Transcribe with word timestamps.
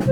Hey 0.00 0.06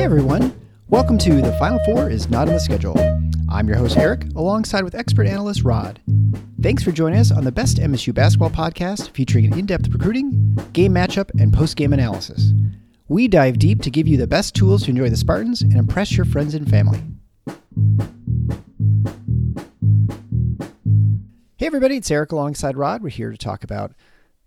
everyone, 0.00 0.54
welcome 0.88 1.18
to 1.18 1.42
The 1.42 1.54
Final 1.58 1.78
Four 1.84 2.08
is 2.08 2.30
Not 2.30 2.48
on 2.48 2.54
the 2.54 2.60
Schedule. 2.60 2.96
I'm 3.50 3.68
your 3.68 3.76
host 3.76 3.98
Eric, 3.98 4.24
alongside 4.34 4.82
with 4.82 4.94
expert 4.94 5.26
analyst 5.26 5.62
Rod. 5.62 6.00
Thanks 6.62 6.82
for 6.82 6.90
joining 6.90 7.18
us 7.18 7.30
on 7.30 7.44
the 7.44 7.52
best 7.52 7.76
MSU 7.76 8.14
basketball 8.14 8.48
podcast 8.48 9.10
featuring 9.10 9.44
an 9.44 9.58
in 9.58 9.66
depth 9.66 9.88
recruiting, 9.88 10.58
game 10.72 10.94
matchup, 10.94 11.30
and 11.38 11.52
post 11.52 11.76
game 11.76 11.92
analysis. 11.92 12.54
We 13.08 13.28
dive 13.28 13.58
deep 13.58 13.82
to 13.82 13.90
give 13.90 14.08
you 14.08 14.16
the 14.16 14.26
best 14.26 14.54
tools 14.54 14.84
to 14.84 14.90
enjoy 14.90 15.10
the 15.10 15.18
Spartans 15.18 15.60
and 15.60 15.76
impress 15.76 16.16
your 16.16 16.24
friends 16.24 16.54
and 16.54 16.66
family. 16.70 17.02
Hey 21.62 21.66
everybody, 21.66 21.96
it's 21.96 22.10
Eric 22.10 22.32
alongside 22.32 22.76
Rod. 22.76 23.04
We're 23.04 23.10
here 23.10 23.30
to 23.30 23.38
talk 23.38 23.62
about 23.62 23.92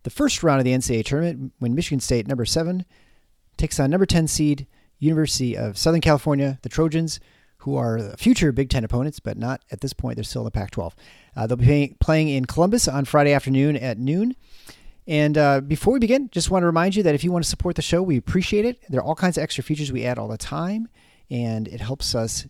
the 0.03 0.09
first 0.09 0.43
round 0.43 0.59
of 0.59 0.65
the 0.65 0.73
NCAA 0.73 1.05
tournament 1.05 1.53
when 1.59 1.73
Michigan 1.73 2.01
State, 2.01 2.27
number 2.27 2.43
seven, 2.43 2.83
takes 3.55 3.79
on 3.79 3.89
number 3.89 4.05
10 4.05 4.27
seed 4.27 4.67
University 4.99 5.55
of 5.55 5.77
Southern 5.77 6.01
California, 6.01 6.59
the 6.61 6.67
Trojans, 6.67 7.21
who 7.59 7.77
are 7.77 8.17
future 8.17 8.51
Big 8.51 8.69
Ten 8.69 8.83
opponents, 8.83 9.21
but 9.21 9.37
not 9.37 9.63
at 9.71 9.79
this 9.79 9.93
point. 9.93 10.17
They're 10.17 10.25
still 10.25 10.41
in 10.41 10.45
the 10.47 10.51
Pac 10.51 10.71
12. 10.71 10.93
Uh, 11.37 11.47
they'll 11.47 11.55
be 11.55 11.63
playing, 11.63 11.97
playing 12.01 12.27
in 12.27 12.43
Columbus 12.43 12.85
on 12.85 13.05
Friday 13.05 13.31
afternoon 13.31 13.77
at 13.77 13.97
noon. 13.97 14.35
And 15.07 15.37
uh, 15.37 15.61
before 15.61 15.93
we 15.93 15.99
begin, 15.99 16.29
just 16.33 16.51
want 16.51 16.63
to 16.63 16.67
remind 16.67 16.97
you 16.97 17.03
that 17.03 17.15
if 17.15 17.23
you 17.23 17.31
want 17.31 17.45
to 17.45 17.49
support 17.49 17.77
the 17.77 17.81
show, 17.81 18.03
we 18.03 18.17
appreciate 18.17 18.65
it. 18.65 18.81
There 18.89 18.99
are 18.99 19.05
all 19.05 19.15
kinds 19.15 19.37
of 19.37 19.43
extra 19.43 19.63
features 19.63 19.89
we 19.89 20.03
add 20.03 20.19
all 20.19 20.27
the 20.27 20.37
time, 20.37 20.89
and 21.31 21.69
it 21.69 21.79
helps 21.79 22.13
us 22.13 22.45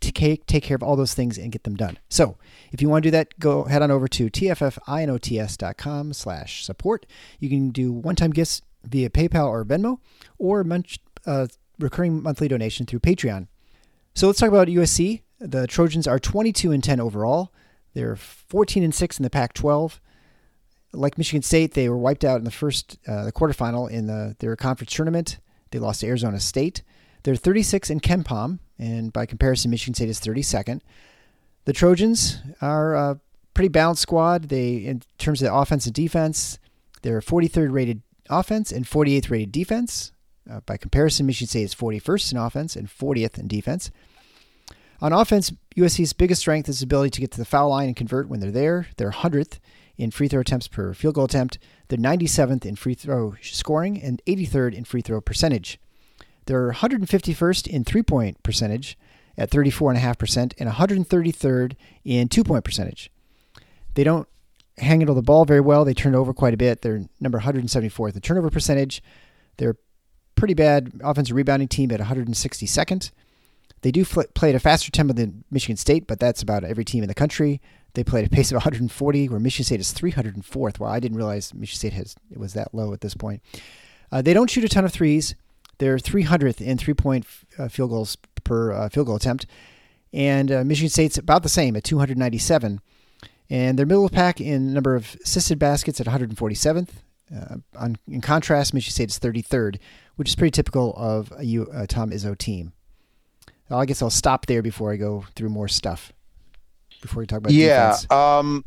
take, 0.00 0.46
take 0.46 0.62
care 0.62 0.74
of 0.74 0.82
all 0.82 0.96
those 0.96 1.14
things 1.14 1.38
and 1.38 1.52
get 1.52 1.64
them 1.64 1.76
done. 1.76 1.98
So 2.08 2.36
if 2.72 2.80
you 2.80 2.88
want 2.88 3.02
to 3.02 3.06
do 3.08 3.10
that, 3.12 3.38
go 3.38 3.64
head 3.64 3.82
on 3.82 3.90
over 3.90 4.08
to 4.08 4.30
tffinots.com 4.30 6.12
slash 6.12 6.64
support. 6.64 7.06
You 7.38 7.48
can 7.48 7.70
do 7.70 7.92
one-time 7.92 8.30
gifts 8.30 8.62
via 8.84 9.10
PayPal 9.10 9.46
or 9.46 9.64
Venmo, 9.64 9.98
or 10.38 10.64
munch, 10.64 10.98
uh, 11.26 11.46
recurring 11.78 12.22
monthly 12.22 12.48
donation 12.48 12.86
through 12.86 13.00
Patreon. 13.00 13.48
So 14.14 14.26
let's 14.26 14.38
talk 14.38 14.48
about 14.48 14.68
USC. 14.68 15.22
The 15.38 15.66
Trojans 15.66 16.06
are 16.06 16.18
22 16.18 16.72
and 16.72 16.82
10 16.82 17.00
overall. 17.00 17.52
They're 17.94 18.16
14 18.16 18.82
and 18.82 18.94
6 18.94 19.18
in 19.18 19.22
the 19.22 19.30
Pac-12. 19.30 20.00
Like 20.92 21.18
Michigan 21.18 21.42
State, 21.42 21.74
they 21.74 21.88
were 21.88 21.96
wiped 21.96 22.24
out 22.24 22.38
in 22.38 22.44
the 22.44 22.50
first 22.50 22.98
uh, 23.06 23.24
the 23.24 23.32
quarterfinal 23.32 23.88
in 23.88 24.06
the 24.06 24.34
their 24.40 24.56
conference 24.56 24.92
tournament. 24.92 25.38
They 25.70 25.78
lost 25.78 26.00
to 26.00 26.08
Arizona 26.08 26.40
State. 26.40 26.82
They're 27.22 27.36
36 27.36 27.90
in 27.90 28.00
KenPom, 28.00 28.58
and 28.80 29.12
by 29.12 29.26
comparison, 29.26 29.70
Michigan 29.70 29.92
State 29.92 30.08
is 30.08 30.18
32nd. 30.20 30.80
The 31.66 31.74
Trojans 31.74 32.38
are 32.62 32.94
a 32.94 33.20
pretty 33.52 33.68
balanced 33.68 34.00
squad. 34.00 34.44
They, 34.44 34.76
in 34.76 35.02
terms 35.18 35.42
of 35.42 35.46
the 35.46 35.54
offense 35.54 35.84
and 35.84 35.94
defense, 35.94 36.58
they're 37.02 37.20
43rd 37.20 37.72
rated 37.72 38.02
offense 38.30 38.72
and 38.72 38.86
48th 38.86 39.28
rated 39.28 39.52
defense. 39.52 40.12
Uh, 40.50 40.60
by 40.60 40.78
comparison, 40.78 41.26
Michigan 41.26 41.48
State 41.48 41.64
is 41.64 41.74
41st 41.74 42.32
in 42.32 42.38
offense 42.38 42.74
and 42.74 42.88
40th 42.88 43.38
in 43.38 43.46
defense. 43.46 43.90
On 45.02 45.12
offense, 45.12 45.52
USC's 45.76 46.14
biggest 46.14 46.40
strength 46.40 46.68
is 46.68 46.82
ability 46.82 47.10
to 47.10 47.20
get 47.20 47.30
to 47.32 47.38
the 47.38 47.44
foul 47.44 47.68
line 47.68 47.86
and 47.86 47.96
convert 47.96 48.28
when 48.28 48.40
they're 48.40 48.50
there. 48.50 48.86
They're 48.96 49.10
100th 49.10 49.58
in 49.98 50.10
free 50.10 50.28
throw 50.28 50.40
attempts 50.40 50.68
per 50.68 50.94
field 50.94 51.16
goal 51.16 51.24
attempt. 51.26 51.58
They're 51.88 51.98
97th 51.98 52.64
in 52.64 52.76
free 52.76 52.94
throw 52.94 53.34
scoring 53.42 54.00
and 54.00 54.22
83rd 54.26 54.72
in 54.72 54.84
free 54.84 55.02
throw 55.02 55.20
percentage. 55.20 55.78
They're 56.50 56.72
151st 56.72 57.68
in 57.68 57.84
three 57.84 58.02
point 58.02 58.42
percentage 58.42 58.98
at 59.38 59.50
34.5% 59.50 60.52
and 60.58 60.68
133rd 60.68 61.76
in 62.04 62.28
two 62.28 62.42
point 62.42 62.64
percentage. 62.64 63.08
They 63.94 64.02
don't 64.02 64.26
handle 64.78 65.14
the 65.14 65.22
ball 65.22 65.44
very 65.44 65.60
well. 65.60 65.84
They 65.84 65.94
turn 65.94 66.16
over 66.16 66.34
quite 66.34 66.52
a 66.52 66.56
bit. 66.56 66.82
They're 66.82 67.04
number 67.20 67.38
174th 67.38 68.16
in 68.16 68.20
turnover 68.20 68.50
percentage. 68.50 69.00
They're 69.58 69.76
pretty 70.34 70.54
bad 70.54 71.00
offensive 71.04 71.36
rebounding 71.36 71.68
team 71.68 71.92
at 71.92 72.00
162nd. 72.00 73.12
They 73.82 73.92
do 73.92 74.04
fl- 74.04 74.22
play 74.34 74.48
at 74.48 74.56
a 74.56 74.60
faster 74.60 74.90
tempo 74.90 75.12
than 75.12 75.44
Michigan 75.52 75.76
State, 75.76 76.08
but 76.08 76.18
that's 76.18 76.42
about 76.42 76.64
every 76.64 76.84
team 76.84 77.04
in 77.04 77.08
the 77.08 77.14
country. 77.14 77.60
They 77.94 78.02
play 78.02 78.22
at 78.22 78.26
a 78.26 78.30
pace 78.30 78.50
of 78.50 78.56
140, 78.56 79.28
where 79.28 79.38
Michigan 79.38 79.66
State 79.66 79.80
is 79.80 79.94
304th. 79.94 80.80
Well, 80.80 80.90
I 80.90 80.98
didn't 80.98 81.16
realize 81.16 81.54
Michigan 81.54 81.78
State 81.78 81.92
has 81.92 82.16
it 82.28 82.38
was 82.38 82.54
that 82.54 82.74
low 82.74 82.92
at 82.92 83.02
this 83.02 83.14
point. 83.14 83.40
Uh, 84.10 84.20
they 84.20 84.34
don't 84.34 84.50
shoot 84.50 84.64
a 84.64 84.68
ton 84.68 84.84
of 84.84 84.92
threes. 84.92 85.36
They're 85.80 85.96
300th 85.96 86.60
in 86.60 86.78
three-point 86.78 87.26
uh, 87.58 87.68
field 87.68 87.90
goals 87.90 88.16
per 88.44 88.72
uh, 88.72 88.88
field 88.88 89.08
goal 89.08 89.16
attempt, 89.16 89.46
and 90.12 90.52
uh, 90.52 90.62
Michigan 90.62 90.90
State's 90.90 91.18
about 91.18 91.42
the 91.42 91.48
same 91.48 91.74
at 91.74 91.84
297. 91.84 92.80
And 93.48 93.76
they're 93.76 93.86
middle 93.86 94.04
of 94.04 94.12
the 94.12 94.14
pack 94.14 94.40
in 94.40 94.72
number 94.72 94.94
of 94.94 95.16
assisted 95.24 95.58
baskets 95.58 96.00
at 96.00 96.06
147th. 96.06 96.90
Uh, 97.34 97.56
on, 97.76 97.96
in 98.08 98.20
contrast, 98.20 98.72
Michigan 98.72 98.92
State 98.92 99.10
is 99.10 99.18
33rd, 99.18 99.78
which 100.14 100.28
is 100.28 100.36
pretty 100.36 100.52
typical 100.52 100.94
of 100.96 101.32
a, 101.36 101.44
U, 101.44 101.66
a 101.72 101.86
Tom 101.86 102.10
Izzo 102.10 102.38
team. 102.38 102.72
I 103.70 103.86
guess 103.86 104.02
I'll 104.02 104.10
stop 104.10 104.46
there 104.46 104.62
before 104.62 104.92
I 104.92 104.96
go 104.96 105.24
through 105.36 105.48
more 105.48 105.68
stuff. 105.68 106.12
Before 107.02 107.20
we 107.20 107.26
talk 107.26 107.38
about 107.38 107.52
yeah, 107.52 107.92
defense. 107.92 108.10
um, 108.10 108.64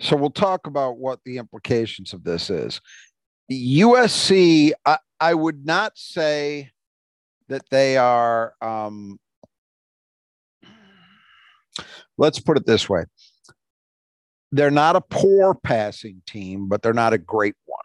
so 0.00 0.16
we'll 0.16 0.30
talk 0.30 0.66
about 0.66 0.98
what 0.98 1.20
the 1.24 1.38
implications 1.38 2.12
of 2.12 2.24
this 2.24 2.50
is. 2.50 2.80
USC, 3.50 4.72
I, 4.84 4.98
I 5.20 5.34
would 5.34 5.64
not 5.64 5.96
say 5.96 6.70
that 7.48 7.62
they 7.70 7.96
are. 7.96 8.54
Um, 8.60 9.18
let's 12.16 12.40
put 12.40 12.56
it 12.56 12.66
this 12.66 12.88
way: 12.88 13.04
they're 14.52 14.70
not 14.70 14.96
a 14.96 15.00
poor 15.00 15.54
passing 15.54 16.22
team, 16.26 16.68
but 16.68 16.82
they're 16.82 16.92
not 16.92 17.12
a 17.12 17.18
great 17.18 17.54
one. 17.64 17.78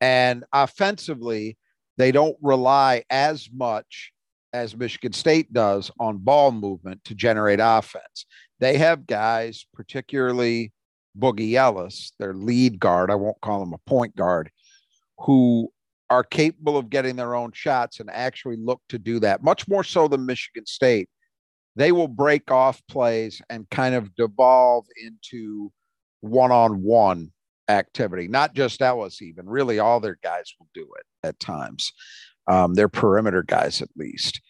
And 0.00 0.44
offensively, 0.52 1.56
they 1.96 2.12
don't 2.12 2.36
rely 2.42 3.04
as 3.10 3.48
much 3.52 4.12
as 4.52 4.76
Michigan 4.76 5.12
State 5.12 5.52
does 5.52 5.90
on 5.98 6.18
ball 6.18 6.52
movement 6.52 7.04
to 7.04 7.14
generate 7.14 7.60
offense. 7.62 8.26
They 8.60 8.78
have 8.78 9.06
guys, 9.06 9.66
particularly 9.74 10.72
Boogie 11.18 11.54
Ellis, 11.54 12.12
their 12.18 12.34
lead 12.34 12.78
guard, 12.78 13.10
I 13.10 13.14
won't 13.14 13.40
call 13.40 13.62
him 13.62 13.72
a 13.72 13.78
point 13.78 14.16
guard, 14.16 14.50
who 15.18 15.70
are 16.10 16.22
capable 16.22 16.76
of 16.76 16.90
getting 16.90 17.16
their 17.16 17.34
own 17.34 17.52
shots 17.52 18.00
and 18.00 18.10
actually 18.10 18.56
look 18.56 18.80
to 18.88 18.98
do 18.98 19.18
that 19.20 19.42
much 19.42 19.66
more 19.66 19.82
so 19.82 20.08
than 20.08 20.26
Michigan 20.26 20.66
State. 20.66 21.08
They 21.74 21.92
will 21.92 22.08
break 22.08 22.50
off 22.50 22.80
plays 22.88 23.42
and 23.50 23.68
kind 23.70 23.94
of 23.94 24.14
devolve 24.14 24.86
into 25.02 25.72
one 26.20 26.52
on 26.52 26.82
one 26.82 27.32
activity, 27.68 28.28
not 28.28 28.54
just 28.54 28.80
Ellis, 28.80 29.20
even 29.20 29.48
really 29.48 29.78
all 29.78 30.00
their 30.00 30.18
guys 30.22 30.54
will 30.58 30.68
do 30.74 30.88
it 30.98 31.26
at 31.26 31.40
times. 31.40 31.92
Um, 32.46 32.74
they're 32.74 32.88
perimeter 32.88 33.42
guys, 33.42 33.82
at 33.82 33.88
least. 33.96 34.40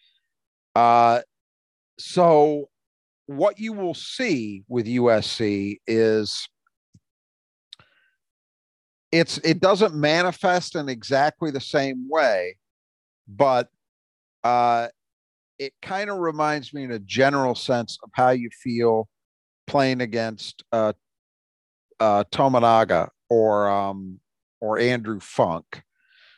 Uh, 0.74 1.22
so, 1.98 2.68
what 3.26 3.58
you 3.58 3.72
will 3.72 3.94
see 3.94 4.62
with 4.68 4.86
USC 4.86 5.78
is 5.86 6.48
it's 9.18 9.38
it 9.38 9.60
doesn't 9.60 9.94
manifest 9.94 10.76
in 10.76 10.88
exactly 10.88 11.50
the 11.50 11.60
same 11.60 12.06
way, 12.08 12.56
but 13.28 13.68
uh, 14.44 14.88
it 15.58 15.72
kind 15.82 16.10
of 16.10 16.18
reminds 16.18 16.72
me 16.74 16.84
in 16.84 16.92
a 16.92 16.98
general 16.98 17.54
sense 17.54 17.98
of 18.02 18.10
how 18.12 18.30
you 18.30 18.50
feel 18.62 19.08
playing 19.66 20.00
against 20.00 20.62
uh, 20.72 20.92
uh, 22.00 22.24
Tominaga 22.30 23.08
or 23.28 23.68
um, 23.68 24.20
or 24.60 24.78
Andrew 24.78 25.20
Funk. 25.20 25.82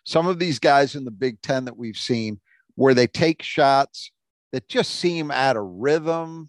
Some 0.05 0.27
of 0.27 0.39
these 0.39 0.59
guys 0.59 0.95
in 0.95 1.05
the 1.05 1.11
Big 1.11 1.41
Ten 1.43 1.65
that 1.67 1.77
we've 1.77 1.97
seen 1.97 2.41
where 2.77 2.95
they 2.95 3.07
take 3.07 3.43
shots 3.43 4.11
that 4.53 4.69
just 4.69 4.97
seem 4.97 5.31
out 5.31 5.57
of 5.57 5.65
rhythm 5.65 6.49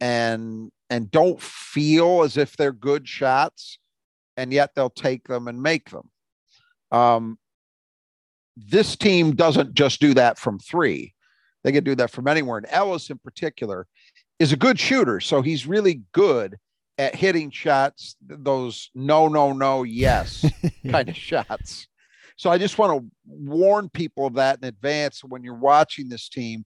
and 0.00 0.70
and 0.90 1.10
don't 1.10 1.40
feel 1.40 2.22
as 2.22 2.36
if 2.36 2.56
they're 2.56 2.72
good 2.72 3.08
shots, 3.08 3.78
and 4.36 4.52
yet 4.52 4.70
they'll 4.74 4.90
take 4.90 5.26
them 5.28 5.48
and 5.48 5.62
make 5.62 5.90
them. 5.90 6.10
Um, 6.90 7.38
this 8.56 8.96
team 8.96 9.34
doesn't 9.34 9.74
just 9.74 10.00
do 10.00 10.14
that 10.14 10.38
from 10.38 10.58
three; 10.58 11.14
they 11.62 11.72
can 11.72 11.84
do 11.84 11.94
that 11.96 12.10
from 12.10 12.28
anywhere. 12.28 12.58
And 12.58 12.66
Ellis, 12.70 13.10
in 13.10 13.18
particular, 13.18 13.86
is 14.38 14.52
a 14.52 14.56
good 14.56 14.78
shooter. 14.78 15.20
So 15.20 15.42
he's 15.42 15.66
really 15.66 16.02
good 16.12 16.56
at 16.98 17.14
hitting 17.14 17.50
shots, 17.50 18.16
those 18.20 18.90
no, 18.94 19.28
no, 19.28 19.52
no, 19.52 19.82
yes 19.82 20.44
kind 20.90 21.08
of 21.08 21.16
shots. 21.16 21.88
So 22.36 22.50
I 22.50 22.58
just 22.58 22.78
want 22.78 23.00
to 23.00 23.10
warn 23.26 23.88
people 23.88 24.26
of 24.26 24.34
that 24.34 24.58
in 24.58 24.68
advance. 24.68 25.22
When 25.22 25.42
you're 25.42 25.54
watching 25.54 26.08
this 26.08 26.28
team, 26.28 26.64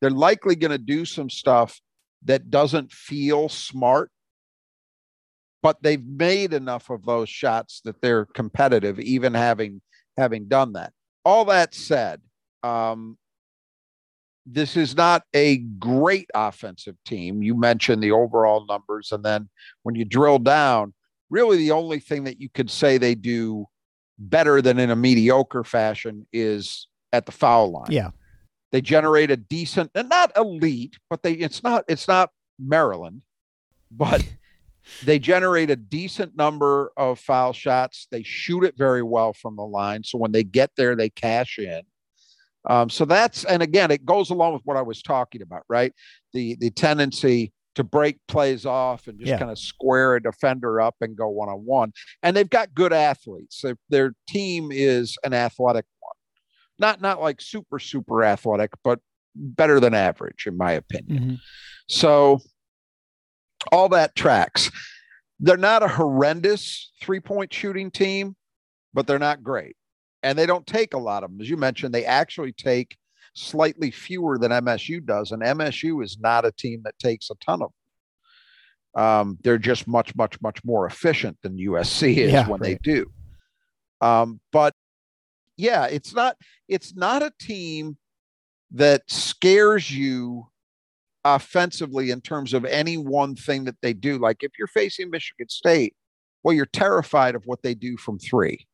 they're 0.00 0.10
likely 0.10 0.56
going 0.56 0.72
to 0.72 0.78
do 0.78 1.04
some 1.04 1.30
stuff 1.30 1.80
that 2.24 2.50
doesn't 2.50 2.92
feel 2.92 3.48
smart, 3.48 4.10
but 5.62 5.82
they've 5.82 6.04
made 6.04 6.52
enough 6.52 6.90
of 6.90 7.04
those 7.04 7.28
shots 7.28 7.80
that 7.84 8.00
they're 8.00 8.26
competitive, 8.26 9.00
even 9.00 9.34
having 9.34 9.80
having 10.16 10.48
done 10.48 10.72
that. 10.74 10.92
All 11.24 11.44
that 11.46 11.74
said, 11.74 12.20
um, 12.62 13.18
this 14.46 14.76
is 14.76 14.96
not 14.96 15.24
a 15.34 15.58
great 15.58 16.30
offensive 16.34 16.96
team. 17.04 17.42
You 17.42 17.54
mentioned 17.54 18.02
the 18.02 18.12
overall 18.12 18.64
numbers, 18.66 19.12
and 19.12 19.24
then 19.24 19.48
when 19.82 19.94
you 19.94 20.04
drill 20.04 20.38
down, 20.38 20.94
really 21.30 21.56
the 21.58 21.72
only 21.72 21.98
thing 21.98 22.24
that 22.24 22.40
you 22.40 22.48
could 22.48 22.70
say 22.70 22.98
they 22.98 23.14
do 23.14 23.66
better 24.18 24.62
than 24.62 24.78
in 24.78 24.90
a 24.90 24.96
mediocre 24.96 25.64
fashion 25.64 26.26
is 26.32 26.88
at 27.12 27.26
the 27.26 27.32
foul 27.32 27.72
line. 27.72 27.90
Yeah. 27.90 28.10
They 28.72 28.80
generate 28.80 29.30
a 29.30 29.36
decent 29.36 29.90
and 29.94 30.08
not 30.08 30.32
elite, 30.36 30.96
but 31.08 31.22
they 31.22 31.32
it's 31.32 31.62
not 31.62 31.84
it's 31.88 32.08
not 32.08 32.30
Maryland, 32.58 33.22
but 33.90 34.24
they 35.04 35.18
generate 35.18 35.70
a 35.70 35.76
decent 35.76 36.36
number 36.36 36.92
of 36.96 37.18
foul 37.18 37.52
shots. 37.52 38.06
They 38.10 38.22
shoot 38.22 38.64
it 38.64 38.76
very 38.76 39.02
well 39.02 39.32
from 39.32 39.56
the 39.56 39.64
line. 39.66 40.04
So 40.04 40.18
when 40.18 40.32
they 40.32 40.44
get 40.44 40.70
there, 40.76 40.94
they 40.96 41.10
cash 41.10 41.58
in. 41.58 41.82
Um, 42.68 42.90
so 42.90 43.04
that's 43.04 43.44
and 43.44 43.62
again, 43.62 43.90
it 43.90 44.04
goes 44.04 44.30
along 44.30 44.54
with 44.54 44.62
what 44.64 44.76
I 44.76 44.82
was 44.82 45.00
talking 45.02 45.42
about, 45.42 45.62
right? 45.68 45.92
The 46.32 46.56
the 46.60 46.70
tendency 46.70 47.52
to 47.76 47.84
break 47.84 48.18
plays 48.26 48.64
off 48.64 49.06
and 49.06 49.18
just 49.18 49.28
Yeah. 49.28 49.38
kind 49.38 49.50
of 49.50 49.58
square 49.58 50.16
a 50.16 50.22
defender 50.22 50.80
up 50.80 50.96
and 51.02 51.14
go 51.16 51.28
one 51.28 51.48
on 51.50 51.58
one. 51.64 51.92
And 52.22 52.34
they've 52.34 52.48
got 52.48 52.74
good 52.74 52.92
athletes. 52.92 53.60
Their, 53.60 53.76
their 53.90 54.14
team 54.26 54.70
is 54.72 55.18
an 55.24 55.34
athletic 55.34 55.84
one, 56.00 56.14
not 56.78 57.00
not 57.00 57.20
like 57.20 57.40
super 57.40 57.78
super 57.78 58.24
athletic, 58.24 58.70
but 58.82 58.98
better 59.34 59.78
than 59.78 59.92
average 59.94 60.46
in 60.46 60.56
my 60.56 60.72
opinion. 60.72 61.22
Mhm. 61.24 61.38
So 61.88 62.40
all 63.72 63.88
that 63.90 64.14
tracks. 64.14 64.70
They're 65.40 65.56
not 65.56 65.82
a 65.82 65.88
horrendous 65.88 66.92
three 67.00 67.20
point 67.20 67.52
shooting 67.52 67.90
team, 67.90 68.36
but 68.94 69.06
they're 69.06 69.18
not 69.18 69.42
great. 69.42 69.76
And 70.22 70.38
they 70.38 70.46
don't 70.46 70.66
take 70.66 70.94
a 70.94 70.98
lot 70.98 71.22
of 71.22 71.30
them. 71.30 71.40
As 71.40 71.50
you 71.50 71.56
mentioned, 71.56 71.94
they 71.94 72.04
actually 72.04 72.52
take 72.52 72.96
slightly 73.34 73.90
fewer 73.90 74.38
than 74.38 74.50
MSU 74.50 75.04
does. 75.04 75.30
And 75.30 75.42
MSU 75.42 76.02
is 76.02 76.18
not 76.18 76.46
a 76.46 76.52
team 76.52 76.82
that 76.84 76.98
takes 76.98 77.30
a 77.30 77.34
ton 77.36 77.62
of 77.62 77.70
them. 78.94 79.02
Um, 79.04 79.38
they're 79.42 79.58
just 79.58 79.86
much, 79.86 80.16
much, 80.16 80.40
much 80.40 80.64
more 80.64 80.86
efficient 80.86 81.36
than 81.42 81.58
USC 81.58 82.16
is 82.16 82.32
Yeah, 82.32 82.48
when 82.48 82.60
they 82.60 82.76
do. 82.76 83.12
Um, 84.00 84.40
but 84.52 84.74
yeah, 85.56 85.86
it's 85.86 86.14
not 86.14 86.36
it's 86.68 86.94
not 86.96 87.22
a 87.22 87.32
team 87.38 87.96
that 88.72 89.02
scares 89.06 89.90
you 89.90 90.48
offensively 91.34 92.10
in 92.10 92.20
terms 92.20 92.52
of 92.54 92.64
any 92.64 92.96
one 92.96 93.34
thing 93.34 93.64
that 93.64 93.76
they 93.82 93.92
do. 93.92 94.18
Like 94.18 94.42
if 94.42 94.52
you're 94.58 94.68
facing 94.68 95.10
Michigan 95.10 95.48
State, 95.48 95.94
well, 96.42 96.54
you're 96.54 96.66
terrified 96.66 97.34
of 97.34 97.42
what 97.46 97.62
they 97.62 97.74
do 97.74 97.96
from 97.96 98.18
three. 98.18 98.66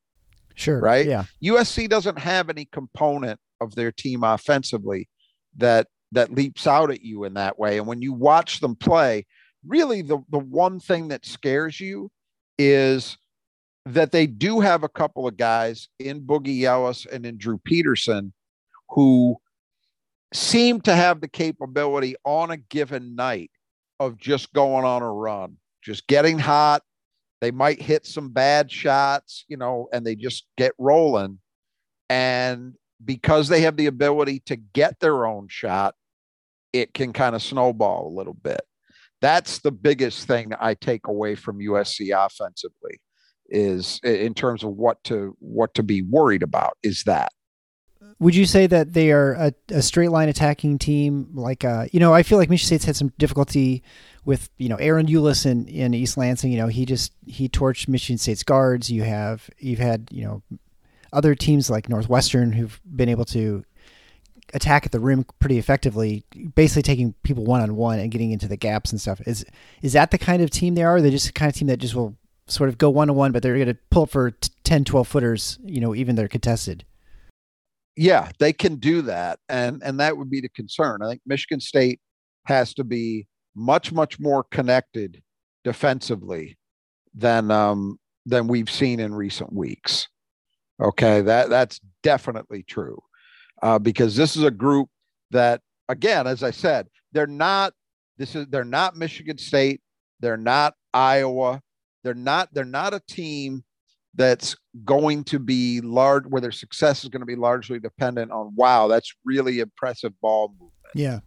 Sure. 0.55 0.81
Right? 0.81 1.07
Yeah. 1.07 1.25
USC 1.43 1.89
doesn't 1.89 2.19
have 2.19 2.51
any 2.51 2.67
component 2.67 3.41
of 3.61 3.75
their 3.75 3.91
team 3.91 4.23
offensively 4.23 5.09
that 5.57 5.87
that 6.13 6.31
leaps 6.31 6.67
out 6.67 6.91
at 6.91 7.01
you 7.01 7.25
in 7.25 7.35
that 7.35 7.59
way. 7.59 7.79
And 7.79 7.87
when 7.87 8.03
you 8.03 8.13
watch 8.13 8.61
them 8.61 8.77
play, 8.77 9.27
really 9.67 10.03
the 10.03 10.19
the 10.31 10.39
one 10.39 10.79
thing 10.79 11.09
that 11.09 11.25
scares 11.25 11.81
you 11.81 12.11
is 12.59 13.17
that 13.87 14.13
they 14.13 14.27
do 14.27 14.61
have 14.61 14.85
a 14.85 14.89
couple 14.89 15.27
of 15.27 15.37
guys 15.37 15.89
in 15.99 16.21
Boogie 16.21 16.65
Ellis 16.65 17.07
and 17.07 17.25
in 17.25 17.39
Drew 17.39 17.59
Peterson 17.59 18.33
who 18.91 19.37
seem 20.33 20.81
to 20.83 20.95
have 20.95 21.21
the 21.21 21.29
capability 21.29 22.17
on 22.25 22.51
a 22.51 22.57
given 22.57 23.15
night 23.15 23.51
of 24.01 24.19
just 24.19 24.53
going 24.53 24.85
on 24.85 25.03
a 25.03 25.13
run, 25.13 25.57
just 25.83 26.07
getting 26.07 26.39
hot. 26.39 26.83
They 27.41 27.51
might 27.51 27.83
hit 27.83 28.07
some 28.07 28.31
bad 28.31 28.71
shots, 28.71 29.45
you 29.49 29.57
know, 29.57 29.89
and 29.93 30.07
they 30.07 30.15
just 30.15 30.47
get 30.57 30.73
rolling. 30.79 31.39
And 32.09 32.75
because 33.05 33.49
they 33.49 33.63
have 33.63 33.77
the 33.77 33.87
ability 33.87 34.41
to 34.47 34.57
get 34.57 35.01
their 35.01 35.27
own 35.27 35.49
shot, 35.49 35.95
it 36.73 36.95
can 36.95 37.13
kind 37.13 37.35
of 37.35 37.43
snowball 37.43 38.09
a 38.09 38.17
little 38.17 38.35
bit. 38.35 38.63
That's 39.21 39.59
the 39.59 39.73
biggest 39.73 40.27
thing 40.27 40.53
I 40.59 40.75
take 40.75 41.07
away 41.07 41.35
from 41.35 41.59
USC 41.59 42.11
offensively 42.17 43.01
is 43.49 44.01
in 44.03 44.35
terms 44.35 44.65
of 44.65 44.71
what 44.71 45.03
to 45.05 45.37
what 45.39 45.75
to 45.75 45.83
be 45.83 46.03
worried 46.03 46.43
about 46.43 46.77
is 46.83 47.05
that. 47.05 47.33
Would 48.23 48.37
you 48.37 48.47
say 48.47 48.69
that 48.69 48.93
they 48.93 49.11
are 49.11 49.33
a, 49.33 49.53
a 49.71 49.83
straight 49.83 50.13
line 50.13 50.29
attacking 50.29 50.79
team? 50.79 51.31
Like, 51.35 51.65
uh, 51.65 51.87
you 51.91 51.99
know, 51.99 52.15
I 52.15 52.23
feel 52.23 52.39
like 52.39 52.49
Michigan 52.49 52.69
State's 52.69 52.85
had 52.85 52.95
some 52.95 53.13
difficulty 53.19 53.83
with, 54.25 54.49
you 54.59 54.69
know, 54.69 54.77
Aaron 54.77 55.09
Eulis 55.09 55.45
in, 55.45 55.67
in 55.67 55.93
East 55.93 56.17
Lansing. 56.17 56.53
You 56.53 56.59
know, 56.59 56.69
he 56.69 56.87
just 56.87 57.13
he 57.27 57.49
torched 57.49 57.89
Michigan 57.89 58.19
State's 58.19 58.45
guards. 58.45 58.93
You 58.93 59.03
have 59.03 59.51
you've 59.59 59.81
had 59.81 60.09
you 60.13 60.25
know 60.25 60.43
other 61.13 61.35
teams 61.35 61.69
like 61.69 61.89
Northwestern 61.89 62.53
who've 62.53 62.81
been 62.85 63.09
able 63.09 63.25
to 63.25 63.65
attack 64.55 64.87
at 64.87 64.93
the 64.93 65.01
rim 65.01 65.27
pretty 65.41 65.59
effectively, 65.59 66.25
basically 66.55 66.83
taking 66.83 67.15
people 67.25 67.45
one 67.45 67.61
on 67.61 67.75
one 67.75 67.99
and 67.99 68.13
getting 68.13 68.31
into 68.31 68.47
the 68.47 68.57
gaps 68.57 68.93
and 68.93 69.01
stuff. 69.01 69.21
Is 69.27 69.45
is 69.83 69.95
that 69.95 70.13
the 70.13 70.19
kind 70.19 70.43
of 70.43 70.51
team 70.51 70.77
they 70.77 70.85
are? 70.85 71.01
They're 71.01 71.11
just 71.11 71.27
the 71.27 71.33
kind 71.33 71.49
of 71.49 71.57
team 71.57 71.67
that 71.67 71.79
just 71.79 71.97
will 71.97 72.17
sort 72.47 72.69
of 72.69 72.79
go 72.79 72.89
one 72.89 73.11
on 73.11 73.17
one, 73.17 73.33
but 73.33 73.43
they're 73.43 73.57
going 73.57 73.67
to 73.67 73.79
pull 73.91 74.07
for 74.07 74.31
t- 74.31 74.51
10, 74.63 74.85
12 74.85 75.09
footers. 75.09 75.59
You 75.65 75.81
know, 75.81 75.93
even 75.93 76.15
they're 76.15 76.29
contested. 76.29 76.85
Yeah, 77.97 78.31
they 78.39 78.53
can 78.53 78.77
do 78.77 79.03
that, 79.03 79.39
and 79.49 79.83
and 79.85 80.01
that 80.01 80.17
would 80.17 80.31
be 80.31 80.41
the 80.41 80.49
concern. 80.51 81.03
I 81.03 81.09
think 81.09 81.23
Michigan 81.27 81.61
State 81.61 82.01
has 82.47 82.75
to 82.75 82.85
be 82.85 83.27
much 83.55 83.93
much 83.93 84.19
more 84.19 84.45
connected 84.45 85.23
defensively 85.65 86.59
than 87.15 87.51
um, 87.51 87.99
than 88.27 88.49
we've 88.49 88.71
seen 88.71 89.01
in 89.01 89.15
recent 89.15 89.53
weeks. 89.53 90.09
Okay, 90.81 91.21
that 91.21 91.51
that's 91.51 91.81
definitely 92.03 92.65
true 92.65 93.01
uh, 93.63 93.79
because 93.79 94.17
this 94.17 94.37
is 94.37 94.43
a 94.43 94.51
group 94.51 94.89
that, 95.31 95.61
again, 95.89 96.27
as 96.27 96.43
I 96.43 96.51
said, 96.51 96.89
they're 97.13 97.27
not. 97.27 97.73
This 98.19 98.35
is 98.35 98.47
they're 98.49 98.65
not 98.65 98.97
Michigan 98.97 99.39
State. 99.39 99.81
They're 100.21 100.37
not 100.37 100.75
Iowa. 100.95 101.61
They're 102.05 102.15
not. 102.15 102.49
They're 102.53 102.65
not 102.65 102.95
a 102.95 103.03
team 103.09 103.65
that's 104.15 104.57
going 104.85 105.25
to 105.25 105.39
be 105.39 105.81
large 105.81 106.25
where 106.27 106.41
their 106.41 106.53
success 106.53 107.03
is 107.03 107.11
going 107.11 107.21
to 107.21 107.27
be 107.27 107.37
largely 107.37 107.79
dependent 107.79 108.31
on 108.31 108.53
wow 108.55 108.87
that's 108.87 109.15
really 109.25 109.61
impressive 109.61 110.13
ball 110.21 110.49
movement. 110.49 110.73
Yeah. 110.95 111.21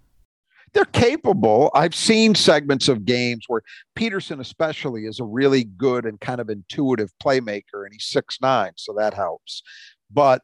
they're 0.73 0.85
capable. 0.85 1.71
I've 1.73 1.95
seen 1.95 2.35
segments 2.35 2.87
of 2.87 3.05
games 3.05 3.45
where 3.47 3.61
peterson 3.95 4.39
especially 4.39 5.05
is 5.05 5.19
a 5.19 5.25
really 5.25 5.63
good 5.63 6.05
and 6.05 6.19
kind 6.19 6.39
of 6.39 6.49
intuitive 6.49 7.11
playmaker 7.23 7.83
and 7.83 7.91
he's 7.91 8.05
six 8.05 8.39
nine 8.41 8.73
so 8.75 8.93
that 8.93 9.13
helps. 9.13 9.63
But 10.11 10.41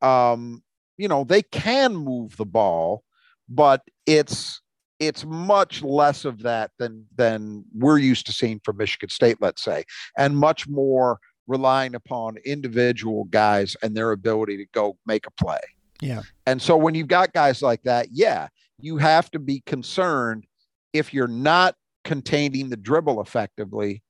um 0.00 0.62
you 0.96 1.08
know 1.08 1.24
they 1.24 1.42
can 1.42 1.94
move 1.94 2.36
the 2.36 2.46
ball 2.46 3.02
but 3.48 3.82
it's 4.06 4.60
it's 4.98 5.24
much 5.24 5.82
less 5.82 6.24
of 6.24 6.42
that 6.42 6.70
than 6.78 7.06
than 7.16 7.64
we're 7.74 7.98
used 7.98 8.26
to 8.26 8.32
seeing 8.32 8.60
from 8.64 8.76
michigan 8.76 9.08
state 9.08 9.36
let's 9.40 9.62
say 9.62 9.84
and 10.16 10.36
much 10.36 10.68
more 10.68 11.18
relying 11.46 11.94
upon 11.94 12.36
individual 12.44 13.24
guys 13.24 13.76
and 13.82 13.96
their 13.96 14.12
ability 14.12 14.56
to 14.58 14.66
go 14.72 14.96
make 15.06 15.26
a 15.26 15.30
play. 15.32 15.60
Yeah. 16.00 16.22
And 16.46 16.60
so 16.60 16.76
when 16.76 16.94
you've 16.94 17.08
got 17.08 17.32
guys 17.32 17.62
like 17.62 17.82
that, 17.84 18.08
yeah, 18.10 18.48
you 18.78 18.96
have 18.98 19.30
to 19.32 19.38
be 19.38 19.62
concerned 19.66 20.46
if 20.92 21.14
you're 21.14 21.28
not 21.28 21.76
containing 22.04 22.68
the 22.68 22.76
dribble 22.76 23.20
effectively, 23.20 24.02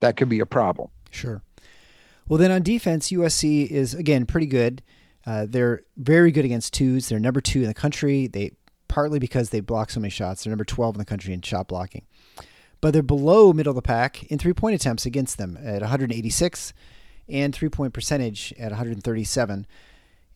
that 0.00 0.16
could 0.16 0.28
be 0.28 0.40
a 0.40 0.46
problem. 0.46 0.90
Sure. 1.10 1.42
Well, 2.28 2.38
then 2.38 2.50
on 2.50 2.62
defense, 2.62 3.10
USC 3.10 3.68
is 3.68 3.94
again 3.94 4.26
pretty 4.26 4.46
good. 4.46 4.82
Uh, 5.26 5.46
they're 5.48 5.82
very 5.96 6.30
good 6.30 6.44
against 6.44 6.74
twos. 6.74 7.08
They're 7.08 7.18
number 7.18 7.40
two 7.40 7.62
in 7.62 7.68
the 7.68 7.74
country. 7.74 8.26
They 8.26 8.52
partly 8.88 9.18
because 9.18 9.50
they 9.50 9.60
block 9.60 9.90
so 9.90 10.00
many 10.00 10.10
shots. 10.10 10.44
They're 10.44 10.50
number 10.50 10.64
twelve 10.64 10.94
in 10.94 10.98
the 10.98 11.04
country 11.04 11.32
in 11.32 11.40
shot 11.40 11.68
blocking, 11.68 12.06
but 12.80 12.92
they're 12.92 13.02
below 13.02 13.52
middle 13.52 13.72
of 13.72 13.76
the 13.76 13.82
pack 13.82 14.24
in 14.24 14.38
three 14.38 14.52
point 14.52 14.74
attempts 14.74 15.06
against 15.06 15.38
them 15.38 15.58
at 15.62 15.80
186 15.80 16.72
and 17.28 17.54
three 17.54 17.68
point 17.68 17.92
percentage 17.92 18.52
at 18.58 18.70
137. 18.70 19.66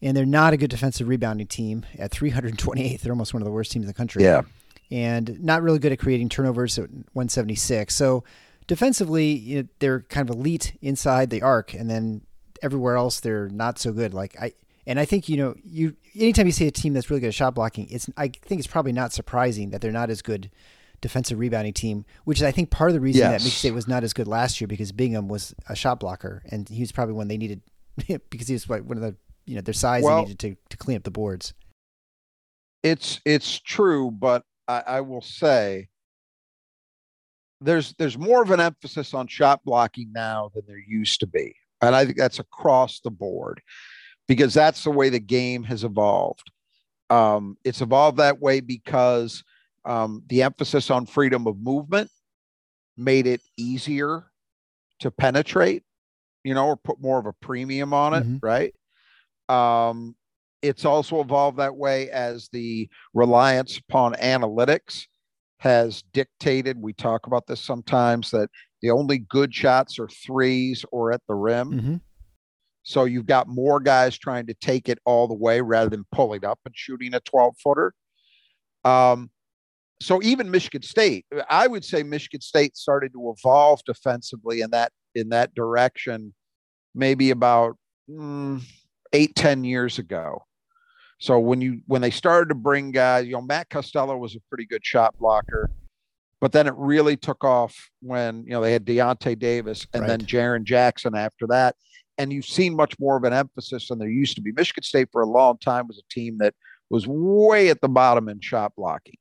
And 0.05 0.17
they're 0.17 0.27
not 0.27 0.53
a 0.53 0.57
good 0.57 0.71
defensive 0.71 1.07
rebounding 1.07 1.47
team 1.47 1.87
at 1.97 2.11
328. 2.11 3.01
They're 3.01 3.13
almost 3.13 3.33
one 3.33 3.41
of 3.41 3.47
the 3.47 3.53
worst 3.53 3.71
teams 3.71 3.85
in 3.85 3.87
the 3.87 3.95
country. 3.95 4.25
Yeah. 4.25 4.43
And 4.91 5.43
not 5.43 5.63
really 5.63 5.79
good 5.79 5.93
at 5.93 6.01
creating 6.01 6.29
turnovers 6.29 6.77
at 6.79 6.91
176. 6.91 7.95
So 7.95 8.25
defensively, 8.67 9.33
you 9.33 9.63
know, 9.63 9.69
they're 9.79 10.01
kind 10.01 10.29
of 10.29 10.37
elite 10.37 10.77
inside 10.83 11.31
the 11.31 11.43
arc, 11.43 11.73
and 11.73 11.89
then 11.89 12.23
everywhere 12.63 12.97
else 12.97 13.21
they're 13.21 13.49
not 13.49 13.79
so 13.79 13.93
good. 13.93 14.15
Like 14.15 14.37
I 14.41 14.53
and 14.87 14.99
I 14.99 15.05
think 15.05 15.29
you 15.29 15.37
know 15.37 15.55
you 15.65 15.97
anytime 16.15 16.47
you 16.47 16.53
see 16.53 16.67
a 16.67 16.71
team 16.71 16.93
that's 16.93 17.11
really 17.11 17.21
good 17.21 17.29
at 17.29 17.35
shot 17.35 17.55
blocking, 17.55 17.89
it's 17.91 18.09
I 18.17 18.29
think 18.29 18.59
it's 18.59 18.67
probably 18.67 18.93
not 18.93 19.13
surprising 19.13 19.71
that 19.71 19.81
they're 19.81 19.93
not 19.93 20.11
as 20.11 20.23
good 20.23 20.51
defensive 21.03 21.39
rebounding 21.39 21.75
team, 21.75 22.07
which 22.25 22.39
is 22.39 22.45
I 22.45 22.51
think 22.53 22.71
part 22.71 22.89
of 22.89 22.95
the 22.95 23.01
reason 23.01 23.21
that 23.21 23.33
Yes. 23.33 23.45
Michigan 23.45 23.59
State 23.59 23.75
was 23.75 23.87
not 23.89 24.03
as 24.05 24.15
good 24.15 24.27
last 24.29 24.61
year 24.61 24.69
because 24.69 24.91
Bingham 24.93 25.29
was 25.29 25.55
a 25.69 25.77
shot 25.77 26.01
blocker 26.01 26.43
and 26.51 26.67
he 26.69 26.81
was 26.81 26.93
probably 26.93 27.13
one 27.15 27.29
they 27.29 27.37
needed 27.37 27.61
because 28.31 28.49
he 28.49 28.55
was 28.55 28.71
like 28.71 28.85
one 28.85 28.97
of 28.97 29.03
the 29.03 29.15
you 29.45 29.55
know 29.57 29.61
their 29.61 29.75
size 29.75 30.03
Well- 30.03 30.23
they 30.23 30.29
needed 30.29 30.39
to 30.39 30.57
to 30.71 30.77
clean 30.79 30.97
up 30.97 31.03
the 31.03 31.11
boards. 31.11 31.53
it's 32.83 33.21
it's 33.27 33.59
true, 33.61 34.11
but 34.11 34.45
I, 34.67 34.83
I 34.87 35.01
will 35.03 35.21
say 35.21 35.89
there's 37.61 37.95
there's 37.99 38.19
more 38.19 38.43
of 38.43 38.51
an 38.51 38.61
emphasis 38.61 39.15
on 39.15 39.27
shot 39.27 39.61
blocking 39.65 40.11
now 40.13 40.51
than 40.55 40.65
there 40.67 40.79
used 40.79 41.21
to 41.21 41.27
be, 41.27 41.55
and 41.81 41.95
I 41.95 42.05
think 42.05 42.17
that's 42.19 42.39
across 42.39 43.01
the 43.01 43.11
board 43.11 43.61
because 44.29 44.55
that's 44.55 44.85
the 44.85 44.91
way 44.91 45.09
the 45.09 45.21
game 45.21 45.63
has 45.65 45.85
evolved. 45.85 46.51
Um, 47.11 47.57
it's 47.65 47.81
evolved 47.81 48.17
that 48.19 48.41
way 48.41 48.61
because 48.61 49.45
um, 49.85 50.23
the 50.29 50.43
emphasis 50.43 50.91
on 50.91 51.07
freedom 51.07 51.47
of 51.47 51.59
movement 51.59 52.11
made 52.97 53.27
it 53.27 53.41
easier 53.57 54.25
to 55.01 55.11
penetrate, 55.11 55.83
you 56.45 56.55
know, 56.55 56.67
or 56.67 56.77
put 56.77 57.01
more 57.01 57.19
of 57.19 57.27
a 57.27 57.33
premium 57.33 57.93
on 57.93 58.15
it, 58.15 58.25
Mhm. 58.25 58.39
right? 58.43 58.75
Um, 59.49 60.15
it's 60.63 60.85
also 60.85 61.21
evolved 61.21 61.59
that 61.59 61.75
way 61.77 62.09
as 62.11 62.49
the 62.53 62.89
reliance 63.15 63.79
upon 63.79 64.15
analytics 64.15 65.07
has 65.59 66.03
dictated. 66.13 66.81
We 66.81 66.93
talk 66.93 67.27
about 67.27 67.47
this 67.47 67.61
sometimes 67.61 68.31
that 68.31 68.49
the 68.81 68.91
only 68.91 69.19
good 69.19 69.53
shots 69.55 69.99
are 69.99 70.09
threes 70.09 70.85
or 70.93 71.13
at 71.13 71.23
the 71.27 71.35
rim. 71.35 71.81
hmm 71.81 71.97
So 72.85 73.05
you've 73.05 73.27
got 73.27 73.47
more 73.49 73.79
guys 73.81 74.19
trying 74.19 74.47
to 74.47 74.55
take 74.55 74.89
it 74.89 74.99
all 75.05 75.29
the 75.29 75.35
way 75.35 75.61
rather 75.61 75.91
than 75.91 76.05
pulling 76.11 76.45
up 76.45 76.59
and 76.65 76.77
shooting 76.77 77.15
a 77.15 77.21
12 77.21 77.57
footer. 77.59 77.95
Um, 78.85 79.31
so 80.03 80.23
even 80.23 80.51
Michigan 80.51 80.83
State, 80.83 81.27
I 81.49 81.67
would 81.67 81.85
say 81.85 82.03
Michigan 82.03 82.41
State 82.41 82.77
started 82.77 83.13
to 83.13 83.35
evolve 83.37 83.81
defensively 83.85 84.61
in 84.61 84.71
that 84.71 84.93
in 85.15 85.29
that 85.31 85.55
direction, 85.55 86.35
maybe 86.95 87.31
about 87.31 87.77
mm, 88.09 88.63
eight 89.13 89.35
ten 89.35 89.65
years 89.65 89.99
ago. 89.99 90.45
So 91.19 91.39
when 91.39 91.61
you 91.61 91.81
when 91.87 92.03
they 92.03 92.11
started 92.11 92.49
to 92.49 92.55
bring 92.55 92.91
guys, 92.91 93.27
you 93.27 93.33
know, 93.33 93.43
Matt 93.43 93.71
Costello 93.71 94.17
was 94.17 94.35
a 94.35 94.41
pretty 94.49 94.67
good 94.67 94.85
shot 94.85 95.17
blocker, 95.19 95.71
but 96.41 96.53
then 96.53 96.67
it 96.67 96.75
really 96.77 97.17
took 97.17 97.45
off 97.45 97.77
when 98.01 98.45
you 98.45 98.51
know 98.51 98.61
they 98.61 98.73
had 98.73 98.85
Deyonta 98.85 99.39
Davis 99.39 99.87
and 99.95 100.03
then 100.09 100.21
Right. 100.21 100.29
Jaren 100.29 100.65
Jackson 100.65 101.15
after 101.15 101.47
that. 101.49 101.77
And 102.19 102.33
you've 102.33 102.45
seen 102.45 102.77
much 102.77 102.99
more 102.99 103.17
of 103.17 103.25
an 103.25 103.33
emphasis 103.33 103.89
than 103.89 103.99
there 103.99 104.09
used 104.09 104.37
to 104.37 104.43
be. 104.43 104.53
Michigan 104.53 104.83
State 104.83 105.09
for 105.13 105.23
a 105.23 105.27
long 105.27 105.59
time 105.59 105.87
was 105.87 105.99
a 105.99 106.13
team 106.13 106.39
that 106.39 106.55
was 106.91 107.07
way 107.07 107.71
at 107.71 107.81
the 107.81 107.89
bottom 107.89 108.29
in 108.29 108.41
shot 108.41 108.73
blocking. 108.77 109.15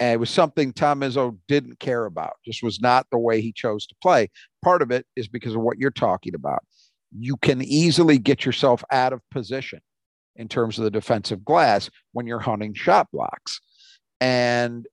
And 0.00 0.14
it 0.14 0.20
was 0.20 0.30
something 0.30 0.72
Tom 0.72 1.00
Izzo 1.00 1.38
didn't 1.46 1.78
care 1.78 2.04
about, 2.04 2.32
just 2.44 2.62
was 2.62 2.80
not 2.80 3.06
the 3.10 3.18
way 3.18 3.40
he 3.40 3.52
chose 3.52 3.86
to 3.86 3.94
play. 4.02 4.28
Part 4.62 4.82
of 4.82 4.90
it 4.90 5.06
is 5.14 5.28
because 5.28 5.54
of 5.54 5.60
what 5.60 5.78
you're 5.78 5.90
talking 5.90 6.34
about. 6.34 6.64
You 7.16 7.36
can 7.36 7.62
easily 7.62 8.18
get 8.18 8.44
yourself 8.44 8.82
out 8.90 9.12
of 9.12 9.20
position 9.30 9.80
in 10.36 10.48
terms 10.48 10.78
of 10.78 10.84
the 10.84 10.90
defensive 10.90 11.44
glass 11.44 11.90
when 12.12 12.26
you're 12.26 12.40
hunting 12.40 12.74
shot 12.74 13.06
blocks. 13.12 13.60
And 14.20 14.86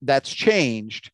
that's 0.00 0.32
changed. 0.32 1.10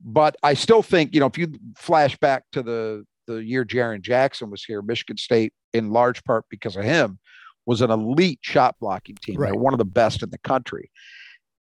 But 0.00 0.36
I 0.42 0.54
still 0.54 0.82
think, 0.82 1.12
you 1.12 1.20
know, 1.20 1.26
if 1.26 1.38
you 1.38 1.54
flash 1.76 2.16
back 2.18 2.44
to 2.52 2.62
the 2.62 3.04
the 3.26 3.36
year 3.36 3.64
Jaren 3.64 4.02
Jackson 4.02 4.50
was 4.50 4.62
here, 4.62 4.82
Michigan 4.82 5.16
State, 5.16 5.54
in 5.72 5.90
large 5.90 6.22
part 6.24 6.44
because 6.50 6.76
of 6.76 6.84
him, 6.84 7.18
was 7.64 7.80
an 7.80 7.90
elite 7.90 8.40
shot 8.42 8.76
blocking 8.80 9.16
team. 9.16 9.36
They're 9.40 9.50
Right. 9.50 9.58
one 9.58 9.72
of 9.72 9.78
the 9.78 9.84
best 9.86 10.22
in 10.22 10.28
the 10.28 10.38
country. 10.38 10.90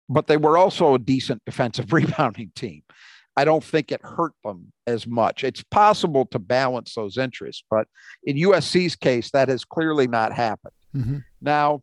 But 0.09 0.27
they 0.27 0.37
were 0.37 0.57
also 0.57 0.95
a 0.95 0.99
decent 0.99 1.43
defensive 1.45 1.93
rebounding 1.93 2.53
team. 2.55 2.83
I 3.37 3.45
don't 3.45 3.65
think 3.65 3.93
it 3.93 4.01
hurt 4.03 4.33
them 4.45 4.73
as 4.87 5.07
much. 5.07 5.45
It's 5.45 5.63
possible 5.63 6.25
to 6.27 6.39
balance 6.39 6.95
those 6.95 7.19
interests, 7.19 7.63
but 7.71 7.87
in 8.25 8.37
USC's 8.37 8.97
case, 8.97 9.31
that 9.33 9.49
has 9.49 9.65
clearly 9.65 10.07
not 10.07 10.33
happened. 10.33 10.73
hmm 10.93 11.19
Now, 11.41 11.83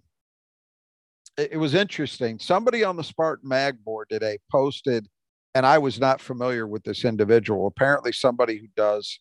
it 1.38 1.54
it 1.54 1.58
was 1.58 1.76
interesting. 1.76 2.40
Somebody 2.40 2.84
on 2.84 2.96
the 2.96 3.04
Spartan 3.04 3.48
Mag 3.48 3.84
board 3.84 4.10
today 4.10 4.40
posted, 4.52 5.08
and 5.54 5.66
I 5.66 5.78
was 5.78 6.00
not 6.00 6.22
familiar 6.22 6.68
with 6.68 6.84
this 6.84 7.06
individual. 7.06 7.68
Apparently, 7.68 8.12
somebody 8.12 8.58
who 8.58 8.68
does 8.76 9.20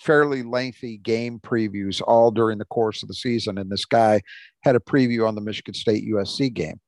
fairly 0.00 0.42
lengthy 0.42 0.98
game 0.98 1.40
previews 1.40 2.00
all 2.06 2.30
during 2.30 2.58
the 2.58 2.64
course 2.66 3.02
of 3.02 3.08
the 3.08 3.14
season. 3.14 3.58
And 3.58 3.70
this 3.70 3.84
guy 3.84 4.22
had 4.62 4.76
a 4.76 4.80
preview 4.80 5.26
on 5.26 5.34
the 5.34 5.40
Michigan 5.40 5.74
State 5.74 6.04
USC 6.08 6.52
game. 6.52 6.80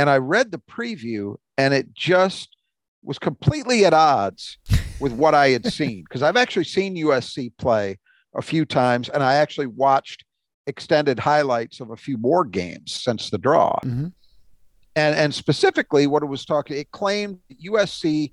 And 0.00 0.08
I 0.08 0.16
read 0.16 0.50
the 0.50 0.58
preview, 0.58 1.36
and 1.58 1.74
it 1.74 1.92
just 1.92 2.56
was 3.02 3.18
completely 3.18 3.84
at 3.84 3.92
odds 3.92 4.56
with 4.98 5.12
what 5.12 5.34
I 5.34 5.50
had 5.50 5.66
seen 5.72 6.04
because 6.04 6.22
I've 6.22 6.38
actually 6.38 6.64
seen 6.64 6.96
USC 6.96 7.52
play 7.58 7.98
a 8.34 8.40
few 8.40 8.64
times, 8.64 9.10
and 9.10 9.22
I 9.22 9.34
actually 9.34 9.66
watched 9.66 10.24
extended 10.66 11.18
highlights 11.18 11.80
of 11.80 11.90
a 11.90 11.98
few 11.98 12.16
more 12.16 12.46
games 12.46 12.94
since 12.94 13.28
the 13.28 13.36
draw. 13.36 13.78
Mm-hmm. 13.84 14.06
And 14.96 15.16
and 15.16 15.34
specifically 15.34 16.06
what 16.06 16.22
it 16.22 16.30
was 16.30 16.46
talking, 16.46 16.78
it 16.78 16.90
claimed 16.92 17.38
USC's 17.62 18.30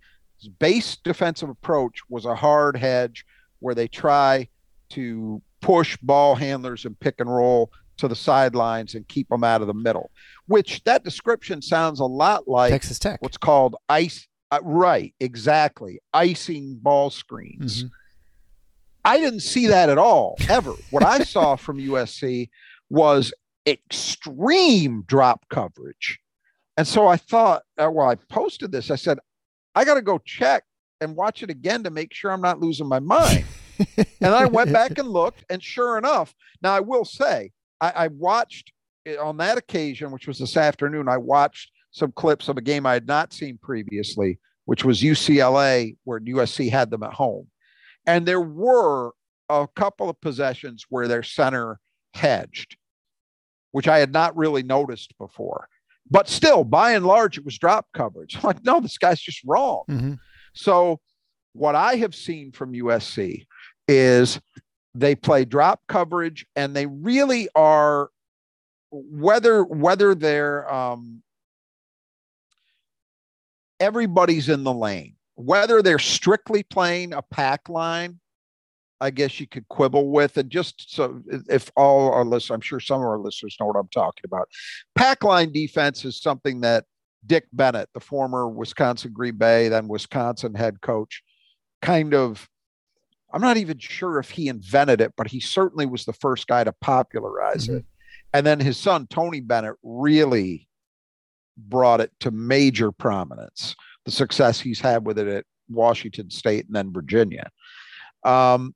base 0.59 0.95
defensive 0.95 1.49
approach 1.49 1.99
was 2.07 2.23
a 2.23 2.33
hard 2.33 2.77
hedge 2.77 3.25
where 3.59 3.75
they 3.75 3.89
try 3.89 4.47
to 4.91 5.41
push 5.59 5.97
ball 5.97 6.33
handlers 6.35 6.85
and 6.85 6.97
pick 6.97 7.15
and 7.19 7.29
roll 7.29 7.73
to 7.97 8.07
the 8.07 8.15
sidelines 8.15 8.95
and 8.95 9.07
keep 9.07 9.27
them 9.29 9.43
out 9.43 9.61
of 9.61 9.67
the 9.67 9.73
middle. 9.73 10.11
Which 10.47 10.83
that 10.85 11.03
description 11.03 11.61
sounds 11.61 11.99
a 11.99 12.05
lot 12.05 12.47
like 12.47 12.71
Texas 12.71 12.99
Tech. 12.99 13.21
what's 13.21 13.37
called 13.37 13.75
ice. 13.89 14.27
Uh, 14.51 14.59
right, 14.63 15.13
exactly. 15.19 15.99
Icing 16.13 16.79
ball 16.81 17.09
screens. 17.09 17.83
Mhm. 17.83 17.91
I 19.03 19.17
didn't 19.19 19.41
see 19.41 19.67
that 19.67 19.89
at 19.89 19.97
all, 19.97 20.35
ever. 20.49 20.73
what 20.91 21.03
I 21.03 21.19
saw 21.23 21.55
from 21.55 21.77
USC 21.79 22.49
was 22.89 23.33
extreme 23.65 25.03
drop 25.07 25.45
coverage. 25.49 26.19
And 26.77 26.87
so 26.87 27.07
I 27.07 27.17
thought, 27.17 27.63
uh, 27.77 27.89
well, 27.91 28.09
I 28.09 28.15
posted 28.15 28.71
this. 28.71 28.91
I 28.91 28.95
said, 28.95 29.17
I 29.75 29.83
got 29.83 29.95
to 29.95 30.01
go 30.01 30.19
check 30.19 30.63
and 31.01 31.15
watch 31.15 31.41
it 31.43 31.49
again 31.49 31.83
to 31.83 31.89
make 31.89 32.13
sure 32.13 32.31
I'm 32.31 32.41
not 32.41 32.59
losing 32.59 32.87
my 32.87 32.99
mind. 32.99 33.45
and 33.97 34.33
I 34.33 34.45
went 34.45 34.71
back 34.73 34.97
and 34.97 35.07
looked, 35.09 35.43
and 35.49 35.61
sure 35.63 35.97
enough, 35.97 36.33
now 36.61 36.73
I 36.73 36.79
will 36.79 37.05
say, 37.05 37.51
I, 37.81 37.91
I 37.91 38.07
watched 38.07 38.71
on 39.19 39.37
that 39.37 39.57
occasion, 39.57 40.11
which 40.11 40.27
was 40.27 40.39
this 40.39 40.57
afternoon, 40.57 41.07
I 41.07 41.17
watched 41.17 41.71
some 41.91 42.11
clips 42.11 42.49
of 42.49 42.57
a 42.57 42.61
game 42.61 42.85
I 42.85 42.93
had 42.93 43.07
not 43.07 43.33
seen 43.33 43.57
previously, 43.57 44.39
which 44.65 44.83
was 44.83 45.01
UCLA, 45.01 45.97
where 46.03 46.19
USC 46.19 46.69
had 46.69 46.89
them 46.89 47.03
at 47.03 47.13
home. 47.13 47.47
And 48.05 48.25
there 48.25 48.41
were 48.41 49.11
a 49.49 49.67
couple 49.75 50.09
of 50.09 50.19
possessions 50.21 50.85
where 50.89 51.07
their 51.07 51.23
center 51.23 51.79
hedged, 52.13 52.77
which 53.71 53.87
I 53.87 53.99
had 53.99 54.11
not 54.11 54.35
really 54.35 54.63
noticed 54.63 55.17
before. 55.17 55.67
But 56.09 56.29
still, 56.29 56.63
by 56.63 56.91
and 56.93 57.05
large, 57.05 57.37
it 57.37 57.45
was 57.45 57.57
drop 57.57 57.87
coverage. 57.93 58.35
I'm 58.37 58.41
like, 58.43 58.63
no, 58.63 58.79
this 58.79 58.97
guy's 58.97 59.19
just 59.19 59.41
wrong. 59.45 59.83
hmm 59.87 60.13
So, 60.53 60.99
what 61.53 61.75
I 61.75 61.95
have 61.95 62.13
seen 62.13 62.51
from 62.51 62.73
USC 62.73 63.45
is 63.87 64.39
they 64.99 65.15
play 65.15 65.45
drop 65.45 65.81
coverage 65.87 66.45
and 66.55 66.75
they 66.75 66.85
really 66.85 67.47
are 67.55 68.09
whether 68.91 69.63
whether 69.63 70.15
they're 70.15 70.71
um, 70.73 71.21
everybody's 73.79 74.49
in 74.49 74.63
the 74.63 74.73
lane 74.73 75.15
whether 75.35 75.81
they're 75.81 75.99
strictly 75.99 76.63
playing 76.63 77.13
a 77.13 77.21
pack 77.21 77.69
line 77.69 78.19
i 78.99 79.11
guess 79.11 79.39
you 79.39 79.47
could 79.47 79.67
quibble 79.67 80.09
with 80.09 80.35
and 80.37 80.49
just 80.49 80.95
so 80.95 81.21
if 81.47 81.71
all 81.75 82.11
our 82.11 82.25
listeners 82.25 82.55
i'm 82.55 82.61
sure 82.61 82.79
some 82.79 83.01
of 83.01 83.07
our 83.07 83.19
listeners 83.19 83.55
know 83.59 83.67
what 83.67 83.75
i'm 83.75 83.89
talking 83.89 84.23
about. 84.25 84.49
Pack 84.95 85.23
line 85.23 85.51
defense 85.51 86.03
is 86.05 86.19
something 86.19 86.61
that 86.61 86.85
dick 87.27 87.45
bennett 87.53 87.89
the 87.93 87.99
former 87.99 88.49
wisconsin 88.49 89.11
green 89.13 89.35
bay 89.35 89.69
then 89.69 89.87
wisconsin 89.87 90.55
head 90.55 90.81
coach 90.81 91.21
kind 91.83 92.15
of 92.15 92.49
i'm 93.33 93.41
not 93.41 93.57
even 93.57 93.77
sure 93.77 94.19
if 94.19 94.29
he 94.29 94.47
invented 94.47 95.01
it 95.01 95.13
but 95.17 95.27
he 95.27 95.39
certainly 95.39 95.85
was 95.85 96.05
the 96.05 96.13
first 96.13 96.47
guy 96.47 96.63
to 96.63 96.73
popularize 96.81 97.67
it. 97.69 97.85
And 98.33 98.45
then 98.45 98.59
his 98.59 98.77
son 98.77 99.07
tony 99.07 99.39
bennett 99.39 99.75
really 99.83 100.67
brought 101.57 102.01
it 102.01 102.11
to 102.19 102.31
major 102.31 102.91
prominence 102.91 103.75
the 104.05 104.11
success 104.11 104.59
he's 104.59 104.79
had 104.79 105.05
with 105.05 105.17
it 105.17 105.27
at 105.27 105.45
washington 105.69 106.29
state 106.29 106.65
and 106.65 106.75
then 106.75 106.93
virginia. 106.93 107.49
Um, 108.23 108.73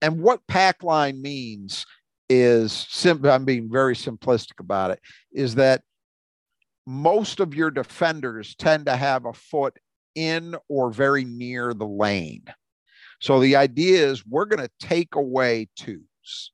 and 0.00 0.20
what 0.20 0.46
pack 0.46 0.82
line 0.82 1.20
means 1.22 1.86
is 2.28 2.72
sim- 2.72 3.24
i'm 3.26 3.44
being 3.44 3.70
very 3.70 3.94
simplistic 3.94 4.60
about 4.60 4.90
it 4.90 5.00
is 5.32 5.54
that 5.56 5.82
most 6.86 7.40
of 7.40 7.54
your 7.54 7.70
defenders 7.70 8.54
tend 8.56 8.86
to 8.86 8.96
have 8.96 9.24
a 9.24 9.32
foot 9.32 9.76
in 10.14 10.56
or 10.68 10.90
very 10.90 11.24
near 11.24 11.74
the 11.74 11.86
lane 11.86 12.44
so 13.22 13.40
the 13.40 13.56
idea 13.56 14.06
is 14.06 14.26
we're 14.26 14.44
going 14.44 14.62
to 14.62 14.86
take 14.86 15.14
away 15.14 15.68
twos 15.76 16.52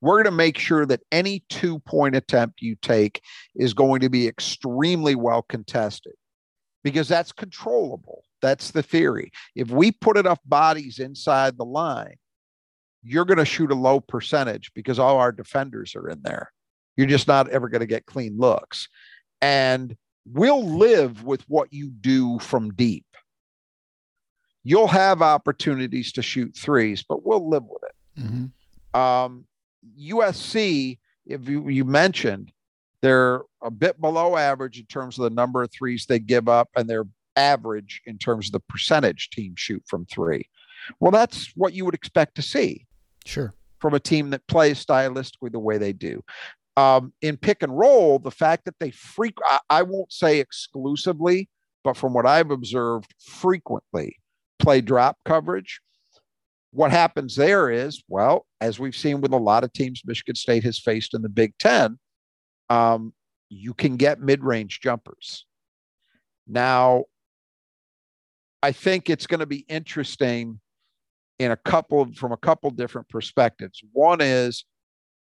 we're 0.00 0.22
going 0.22 0.24
to 0.24 0.30
make 0.30 0.58
sure 0.58 0.86
that 0.86 1.00
any 1.10 1.44
two 1.48 1.78
point 1.80 2.14
attempt 2.16 2.62
you 2.62 2.76
take 2.80 3.22
is 3.54 3.74
going 3.74 4.00
to 4.00 4.10
be 4.10 4.28
extremely 4.28 5.14
well 5.14 5.42
contested 5.42 6.12
because 6.84 7.08
that's 7.08 7.32
controllable. 7.32 8.22
That's 8.42 8.70
the 8.70 8.82
theory. 8.82 9.32
If 9.54 9.70
we 9.70 9.90
put 9.90 10.16
enough 10.16 10.38
bodies 10.44 10.98
inside 10.98 11.56
the 11.56 11.64
line, 11.64 12.16
you're 13.02 13.24
going 13.24 13.38
to 13.38 13.44
shoot 13.44 13.70
a 13.72 13.74
low 13.74 14.00
percentage 14.00 14.70
because 14.74 14.98
all 14.98 15.18
our 15.18 15.32
defenders 15.32 15.96
are 15.96 16.08
in 16.08 16.22
there. 16.22 16.52
You're 16.96 17.06
just 17.06 17.28
not 17.28 17.48
ever 17.48 17.68
going 17.68 17.80
to 17.80 17.86
get 17.86 18.06
clean 18.06 18.36
looks. 18.38 18.88
And 19.40 19.96
we'll 20.26 20.64
live 20.64 21.24
with 21.24 21.42
what 21.48 21.72
you 21.72 21.88
do 21.88 22.38
from 22.38 22.72
deep. 22.74 23.06
You'll 24.68 24.88
have 24.88 25.22
opportunities 25.22 26.10
to 26.10 26.22
shoot 26.22 26.56
threes, 26.56 27.04
but 27.08 27.24
we'll 27.24 27.48
live 27.48 27.62
with 27.62 27.84
it. 27.84 28.20
Mm-hmm. 28.20 29.00
Um, 29.00 29.44
USC, 29.96 30.98
if 31.24 31.48
you, 31.48 31.68
you 31.68 31.84
mentioned, 31.84 32.50
they're 33.00 33.42
a 33.62 33.70
bit 33.70 34.00
below 34.00 34.36
average 34.36 34.80
in 34.80 34.86
terms 34.86 35.20
of 35.20 35.22
the 35.22 35.30
number 35.30 35.62
of 35.62 35.70
threes 35.70 36.06
they 36.06 36.18
give 36.18 36.48
up, 36.48 36.68
and 36.74 36.90
they're 36.90 37.06
average 37.36 38.02
in 38.06 38.18
terms 38.18 38.48
of 38.48 38.52
the 38.54 38.60
percentage 38.68 39.30
teams 39.30 39.60
shoot 39.60 39.84
from 39.86 40.04
three. 40.06 40.48
Well, 40.98 41.12
that's 41.12 41.52
what 41.54 41.72
you 41.72 41.84
would 41.84 41.94
expect 41.94 42.34
to 42.34 42.42
see. 42.42 42.86
Sure. 43.24 43.54
From 43.80 43.94
a 43.94 44.00
team 44.00 44.30
that 44.30 44.48
plays 44.48 44.84
stylistically 44.84 45.52
the 45.52 45.60
way 45.60 45.78
they 45.78 45.92
do. 45.92 46.24
Um, 46.76 47.12
in 47.22 47.36
pick 47.36 47.62
and 47.62 47.78
roll, 47.78 48.18
the 48.18 48.32
fact 48.32 48.64
that 48.64 48.74
they 48.80 48.90
freak, 48.90 49.38
I, 49.46 49.60
I 49.70 49.82
won't 49.82 50.12
say 50.12 50.40
exclusively, 50.40 51.48
but 51.84 51.96
from 51.96 52.14
what 52.14 52.26
I've 52.26 52.50
observed, 52.50 53.14
frequently 53.20 54.16
play 54.66 54.80
drop 54.80 55.16
coverage. 55.24 55.80
What 56.72 56.90
happens 56.90 57.36
there 57.36 57.70
is, 57.70 58.02
well, 58.08 58.46
as 58.60 58.80
we've 58.80 58.96
seen 58.96 59.20
with 59.20 59.32
a 59.32 59.36
lot 59.36 59.62
of 59.62 59.72
teams 59.72 60.02
Michigan 60.04 60.34
State 60.34 60.64
has 60.64 60.76
faced 60.76 61.14
in 61.14 61.22
the 61.22 61.28
Big 61.28 61.54
Ten, 61.60 62.00
um, 62.68 63.14
you 63.48 63.74
can 63.74 63.96
get 63.96 64.20
mid 64.20 64.42
range 64.42 64.80
jumpers. 64.80 65.46
Now, 66.48 67.04
I 68.60 68.72
think 68.72 69.08
it's 69.08 69.28
going 69.28 69.38
to 69.38 69.46
be 69.46 69.64
interesting 69.68 70.58
in 71.38 71.52
a 71.52 71.56
couple 71.56 72.12
from 72.14 72.32
a 72.32 72.36
couple 72.36 72.70
different 72.70 73.08
perspectives. 73.08 73.80
One 73.92 74.20
is 74.20 74.64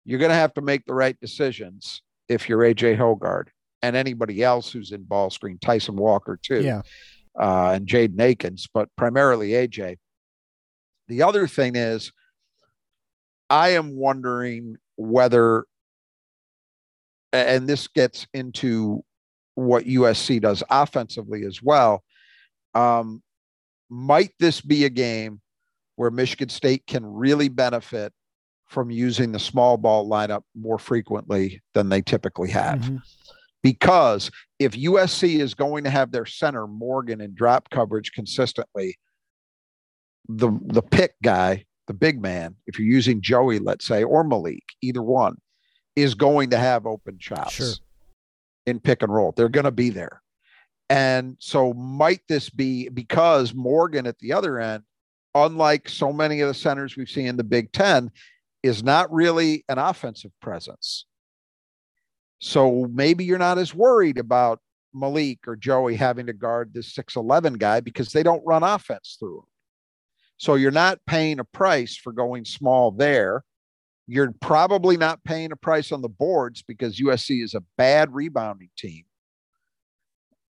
you're 0.06 0.20
going 0.20 0.30
to 0.30 0.36
have 0.36 0.56
to 0.56 0.62
make 0.62 0.86
the 0.88 0.96
right 0.96 1.20
decisions 1.20 2.02
if 2.28 2.50
you're 2.50 2.62
AJ 2.62 2.98
Hoggard 2.98 3.50
and 3.84 3.96
anybody 3.96 4.42
else 4.42 4.72
who's 4.72 4.92
in 4.92 5.04
ball 5.04 5.30
screen, 5.30 5.60
Tyson 5.60 5.96
Walker 5.96 6.40
too, 6.42 6.62
Yeah. 6.64 6.82
Uh, 7.40 7.72
and 7.76 7.88
Jaden 7.88 8.20
Akins, 8.20 8.68
but 8.74 8.90
primarily 8.96 9.50
AJ. 9.50 9.98
The 11.08 11.22
other 11.24 11.48
thing 11.48 11.76
is, 11.76 12.12
I 13.50 13.70
am 13.70 13.96
wondering 13.96 14.78
whether, 14.96 15.66
and 17.32 17.68
this 17.68 17.88
gets 17.88 18.26
into 18.34 19.04
what 19.56 19.86
USC 19.86 20.42
does 20.42 20.64
offensively 20.70 21.46
as 21.46 21.62
well. 21.62 22.04
Um, 22.74 23.22
might 23.90 24.32
this 24.40 24.62
be 24.62 24.86
a 24.86 24.90
game 24.90 25.42
where 25.96 26.12
Michigan 26.12 26.50
State 26.50 26.86
can 26.88 27.06
really 27.06 27.50
benefit 27.50 28.12
from 28.68 28.90
using 28.90 29.32
the 29.32 29.40
small 29.40 29.78
ball 29.78 30.10
lineup 30.10 30.42
more 30.56 30.80
frequently 30.80 31.62
than 31.74 31.90
they 31.90 32.02
typically 32.02 32.50
have? 32.50 32.80
Mhm. 32.80 33.02
Because 33.66 34.30
if 34.60 34.74
USC 34.74 35.40
is 35.40 35.56
going 35.56 35.86
to 35.86 35.90
have 35.90 36.12
their 36.12 36.28
center 36.28 36.68
Morgan 36.68 37.20
in 37.20 37.34
drop 37.34 37.72
coverage 37.72 38.12
consistently, 38.12 39.00
the 40.30 40.52
the 40.68 40.84
pick 40.84 41.16
guy, 41.24 41.66
the 41.88 41.96
big 41.96 42.22
man, 42.22 42.58
if 42.68 42.78
you're 42.78 42.88
using 42.88 43.22
Joey, 43.22 43.58
let's 43.58 43.88
say, 43.88 44.04
or 44.04 44.24
Malik, 44.24 44.62
either 44.84 45.02
one, 45.02 45.38
is 45.96 46.14
going 46.14 46.52
to 46.52 46.60
have 46.60 46.86
open 46.86 47.18
shots 47.20 47.54
Sure. 47.54 47.74
in 48.68 48.80
pick 48.80 49.02
and 49.02 49.12
roll. 49.12 49.32
They're 49.32 49.50
going 49.50 49.64
to 49.64 49.72
be 49.72 49.90
there. 49.90 50.22
And 50.92 51.36
so 51.40 51.74
might 51.74 52.22
this 52.30 52.52
be 52.52 52.90
because 52.90 53.56
Morgan 53.56 54.06
at 54.06 54.20
the 54.20 54.34
other 54.34 54.60
end, 54.60 54.84
unlike 55.34 55.90
so 55.90 56.14
many 56.14 56.42
of 56.42 56.50
the 56.50 56.54
centers 56.54 56.96
we've 56.96 57.10
seen 57.10 57.26
in 57.26 57.38
the 57.38 57.44
Big 57.44 57.72
Ten, 57.72 58.12
is 58.62 58.84
not 58.84 59.12
really 59.12 59.66
an 59.70 59.80
offensive 59.80 60.34
presence. 60.40 61.08
So 62.40 62.88
maybe 62.92 63.26
you're 63.26 63.38
not 63.38 63.58
as 63.58 63.74
worried 63.74 64.18
about 64.18 64.60
Malik 64.94 65.48
or 65.48 65.56
Joey 65.56 65.96
having 65.96 66.26
to 66.28 66.34
guard 66.34 66.74
this 66.74 66.94
6'11 66.94 67.60
guy 67.60 67.80
because 67.80 68.12
they 68.12 68.24
don't 68.24 68.46
run 68.46 68.64
offense 68.64 69.18
through 69.20 69.40
him. 69.40 69.46
So 70.38 70.56
you're 70.56 70.72
not 70.72 71.00
paying 71.06 71.40
a 71.40 71.44
price 71.44 71.96
for 71.96 72.12
going 72.12 72.46
small 72.46 72.92
there. 72.92 73.44
You're 74.08 74.34
probably 74.42 74.98
not 74.98 75.24
paying 75.24 75.52
a 75.52 75.56
price 75.56 75.92
on 75.92 76.02
the 76.02 76.10
boards 76.10 76.62
because 76.62 77.00
USC 77.00 77.44
is 77.44 77.54
a 77.54 77.64
bad 77.78 78.14
rebounding 78.14 78.70
team. 78.78 79.06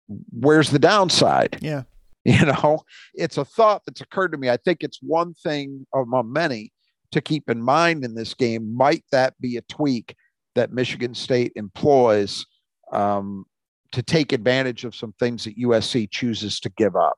Where's 0.08 0.70
the 0.70 0.80
downside? 0.80 1.58
Yeah. 1.62 1.84
You 2.26 2.46
know, 2.46 2.80
it's 3.14 3.38
a 3.38 3.44
thought 3.44 3.82
that's 3.86 4.00
occurred 4.00 4.32
to 4.32 4.38
me. 4.38 4.50
I 4.50 4.56
think 4.56 4.82
it's 4.82 5.00
one 5.02 5.34
thing 5.34 5.86
among 5.94 6.32
many 6.32 6.72
to 7.12 7.20
keep 7.20 7.50
in 7.50 7.62
mind 7.62 8.06
in 8.06 8.16
this 8.16 8.34
game. 8.34 8.74
Might 8.74 9.04
that 9.12 9.34
be 9.42 9.58
a 9.58 9.62
tweak 9.64 10.16
that 10.56 10.72
Michigan 10.72 11.14
State 11.14 11.52
employs 11.56 12.46
um, 12.92 13.46
to 13.92 14.02
take 14.04 14.32
advantage 14.32 14.86
of 14.86 14.96
some 14.96 15.14
things 15.20 15.44
that 15.46 15.58
USC 15.58 16.10
chooses 16.10 16.60
to 16.62 16.70
give 16.78 16.96
up? 16.96 17.18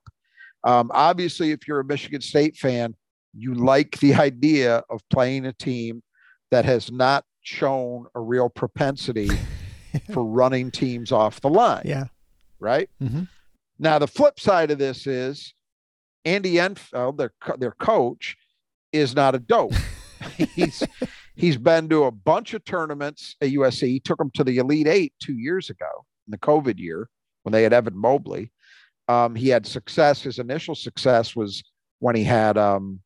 Um, 0.64 0.90
obviously, 0.94 1.52
if 1.52 1.68
you're 1.68 1.80
a 1.80 1.86
Michigan 1.86 2.22
State 2.22 2.58
fan, 2.58 2.96
you 3.34 3.54
like 3.54 4.00
the 4.00 4.14
idea 4.30 4.84
of 4.90 5.02
playing 5.10 5.46
a 5.46 5.54
team 5.54 6.02
that 6.52 6.66
has 6.66 6.92
not 6.92 7.24
shown 7.42 8.06
a 8.16 8.20
real 8.20 8.50
propensity 8.50 9.30
for 10.14 10.24
running 10.26 10.72
teams 10.72 11.12
off 11.12 11.40
the 11.42 11.50
line, 11.50 11.84
Yeah. 11.86 12.06
right? 12.60 12.90
Mhm. 13.02 13.28
Now, 13.78 14.00
the 14.00 14.08
flip 14.08 14.40
side 14.40 14.72
of 14.72 14.80
this 14.80 15.06
is 15.06 15.54
Andy 16.24 16.60
Enfield, 16.60 17.18
their 17.18 17.34
their 17.58 17.74
coach, 17.74 18.36
is 18.94 19.14
not 19.14 19.36
a 19.36 19.40
dope. 19.40 19.74
he's 20.56 20.82
he's 21.36 21.58
been 21.58 21.90
to 21.90 22.06
a 22.06 22.12
bunch 22.12 22.54
of 22.54 22.64
tournaments 22.66 23.36
at 23.42 23.50
USC. 23.50 23.88
He 23.88 24.00
took 24.00 24.18
them 24.18 24.32
to 24.36 24.44
the 24.44 24.58
Elite 24.58 24.88
Eight 24.88 25.14
two 25.20 25.38
years 25.38 25.70
ago 25.70 26.06
in 26.28 26.32
the 26.32 26.38
COVID 26.38 26.80
year 26.80 27.10
when 27.44 27.52
they 27.54 27.64
had 27.64 27.74
Evan 27.74 27.98
Mobley. 27.98 28.52
Um, 29.08 29.36
he 29.36 29.50
had 29.50 29.66
success. 29.68 30.22
His 30.22 30.40
initial 30.40 30.74
success 30.76 31.36
was 31.36 31.64
when 32.00 32.16
he 32.16 32.24
had 32.24 32.58
um, 32.58 33.00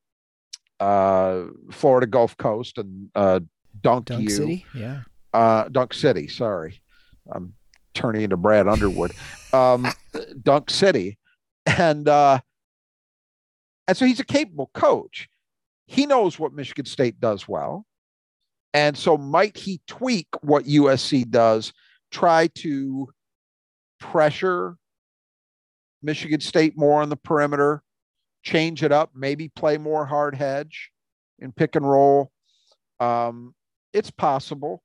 uh, 0.80 1.44
Florida 1.72 2.08
Gulf 2.08 2.38
Coast 2.38 2.78
and 2.78 3.10
uh, 3.16 3.42
Dunk, 3.82 4.06
Dunk 4.06 4.24
U 4.24 4.30
City. 4.30 4.66
Yeah. 4.74 5.02
uh, 5.34 5.68
Dunk 5.70 5.94
City. 5.94 6.28
Sorry, 6.28 6.82
I'm 7.32 7.54
turning 7.94 8.22
into 8.22 8.38
Brad 8.38 8.68
Underwood. 8.68 9.12
Um, 9.52 9.88
Dunk 10.42 10.70
City, 10.70 11.18
and 11.66 12.08
uh, 12.08 12.40
and 13.88 13.98
so 13.98 14.06
he's 14.06 14.20
a 14.20 14.26
capable 14.26 14.70
coach. 14.74 15.28
He 15.86 16.06
knows 16.06 16.40
what 16.40 16.54
Michigan 16.54 16.86
State 16.86 17.20
does 17.20 17.48
well, 17.48 17.86
and 18.74 18.98
so 18.98 19.18
might 19.18 19.58
he 19.58 19.82
tweak 19.88 20.28
what 20.42 20.66
USC 20.66 21.30
does? 21.30 21.74
Try 22.12 22.48
to 22.56 23.10
pressure 24.00 24.78
Michigan 26.02 26.40
State 26.40 26.78
more 26.78 27.02
on 27.02 27.10
the 27.10 27.16
perimeter, 27.18 27.84
change 28.44 28.84
it 28.84 28.92
up, 28.92 29.12
maybe 29.14 29.50
play 29.50 29.78
more 29.78 30.06
hard 30.06 30.36
hedge 30.36 30.92
in 31.40 31.52
pick 31.52 31.76
and 31.76 31.90
roll. 31.90 32.32
Um, 33.00 33.54
it's 33.94 34.12
possible 34.12 34.84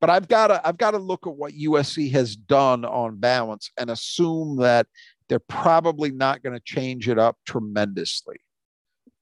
but 0.00 0.10
I've 0.10 0.28
got 0.28 0.48
to 0.48 0.66
I've 0.66 0.78
got 0.78 0.92
to 0.92 0.98
look 0.98 1.26
at 1.26 1.34
what 1.34 1.52
USC 1.54 2.10
has 2.12 2.36
done 2.36 2.84
on 2.84 3.16
balance 3.16 3.70
and 3.78 3.90
assume 3.90 4.56
that 4.58 4.86
they're 5.28 5.38
probably 5.38 6.10
not 6.10 6.42
going 6.42 6.54
to 6.54 6.62
change 6.64 7.08
it 7.08 7.18
up 7.18 7.36
tremendously. 7.46 8.36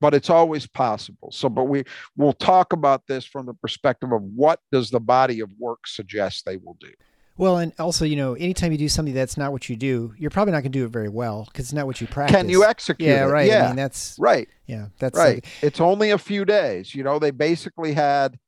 But 0.00 0.14
it's 0.14 0.28
always 0.30 0.66
possible. 0.66 1.30
So, 1.33 1.48
but 1.48 1.64
we 1.64 1.85
we'll 2.16 2.33
talk 2.33 2.72
about 2.72 3.07
this 3.07 3.24
from 3.24 3.46
the 3.46 3.54
perspective 3.54 4.12
of 4.12 4.22
what 4.22 4.61
does 4.72 4.90
the 4.90 5.00
body 5.00 5.40
of 5.40 5.50
work 5.59 5.87
suggest 5.87 6.44
they 6.44 6.57
will 6.57 6.76
do. 6.80 6.90
Well, 7.37 7.57
and 7.59 7.72
also, 7.80 8.04
you 8.04 8.14
know, 8.14 8.35
anytime 8.35 8.70
you 8.70 8.78
do 8.78 8.88
something 8.88 9.12
that's 9.12 9.37
not 9.37 9.50
what 9.50 9.68
you 9.68 9.74
do, 9.74 10.14
you're 10.16 10.30
probably 10.30 10.52
not 10.52 10.61
going 10.62 10.70
to 10.70 10.78
do 10.78 10.85
it 10.85 10.90
very 10.90 11.09
well 11.09 11.44
because 11.50 11.64
it's 11.66 11.72
not 11.72 11.85
what 11.87 12.00
you 12.00 12.07
practice. 12.07 12.37
Can 12.37 12.48
you 12.48 12.64
execute? 12.64 13.09
Yeah, 13.09 13.26
it? 13.26 13.30
right. 13.30 13.48
Yeah, 13.48 13.64
I 13.64 13.66
mean, 13.68 13.76
that's 13.76 14.16
right. 14.20 14.48
yeah, 14.66 14.87
that's 15.00 15.18
Right. 15.18 15.37
like- 15.37 15.46
It's 15.61 15.80
only 15.80 16.11
a 16.11 16.18
few 16.18 16.44
days. 16.44 16.94
You 16.94 17.02
know, 17.02 17.18
they 17.18 17.33
basically 17.33 17.92
had, 17.92 18.38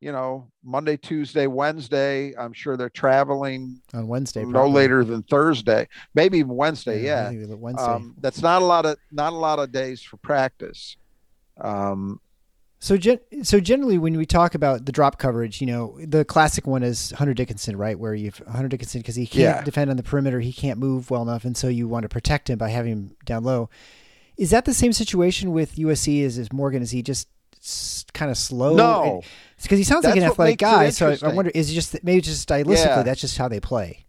you 0.00 0.12
know, 0.12 0.48
Monday, 0.62 0.96
Tuesday, 0.96 1.46
Wednesday. 1.46 2.34
I'm 2.36 2.52
sure 2.52 2.76
they're 2.76 2.90
traveling 2.90 3.80
on 3.94 4.06
Wednesday. 4.08 4.44
no 4.44 4.50
probably. 4.52 4.72
later 4.74 5.04
than 5.04 5.22
Thursday, 5.24 5.88
maybe 6.14 6.38
even 6.38 6.54
Wednesday. 6.54 7.02
Yeah. 7.04 7.28
Think 7.30 7.46
Wednesday. 7.60 7.82
Um, 7.84 8.14
that's 8.20 8.42
not 8.42 8.62
a 8.62 8.64
lot 8.64 8.84
of 8.86 8.96
not 9.10 9.32
a 9.32 9.36
lot 9.36 9.58
of 9.58 9.72
days 9.72 10.02
for 10.02 10.16
practice. 10.18 10.96
Um, 11.60 12.20
So, 12.78 12.98
gen- 12.98 13.20
so 13.42 13.58
generally, 13.58 13.96
when 13.96 14.16
we 14.18 14.26
talk 14.26 14.54
about 14.54 14.84
the 14.84 14.92
drop 14.92 15.18
coverage, 15.18 15.62
you 15.62 15.66
know, 15.66 15.98
the 16.06 16.26
classic 16.26 16.66
one 16.66 16.82
is 16.82 17.10
Hunter 17.12 17.32
Dickinson, 17.32 17.74
right? 17.76 17.98
Where 17.98 18.14
you've 18.14 18.36
Hunter 18.46 18.68
Dickinson 18.68 19.00
because 19.00 19.16
he 19.16 19.26
can't 19.26 19.56
Yeah. 19.58 19.62
defend 19.64 19.90
on 19.90 19.96
the 19.96 20.02
perimeter, 20.02 20.40
he 20.40 20.52
can't 20.52 20.78
move 20.78 21.10
well 21.10 21.22
enough, 21.22 21.46
and 21.46 21.56
so 21.56 21.68
you 21.68 21.88
want 21.88 22.02
to 22.02 22.08
protect 22.10 22.50
him 22.50 22.58
by 22.58 22.68
having 22.68 22.92
him 22.92 23.16
down 23.24 23.44
low. 23.44 23.70
Is 24.36 24.50
that 24.50 24.66
the 24.66 24.74
same 24.74 24.92
situation 24.92 25.52
with 25.52 25.76
USC? 25.78 26.22
As 26.22 26.36
is 26.36 26.52
Morgan? 26.52 26.82
Is 26.82 26.90
he 26.90 27.02
just 27.02 27.28
kind 28.12 28.30
of 28.30 28.36
slow? 28.38 28.74
no, 28.76 29.22
because 29.62 29.78
he 29.78 29.84
sounds 29.84 30.04
like 30.04 30.16
an 30.16 30.22
athletic 30.24 30.58
guy. 30.58 30.90
So 30.90 31.10
I, 31.22 31.28
I 31.28 31.32
wonder, 31.32 31.50
is 31.54 31.70
it 31.70 31.74
just 31.74 32.02
maybe 32.04 32.20
just 32.20 32.48
stylistically 32.48 32.76
Yeah. 32.96 33.02
that's 33.02 33.20
just 33.20 33.36
how 33.38 33.48
they 33.48 33.60
play? 33.60 34.04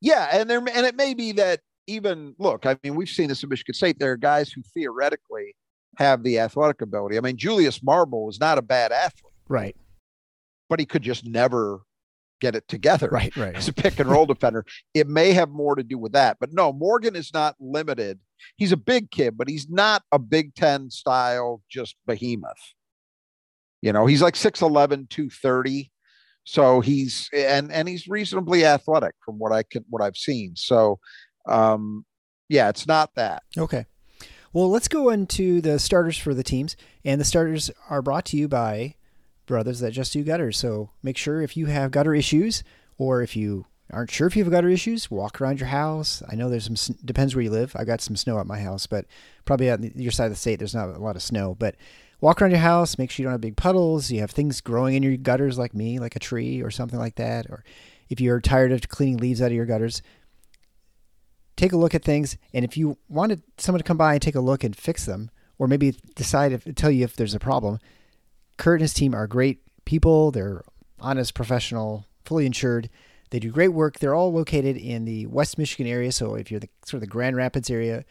yeah, 0.00 0.28
and 0.32 0.48
there 0.50 0.58
and 0.58 0.86
it 0.86 0.96
may 0.96 1.14
be 1.14 1.32
that 1.32 1.60
even 1.86 2.34
look, 2.38 2.66
I 2.66 2.76
mean, 2.82 2.94
we've 2.94 3.08
seen 3.08 3.28
this 3.28 3.42
in 3.42 3.48
Michigan 3.48 3.74
State. 3.74 3.98
There 3.98 4.12
are 4.12 4.16
guys 4.16 4.50
who 4.52 4.62
theoretically 4.74 5.54
have 5.98 6.22
the 6.22 6.38
athletic 6.38 6.80
ability. 6.80 7.18
I 7.18 7.20
mean, 7.20 7.36
Julius 7.36 7.82
Marble 7.82 8.24
was 8.26 8.40
not 8.40 8.56
a 8.58 8.62
bad 8.62 8.92
athlete, 8.92 9.32
Right. 9.48 9.76
but 10.68 10.80
he 10.80 10.86
could 10.86 11.02
just 11.02 11.26
never 11.26 11.80
get 12.42 12.54
it 12.56 12.68
together. 12.68 13.08
Right. 13.08 13.34
Right. 13.36 13.54
As 13.54 13.68
a 13.68 13.72
pick 13.72 13.98
and 14.00 14.10
roll 14.10 14.26
defender, 14.26 14.66
it 14.92 15.08
may 15.08 15.32
have 15.32 15.48
more 15.48 15.76
to 15.76 15.82
do 15.82 15.96
with 15.96 16.12
that. 16.12 16.36
But 16.40 16.52
no, 16.52 16.72
Morgan 16.72 17.16
is 17.16 17.32
not 17.32 17.54
limited. 17.60 18.18
He's 18.56 18.72
a 18.72 18.76
big 18.76 19.10
kid, 19.10 19.38
but 19.38 19.48
he's 19.48 19.70
not 19.70 20.02
a 20.10 20.18
Big 20.18 20.54
Ten 20.54 20.90
style 20.90 21.62
just 21.70 21.94
behemoth. 22.06 22.74
You 23.80 23.92
know, 23.92 24.06
he's 24.06 24.20
like 24.20 24.34
6'11, 24.34 25.08
230. 25.08 25.90
So 26.44 26.80
he's 26.80 27.30
and 27.32 27.70
and 27.70 27.88
he's 27.88 28.08
reasonably 28.08 28.64
athletic 28.64 29.14
from 29.24 29.38
what 29.38 29.52
I 29.52 29.62
can 29.62 29.84
what 29.88 30.02
I've 30.02 30.16
seen. 30.16 30.56
So 30.56 30.98
um 31.48 32.04
yeah, 32.48 32.68
it's 32.68 32.86
not 32.86 33.14
that. 33.14 33.44
Okay. 33.56 33.86
Well, 34.52 34.68
let's 34.68 34.88
go 34.88 35.08
into 35.08 35.60
the 35.60 35.78
starters 35.78 36.18
for 36.18 36.34
the 36.34 36.42
teams. 36.42 36.76
And 37.04 37.20
the 37.20 37.24
starters 37.24 37.70
are 37.88 38.02
brought 38.02 38.24
to 38.26 38.36
you 38.36 38.48
by 38.48 38.96
Brothers 39.46 39.80
That 39.80 39.92
Just 39.92 40.12
Do 40.12 40.22
Gutters. 40.22 40.58
So 40.58 40.90
make 41.02 41.16
sure 41.16 41.42
if 41.42 41.56
you 41.56 41.66
have 41.66 41.90
gutter 41.90 42.14
issues 42.14 42.62
or 42.98 43.22
if 43.22 43.36
you 43.36 43.66
aren't 43.92 44.10
sure 44.10 44.26
if 44.26 44.36
you 44.36 44.44
have 44.44 44.52
gutter 44.52 44.68
issues, 44.68 45.10
walk 45.10 45.40
around 45.40 45.60
your 45.60 45.68
house. 45.68 46.22
I 46.28 46.34
know 46.34 46.48
there's 46.48 46.64
some, 46.64 46.96
depends 47.04 47.34
where 47.34 47.42
you 47.42 47.50
live. 47.50 47.76
I 47.76 47.84
got 47.84 48.00
some 48.00 48.16
snow 48.16 48.38
at 48.38 48.46
my 48.46 48.60
house, 48.60 48.86
but 48.86 49.04
probably 49.44 49.70
on 49.70 49.92
your 49.94 50.12
side 50.12 50.26
of 50.26 50.32
the 50.32 50.36
state, 50.36 50.58
there's 50.58 50.74
not 50.74 50.88
a 50.88 50.98
lot 50.98 51.16
of 51.16 51.22
snow. 51.22 51.54
But 51.54 51.76
walk 52.20 52.40
around 52.40 52.52
your 52.52 52.60
house, 52.60 52.96
make 52.96 53.10
sure 53.10 53.22
you 53.22 53.26
don't 53.26 53.34
have 53.34 53.40
big 53.40 53.56
puddles. 53.56 54.10
You 54.10 54.20
have 54.20 54.30
things 54.30 54.60
growing 54.60 54.94
in 54.94 55.02
your 55.02 55.16
gutters 55.16 55.58
like 55.58 55.74
me, 55.74 55.98
like 55.98 56.16
a 56.16 56.20
tree 56.20 56.62
or 56.62 56.70
something 56.70 56.98
like 56.98 57.16
that. 57.16 57.46
Or 57.50 57.64
if 58.08 58.20
you're 58.20 58.40
tired 58.40 58.72
of 58.72 58.88
cleaning 58.88 59.18
leaves 59.18 59.42
out 59.42 59.46
of 59.46 59.52
your 59.52 59.66
gutters, 59.66 60.00
take 61.56 61.72
a 61.72 61.76
look 61.76 61.94
at 61.94 62.02
things. 62.02 62.38
And 62.54 62.64
if 62.64 62.76
you 62.76 62.96
wanted 63.08 63.42
someone 63.58 63.80
to 63.80 63.84
come 63.84 63.98
by 63.98 64.14
and 64.14 64.22
take 64.22 64.36
a 64.36 64.40
look 64.40 64.64
and 64.64 64.74
fix 64.74 65.04
them, 65.04 65.30
or 65.58 65.68
maybe 65.68 65.94
decide 66.16 66.52
if 66.52 66.64
tell 66.74 66.90
you 66.90 67.04
if 67.04 67.14
there's 67.14 67.34
a 67.34 67.38
problem, 67.38 67.78
Kurt 68.62 68.74
and 68.74 68.82
his 68.82 68.94
team 68.94 69.12
are 69.12 69.26
great 69.26 69.60
people. 69.86 70.30
They're 70.30 70.62
honest, 71.00 71.34
professional, 71.34 72.06
fully 72.24 72.46
insured. 72.46 72.88
They 73.30 73.40
do 73.40 73.50
great 73.50 73.70
work. 73.70 73.98
They're 73.98 74.14
all 74.14 74.32
located 74.32 74.76
in 74.76 75.04
the 75.04 75.26
West 75.26 75.58
Michigan 75.58 75.88
area. 75.88 76.12
So 76.12 76.36
if 76.36 76.48
you're 76.48 76.60
the 76.60 76.68
sort 76.84 76.98
of 76.98 77.00
the 77.00 77.08
Grand 77.08 77.34
Rapids 77.34 77.70
area, 77.70 78.04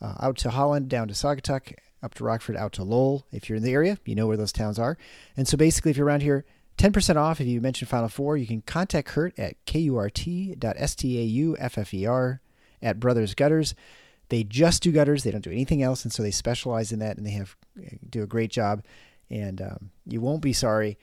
uh, 0.00 0.14
out 0.20 0.36
to 0.38 0.50
Holland, 0.50 0.88
down 0.88 1.08
to 1.08 1.14
Saugatuck, 1.14 1.74
up 2.04 2.14
to 2.14 2.22
Rockford, 2.22 2.56
out 2.56 2.72
to 2.74 2.84
Lowell. 2.84 3.26
If 3.32 3.48
you're 3.48 3.56
in 3.56 3.64
the 3.64 3.72
area, 3.72 3.98
you 4.04 4.14
know 4.14 4.28
where 4.28 4.36
those 4.36 4.52
towns 4.52 4.78
are. 4.78 4.96
And 5.36 5.48
so 5.48 5.56
basically, 5.56 5.90
if 5.90 5.96
you're 5.96 6.06
around 6.06 6.22
here, 6.22 6.44
10% 6.78 7.16
off 7.16 7.40
if 7.40 7.48
you 7.48 7.60
mention 7.60 7.88
Final 7.88 8.08
Four. 8.08 8.36
You 8.36 8.46
can 8.46 8.60
contact 8.60 9.08
Kurt 9.08 9.36
at 9.36 9.56
kurt.stauffer 9.66 10.30
at 12.80 13.00
Brothers 13.00 13.34
Gutters. 13.34 13.74
They 14.28 14.44
just 14.44 14.82
do 14.82 14.92
gutters. 14.92 15.24
They 15.24 15.30
don't 15.30 15.42
do 15.42 15.50
anything 15.50 15.82
else, 15.82 16.04
and 16.04 16.12
so 16.12 16.22
they 16.22 16.30
specialize 16.30 16.92
in 16.92 16.98
that, 17.00 17.16
and 17.16 17.26
they 17.26 17.30
have 17.30 17.56
do 18.08 18.22
a 18.22 18.26
great 18.26 18.50
job. 18.50 18.82
And 19.30 19.60
um, 19.60 19.90
you 20.06 20.20
won't 20.20 20.42
be 20.42 20.52
sorry 20.52 20.98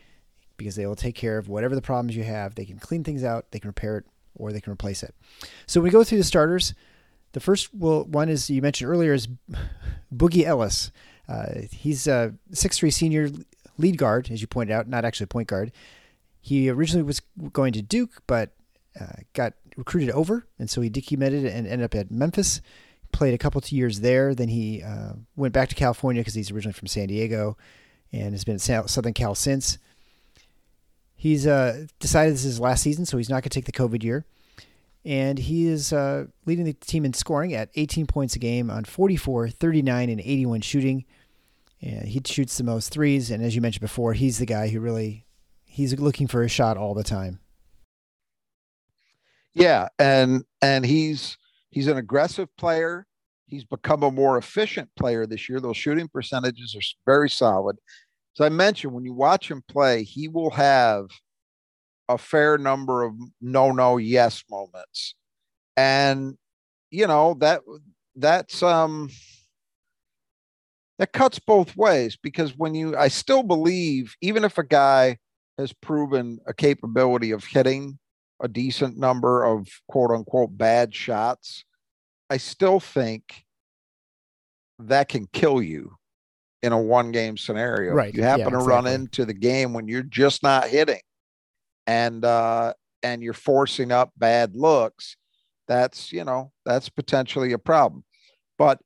because 0.58 0.76
they 0.76 0.86
will 0.86 0.96
take 0.96 1.16
care 1.16 1.38
of 1.38 1.50
whatever 1.50 1.76
the 1.76 1.82
problems 1.82 2.16
you 2.16 2.24
have. 2.24 2.56
They 2.56 2.66
can 2.66 2.80
clean 2.80 3.04
things 3.04 3.24
out, 3.24 3.52
they 3.52 3.60
can 3.60 3.70
repair 3.70 3.98
it, 3.98 4.06
or 4.36 4.52
they 4.52 4.62
can 4.62 4.74
replace 4.74 5.04
it. 5.04 5.14
So 5.66 5.82
we 5.82 5.90
go 5.90 6.04
through 6.04 6.20
the 6.20 6.24
starters. 6.24 6.74
The 7.34 7.40
first 7.40 7.74
will, 7.74 8.04
one 8.06 8.30
is 8.30 8.50
you 8.50 8.62
mentioned 8.62 8.90
earlier 8.90 9.14
is 9.14 9.28
Boogie 10.16 10.46
Ellis. 10.46 10.92
Uh, 11.28 11.62
he's 11.72 12.08
a 12.08 12.36
six-three 12.52 12.92
senior 12.92 13.30
lead 13.78 13.98
guard, 13.98 14.30
as 14.32 14.42
you 14.42 14.48
pointed 14.48 14.74
out, 14.74 14.88
not 14.88 15.06
actually 15.06 15.26
point 15.26 15.48
guard. 15.48 15.72
He 16.40 16.70
originally 16.70 17.04
was 17.04 17.22
going 17.52 17.74
to 17.74 17.82
Duke, 17.82 18.22
but 18.28 18.52
uh, 19.00 19.22
got 19.34 19.54
recruited 19.76 20.12
over, 20.12 20.46
and 20.60 20.70
so 20.70 20.82
he 20.82 20.90
decommitted 20.90 21.46
and 21.46 21.66
ended 21.66 21.84
up 21.84 21.96
at 21.96 22.12
Memphis. 22.12 22.62
Played 23.12 23.34
a 23.34 23.38
couple 23.38 23.60
of 23.60 23.72
years 23.72 24.02
there. 24.02 24.36
Then 24.36 24.50
he 24.50 24.84
uh, 24.84 25.14
went 25.36 25.54
back 25.54 25.70
to 25.70 25.76
California 25.76 26.22
because 26.22 26.34
he's 26.34 26.52
originally 26.52 26.74
from 26.74 26.88
San 26.88 27.08
Diego, 27.08 27.58
and 28.13 28.34
has 28.34 28.43
been 28.43 28.56
at 28.56 28.89
Southern 28.89 29.13
Cal 29.13 29.36
since. 29.36 29.78
He's 31.15 31.47
uh, 31.47 31.88
decided 31.99 32.34
this 32.34 32.41
is 32.41 32.54
his 32.54 32.60
last 32.60 32.84
season, 32.84 33.06
so 33.06 33.17
he's 33.17 33.30
not 33.30 33.36
going 33.36 33.43
to 33.43 33.49
take 33.49 33.65
the 33.65 33.71
COVID 33.71 34.04
year. 34.04 34.26
And 35.06 35.38
he 35.38 35.67
is 35.67 35.91
uh, 35.91 36.28
leading 36.45 36.65
the 36.65 36.73
team 36.73 37.04
in 37.04 37.13
scoring 37.13 37.54
at 37.54 37.69
18 37.76 38.06
points 38.08 38.36
a 38.36 38.39
game 38.39 38.69
on 38.69 38.86
44, 38.86 39.49
39, 39.49 40.10
and 40.10 40.21
81 40.21 40.62
shooting. 40.62 41.06
And 41.82 42.08
he 42.08 42.21
shoots 42.26 42.58
the 42.58 42.63
most 42.63 42.93
threes. 42.93 43.30
And 43.30 43.43
as 43.43 43.56
you 43.56 43.62
mentioned 43.62 43.82
before, 43.82 44.13
he's 44.13 44.38
the 44.38 44.45
guy 44.45 44.69
who 44.69 44.80
really 44.80 45.26
he's 45.65 45.97
looking 45.99 46.28
for 46.28 46.43
a 46.43 46.47
shot 46.47 46.78
all 46.78 46.93
the 46.93 47.04
time. 47.04 47.39
Yeah, 49.54 49.89
and 49.99 50.43
and 50.62 50.86
he's 50.86 51.38
he's 51.69 51.88
an 51.88 51.97
aggressive 51.97 52.56
player. 52.58 53.06
He's 53.45 53.65
become 53.65 54.04
a 54.04 54.12
more 54.12 54.38
efficient 54.38 54.89
player 54.95 55.26
this 55.28 55.47
year. 55.49 55.60
Those 55.60 55.78
shooting 55.78 56.08
percentages 56.08 56.76
are 56.76 56.82
very 57.06 57.30
solid. 57.30 57.78
As 58.38 58.46
I 58.46 58.50
mentioned, 58.50 58.93
when 58.93 59.06
you 59.06 59.13
watch 59.13 59.50
him 59.50 59.63
play, 59.67 60.04
he 60.04 60.28
will 60.28 60.50
have 60.52 61.08
a 62.10 62.17
fair 62.17 62.58
number 62.58 63.04
of 63.04 63.13
no, 63.41 63.72
no, 63.72 63.98
yes 63.98 64.43
moments. 64.50 65.15
And, 65.78 66.38
you 66.89 67.08
know, 67.08 67.36
that 67.39 67.62
that's 68.15 68.62
um 68.62 69.10
that 71.00 71.13
cuts 71.13 71.39
both 71.39 71.76
ways 71.76 72.17
because 72.22 72.58
when 72.58 72.76
you 72.76 72.96
I 72.96 73.08
still 73.08 73.43
believe, 73.43 74.15
even 74.22 74.43
if 74.43 74.58
a 74.58 74.63
guy 74.63 75.17
has 75.58 75.74
proven 75.74 76.39
a 76.48 76.54
capability 76.54 77.32
of 77.32 77.43
hitting 77.43 78.00
a 78.41 78.48
decent 78.48 78.98
number 78.98 79.43
of 79.43 79.67
quote 79.88 80.12
unquote 80.12 80.58
bad 80.58 80.93
shots, 80.93 81.65
I 82.30 82.38
still 82.38 82.80
think 82.80 83.43
that 84.80 85.08
can 85.08 85.28
kill 85.32 85.62
you 85.62 85.96
in 86.63 86.71
a 86.71 86.82
one 86.82 87.12
game 87.12 87.38
scenario. 87.38 87.93
Right. 87.93 88.13
You 88.13 88.23
happen 88.23 88.45
Yeah, 88.45 88.49
to 88.49 88.58
run 88.58 88.88
into 88.88 89.26
the 89.26 89.34
game 89.34 89.73
when 89.73 89.88
you're 89.88 90.02
just 90.02 90.41
not 90.41 90.67
hitting 90.67 91.02
and 91.86 92.23
uh 92.23 92.73
and 93.04 93.21
you're 93.21 93.34
forcing 93.34 93.91
up 93.91 94.12
bad 94.17 94.56
looks. 94.56 95.17
That's, 95.67 96.12
you 96.12 96.23
know, 96.23 96.52
that's 96.65 96.89
potentially 96.89 97.52
a 97.52 97.58
problem. 97.58 98.06
But 98.58 98.80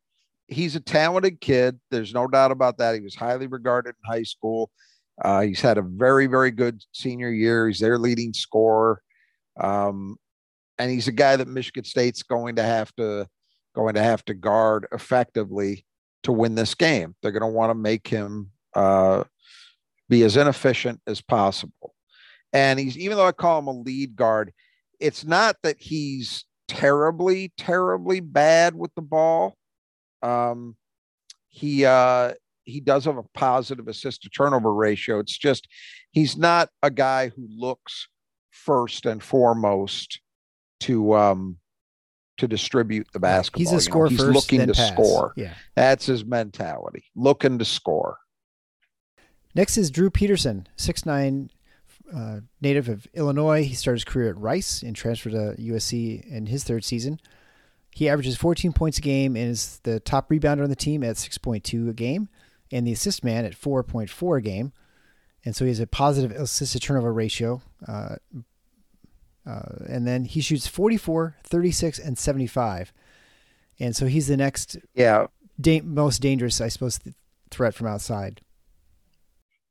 he's 0.47 0.75
a 0.75 0.79
talented 0.79 1.39
kid. 1.39 1.79
There's 1.91 2.13
no 2.13 2.27
doubt 2.27 2.51
about 2.51 2.79
that. 2.79 2.95
He 2.95 3.01
was 3.01 3.15
highly 3.15 3.45
regarded 3.47 3.89
in 3.89 4.11
high 4.11 4.23
school. 4.23 4.71
Uh, 5.23 5.41
he's 5.41 5.61
had 5.61 5.77
a 5.77 5.83
very, 5.83 6.25
very 6.27 6.51
good 6.51 6.83
senior 6.93 7.29
year. 7.29 7.67
He's 7.67 7.79
their 7.79 7.97
leading 7.99 8.33
scorer. 8.33 9.01
Um, 9.59 10.17
and 10.79 10.91
he's 10.91 11.07
a 11.07 11.11
guy 11.11 11.35
that 11.35 11.47
Michigan 11.47 11.83
State's 11.83 12.23
going 12.23 12.55
to 12.55 12.63
have 12.63 12.95
to 12.95 13.27
going 13.75 13.95
to 13.95 14.03
have 14.03 14.25
to 14.25 14.33
guard 14.33 14.87
effectively 14.91 15.85
to 16.23 16.31
win 16.31 16.55
this 16.55 16.75
game. 16.75 17.15
They're 17.21 17.31
going 17.31 17.41
to 17.41 17.47
want 17.47 17.69
to 17.69 17.75
make 17.75 18.07
him 18.07 18.51
uh, 18.75 19.23
be 20.09 20.23
as 20.23 20.37
inefficient 20.37 21.01
as 21.07 21.21
possible. 21.21 21.93
And 22.53 22.79
he's 22.79 22.97
even 22.97 23.17
though 23.17 23.27
I 23.27 23.33
call 23.33 23.59
him 23.59 23.67
a 23.67 23.71
lead 23.71 24.15
guard, 24.15 24.53
it's 24.99 25.25
not 25.25 25.57
that 25.63 25.77
he's 25.79 26.45
terribly, 26.67 27.53
terribly 27.57 28.19
bad 28.19 28.75
with 28.75 28.93
the 28.95 29.01
ball. 29.01 29.55
Um, 30.21 30.75
he 31.49 31.85
uh, 31.85 32.33
he 32.63 32.79
does 32.79 33.05
have 33.05 33.17
a 33.17 33.23
positive 33.33 33.87
assist 33.87 34.23
to 34.23 34.29
turnover 34.29 34.73
ratio. 34.73 35.19
It's 35.19 35.37
just 35.37 35.67
he's 36.11 36.37
not 36.37 36.69
a 36.83 36.91
guy 36.91 37.29
who 37.29 37.47
looks 37.49 38.07
first 38.51 39.05
and 39.05 39.21
foremost 39.23 40.19
to 40.81 41.13
um 41.15 41.57
to 42.37 42.47
distribute 42.47 43.07
the 43.13 43.19
basketball. 43.19 43.59
He's 43.59 43.71
you 43.71 43.75
a 43.75 43.77
know. 43.77 43.79
score 43.79 44.07
He's 44.09 44.19
first, 44.19 44.33
looking 44.33 44.59
then 44.59 44.67
to 44.69 44.73
pass. 44.73 44.91
score. 44.93 45.33
Yeah. 45.35 45.53
That's 45.75 46.05
his 46.05 46.23
mentality. 46.25 47.03
Looking 47.15 47.57
to 47.59 47.65
score. 47.65 48.17
Next 49.55 49.77
is 49.77 49.89
Drew 49.89 50.09
Peterson, 50.09 50.67
6'9", 50.77 51.49
uh, 52.15 52.39
native 52.61 52.87
of 52.89 53.07
Illinois. 53.13 53.63
He 53.63 53.73
started 53.73 53.97
his 53.97 54.05
career 54.05 54.29
at 54.29 54.37
Rice 54.37 54.83
and 54.83 54.95
transferred 54.95 55.31
to 55.31 55.55
USC 55.59 56.25
in 56.31 56.45
his 56.45 56.63
third 56.63 56.85
season. 56.85 57.19
He 57.91 58.07
averages 58.07 58.37
14 58.37 58.73
points 58.73 58.99
a 58.99 59.01
game 59.01 59.35
and 59.35 59.49
is 59.49 59.79
the 59.83 59.99
top 59.99 60.29
rebounder 60.29 60.63
on 60.63 60.69
the 60.69 60.75
team 60.75 61.03
at 61.03 61.15
6.2 61.15 61.89
a 61.89 61.93
game 61.93 62.29
and 62.71 62.85
the 62.85 62.91
assist 62.91 63.23
man 63.23 63.45
at 63.45 63.53
4.4 63.59 64.37
a 64.37 64.41
game. 64.41 64.73
And 65.43 65.55
so 65.55 65.65
he 65.65 65.69
has 65.69 65.79
a 65.79 65.87
positive 65.87 66.31
assist 66.31 66.73
to 66.73 66.79
turnover 66.79 67.11
ratio. 67.11 67.61
Uh, 67.87 68.17
uh, 69.47 69.85
and 69.87 70.05
then 70.05 70.25
he 70.25 70.41
shoots 70.41 70.67
44, 70.67 71.37
36, 71.43 71.99
and 71.99 72.17
75. 72.17 72.91
And 73.79 73.95
so 73.95 74.05
he's 74.07 74.27
the 74.27 74.35
next 74.37 74.77
Yeah. 74.93 75.27
da- 75.61 75.81
most 75.81 76.21
dangerous, 76.21 76.59
I 76.59 76.67
suppose, 76.67 76.99
th- 76.99 77.15
threat 77.51 77.73
from 77.75 77.87
outside. 77.87 78.41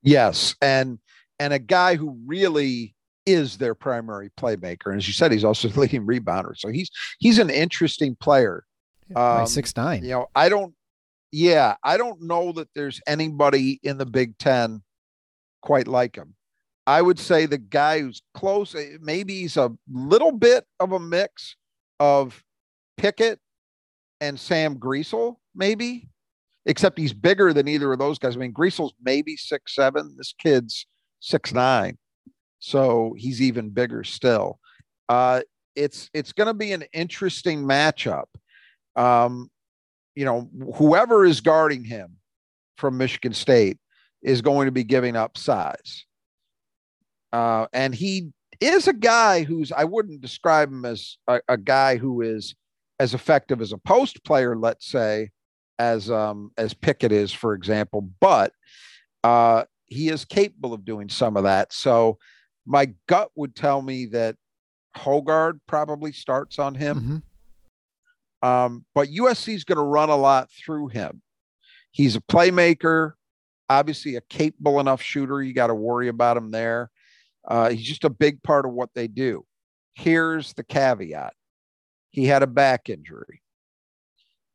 Yes, 0.02 0.54
and 0.62 0.98
and 1.38 1.52
a 1.52 1.58
guy 1.58 1.96
who 1.96 2.16
really 2.24 2.94
is 3.26 3.58
their 3.58 3.74
primary 3.74 4.30
playmaker. 4.38 4.86
And 4.86 4.96
as 4.96 5.06
you 5.08 5.12
said, 5.12 5.32
he's 5.32 5.44
also 5.44 5.68
the 5.68 5.80
leading 5.80 6.06
rebounder. 6.06 6.56
So 6.56 6.68
he's 6.68 6.90
he's 7.18 7.38
an 7.38 7.50
interesting 7.50 8.14
player. 8.16 8.64
By 9.10 9.40
Um, 9.40 9.46
six 9.46 9.76
nine. 9.76 10.02
You 10.04 10.10
know, 10.10 10.26
I 10.34 10.48
don't. 10.48 10.74
Yeah, 11.32 11.74
I 11.82 11.96
don't 11.96 12.22
know 12.22 12.52
that 12.52 12.68
there's 12.74 13.00
anybody 13.06 13.80
in 13.82 13.98
the 13.98 14.06
Big 14.06 14.38
Ten 14.38 14.82
quite 15.60 15.88
like 15.88 16.14
him. 16.16 16.36
I 16.87 17.03
would 17.03 17.18
say 17.18 17.46
the 17.46 17.59
guy 17.59 18.01
who's 18.01 18.22
close, 18.35 18.75
eh, 18.75 18.99
maybe 19.01 19.40
he's 19.40 19.57
a 19.57 19.72
little 19.90 20.33
bit 20.33 20.64
of 20.79 20.92
a 20.92 21.01
mix 21.01 21.57
of 21.99 22.42
Pickett 22.96 23.40
and 24.20 24.38
Sam 24.38 24.77
Griesel, 24.77 25.37
maybe, 25.55 26.09
except 26.64 26.99
he's 26.99 27.12
bigger 27.12 27.53
than 27.53 27.68
either 27.68 27.92
of 27.92 27.99
those 27.99 28.18
guys. 28.18 28.37
I 28.37 28.40
mean, 28.40 28.53
Griesel's 28.53 28.94
maybe 29.03 29.37
six 29.37 29.75
seven. 29.75 30.14
This 30.16 30.35
kid's 30.38 30.87
six 31.20 31.53
nine, 31.53 31.99
so 32.61 33.14
he's 33.16 33.42
even 33.42 33.70
bigger 33.70 34.05
still. 34.05 34.61
Uh, 35.09 35.42
it's 35.75 36.09
it's 36.14 36.33
going 36.33 36.49
to 36.49 36.55
be 36.55 36.72
an 36.72 36.85
interesting 36.92 37.62
matchup. 37.64 38.27
Um, 38.94 39.51
you 40.14 40.25
know, 40.25 40.49
whoever 40.77 41.27
is 41.27 41.40
guarding 41.40 41.85
him 41.85 42.16
from 42.77 42.96
Michigan 42.96 43.35
State 43.35 43.79
is 44.22 44.40
going 44.40 44.66
to 44.66 44.72
be 44.72 44.85
giving 44.85 45.16
up 45.16 45.37
size. 45.37 46.05
Uh, 47.37 47.66
and 47.75 47.94
he 47.94 48.33
is 48.61 48.88
a 48.88 48.94
guy 48.94 49.42
who's, 49.42 49.70
I 49.70 49.85
wouldn't 49.85 50.22
describe 50.22 50.72
him 50.72 50.87
as 50.87 51.18
a, 51.29 51.38
a, 51.51 51.59
guy 51.59 51.99
who 51.99 52.22
is 52.22 52.55
as 52.99 53.12
effective 53.12 53.61
as 53.61 53.72
a 53.72 53.77
post 53.77 54.25
player, 54.25 54.57
let's 54.57 54.87
say, 54.87 55.33
as 55.79 56.11
um, 56.11 56.51
as 56.57 56.72
Pickett 56.72 57.12
is, 57.12 57.35
for 57.35 57.53
example, 57.53 58.09
but 58.20 58.53
uh, 59.22 59.64
he 59.85 60.09
is 60.09 60.25
capable 60.25 60.72
of 60.72 60.87
doing 60.87 61.11
some 61.11 61.37
of 61.37 61.44
that. 61.44 61.75
So 61.75 62.16
my 62.64 62.90
gut 63.07 63.29
would 63.37 63.55
tell 63.55 63.83
me 63.83 64.07
that 64.07 64.37
Hoggard 64.96 65.61
probably 65.66 66.12
starts 66.12 66.59
on 66.59 66.75
him. 66.75 67.22
Mm-hmm. 68.42 68.49
Um, 68.49 68.87
but 68.94 69.09
USC 69.09 69.55
is 69.55 69.64
going 69.64 69.77
to 69.77 69.85
run 69.85 70.09
a 70.09 70.16
lot 70.16 70.49
through 70.51 70.88
him. 70.88 71.20
He's 71.90 72.16
a 72.16 72.22
playmaker, 72.22 73.12
obviously 73.68 74.16
a 74.16 74.22
capable 74.22 74.81
enough 74.81 75.03
shooter. 75.03 75.42
You 75.42 75.53
got 75.53 75.66
to 75.66 75.75
worry 75.75 76.09
about 76.09 76.38
him 76.38 76.51
there. 76.51 76.90
Uh, 77.46 77.70
he's 77.70 77.87
just 77.87 78.04
a 78.04 78.11
big 78.11 78.42
part 78.42 78.66
of 78.66 78.72
what 78.72 78.90
they 78.94 79.06
do. 79.06 79.44
Here's 79.94 80.52
the 80.54 80.64
caveat 80.64 81.32
he 82.11 82.26
had 82.26 82.42
a 82.42 82.46
back 82.46 82.88
injury 82.88 83.42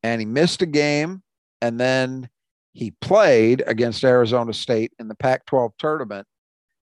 and 0.02 0.20
he 0.20 0.26
missed 0.26 0.62
a 0.62 0.66
game. 0.66 1.22
And 1.60 1.78
then 1.78 2.28
he 2.72 2.90
played 3.00 3.62
against 3.66 4.04
Arizona 4.04 4.52
State 4.52 4.92
in 4.98 5.08
the 5.08 5.14
Pac 5.14 5.46
12 5.46 5.72
tournament, 5.78 6.26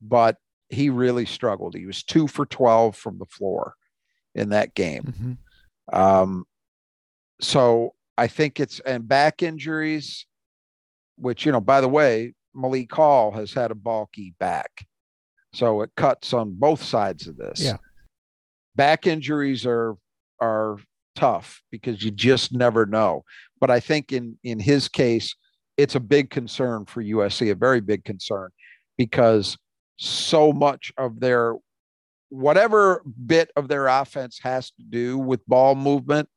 but 0.02 0.38
he 0.70 0.90
really 0.90 1.26
struggled. 1.26 1.76
He 1.76 1.86
was 1.86 2.04
two 2.04 2.28
for 2.28 2.46
12 2.46 2.96
from 2.96 3.18
the 3.18 3.26
floor 3.26 3.74
in 4.34 4.50
that 4.50 4.74
game. 4.74 5.04
Mm-hmm. 5.04 6.00
Um, 6.00 6.46
so 7.42 7.94
I 8.18 8.28
think 8.28 8.60
it's, 8.60 8.80
and 8.82 9.08
back 9.08 9.44
injuries, 9.44 10.26
which, 11.18 11.46
you 11.46 11.52
know, 11.52 11.60
by 11.60 11.82
the 11.82 11.90
way, 11.90 12.34
Malik 12.54 12.94
Hall 12.94 13.32
has 13.32 13.52
had 13.54 13.72
a 13.72 13.76
bulky 13.76 14.34
back. 14.40 14.86
So 15.54 15.82
it 15.82 15.92
cuts 15.96 16.34
on 16.34 16.54
both 16.54 16.82
sides 16.84 17.28
of 17.28 17.38
this. 17.38 17.62
Yeah. 17.62 17.78
Back 18.76 19.08
injuries 19.08 19.66
are 19.66 19.96
are 20.40 20.78
tough 21.16 21.62
because 21.72 22.04
you 22.04 22.12
just 22.12 22.54
never 22.54 22.86
know. 22.86 23.24
But 23.60 23.70
I 23.70 23.80
think 23.80 24.12
in 24.12 24.38
in 24.44 24.60
his 24.60 24.88
case, 24.88 25.36
it's 25.78 25.96
a 25.96 26.00
big 26.00 26.30
concern 26.30 26.86
for 26.86 27.04
USC, 27.04 27.52
a 27.52 27.56
very 27.56 27.82
big 27.82 28.04
concern, 28.06 28.50
because 28.98 29.58
so 29.98 30.54
much 30.54 30.92
of 30.98 31.20
their 31.20 31.56
whatever 32.30 33.04
bit 33.26 33.52
of 33.56 33.68
their 33.68 33.88
offense 33.88 34.40
has 34.42 34.72
to 34.72 34.84
do 34.90 35.18
with 35.18 35.46
ball 35.48 35.76
movement, 35.76 36.30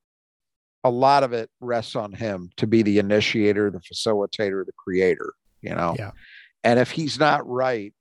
a 0.82 0.90
lot 0.90 1.22
of 1.22 1.32
it 1.32 1.48
rests 1.60 1.94
on 1.94 2.12
him 2.12 2.50
to 2.56 2.66
be 2.66 2.82
the 2.82 2.98
initiator, 2.98 3.70
the 3.70 3.80
facilitator, 3.80 4.66
the 4.66 4.72
creator, 4.76 5.32
you 5.62 5.74
know. 5.74 5.94
Yeah. 5.96 6.10
And 6.64 6.80
if 6.80 6.90
he's 6.90 7.18
not 7.18 7.48
right, 7.48 7.94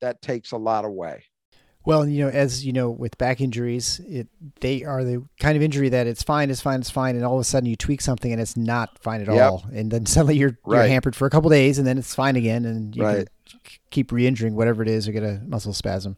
that 0.00 0.22
takes 0.22 0.52
a 0.52 0.56
lot 0.56 0.84
away. 0.84 1.24
Well, 1.86 2.04
you 2.04 2.24
know, 2.24 2.30
as 2.30 2.66
you 2.66 2.72
know, 2.72 2.90
with 2.90 3.16
back 3.16 3.40
injuries, 3.40 4.00
it 4.08 4.26
they 4.60 4.82
are 4.82 5.04
the 5.04 5.24
kind 5.38 5.56
of 5.56 5.62
injury 5.62 5.88
that 5.90 6.08
it's 6.08 6.22
fine, 6.22 6.50
it's 6.50 6.60
fine, 6.60 6.80
it's 6.80 6.90
fine, 6.90 7.14
and 7.14 7.24
all 7.24 7.34
of 7.34 7.40
a 7.40 7.44
sudden 7.44 7.68
you 7.68 7.76
tweak 7.76 8.00
something 8.00 8.32
and 8.32 8.40
it's 8.40 8.56
not 8.56 8.98
fine 8.98 9.20
at 9.20 9.28
yep. 9.28 9.52
all, 9.52 9.64
and 9.72 9.92
then 9.92 10.04
suddenly 10.06 10.36
you're, 10.36 10.58
right. 10.64 10.78
you're 10.78 10.88
hampered 10.88 11.14
for 11.14 11.26
a 11.26 11.30
couple 11.30 11.48
days, 11.48 11.78
and 11.78 11.86
then 11.86 11.96
it's 11.96 12.12
fine 12.12 12.34
again, 12.34 12.64
and 12.64 12.96
you 12.96 13.04
right. 13.04 13.28
keep 13.90 14.10
re-injuring 14.10 14.56
whatever 14.56 14.82
it 14.82 14.88
is 14.88 15.06
or 15.06 15.12
get 15.12 15.22
a 15.22 15.40
muscle 15.46 15.72
spasm. 15.72 16.16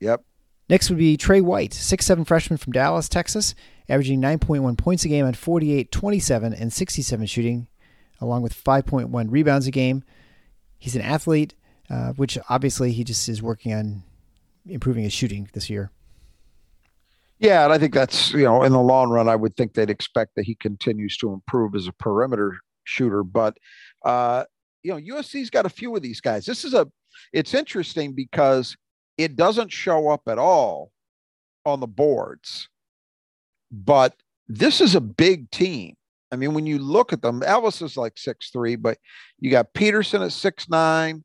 Yep. 0.00 0.24
Next 0.70 0.88
would 0.88 0.98
be 0.98 1.18
Tre 1.18 1.42
White, 1.42 1.74
six 1.74 2.06
seven 2.06 2.24
freshman 2.24 2.56
from 2.56 2.72
Dallas, 2.72 3.10
Texas, 3.10 3.54
averaging 3.90 4.22
9.1 4.22 4.78
points 4.78 5.04
a 5.04 5.08
game 5.08 5.26
on 5.26 5.34
48, 5.34 5.92
27, 5.92 6.54
and 6.54 6.72
67 6.72 7.26
shooting, 7.26 7.68
along 8.22 8.40
with 8.40 8.54
5.1 8.54 9.26
rebounds 9.30 9.66
a 9.66 9.70
game. 9.70 10.02
He's 10.78 10.96
an 10.96 11.02
athlete, 11.02 11.52
uh, 11.90 12.12
which 12.12 12.38
obviously 12.48 12.92
he 12.92 13.04
just 13.04 13.28
is 13.28 13.42
working 13.42 13.72
on 13.72 14.02
improving 14.68 15.02
his 15.02 15.12
shooting 15.12 15.48
this 15.52 15.68
year. 15.68 15.90
Yeah, 17.40 17.64
and 17.64 17.72
I 17.72 17.78
think 17.78 17.94
that's 17.94 18.32
you 18.32 18.44
know 18.44 18.62
in 18.62 18.72
the 18.72 18.80
long 18.80 19.10
run, 19.10 19.28
I 19.28 19.36
would 19.36 19.56
think 19.56 19.72
they'd 19.72 19.90
expect 19.90 20.34
that 20.36 20.44
he 20.44 20.54
continues 20.54 21.16
to 21.18 21.32
improve 21.32 21.74
as 21.74 21.86
a 21.86 21.92
perimeter 21.92 22.58
shooter. 22.84 23.24
But 23.24 23.56
uh, 24.04 24.44
you 24.82 24.92
know, 24.92 25.16
USC's 25.16 25.50
got 25.50 25.66
a 25.66 25.70
few 25.70 25.96
of 25.96 26.02
these 26.02 26.20
guys. 26.20 26.44
This 26.44 26.64
is 26.64 26.74
a 26.74 26.86
it's 27.32 27.54
interesting 27.54 28.12
because 28.12 28.76
it 29.16 29.36
doesn't 29.36 29.72
show 29.72 30.08
up 30.10 30.22
at 30.28 30.38
all 30.38 30.92
on 31.64 31.80
the 31.80 31.86
boards, 31.86 32.68
but 33.72 34.14
this 34.48 34.80
is 34.80 34.94
a 34.94 35.00
big 35.00 35.50
team. 35.50 35.94
I 36.32 36.36
mean, 36.36 36.54
when 36.54 36.66
you 36.66 36.78
look 36.78 37.12
at 37.12 37.22
them, 37.22 37.42
Ellis 37.42 37.82
is 37.82 37.96
like 37.96 38.18
six 38.18 38.50
three, 38.50 38.76
but 38.76 38.98
you 39.38 39.50
got 39.50 39.72
Peterson 39.72 40.22
at 40.22 40.32
six 40.32 40.68
nine. 40.68 41.24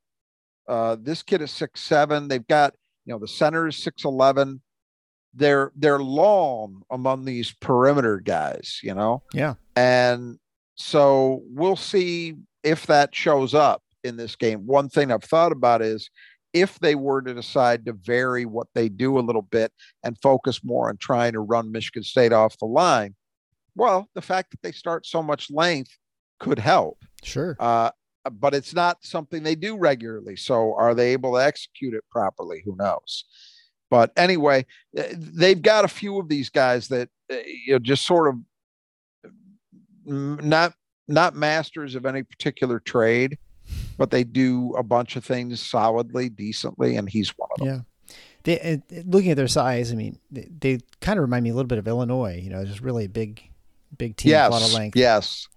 Uh, 0.67 0.97
this 0.99 1.23
kid 1.23 1.41
is 1.41 1.51
six 1.51 1.81
seven. 1.81 2.27
They've 2.27 2.47
got 2.47 2.73
you 3.05 3.13
know 3.13 3.19
the 3.19 3.27
center 3.27 3.67
is 3.67 3.77
six 3.77 4.03
eleven. 4.03 4.61
They're 5.33 5.71
they're 5.75 5.99
long 5.99 6.83
among 6.89 7.25
these 7.25 7.51
perimeter 7.51 8.19
guys. 8.19 8.79
You 8.83 8.93
know. 8.95 9.23
Yeah. 9.33 9.55
And 9.75 10.39
so 10.75 11.41
we'll 11.45 11.75
see 11.75 12.35
if 12.63 12.87
that 12.87 13.13
shows 13.13 13.53
up 13.53 13.83
in 14.03 14.17
this 14.17 14.35
game. 14.35 14.65
One 14.65 14.89
thing 14.89 15.11
I've 15.11 15.23
thought 15.23 15.51
about 15.51 15.81
is 15.81 16.09
if 16.53 16.79
they 16.79 16.95
were 16.95 17.21
to 17.21 17.33
decide 17.33 17.85
to 17.85 17.93
vary 17.93 18.45
what 18.45 18.67
they 18.73 18.87
do 18.87 19.19
a 19.19 19.21
little 19.21 19.41
bit 19.41 19.73
and 20.03 20.17
focus 20.21 20.63
more 20.63 20.87
on 20.87 20.97
trying 20.97 21.33
to 21.33 21.41
run 21.41 21.71
Michigan 21.71 22.03
State 22.03 22.31
off 22.31 22.57
the 22.59 22.65
line, 22.65 23.13
well, 23.75 24.07
the 24.15 24.21
fact 24.21 24.51
that 24.51 24.61
they 24.61 24.71
start 24.71 25.05
so 25.05 25.21
much 25.21 25.51
length 25.51 25.97
could 26.39 26.59
help. 26.59 26.99
Sure. 27.23 27.57
Uh, 27.59 27.91
but 28.31 28.53
it's 28.53 28.73
not 28.73 29.03
something 29.03 29.43
they 29.43 29.55
do 29.55 29.77
regularly. 29.77 30.35
So 30.35 30.75
are 30.75 30.93
they 30.93 31.13
able 31.13 31.33
to 31.33 31.43
execute 31.43 31.93
it 31.93 32.03
properly? 32.09 32.61
Who 32.65 32.75
knows? 32.77 33.25
But 33.89 34.11
anyway, 34.17 34.65
eh, 34.97 35.13
they've 35.15 35.61
got 35.61 35.85
a 35.85 35.89
few 35.89 36.19
of 36.19 36.27
these 36.27 36.49
guys 36.49 36.87
that 36.89 37.09
eh, 37.29 37.43
you 37.45 37.73
know 37.73 37.79
just 37.79 38.05
sort 38.05 38.29
of 38.29 39.31
mm, 40.07 40.43
not 40.43 40.73
not 41.07 41.35
masters 41.35 41.95
of 41.95 42.05
any 42.05 42.23
particular 42.23 42.79
trade, 42.79 43.37
but 43.97 44.11
they 44.11 44.23
do 44.23 44.73
a 44.75 44.83
bunch 44.83 45.15
of 45.15 45.23
things 45.23 45.61
solidly, 45.61 46.29
decently, 46.29 46.95
and 46.95 47.09
he's 47.09 47.29
one 47.37 47.49
of 47.53 47.59
them. 47.59 47.67
Yeah. 47.67 47.81
They, 48.43 48.81
looking 49.05 49.31
at 49.31 49.37
their 49.37 49.47
size, 49.47 49.91
I 49.91 49.95
mean, 49.95 50.19
they, 50.31 50.47
they, 50.59 50.79
kind 51.01 51.17
of 51.17 51.23
remind 51.23 51.43
me 51.43 51.49
a 51.49 51.55
little 51.55 51.67
bit 51.67 51.79
of 51.79 51.87
Illinois. 51.87 52.39
You 52.43 52.51
know, 52.51 52.63
just 52.63 52.79
really 52.79 53.05
a 53.05 53.09
big, 53.09 53.41
big 53.97 54.17
team, 54.17 54.31
yes, 54.31 54.49
a 54.49 54.51
lot 54.51 54.61
of 54.61 54.73
length. 54.73 54.95
Yes, 54.95 55.47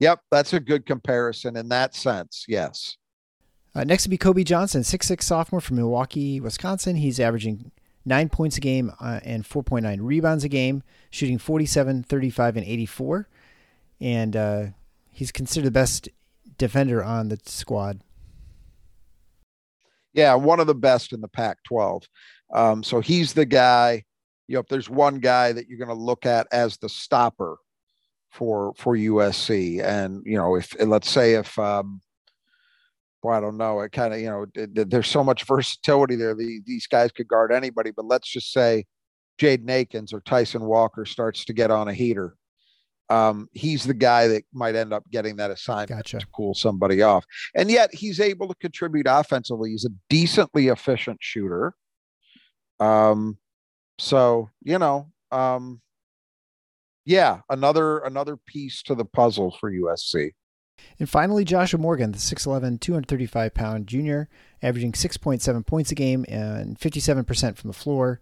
Yep, 0.00 0.20
that's 0.30 0.52
a 0.52 0.60
good 0.60 0.84
comparison 0.84 1.56
in 1.56 1.68
that 1.70 1.94
sense. 1.94 2.44
Yes. 2.48 2.96
Uh, 3.74 3.84
next 3.84 4.06
would 4.06 4.10
be 4.10 4.18
Kobe 4.18 4.44
Johnson, 4.44 4.84
six-six 4.84 5.26
sophomore 5.26 5.60
from 5.60 5.76
Milwaukee, 5.76 6.40
Wisconsin. 6.40 6.96
He's 6.96 7.20
averaging 7.20 7.72
nine 8.06 8.28
points 8.28 8.56
a 8.56 8.60
game 8.60 8.92
uh, 9.00 9.20
and 9.22 9.44
4.9 9.44 9.98
rebounds 10.00 10.44
a 10.44 10.48
game, 10.48 10.82
shooting 11.10 11.38
47, 11.38 12.04
35, 12.04 12.56
and 12.56 12.66
84. 12.66 13.28
And 14.00 14.36
uh, 14.36 14.64
he's 15.10 15.32
considered 15.32 15.66
the 15.66 15.72
best 15.72 16.08
defender 16.56 17.02
on 17.02 17.28
the 17.28 17.38
squad. 17.44 18.00
Yeah, 20.14 20.34
one 20.34 20.60
of 20.60 20.66
the 20.66 20.74
best 20.74 21.12
in 21.12 21.20
the 21.20 21.28
Pac 21.28 21.62
12. 21.64 22.04
Um, 22.54 22.82
so 22.82 23.00
he's 23.00 23.34
the 23.34 23.44
guy. 23.44 24.04
You 24.48 24.54
know, 24.54 24.60
if 24.60 24.68
there's 24.68 24.88
one 24.88 25.16
guy 25.16 25.52
that 25.52 25.68
you're 25.68 25.78
going 25.78 25.88
to 25.88 25.94
look 25.94 26.24
at 26.24 26.46
as 26.52 26.78
the 26.78 26.88
stopper 26.88 27.58
for 28.36 28.74
for 28.76 28.94
USC. 28.96 29.82
And 29.82 30.22
you 30.24 30.36
know, 30.36 30.56
if 30.56 30.74
let's 30.80 31.10
say 31.10 31.34
if 31.34 31.58
um, 31.58 32.00
well, 33.22 33.36
I 33.36 33.40
don't 33.40 33.56
know, 33.56 33.80
it 33.80 33.92
kind 33.92 34.12
of 34.12 34.20
you 34.20 34.26
know, 34.26 34.46
it, 34.54 34.90
there's 34.90 35.08
so 35.08 35.24
much 35.24 35.44
versatility 35.44 36.16
there. 36.16 36.34
The, 36.34 36.60
these 36.66 36.86
guys 36.86 37.10
could 37.12 37.28
guard 37.28 37.52
anybody, 37.52 37.90
but 37.90 38.04
let's 38.04 38.28
just 38.28 38.52
say 38.52 38.84
Jade 39.38 39.68
Akins 39.68 40.12
or 40.12 40.20
Tyson 40.20 40.64
Walker 40.64 41.04
starts 41.04 41.44
to 41.46 41.52
get 41.52 41.70
on 41.70 41.88
a 41.88 41.94
heater. 41.94 42.36
Um, 43.08 43.48
he's 43.52 43.84
the 43.84 43.94
guy 43.94 44.26
that 44.28 44.42
might 44.52 44.74
end 44.74 44.92
up 44.92 45.04
getting 45.10 45.36
that 45.36 45.52
assignment 45.52 45.90
gotcha. 45.90 46.18
to 46.18 46.26
cool 46.34 46.54
somebody 46.54 47.02
off. 47.02 47.24
And 47.54 47.70
yet 47.70 47.94
he's 47.94 48.18
able 48.18 48.48
to 48.48 48.54
contribute 48.56 49.06
offensively. 49.08 49.70
He's 49.70 49.84
a 49.84 49.94
decently 50.10 50.68
efficient 50.68 51.18
shooter. 51.20 51.72
Um, 52.80 53.38
so 53.98 54.50
you 54.62 54.78
know, 54.78 55.08
um, 55.30 55.80
yeah, 57.06 57.40
another 57.48 57.98
another 58.00 58.36
piece 58.36 58.82
to 58.82 58.94
the 58.94 59.04
puzzle 59.04 59.56
for 59.58 59.72
USC. 59.72 60.32
And 60.98 61.08
finally, 61.08 61.44
Joshua 61.44 61.80
Morgan, 61.80 62.12
the 62.12 62.18
6'11, 62.18 62.80
235 62.80 63.54
pound 63.54 63.86
junior, 63.86 64.28
averaging 64.62 64.92
6.7 64.92 65.64
points 65.64 65.90
a 65.90 65.94
game 65.94 66.26
and 66.28 66.78
57% 66.78 67.56
from 67.56 67.68
the 67.68 67.74
floor 67.74 68.20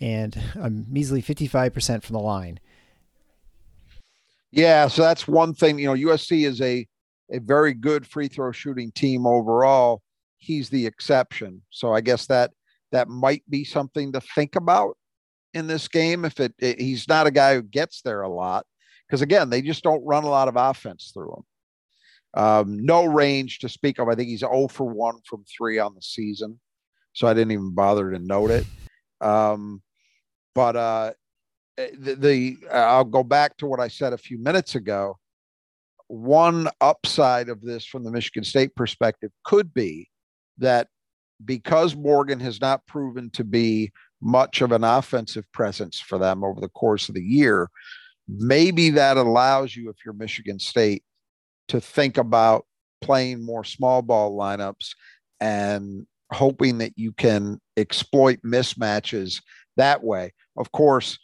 and 0.00 0.40
a 0.54 0.70
measly 0.70 1.20
55% 1.20 2.02
from 2.02 2.12
the 2.14 2.20
line. 2.20 2.60
Yeah, 4.52 4.86
so 4.88 5.02
that's 5.02 5.26
one 5.26 5.54
thing. 5.54 5.78
You 5.78 5.86
know, 5.86 6.10
USC 6.10 6.46
is 6.46 6.60
a 6.60 6.86
a 7.30 7.40
very 7.40 7.74
good 7.74 8.06
free 8.06 8.28
throw 8.28 8.52
shooting 8.52 8.92
team 8.92 9.26
overall. 9.26 10.02
He's 10.38 10.70
the 10.70 10.86
exception. 10.86 11.62
So 11.70 11.92
I 11.92 12.00
guess 12.00 12.26
that 12.26 12.52
that 12.92 13.08
might 13.08 13.42
be 13.50 13.64
something 13.64 14.12
to 14.12 14.20
think 14.34 14.56
about 14.56 14.96
in 15.54 15.66
this 15.66 15.88
game. 15.88 16.24
If 16.24 16.40
it, 16.40 16.54
it 16.58 16.80
he's 16.80 17.08
not 17.08 17.26
a 17.26 17.30
guy 17.30 17.54
who 17.54 17.62
gets 17.62 18.02
there 18.02 18.22
a 18.22 18.28
lot, 18.28 18.66
because 19.06 19.22
again, 19.22 19.50
they 19.50 19.62
just 19.62 19.82
don't 19.82 20.04
run 20.04 20.24
a 20.24 20.28
lot 20.28 20.48
of 20.48 20.56
offense 20.56 21.10
through 21.12 21.34
him. 21.34 21.44
Um, 22.34 22.84
no 22.84 23.04
range 23.04 23.60
to 23.60 23.68
speak 23.68 23.98
of. 23.98 24.08
I 24.08 24.14
think 24.14 24.28
he's 24.28 24.40
0 24.40 24.68
for 24.68 24.84
1 24.84 25.20
from 25.24 25.44
three 25.44 25.78
on 25.78 25.94
the 25.94 26.02
season. 26.02 26.60
So 27.14 27.26
I 27.26 27.34
didn't 27.34 27.52
even 27.52 27.74
bother 27.74 28.10
to 28.10 28.18
note 28.18 28.50
it. 28.50 28.66
Um, 29.20 29.82
but 30.54 30.76
uh, 30.76 31.12
eh, 31.78 31.90
the, 31.98 32.14
the 32.14 32.56
I'll 32.72 33.04
go 33.04 33.24
back 33.24 33.56
to 33.58 33.66
what 33.66 33.80
I 33.80 33.88
said 33.88 34.12
a 34.12 34.18
few 34.18 34.38
minutes 34.38 34.74
ago. 34.74 35.18
One 36.06 36.68
upside 36.80 37.48
of 37.48 37.60
this 37.60 37.84
from 37.84 38.04
the 38.04 38.10
Michigan 38.10 38.44
State 38.44 38.74
perspective 38.74 39.30
could 39.44 39.74
be 39.74 40.08
that 40.58 40.88
because 41.44 41.94
Morgan 41.94 42.40
has 42.40 42.60
not 42.60 42.86
proven 42.86 43.30
to 43.30 43.44
be 43.44 43.92
much 44.20 44.60
of 44.60 44.72
an 44.72 44.84
offensive 44.84 45.44
presence 45.52 46.00
for 46.00 46.18
them 46.18 46.42
over 46.44 46.60
the 46.60 46.68
course 46.68 47.08
of 47.08 47.14
the 47.14 47.22
year, 47.22 47.68
maybe 48.28 48.90
that 48.90 49.16
allows 49.16 49.76
you, 49.76 49.88
if 49.88 49.96
you're 50.04 50.14
Michigan 50.14 50.58
State, 50.58 51.02
to 51.68 51.80
think 51.80 52.18
about 52.18 52.66
playing 53.00 53.44
more 53.44 53.64
small 53.64 54.02
ball 54.02 54.36
lineups 54.36 54.94
and 55.40 56.06
hoping 56.32 56.78
that 56.78 56.92
you 56.96 57.12
can 57.12 57.60
exploit 57.76 58.40
mismatches 58.44 59.40
that 59.76 60.02
way. 60.02 60.32
Of 60.56 60.72
course, 60.72 61.18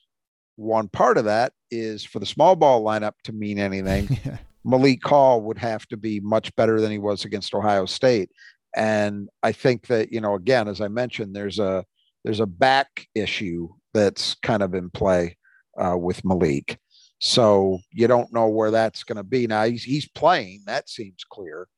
one 0.56 0.88
part 0.88 1.18
of 1.18 1.24
that 1.24 1.52
is 1.70 2.04
for 2.04 2.20
the 2.20 2.26
small 2.26 2.56
ball 2.56 2.84
lineup 2.84 3.14
to 3.24 3.32
mean 3.32 3.58
anything. 3.58 4.18
yeah. 4.24 4.38
Malik 4.64 5.06
Hall 5.06 5.42
would 5.42 5.58
have 5.58 5.86
to 5.88 5.96
be 5.96 6.20
much 6.20 6.54
better 6.56 6.80
than 6.80 6.90
he 6.90 6.98
was 6.98 7.24
against 7.24 7.54
Ohio 7.54 7.84
State. 7.84 8.30
And 8.74 9.28
I 9.42 9.52
think 9.52 9.88
that, 9.88 10.12
you 10.12 10.20
know, 10.20 10.34
again, 10.34 10.68
as 10.68 10.80
I 10.80 10.88
mentioned, 10.88 11.34
there's 11.34 11.58
a 11.58 11.84
there's 12.24 12.40
a 12.40 12.46
back 12.46 13.06
issue 13.14 13.68
that's 13.92 14.34
kind 14.36 14.62
of 14.62 14.74
in 14.74 14.90
play 14.90 15.36
uh, 15.78 15.96
with 15.96 16.24
Malik. 16.24 16.78
So 17.20 17.78
you 17.92 18.06
don't 18.06 18.32
know 18.32 18.48
where 18.48 18.70
that's 18.70 19.04
going 19.04 19.16
to 19.16 19.22
be. 19.22 19.46
Now 19.46 19.64
he's 19.64 19.84
he's 19.84 20.08
playing, 20.08 20.62
that 20.66 20.88
seems 20.88 21.24
clear. 21.28 21.68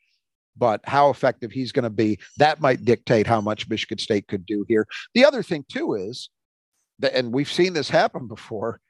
But 0.57 0.81
how 0.85 1.11
effective 1.11 1.53
he's 1.53 1.71
going 1.71 1.85
to 1.85 1.91
be, 1.91 2.19
that 2.39 2.63
might 2.63 2.85
dictate 2.85 3.27
how 3.27 3.43
much 3.43 3.69
Michigan 3.69 3.99
State 3.99 4.27
could 4.27 4.47
do 4.47 4.65
here. 4.69 4.87
The 5.15 5.25
other 5.25 5.43
thing 5.43 5.67
too 5.71 5.95
is 5.95 6.31
that, 7.01 7.15
and 7.15 7.33
we've 7.33 7.53
seen 7.53 7.75
this 7.75 7.91
happen 7.91 8.27
before. 8.27 8.81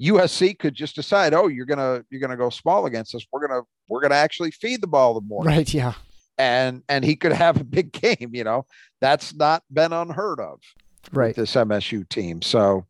USC 0.00 0.56
could 0.58 0.74
just 0.74 0.94
decide, 0.94 1.34
oh, 1.34 1.48
you're 1.48 1.66
gonna 1.66 2.04
you're 2.10 2.20
gonna 2.20 2.36
go 2.36 2.50
small 2.50 2.86
against 2.86 3.14
us. 3.14 3.26
We're 3.32 3.46
gonna 3.46 3.62
we're 3.88 4.02
gonna 4.02 4.14
actually 4.14 4.50
feed 4.50 4.82
the 4.82 4.86
ball 4.86 5.14
the 5.14 5.22
more. 5.22 5.42
Right. 5.42 5.72
Yeah. 5.72 5.94
And 6.38 6.82
and 6.88 7.02
he 7.04 7.16
could 7.16 7.32
have 7.32 7.60
a 7.60 7.64
big 7.64 7.92
game. 8.00 8.30
You 8.32 8.44
know, 8.44 8.66
that's 9.00 9.34
not 9.34 9.62
been 9.72 9.92
unheard 9.92 10.38
of. 10.38 10.60
Right. 11.12 11.34
This 11.34 11.54
MSU 11.54 12.08
team. 12.08 12.42
So 12.42 12.86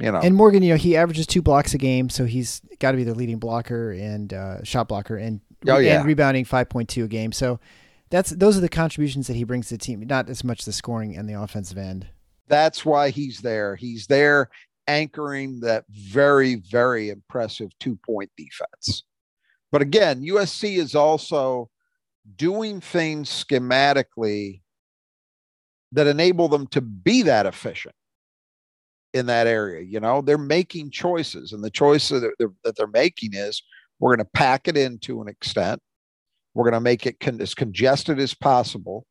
you 0.00 0.10
know. 0.10 0.20
And 0.20 0.34
Morgan, 0.34 0.62
you 0.62 0.70
know, 0.70 0.76
he 0.76 0.96
averages 0.96 1.26
two 1.26 1.42
blocks 1.42 1.74
a 1.74 1.78
game, 1.78 2.08
so 2.08 2.24
he's 2.24 2.60
got 2.78 2.92
to 2.92 2.96
be 2.96 3.04
the 3.04 3.14
leading 3.14 3.38
blocker 3.38 3.92
and 3.92 4.32
uh, 4.32 4.62
shot 4.64 4.88
blocker, 4.88 5.16
and 5.16 5.40
oh, 5.68 5.78
yeah. 5.78 5.98
and 5.98 6.06
rebounding 6.06 6.44
five 6.44 6.68
point 6.68 6.88
two 6.88 7.04
a 7.04 7.08
game. 7.08 7.32
So 7.32 7.60
that's 8.10 8.30
those 8.30 8.56
are 8.56 8.60
the 8.60 8.68
contributions 8.68 9.26
that 9.26 9.36
he 9.36 9.44
brings 9.44 9.68
to 9.68 9.74
the 9.74 9.78
team, 9.78 10.00
not 10.06 10.28
as 10.28 10.44
much 10.44 10.64
the 10.64 10.72
scoring 10.72 11.16
and 11.16 11.28
the 11.28 11.40
offensive 11.40 11.78
end. 11.78 12.06
That's 12.46 12.84
why 12.84 13.10
he's 13.10 13.40
there. 13.40 13.76
He's 13.76 14.06
there 14.06 14.50
anchoring 14.86 15.60
that 15.60 15.84
very 15.88 16.56
very 16.56 17.10
impressive 17.10 17.70
two 17.80 17.98
point 18.04 18.30
defense. 18.36 19.04
But 19.72 19.82
again, 19.82 20.22
USC 20.22 20.78
is 20.78 20.94
also 20.94 21.70
doing 22.36 22.80
things 22.80 23.28
schematically 23.28 24.60
that 25.94 26.06
enable 26.06 26.48
them 26.48 26.66
to 26.68 26.80
be 26.80 27.22
that 27.22 27.46
efficient 27.46 27.94
in 29.12 29.26
that 29.26 29.46
area. 29.46 29.80
You 29.80 30.00
know, 30.00 30.20
they're 30.20 30.36
making 30.36 30.90
choices, 30.90 31.52
and 31.52 31.64
the 31.64 31.70
choice 31.70 32.08
that 32.10 32.34
they're, 32.38 32.52
that 32.64 32.76
they're 32.76 32.86
making 32.86 33.30
is 33.32 33.62
we're 33.98 34.14
going 34.14 34.26
to 34.26 34.30
pack 34.32 34.68
it 34.68 34.76
in 34.76 34.98
to 34.98 35.22
an 35.22 35.28
extent. 35.28 35.80
We're 36.52 36.64
going 36.64 36.74
to 36.74 36.80
make 36.80 37.06
it 37.06 37.18
con- 37.20 37.40
as 37.40 37.54
congested 37.54 38.18
as 38.18 38.34
possible 38.34 39.06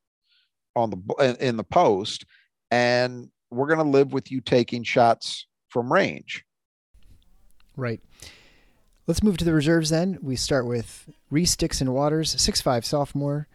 on 0.76 0.90
the 0.90 1.38
in 1.40 1.58
the 1.58 1.64
post, 1.64 2.26
and 2.70 3.30
we're 3.50 3.68
going 3.68 3.86
to 3.86 3.98
live 3.98 4.14
with 4.14 4.32
you 4.32 4.42
taking 4.42 4.84
shots 4.84 5.48
from 5.70 5.92
range. 5.92 6.44
Right. 7.76 8.02
Let's 9.08 9.24
move 9.24 9.38
to 9.38 9.46
the 9.46 9.54
reserves 9.54 9.90
then. 9.90 10.18
We 10.22 10.36
start 10.36 10.66
with 10.66 11.10
Reese 11.30 11.56
Dixon 11.56 11.92
Waters, 11.92 12.40
six-five 12.42 12.86
sophomore, 12.86 13.48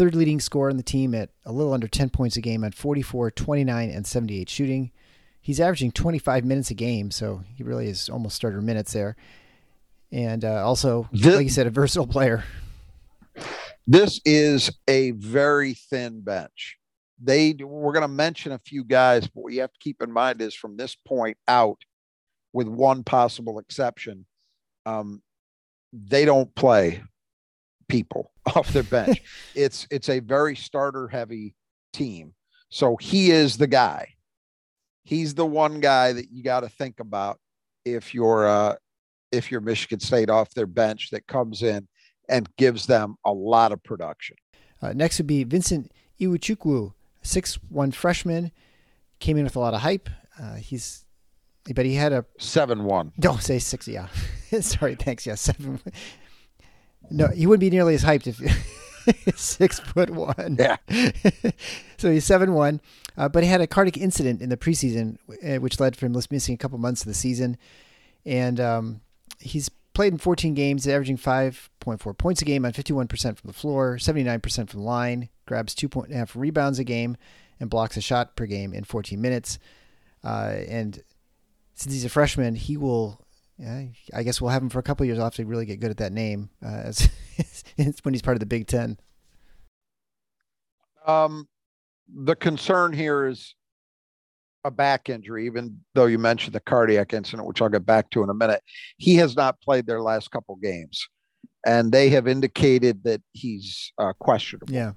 third 0.00 0.14
leading 0.14 0.40
scorer 0.40 0.70
on 0.70 0.76
the 0.76 0.82
team 0.82 1.14
at 1.14 1.30
a 1.44 1.52
little 1.52 1.72
under 1.72 1.86
10 1.86 2.10
points 2.10 2.36
a 2.36 2.40
game 2.40 2.64
on 2.64 2.72
44, 2.72 3.30
29, 3.30 3.90
and 3.90 4.06
78 4.06 4.48
shooting 4.48 4.90
he's 5.40 5.60
averaging 5.60 5.92
25 5.92 6.44
minutes 6.44 6.70
a 6.70 6.74
game, 6.74 7.10
so 7.10 7.42
he 7.56 7.62
really 7.62 7.88
is 7.88 8.08
almost 8.08 8.36
starter 8.36 8.60
minutes 8.60 8.92
there. 8.92 9.16
And 10.12 10.44
uh, 10.44 10.64
also, 10.64 11.08
this, 11.12 11.34
like 11.34 11.44
you 11.44 11.50
said, 11.50 11.66
a 11.66 11.70
versatile 11.70 12.06
player. 12.06 12.44
This 13.86 14.20
is 14.24 14.70
a 14.88 15.12
very 15.12 15.74
thin 15.74 16.20
bench. 16.20 16.76
They 17.22 17.54
we're 17.60 17.92
going 17.92 18.02
to 18.02 18.08
mention 18.08 18.52
a 18.52 18.58
few 18.58 18.82
guys, 18.82 19.26
but 19.26 19.42
what 19.42 19.52
you 19.52 19.60
have 19.60 19.72
to 19.72 19.78
keep 19.78 20.02
in 20.02 20.10
mind 20.10 20.40
is 20.40 20.54
from 20.54 20.76
this 20.76 20.94
point 20.94 21.36
out, 21.48 21.78
with 22.52 22.66
one 22.66 23.04
possible 23.04 23.58
exception, 23.58 24.26
um, 24.86 25.22
they 25.92 26.24
don't 26.24 26.52
play 26.54 27.02
people 27.90 28.32
off 28.54 28.72
their 28.72 28.82
bench. 28.82 29.22
it's 29.54 29.86
it's 29.90 30.08
a 30.08 30.20
very 30.20 30.56
starter 30.56 31.08
heavy 31.08 31.54
team. 31.92 32.34
So 32.68 32.96
he 32.96 33.30
is 33.30 33.56
the 33.56 33.66
guy 33.66 34.14
he's 35.10 35.34
the 35.34 35.44
one 35.46 35.80
guy 35.80 36.12
that 36.12 36.30
you 36.30 36.42
got 36.42 36.60
to 36.60 36.68
think 36.68 37.00
about 37.00 37.38
if 37.84 38.14
you're 38.14 38.48
uh, 38.48 38.76
if 39.32 39.50
you're 39.50 39.60
Michigan 39.60 40.00
State 40.00 40.30
off 40.30 40.54
their 40.54 40.66
bench 40.66 41.10
that 41.10 41.26
comes 41.26 41.62
in 41.62 41.88
and 42.28 42.48
gives 42.56 42.86
them 42.86 43.16
a 43.24 43.32
lot 43.32 43.72
of 43.72 43.82
production. 43.82 44.36
Uh, 44.80 44.92
next 44.92 45.18
would 45.18 45.26
be 45.26 45.44
Vincent 45.44 45.90
Iwuchukwu, 46.20 46.94
six 47.22 47.56
one 47.68 47.90
freshman, 47.90 48.52
came 49.18 49.36
in 49.36 49.44
with 49.44 49.56
a 49.56 49.60
lot 49.60 49.74
of 49.74 49.80
hype. 49.80 50.08
Uh, 50.40 50.54
he's 50.54 51.04
but 51.74 51.84
he 51.84 51.94
had 51.94 52.12
a 52.12 52.24
seven 52.38 52.84
one. 52.84 53.12
Don't 53.18 53.42
say 53.42 53.58
six. 53.58 53.88
Yeah, 53.88 54.08
sorry. 54.60 54.94
Thanks. 54.94 55.26
Yeah, 55.26 55.34
seven. 55.34 55.80
No, 57.10 57.28
he 57.28 57.46
wouldn't 57.46 57.60
be 57.60 57.70
nearly 57.70 57.94
as 57.94 58.04
hyped 58.04 58.26
if 58.26 59.36
six 59.36 59.80
foot 59.80 60.10
one. 60.10 60.56
Yeah. 60.58 60.76
so 61.96 62.10
he's 62.10 62.24
seven 62.24 62.52
one, 62.52 62.80
uh, 63.16 63.28
but 63.28 63.42
he 63.42 63.48
had 63.48 63.60
a 63.60 63.66
cardiac 63.66 63.96
incident 63.96 64.40
in 64.40 64.48
the 64.48 64.56
preseason, 64.56 65.18
uh, 65.44 65.60
which 65.60 65.80
led 65.80 65.94
to 65.94 66.06
him 66.06 66.14
missing 66.30 66.54
a 66.54 66.58
couple 66.58 66.78
months 66.78 67.02
of 67.02 67.08
the 67.08 67.14
season, 67.14 67.56
and 68.24 68.60
um, 68.60 69.00
he's 69.38 69.70
played 69.92 70.12
in 70.12 70.18
14 70.18 70.54
games, 70.54 70.86
averaging 70.86 71.18
5.4 71.18 72.16
points 72.16 72.42
a 72.42 72.44
game 72.44 72.64
on 72.64 72.72
51% 72.72 73.08
from 73.36 73.48
the 73.48 73.52
floor, 73.52 73.96
79% 73.96 74.70
from 74.70 74.80
the 74.80 74.86
line, 74.86 75.28
grabs 75.46 75.74
2.5 75.74 76.30
rebounds 76.34 76.78
a 76.78 76.84
game, 76.84 77.16
and 77.58 77.68
blocks 77.68 77.96
a 77.96 78.00
shot 78.00 78.36
per 78.36 78.46
game 78.46 78.72
in 78.72 78.84
14 78.84 79.20
minutes. 79.20 79.58
Uh, 80.22 80.54
and 80.68 81.02
since 81.74 81.92
he's 81.92 82.04
a 82.04 82.08
freshman, 82.08 82.54
he 82.54 82.76
will 82.76 83.20
yeah, 83.60 83.84
I 84.14 84.22
guess 84.22 84.40
we'll 84.40 84.50
have 84.50 84.62
him 84.62 84.70
for 84.70 84.78
a 84.78 84.82
couple 84.82 85.04
years. 85.04 85.18
I'll 85.18 85.24
have 85.24 85.34
to 85.34 85.44
really 85.44 85.66
get 85.66 85.80
good 85.80 85.90
at 85.90 85.98
that 85.98 86.12
name 86.12 86.48
uh, 86.64 86.84
as 86.86 87.04
when 88.02 88.14
he's 88.14 88.22
part 88.22 88.34
of 88.34 88.40
the 88.40 88.46
Big 88.46 88.66
Ten. 88.66 88.98
Um, 91.06 91.46
the 92.08 92.36
concern 92.36 92.94
here 92.94 93.26
is 93.26 93.54
a 94.64 94.70
back 94.70 95.10
injury, 95.10 95.44
even 95.44 95.78
though 95.94 96.06
you 96.06 96.18
mentioned 96.18 96.54
the 96.54 96.60
cardiac 96.60 97.12
incident, 97.12 97.46
which 97.46 97.60
I'll 97.60 97.68
get 97.68 97.84
back 97.84 98.08
to 98.10 98.22
in 98.22 98.30
a 98.30 98.34
minute. 98.34 98.62
He 98.96 99.16
has 99.16 99.36
not 99.36 99.60
played 99.60 99.86
their 99.86 100.00
last 100.00 100.30
couple 100.30 100.56
games, 100.56 101.06
and 101.66 101.92
they 101.92 102.08
have 102.10 102.26
indicated 102.26 103.04
that 103.04 103.20
he's 103.32 103.92
uh, 103.98 104.14
questionable 104.18 104.72
yeah. 104.72 104.92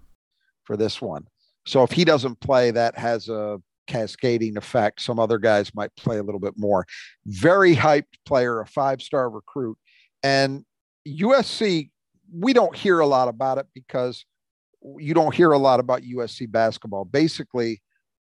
for 0.63 0.77
this 0.77 1.01
one. 1.01 1.27
So 1.65 1.83
if 1.83 1.91
he 1.91 2.05
doesn't 2.05 2.39
play, 2.39 2.71
that 2.71 2.97
has 2.97 3.27
a 3.27 3.59
cascading 3.87 4.57
effect. 4.57 5.01
Some 5.01 5.19
other 5.19 5.37
guys 5.37 5.73
might 5.75 5.95
play 5.95 6.17
a 6.17 6.23
little 6.23 6.39
bit 6.39 6.53
more. 6.57 6.85
Very 7.25 7.75
hyped 7.75 8.03
player, 8.25 8.61
a 8.61 8.65
five 8.65 9.01
star 9.01 9.29
recruit. 9.29 9.77
And 10.21 10.65
USC, 11.07 11.89
we 12.33 12.53
don't 12.53 12.75
hear 12.75 12.99
a 12.99 13.07
lot 13.07 13.27
about 13.27 13.57
it 13.57 13.67
because 13.73 14.25
you 14.97 15.13
don't 15.13 15.33
hear 15.33 15.51
a 15.51 15.57
lot 15.57 15.79
about 15.79 16.01
USC 16.01 16.51
basketball. 16.51 17.05
Basically, 17.05 17.81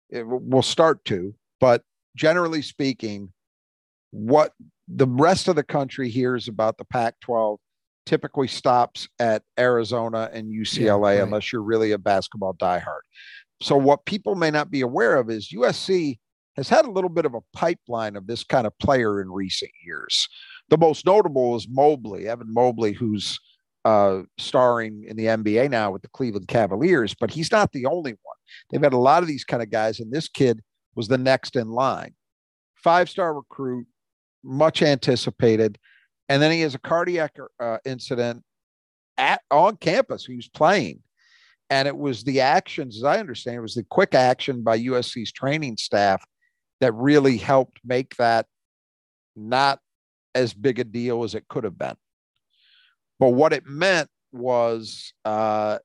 it, 0.09 0.25
we'll 0.25 0.61
start 0.61 1.03
to, 1.05 1.35
but 1.59 1.83
generally 2.15 2.61
speaking, 2.61 3.31
what 4.11 4.53
the 4.87 5.07
rest 5.07 5.47
of 5.47 5.55
the 5.55 5.63
country 5.63 6.09
hears 6.09 6.47
about 6.47 6.77
the 6.77 6.85
Pac 6.85 7.19
12 7.21 7.59
typically 8.05 8.47
stops 8.47 9.07
at 9.19 9.43
Arizona 9.59 10.29
and 10.33 10.51
UCLA 10.51 10.85
yeah, 10.85 10.93
right. 10.93 11.19
unless 11.19 11.53
you're 11.53 11.61
really 11.61 11.91
a 11.91 11.97
basketball 11.97 12.55
diehard. 12.55 13.01
So, 13.61 13.75
what 13.75 14.05
people 14.05 14.35
may 14.35 14.51
not 14.51 14.71
be 14.71 14.81
aware 14.81 15.17
of 15.17 15.29
is 15.29 15.49
USC 15.49 16.17
has 16.55 16.69
had 16.69 16.85
a 16.85 16.91
little 16.91 17.09
bit 17.09 17.25
of 17.25 17.33
a 17.33 17.41
pipeline 17.53 18.15
of 18.15 18.27
this 18.27 18.43
kind 18.43 18.67
of 18.67 18.77
player 18.79 19.21
in 19.21 19.31
recent 19.31 19.71
years. 19.85 20.27
The 20.69 20.77
most 20.77 21.05
notable 21.05 21.55
is 21.55 21.67
Mobley, 21.69 22.27
Evan 22.27 22.53
Mobley, 22.53 22.93
who's 22.93 23.39
uh, 23.85 24.21
starring 24.37 25.05
in 25.07 25.15
the 25.15 25.25
NBA 25.25 25.69
now 25.69 25.91
with 25.91 26.01
the 26.01 26.09
Cleveland 26.09 26.47
Cavaliers, 26.47 27.15
but 27.19 27.31
he's 27.31 27.51
not 27.51 27.71
the 27.71 27.85
only 27.85 28.11
one. 28.11 28.35
They've 28.69 28.81
had 28.81 28.93
a 28.93 28.97
lot 28.97 29.23
of 29.23 29.29
these 29.29 29.45
kind 29.45 29.63
of 29.63 29.69
guys, 29.69 29.99
and 29.99 30.11
this 30.11 30.27
kid 30.27 30.61
was 30.95 31.07
the 31.07 31.17
next 31.17 31.55
in 31.55 31.69
line. 31.69 32.13
Five 32.75 33.09
star 33.09 33.33
recruit, 33.33 33.87
much 34.43 34.81
anticipated. 34.81 35.77
And 36.27 36.41
then 36.41 36.51
he 36.51 36.61
has 36.61 36.75
a 36.75 36.79
cardiac 36.79 37.35
uh, 37.59 37.77
incident 37.85 38.43
at 39.17 39.41
on 39.49 39.77
campus. 39.77 40.25
He 40.25 40.35
was 40.35 40.47
playing, 40.47 40.99
and 41.69 41.87
it 41.87 41.97
was 41.97 42.23
the 42.23 42.41
actions, 42.41 42.97
as 42.97 43.03
I 43.03 43.19
understand, 43.19 43.57
it 43.57 43.61
was 43.61 43.75
the 43.75 43.83
quick 43.83 44.15
action 44.15 44.63
by 44.63 44.79
USC's 44.79 45.31
training 45.31 45.77
staff 45.77 46.25
that 46.81 46.93
really 46.93 47.37
helped 47.37 47.79
make 47.83 48.15
that 48.15 48.45
not 49.35 49.79
as 50.33 50.53
big 50.53 50.79
a 50.79 50.83
deal 50.83 51.23
as 51.23 51.35
it 51.35 51.47
could 51.47 51.63
have 51.63 51.77
been. 51.77 51.95
But 53.19 53.29
what 53.29 53.53
it 53.53 53.67
meant 53.67 54.09
was 54.31 55.13
uh, 55.25 55.79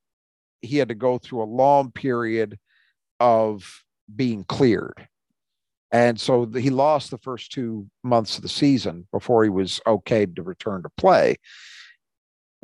he 0.63 0.79
had 0.79 0.89
to 0.89 0.95
go 0.95 1.19
through 1.19 1.43
a 1.43 1.45
long 1.45 1.91
period 1.91 2.59
of 3.21 3.83
being 4.15 4.45
cleared. 4.45 5.09
And 5.93 6.19
so 6.19 6.47
he 6.47 6.71
lost 6.71 7.11
the 7.11 7.19
first 7.19 7.53
two 7.53 7.87
months 8.03 8.37
of 8.37 8.43
the 8.43 8.49
season 8.49 9.07
before 9.13 9.45
he 9.45 9.51
was 9.51 9.81
okay 9.87 10.27
to 10.27 10.43
return 10.43 10.83
to 10.83 10.91
play. 10.97 11.37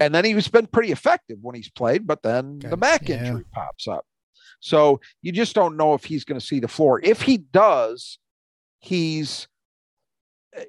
And 0.01 0.14
then 0.14 0.24
he's 0.24 0.48
been 0.48 0.66
pretty 0.66 0.92
effective 0.92 1.38
when 1.42 1.55
he's 1.55 1.70
played, 1.70 2.07
but 2.07 2.22
then 2.22 2.59
the 2.59 2.76
back 2.76 3.09
yeah. 3.09 3.18
injury 3.18 3.44
pops 3.53 3.86
up. 3.86 4.07
So 4.61 5.01
you 5.22 5.30
just 5.30 5.55
don't 5.55 5.76
know 5.76 5.94
if 5.94 6.05
he's 6.05 6.24
going 6.24 6.40
to 6.40 6.44
see 6.44 6.59
the 6.59 6.68
floor. 6.68 7.01
If 7.03 7.22
he 7.22 7.36
does, 7.36 8.18
he's 8.80 9.46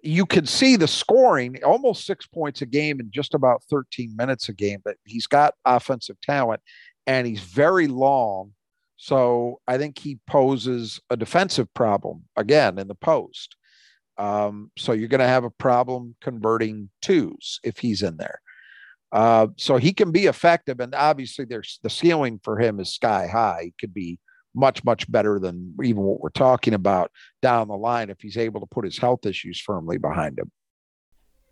you 0.03 0.25
can 0.25 0.45
see 0.45 0.75
the 0.75 0.87
scoring 0.87 1.57
almost 1.63 2.05
six 2.05 2.27
points 2.27 2.61
a 2.61 2.65
game 2.65 2.99
in 2.99 3.09
just 3.11 3.33
about 3.33 3.63
13 3.69 4.15
minutes 4.15 4.47
a 4.47 4.53
game, 4.53 4.79
but 4.83 4.95
he's 5.05 5.25
got 5.25 5.55
offensive 5.65 6.19
talent 6.21 6.61
and 7.07 7.25
he's 7.25 7.39
very 7.39 7.87
long. 7.87 8.53
So 8.97 9.59
I 9.67 9.79
think 9.79 9.97
he 9.97 10.19
poses 10.27 10.99
a 11.09 11.17
defensive 11.17 11.73
problem 11.73 12.25
again 12.35 12.77
in 12.77 12.87
the 12.87 12.95
post. 12.95 13.55
Um, 14.17 14.71
so 14.77 14.91
you're 14.91 15.07
going 15.07 15.19
to 15.19 15.27
have 15.27 15.45
a 15.45 15.49
problem 15.49 16.15
converting 16.21 16.89
twos 17.01 17.59
if 17.63 17.79
he's 17.79 18.03
in 18.03 18.17
there. 18.17 18.39
Uh, 19.11 19.47
so 19.57 19.77
he 19.77 19.93
can 19.93 20.11
be 20.11 20.25
effective, 20.25 20.79
and 20.79 20.95
obviously 20.95 21.45
there's 21.45 21.79
the 21.83 21.89
ceiling 21.89 22.39
for 22.43 22.59
him 22.59 22.79
is 22.79 22.93
sky 22.93 23.27
high. 23.27 23.63
He 23.63 23.73
could 23.79 23.93
be 23.93 24.19
much 24.53 24.83
much 24.83 25.09
better 25.11 25.39
than 25.39 25.73
even 25.83 26.01
what 26.01 26.19
we're 26.21 26.29
talking 26.29 26.73
about 26.73 27.11
down 27.41 27.67
the 27.67 27.75
line 27.75 28.09
if 28.09 28.19
he's 28.21 28.37
able 28.37 28.59
to 28.59 28.65
put 28.65 28.85
his 28.85 28.97
health 28.97 29.25
issues 29.25 29.59
firmly 29.59 29.97
behind 29.97 30.39
him. 30.39 30.51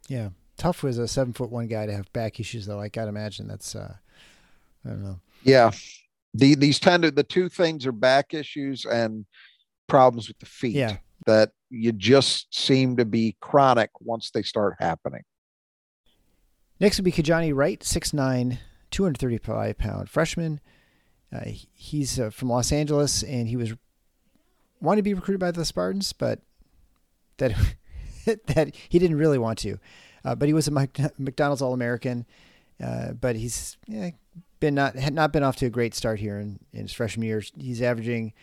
Yeah, 0.07 0.29
tough 0.57 0.83
as 0.83 0.97
a 0.97 1.07
seven 1.07 1.33
foot 1.33 1.49
one 1.49 1.67
guy 1.67 1.85
to 1.85 1.93
have 1.93 2.11
back 2.13 2.39
issues 2.39 2.65
though. 2.65 2.79
I 2.79 2.87
gotta 2.87 3.09
imagine 3.09 3.47
that's 3.47 3.75
uh, 3.75 3.95
I 4.85 4.89
don't 4.89 5.03
know. 5.03 5.19
Yeah, 5.43 5.71
the 6.33 6.55
these 6.55 6.79
tend 6.79 7.03
to 7.03 7.11
the 7.11 7.23
two 7.23 7.49
things 7.49 7.85
are 7.85 7.91
back 7.91 8.33
issues 8.33 8.85
and 8.85 9.25
problems 9.87 10.27
with 10.27 10.39
the 10.39 10.45
feet. 10.45 10.75
Yeah. 10.75 10.97
that 11.25 11.51
you 11.69 11.91
just 11.91 12.53
seem 12.57 12.97
to 12.97 13.05
be 13.05 13.35
chronic 13.41 13.89
once 13.99 14.31
they 14.31 14.43
start 14.43 14.75
happening. 14.79 15.21
Next 16.79 16.97
would 16.97 17.05
be 17.05 17.11
Kijani 17.11 17.53
Wright, 17.53 17.81
6'9", 17.81 18.57
235 18.91 19.77
pound 19.77 20.09
freshman. 20.09 20.59
Uh, 21.33 21.41
he's 21.73 22.19
uh, 22.19 22.29
from 22.29 22.49
Los 22.49 22.71
Angeles, 22.71 23.23
and 23.23 23.47
he 23.47 23.55
was 23.55 23.73
wanted 24.81 24.99
to 24.99 25.03
be 25.03 25.13
recruited 25.13 25.39
by 25.39 25.51
the 25.51 25.65
Spartans, 25.65 26.13
but 26.13 26.39
that 27.37 27.53
that 28.47 28.75
he 28.89 28.99
didn't 28.99 29.17
really 29.17 29.37
want 29.37 29.59
to. 29.59 29.77
Uh, 30.25 30.35
but 30.35 30.47
he 30.47 30.53
was 30.53 30.67
a 30.67 30.71
McDonald's 30.71 31.61
All 31.61 31.73
American. 31.73 32.25
Uh, 32.81 33.11
but 33.11 33.35
he's 33.35 33.77
yeah, 33.87 34.11
been 34.59 34.75
not 34.75 34.95
had 34.95 35.13
not 35.13 35.33
been 35.33 35.43
off 35.43 35.57
to 35.57 35.65
a 35.65 35.69
great 35.69 35.93
start 35.93 36.19
here 36.19 36.39
in, 36.39 36.59
in 36.73 36.83
his 36.83 36.93
freshman 36.93 37.27
year. 37.27 37.43
He's 37.57 37.81
averaging 37.81 38.33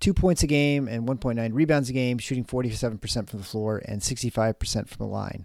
two 0.00 0.14
points 0.14 0.42
a 0.42 0.46
game 0.46 0.88
and 0.88 1.06
1.9 1.06 1.50
rebounds 1.52 1.90
a 1.90 1.92
game, 1.92 2.18
shooting 2.18 2.44
47% 2.44 3.28
from 3.28 3.38
the 3.38 3.44
floor 3.44 3.82
and 3.86 4.00
65% 4.00 4.88
from 4.88 5.06
the 5.06 5.10
line. 5.10 5.44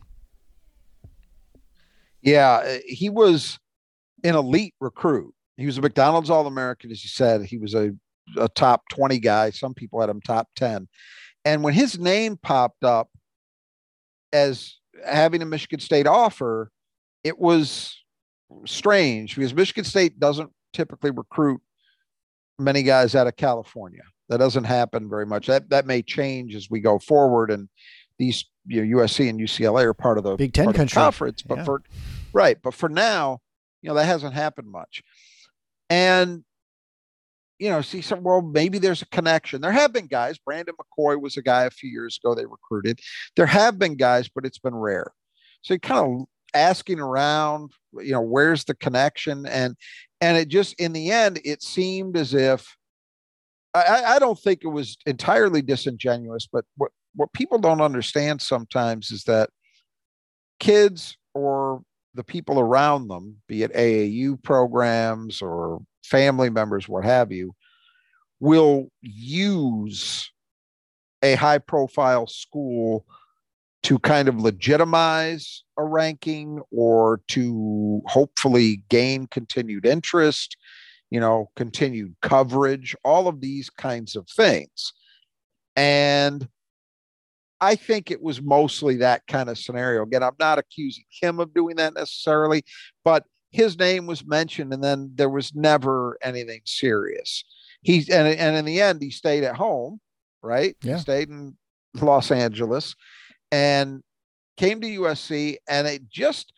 Yeah, 2.22 2.62
uh, 2.66 2.78
he 2.86 3.10
was 3.10 3.60
an 4.24 4.36
elite 4.36 4.74
recruit. 4.80 5.34
He 5.58 5.66
was 5.66 5.78
a 5.78 5.82
McDonald's 5.82 6.30
All 6.30 6.48
American, 6.48 6.92
as 6.92 7.04
you 7.04 7.10
said. 7.10 7.44
He 7.44 7.58
was 7.58 7.74
a, 7.74 7.92
a 8.38 8.50
top 8.50 8.84
20 8.92 9.20
guy. 9.20 9.50
Some 9.52 9.74
people 9.74 10.00
had 10.00 10.10
him 10.10 10.22
top 10.22 10.48
10. 10.56 10.88
And 11.46 11.64
when 11.64 11.74
his 11.74 11.98
name 11.98 12.38
popped 12.38 12.84
up 12.84 13.10
as 14.34 14.78
having 15.06 15.42
a 15.42 15.46
Michigan 15.46 15.80
State 15.80 16.08
offer, 16.08 16.72
it 17.24 17.38
was 17.38 18.04
strange 18.66 19.36
because 19.36 19.54
Michigan 19.54 19.84
State 19.84 20.20
doesn't 20.20 20.52
typically 20.74 21.12
recruit 21.12 21.62
many 22.58 22.84
guys 22.84 23.16
out 23.16 23.28
of 23.28 23.36
California. 23.36 24.04
That 24.28 24.38
doesn't 24.38 24.66
happen 24.66 25.10
very 25.10 25.26
much. 25.26 25.48
That 25.48 25.70
that 25.70 25.88
may 25.88 26.02
change 26.02 26.56
as 26.56 26.70
we 26.70 26.82
go 26.82 27.00
forward, 27.00 27.50
and 27.50 27.68
these 28.20 28.46
you 28.70 28.86
know, 28.86 29.00
USC 29.00 29.28
and 29.30 29.40
UCLA 29.40 29.84
are 29.84 29.94
part 29.94 30.18
of 30.18 30.24
the 30.24 30.36
Big 30.36 30.54
Ten 30.54 30.72
country. 30.72 30.94
conference. 30.94 31.42
But 31.42 31.58
Yeah. 31.60 31.64
for 31.66 31.82
right, 32.34 32.58
but 32.62 32.74
for 32.74 32.88
now, 32.88 33.40
you 33.82 33.90
know 33.90 33.96
that 33.96 34.06
hasn't 34.06 34.34
happened 34.36 34.70
much, 34.72 35.02
and 35.90 36.44
you 37.58 37.70
know, 37.70 37.82
see 37.82 38.02
some 38.02 38.24
well 38.24 38.42
maybe 38.42 38.78
there's 38.80 39.02
a 39.02 39.06
connection. 39.08 39.60
There 39.62 39.72
have 39.72 39.92
been 39.92 40.08
guys. 40.08 40.38
Brandon 40.38 40.76
McCoy 40.76 41.20
was 41.22 41.36
a 41.36 41.42
guy 41.42 41.64
a 41.64 41.70
few 41.70 41.90
years 41.90 42.18
ago 42.24 42.34
they 42.34 42.46
recruited. 42.46 43.00
There 43.36 43.48
have 43.48 43.78
been 43.78 43.96
guys, 43.96 44.30
but 44.34 44.46
it's 44.46 44.60
been 44.60 44.76
rare. 44.76 45.12
So 45.62 45.74
you 45.74 45.80
kind 45.82 46.22
of 46.22 46.28
asking 46.54 47.00
around, 47.02 47.72
you 48.00 48.12
know, 48.14 48.22
where's 48.22 48.64
the 48.64 48.76
connection? 48.76 49.46
And 49.46 49.76
and 50.22 50.38
it 50.38 50.48
just 50.48 50.74
in 50.80 50.94
the 50.94 51.12
end, 51.12 51.42
it 51.44 51.62
seemed 51.64 52.16
as 52.16 52.34
if 52.34 52.78
I- 53.74 54.16
I 54.16 54.20
don't 54.20 54.40
think 54.40 54.62
it 54.64 54.68
was 54.70 54.98
entirely 55.06 55.62
disingenuous, 55.62 56.48
but 56.52 56.66
what 56.78 56.92
what 57.16 57.34
people 57.34 57.58
don't 57.58 57.82
understand 57.82 58.42
sometimes 58.42 59.12
is 59.12 59.24
that 59.24 59.50
kids 60.60 61.18
or 61.34 61.82
the 62.16 62.24
people 62.24 62.60
around 62.60 63.08
them, 63.08 63.38
be 63.48 63.64
it 63.64 63.74
AAU 63.74 64.42
programs 64.44 65.42
or 65.42 65.80
family 66.04 66.50
members, 66.50 66.88
what 66.88 67.06
have 67.06 67.32
you, 67.32 67.54
will 68.40 68.90
use 69.02 70.32
a 71.22 71.36
high 71.36 71.58
profile 71.58 72.28
school 72.28 73.06
to 73.84 74.00
kind 74.00 74.28
of 74.28 74.40
legitimize 74.40 75.64
a 75.78 75.84
ranking 75.84 76.62
or 76.72 77.22
to 77.30 78.02
hopefully 78.08 78.84
gain 78.90 79.28
continued 79.28 79.86
interest, 79.86 80.58
you 81.10 81.20
know, 81.20 81.50
continued 81.56 82.16
coverage, 82.22 82.96
all 83.04 83.28
of 83.28 83.42
these 83.42 83.70
kinds 83.70 84.16
of 84.16 84.28
things. 84.30 84.94
And 85.76 86.48
I 87.62 87.76
think 87.76 88.10
it 88.10 88.22
was 88.22 88.42
mostly 88.42 88.98
that 88.98 89.28
kind 89.28 89.50
of 89.50 89.58
scenario. 89.58 90.04
Again, 90.04 90.24
I'm 90.24 90.36
not 90.40 90.60
accusing 90.60 91.04
him 91.22 91.40
of 91.40 91.54
doing 91.54 91.76
that 91.76 91.94
necessarily, 91.94 92.64
but 93.04 93.26
his 93.52 93.78
name 93.78 94.06
was 94.06 94.26
mentioned 94.26 94.74
and 94.74 94.84
then 94.84 95.12
there 95.16 95.30
was 95.30 95.56
never 95.56 96.18
anything 96.22 96.62
serious. 96.66 97.44
He's 97.82 98.10
and, 98.10 98.28
and 98.28 98.56
in 98.56 98.66
the 98.66 98.82
end, 98.82 99.02
he 99.02 99.10
stayed 99.10 99.44
at 99.44 99.56
home, 99.56 100.00
right? 100.42 100.76
Yeah. 100.84 100.96
He 100.96 101.02
stayed 101.02 101.30
in 101.30 101.58
Los 101.96 102.32
Angeles 102.32 102.96
and 103.52 104.04
came 104.58 104.82
to 104.82 104.88
USC 104.88 105.58
and 105.68 105.88
it 105.88 106.10
just 106.10 106.54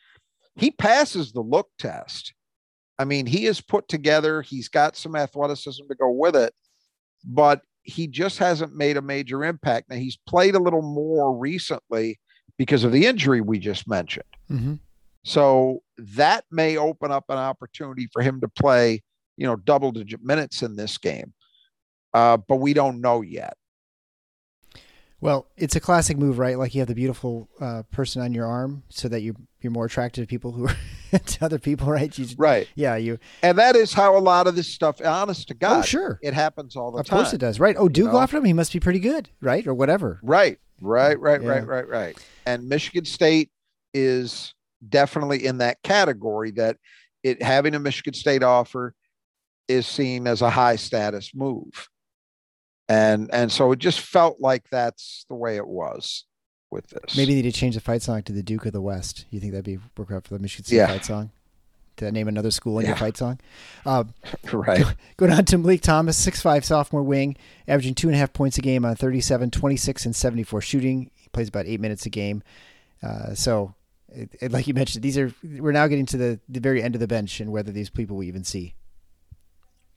he 0.55 0.71
passes 0.71 1.31
the 1.31 1.41
look 1.41 1.69
test. 1.79 2.33
I 2.99 3.05
mean, 3.05 3.25
he 3.25 3.45
is 3.45 3.61
put 3.61 3.87
together, 3.87 4.41
he's 4.41 4.67
got 4.67 4.95
some 4.95 5.15
athleticism 5.15 5.83
to 5.87 5.95
go 5.95 6.11
with 6.11 6.35
it, 6.35 6.53
but 7.25 7.61
he 7.83 8.07
just 8.07 8.37
hasn't 8.37 8.75
made 8.75 8.97
a 8.97 9.01
major 9.01 9.43
impact. 9.43 9.89
Now 9.89 9.95
he's 9.95 10.17
played 10.27 10.55
a 10.55 10.59
little 10.59 10.81
more 10.81 11.35
recently 11.35 12.19
because 12.57 12.83
of 12.83 12.91
the 12.91 13.05
injury 13.05 13.41
we 13.41 13.59
just 13.59 13.87
mentioned. 13.87 14.25
Mm-hmm. 14.49 14.75
So 15.23 15.83
that 15.97 16.45
may 16.51 16.77
open 16.77 17.11
up 17.11 17.25
an 17.29 17.37
opportunity 17.37 18.07
for 18.11 18.21
him 18.21 18.41
to 18.41 18.47
play, 18.47 19.03
you 19.37 19.45
know, 19.45 19.55
double 19.55 19.91
digit 19.91 20.23
minutes 20.23 20.61
in 20.61 20.75
this 20.75 20.97
game. 20.97 21.33
Uh, 22.13 22.37
but 22.37 22.57
we 22.57 22.73
don't 22.73 23.01
know 23.01 23.21
yet. 23.21 23.55
Well, 25.21 25.47
it's 25.55 25.75
a 25.75 25.79
classic 25.79 26.17
move, 26.17 26.39
right? 26.39 26.57
Like 26.57 26.73
you 26.73 26.81
have 26.81 26.87
the 26.87 26.95
beautiful 26.95 27.47
uh, 27.59 27.83
person 27.91 28.23
on 28.23 28.33
your 28.33 28.47
arm, 28.47 28.83
so 28.89 29.07
that 29.07 29.21
you 29.21 29.35
you're 29.61 29.71
more 29.71 29.85
attracted 29.85 30.21
to 30.21 30.27
people 30.27 30.51
who 30.51 30.67
are 30.67 30.75
to 31.25 31.45
other 31.45 31.59
people, 31.59 31.87
right? 31.87 32.17
You, 32.17 32.27
Right. 32.37 32.67
Yeah. 32.75 32.95
You. 32.95 33.19
And 33.43 33.57
that 33.57 33.75
is 33.75 33.93
how 33.93 34.17
a 34.17 34.19
lot 34.19 34.47
of 34.47 34.55
this 34.55 34.67
stuff, 34.67 35.01
honest 35.03 35.47
to 35.49 35.53
oh, 35.53 35.57
God, 35.59 35.79
oh, 35.79 35.81
sure. 35.83 36.19
it 36.21 36.33
happens 36.33 36.75
all 36.75 36.91
the 36.91 36.99
Of 36.99 37.05
time. 37.05 37.19
Of 37.19 37.23
course 37.25 37.33
it 37.33 37.39
does, 37.39 37.59
right? 37.59 37.75
Oh, 37.77 37.89
Duke 37.89 38.11
know? 38.11 38.17
offered 38.17 38.37
him. 38.37 38.45
He 38.45 38.53
must 38.53 38.73
be 38.73 38.79
pretty 38.79 38.99
good, 38.99 39.29
right? 39.41 39.65
Or 39.67 39.73
whatever. 39.73 40.19
Right, 40.23 40.57
right, 40.79 41.19
right, 41.19 41.41
Yeah. 41.41 41.49
right, 41.49 41.67
right, 41.67 41.87
right. 41.87 42.25
And 42.45 42.67
Michigan 42.67 43.05
State 43.05 43.49
is 43.93 44.53
definitely 44.87 45.45
in 45.45 45.59
that 45.59 45.81
category 45.83 46.51
that 46.51 46.77
it 47.23 47.41
having 47.41 47.75
a 47.75 47.79
Michigan 47.79 48.13
State 48.13 48.43
offer 48.43 48.95
is 49.67 49.85
seen 49.85 50.27
as 50.27 50.41
a 50.41 50.49
high 50.49 50.75
status 50.75 51.31
move. 51.35 51.89
And 52.89 53.29
and 53.31 53.51
so 53.51 53.71
it 53.71 53.79
just 53.79 54.01
felt 54.01 54.37
like 54.39 54.65
that's 54.71 55.25
the 55.29 55.35
way 55.35 55.55
it 55.55 55.67
was. 55.67 56.25
With 56.71 56.87
this. 56.87 57.15
Maybe 57.17 57.35
they 57.35 57.41
need 57.41 57.53
to 57.53 57.59
change 57.59 57.75
the 57.75 57.81
fight 57.81 58.01
song 58.01 58.23
to 58.23 58.31
the 58.33 58.41
Duke 58.43 58.65
of 58.65 58.73
the 58.73 58.81
West. 58.81 59.25
You 59.29 59.39
think 59.39 59.51
that'd 59.51 59.65
be 59.65 59.79
work 59.97 60.11
out 60.11 60.25
for 60.27 60.33
the 60.33 60.39
Michigan 60.39 60.65
State 60.65 60.77
Yeah. 60.77 60.87
fight 60.87 61.05
song? 61.05 61.31
To 61.97 62.09
name 62.11 62.27
another 62.29 62.51
school 62.51 62.79
in 62.79 62.85
your 62.87 62.95
fight 62.95 63.17
song. 63.17 63.39
Uh, 63.85 64.05
right. 64.53 64.85
Go 65.17 65.27
down 65.27 65.45
to 65.45 65.57
Malik 65.57 65.81
Thomas, 65.81 66.25
6'5 66.25 66.63
sophomore 66.63 67.03
wing, 67.03 67.35
averaging 67.67 67.93
two 67.95 68.07
and 68.07 68.15
a 68.15 68.17
half 68.17 68.31
points 68.33 68.57
a 68.57 68.61
game 68.61 68.85
on 68.85 68.95
37, 68.95 69.51
26, 69.51 70.05
and 70.05 70.15
74 70.15 70.61
shooting. 70.61 71.11
He 71.15 71.27
plays 71.29 71.49
about 71.49 71.65
eight 71.67 71.79
minutes 71.81 72.05
a 72.05 72.09
game. 72.09 72.41
Uh, 73.03 73.33
so, 73.35 73.75
it, 74.07 74.29
it- 74.41 74.51
like 74.51 74.67
you 74.67 74.73
mentioned, 74.73 75.03
these 75.03 75.17
are 75.17 75.33
we're 75.43 75.73
now 75.73 75.87
getting 75.87 76.05
to 76.07 76.17
the, 76.17 76.39
the 76.47 76.59
very 76.61 76.81
end 76.81 76.95
of 76.95 77.01
the 77.01 77.07
bench 77.07 77.39
and 77.41 77.51
whether 77.51 77.71
these 77.71 77.89
people 77.89 78.15
we 78.17 78.27
even 78.27 78.43
see. 78.45 78.73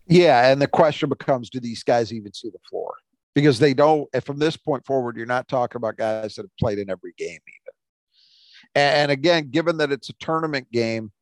Yeah, 0.06 0.50
and 0.50 0.60
the 0.60 0.66
question 0.68 1.08
becomes: 1.08 1.48
Do 1.48 1.60
these 1.60 1.82
guys 1.82 2.12
even 2.12 2.32
see 2.34 2.50
the 2.50 2.58
floor? 2.68 2.92
Because 3.34 3.58
they 3.58 3.74
don't. 3.74 4.08
And 4.12 4.24
from 4.24 4.38
this 4.38 4.56
point 4.56 4.86
forward, 4.86 5.16
you're 5.16 5.26
not 5.26 5.48
talking 5.48 5.76
about 5.76 5.96
guys 5.96 6.34
that 6.36 6.42
have 6.42 6.56
played 6.58 6.78
in 6.78 6.88
every 6.88 7.14
game, 7.18 7.30
even. 7.30 7.74
And, 8.76 8.96
and 8.96 9.10
again, 9.10 9.50
given 9.50 9.76
that 9.78 9.90
it's 9.92 10.08
a 10.08 10.14
tournament 10.14 10.70
game, 10.72 11.12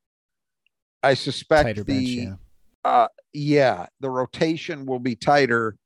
I 1.03 1.15
suspect 1.15 1.67
Tighter 1.67 1.85
the 1.85 1.95
bench, 1.95 2.09
yeah. 2.09 2.35
uh, 2.91 3.09
yeah, 3.33 3.87
the 4.01 4.11
rotation 4.11 4.87
will 4.87 4.99
be 4.99 5.17
tighter 5.17 5.77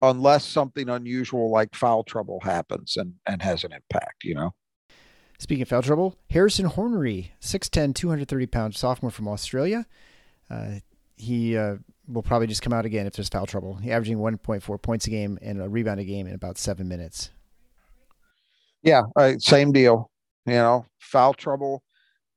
unless 0.00 0.44
something 0.44 0.88
unusual 0.88 1.50
like 1.50 1.74
foul 1.74 2.02
trouble 2.02 2.40
happens 2.40 2.96
and 2.96 3.14
and 3.26 3.42
has 3.42 3.64
an 3.64 3.72
impact. 3.72 4.24
You 4.24 4.34
know. 4.34 4.54
Speaking 5.38 5.62
of 5.62 5.68
foul 5.68 5.82
trouble, 5.82 6.16
Harrison 6.30 6.66
Hornery, 6.66 7.32
6'10, 7.40 7.94
230 7.94 8.46
pound 8.46 8.74
sophomore 8.76 9.10
from 9.10 9.28
Australia. 9.28 9.84
Uh, 10.48 10.76
he 11.16 11.56
uh, 11.56 11.76
will 12.08 12.22
probably 12.22 12.46
just 12.46 12.62
come 12.62 12.72
out 12.72 12.84
again 12.84 13.06
if 13.06 13.14
there's 13.14 13.28
foul 13.28 13.46
trouble. 13.46 13.76
He 13.76 13.90
averaging 13.90 14.18
1.4 14.18 14.82
points 14.82 15.06
a 15.06 15.10
game 15.10 15.38
and 15.40 15.60
a 15.60 15.68
rebound 15.68 16.00
a 16.00 16.04
game 16.04 16.26
in 16.26 16.34
about 16.34 16.58
seven 16.58 16.88
minutes. 16.88 17.30
Yeah, 18.82 19.02
uh, 19.16 19.34
same 19.38 19.72
deal. 19.72 20.10
You 20.46 20.54
know, 20.54 20.86
foul 20.98 21.32
trouble 21.32 21.82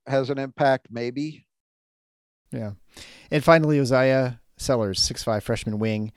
has 0.06 0.30
an 0.30 0.38
impact, 0.38 0.88
maybe. 0.90 1.46
Yeah. 2.52 2.72
And 3.30 3.44
finally, 3.44 3.80
Uzziah 3.80 4.40
Sellers, 4.56 5.00
6'5 5.00 5.44
freshman 5.44 5.80
wing. 5.80 6.14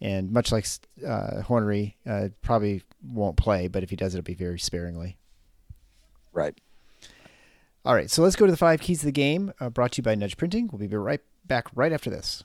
And 0.00 0.32
much 0.32 0.50
like 0.50 0.66
uh, 1.06 1.42
Hornery, 1.42 1.94
uh, 2.06 2.28
probably 2.42 2.82
won't 3.04 3.36
play, 3.36 3.68
but 3.68 3.82
if 3.82 3.90
he 3.90 3.96
does, 3.96 4.14
it'll 4.14 4.24
be 4.24 4.34
very 4.34 4.58
sparingly. 4.58 5.16
Right. 6.32 6.54
All 7.84 7.94
right, 7.94 8.10
so 8.10 8.22
let's 8.22 8.36
go 8.36 8.46
to 8.46 8.52
the 8.52 8.58
five 8.58 8.80
keys 8.80 9.00
of 9.00 9.06
the 9.06 9.12
game, 9.12 9.52
uh, 9.60 9.68
brought 9.68 9.92
to 9.92 9.98
you 9.98 10.02
by 10.02 10.14
Nudge 10.14 10.36
Printing. 10.36 10.68
We'll 10.72 10.88
be 10.88 10.96
right 10.96 11.20
back 11.44 11.66
right 11.74 11.92
after 11.92 12.10
this. 12.10 12.44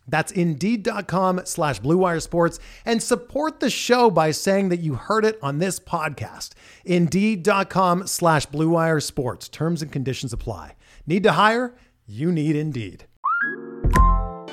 That's 0.11 0.31
Indeed.com 0.31 1.41
slash 1.45 1.79
Sports 2.19 2.59
and 2.85 3.01
support 3.01 3.59
the 3.59 3.69
show 3.71 4.11
by 4.11 4.31
saying 4.31 4.69
that 4.69 4.81
you 4.81 4.95
heard 4.95 5.25
it 5.25 5.39
on 5.41 5.57
this 5.57 5.79
podcast. 5.79 6.49
Indeed.com 6.85 8.05
slash 8.05 8.45
Sports. 8.99 9.49
Terms 9.49 9.81
and 9.81 9.91
conditions 9.91 10.33
apply. 10.33 10.75
Need 11.07 11.23
to 11.23 11.31
hire? 11.31 11.73
You 12.05 12.31
need 12.31 12.55
Indeed. 12.55 13.05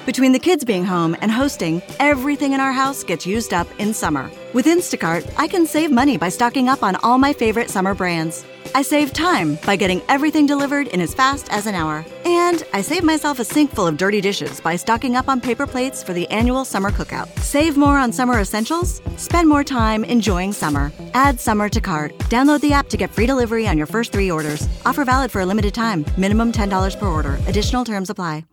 Between 0.06 0.32
the 0.32 0.38
kids 0.38 0.64
being 0.64 0.86
home 0.86 1.14
and 1.20 1.30
hosting, 1.30 1.82
everything 1.98 2.54
in 2.54 2.60
our 2.60 2.72
house 2.72 3.04
gets 3.04 3.26
used 3.26 3.52
up 3.52 3.68
in 3.78 3.92
summer. 3.92 4.30
With 4.54 4.64
Instacart, 4.64 5.30
I 5.36 5.48
can 5.48 5.66
save 5.66 5.90
money 5.90 6.16
by 6.16 6.30
stocking 6.30 6.66
up 6.66 6.82
on 6.82 6.96
all 7.02 7.18
my 7.18 7.34
favorite 7.34 7.68
summer 7.68 7.94
brands. 7.94 8.42
I 8.74 8.82
save 8.82 9.12
time 9.12 9.58
by 9.66 9.76
getting 9.76 10.02
everything 10.08 10.46
delivered 10.46 10.88
in 10.88 11.00
as 11.00 11.14
fast 11.14 11.48
as 11.50 11.66
an 11.66 11.74
hour. 11.74 12.04
And 12.24 12.62
I 12.72 12.80
save 12.80 13.04
myself 13.04 13.38
a 13.38 13.44
sink 13.44 13.70
full 13.74 13.86
of 13.86 13.96
dirty 13.96 14.20
dishes 14.20 14.60
by 14.60 14.76
stocking 14.76 15.16
up 15.16 15.28
on 15.28 15.40
paper 15.40 15.66
plates 15.66 16.02
for 16.02 16.12
the 16.12 16.28
annual 16.30 16.64
summer 16.64 16.90
cookout. 16.90 17.28
Save 17.40 17.76
more 17.76 17.98
on 17.98 18.12
summer 18.12 18.40
essentials? 18.40 19.00
Spend 19.16 19.48
more 19.48 19.64
time 19.64 20.04
enjoying 20.04 20.52
summer. 20.52 20.92
Add 21.14 21.40
summer 21.40 21.68
to 21.68 21.80
cart. 21.80 22.16
Download 22.30 22.60
the 22.60 22.72
app 22.72 22.88
to 22.90 22.96
get 22.96 23.12
free 23.12 23.26
delivery 23.26 23.66
on 23.66 23.76
your 23.76 23.86
first 23.86 24.12
three 24.12 24.30
orders. 24.30 24.68
Offer 24.84 25.04
valid 25.04 25.30
for 25.30 25.40
a 25.40 25.46
limited 25.46 25.74
time. 25.74 26.04
Minimum 26.16 26.52
$10 26.52 26.98
per 26.98 27.06
order. 27.06 27.38
Additional 27.46 27.84
terms 27.84 28.10
apply. 28.10 28.44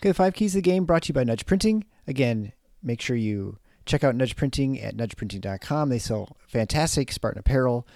Okay, 0.00 0.10
the 0.10 0.14
five 0.14 0.34
keys 0.34 0.54
of 0.54 0.62
the 0.62 0.70
game 0.70 0.84
brought 0.84 1.04
to 1.04 1.08
you 1.08 1.14
by 1.14 1.24
Nudge 1.24 1.46
Printing. 1.46 1.86
Again, 2.06 2.52
make 2.82 3.00
sure 3.00 3.16
you 3.16 3.58
check 3.86 4.04
out 4.04 4.14
Nudge 4.14 4.36
Printing 4.36 4.78
at 4.78 4.94
nudgeprinting.com. 4.94 5.88
They 5.88 5.98
sell 5.98 6.36
fantastic 6.46 7.10
Spartan 7.10 7.40
apparel, 7.40 7.86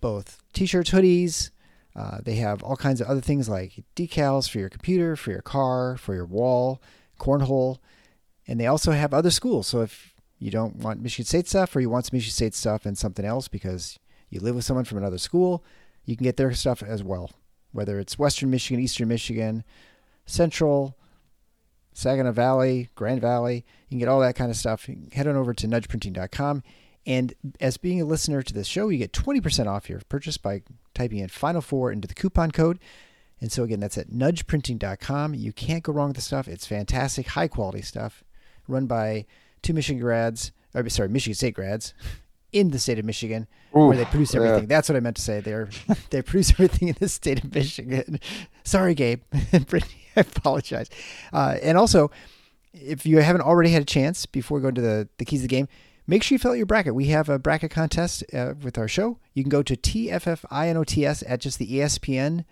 both 0.00 0.38
t 0.52 0.66
shirts, 0.66 0.90
hoodies. 0.90 1.50
Uh, 1.94 2.18
they 2.22 2.34
have 2.34 2.62
all 2.62 2.76
kinds 2.76 3.00
of 3.00 3.06
other 3.06 3.22
things 3.22 3.48
like 3.48 3.84
decals 3.94 4.50
for 4.50 4.58
your 4.58 4.68
computer, 4.68 5.16
for 5.16 5.30
your 5.30 5.42
car, 5.42 5.96
for 5.96 6.14
your 6.14 6.26
wall, 6.26 6.82
cornhole. 7.18 7.78
And 8.46 8.60
they 8.60 8.66
also 8.66 8.92
have 8.92 9.14
other 9.14 9.30
schools. 9.30 9.66
So 9.66 9.80
if 9.80 10.12
you 10.38 10.50
don't 10.50 10.76
want 10.76 11.00
Michigan 11.00 11.24
State 11.24 11.48
stuff 11.48 11.74
or 11.74 11.80
you 11.80 11.88
want 11.88 12.06
some 12.06 12.16
Michigan 12.16 12.34
State 12.34 12.54
stuff 12.54 12.84
and 12.84 12.98
something 12.98 13.24
else 13.24 13.48
because 13.48 13.98
you 14.28 14.40
live 14.40 14.54
with 14.54 14.64
someone 14.64 14.84
from 14.84 14.98
another 14.98 15.18
school, 15.18 15.64
you 16.04 16.16
can 16.16 16.24
get 16.24 16.36
their 16.36 16.52
stuff 16.52 16.82
as 16.82 17.02
well. 17.02 17.30
Whether 17.72 17.98
it's 17.98 18.18
Western 18.18 18.50
Michigan, 18.50 18.82
Eastern 18.82 19.08
Michigan, 19.08 19.64
Central, 20.26 20.96
Saginaw 21.96 22.32
Valley, 22.32 22.90
Grand 22.94 23.22
Valley. 23.22 23.64
You 23.88 23.94
can 23.94 23.98
get 23.98 24.08
all 24.08 24.20
that 24.20 24.36
kind 24.36 24.50
of 24.50 24.56
stuff. 24.56 24.86
Head 25.12 25.26
on 25.26 25.36
over 25.36 25.54
to 25.54 25.66
nudgeprinting.com. 25.66 26.62
And 27.06 27.34
as 27.60 27.76
being 27.76 28.00
a 28.00 28.04
listener 28.04 28.42
to 28.42 28.52
this 28.52 28.66
show, 28.66 28.88
you 28.88 28.98
get 28.98 29.12
20% 29.12 29.66
off 29.66 29.88
your 29.88 30.00
purchase 30.08 30.36
by 30.38 30.62
typing 30.92 31.18
in 31.18 31.28
Final 31.28 31.60
Four 31.60 31.92
into 31.92 32.08
the 32.08 32.14
coupon 32.14 32.50
code. 32.50 32.80
And 33.40 33.52
so, 33.52 33.62
again, 33.62 33.80
that's 33.80 33.98
at 33.98 34.08
nudgeprinting.com. 34.08 35.34
You 35.34 35.52
can't 35.52 35.82
go 35.82 35.92
wrong 35.92 36.08
with 36.08 36.16
the 36.16 36.22
stuff. 36.22 36.48
It's 36.48 36.66
fantastic, 36.66 37.28
high 37.28 37.48
quality 37.48 37.82
stuff 37.82 38.24
run 38.68 38.86
by 38.86 39.26
two 39.62 39.72
Michigan 39.72 40.00
grads, 40.00 40.52
or 40.74 40.88
sorry, 40.88 41.08
Michigan 41.08 41.34
State 41.34 41.54
grads 41.54 41.94
in 42.52 42.70
the 42.70 42.78
state 42.78 42.98
of 42.98 43.04
Michigan, 43.04 43.46
where 43.70 43.96
they 43.96 44.04
produce 44.04 44.34
yeah. 44.34 44.40
everything. 44.42 44.66
That's 44.66 44.88
what 44.88 44.96
I 44.96 45.00
meant 45.00 45.16
to 45.16 45.22
say. 45.22 45.40
They're 45.40 45.68
they 46.10 46.22
produce 46.22 46.52
everything 46.52 46.88
in 46.88 46.96
the 46.98 47.08
state 47.08 47.44
of 47.44 47.54
Michigan. 47.54 48.20
Sorry, 48.64 48.94
Gabe 48.94 49.22
and 49.52 49.66
Brittany. 49.66 50.02
I 50.16 50.20
apologize. 50.20 50.88
Uh, 51.32 51.56
and 51.62 51.76
also, 51.76 52.10
if 52.72 53.04
you 53.04 53.18
haven't 53.18 53.42
already 53.42 53.70
had 53.70 53.82
a 53.82 53.86
chance 53.86 54.26
before 54.26 54.60
going 54.60 54.74
to 54.74 54.80
the 54.80 55.08
the 55.18 55.24
keys 55.24 55.40
of 55.40 55.48
the 55.48 55.54
game, 55.54 55.68
make 56.06 56.22
sure 56.22 56.34
you 56.34 56.38
fill 56.38 56.52
out 56.52 56.56
your 56.56 56.66
bracket. 56.66 56.94
We 56.94 57.06
have 57.06 57.28
a 57.28 57.38
bracket 57.38 57.70
contest 57.70 58.24
uh, 58.32 58.54
with 58.62 58.78
our 58.78 58.88
show. 58.88 59.18
You 59.34 59.42
can 59.42 59.50
go 59.50 59.62
to 59.62 59.76
TFFINOTS 59.76 61.24
at 61.26 61.40
just 61.40 61.58
the 61.58 61.70
ESPN 61.78 62.44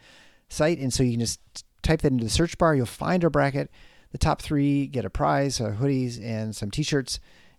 site, 0.48 0.78
and 0.78 0.92
so 0.92 1.02
you 1.02 1.12
can 1.12 1.20
just 1.20 1.40
type 1.82 2.02
that 2.02 2.12
into 2.12 2.24
the 2.24 2.30
search 2.30 2.58
bar. 2.58 2.74
You'll 2.74 2.86
find 2.86 3.22
our 3.24 3.30
bracket. 3.30 3.70
The 4.12 4.18
top 4.18 4.42
three 4.42 4.86
get 4.86 5.04
a 5.04 5.10
prize, 5.10 5.60
uh, 5.60 5.76
hoodies, 5.78 6.22
and 6.22 6.54
some 6.54 6.70
T-shirts 6.70 7.18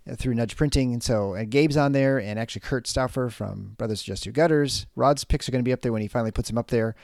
uh, 0.10 0.16
through 0.16 0.36
Nudge 0.36 0.56
Printing. 0.56 0.94
And 0.94 1.04
so 1.04 1.36
uh, 1.36 1.44
Gabe's 1.44 1.78
on 1.78 1.92
there, 1.92 2.20
and 2.20 2.40
actually 2.40 2.62
Kurt 2.62 2.88
Stauffer 2.88 3.30
from 3.30 3.76
Brothers 3.78 4.02
Just 4.02 4.26
Your 4.26 4.34
Gutters. 4.34 4.86
Rod's 4.96 5.24
picks 5.24 5.48
are 5.48 5.52
going 5.52 5.64
to 5.64 5.68
be 5.68 5.74
up 5.74 5.82
there 5.82 5.92
when 5.92 6.02
he 6.02 6.08
finally 6.08 6.32
puts 6.32 6.50
them 6.50 6.58
up 6.58 6.68
there. 6.68 6.96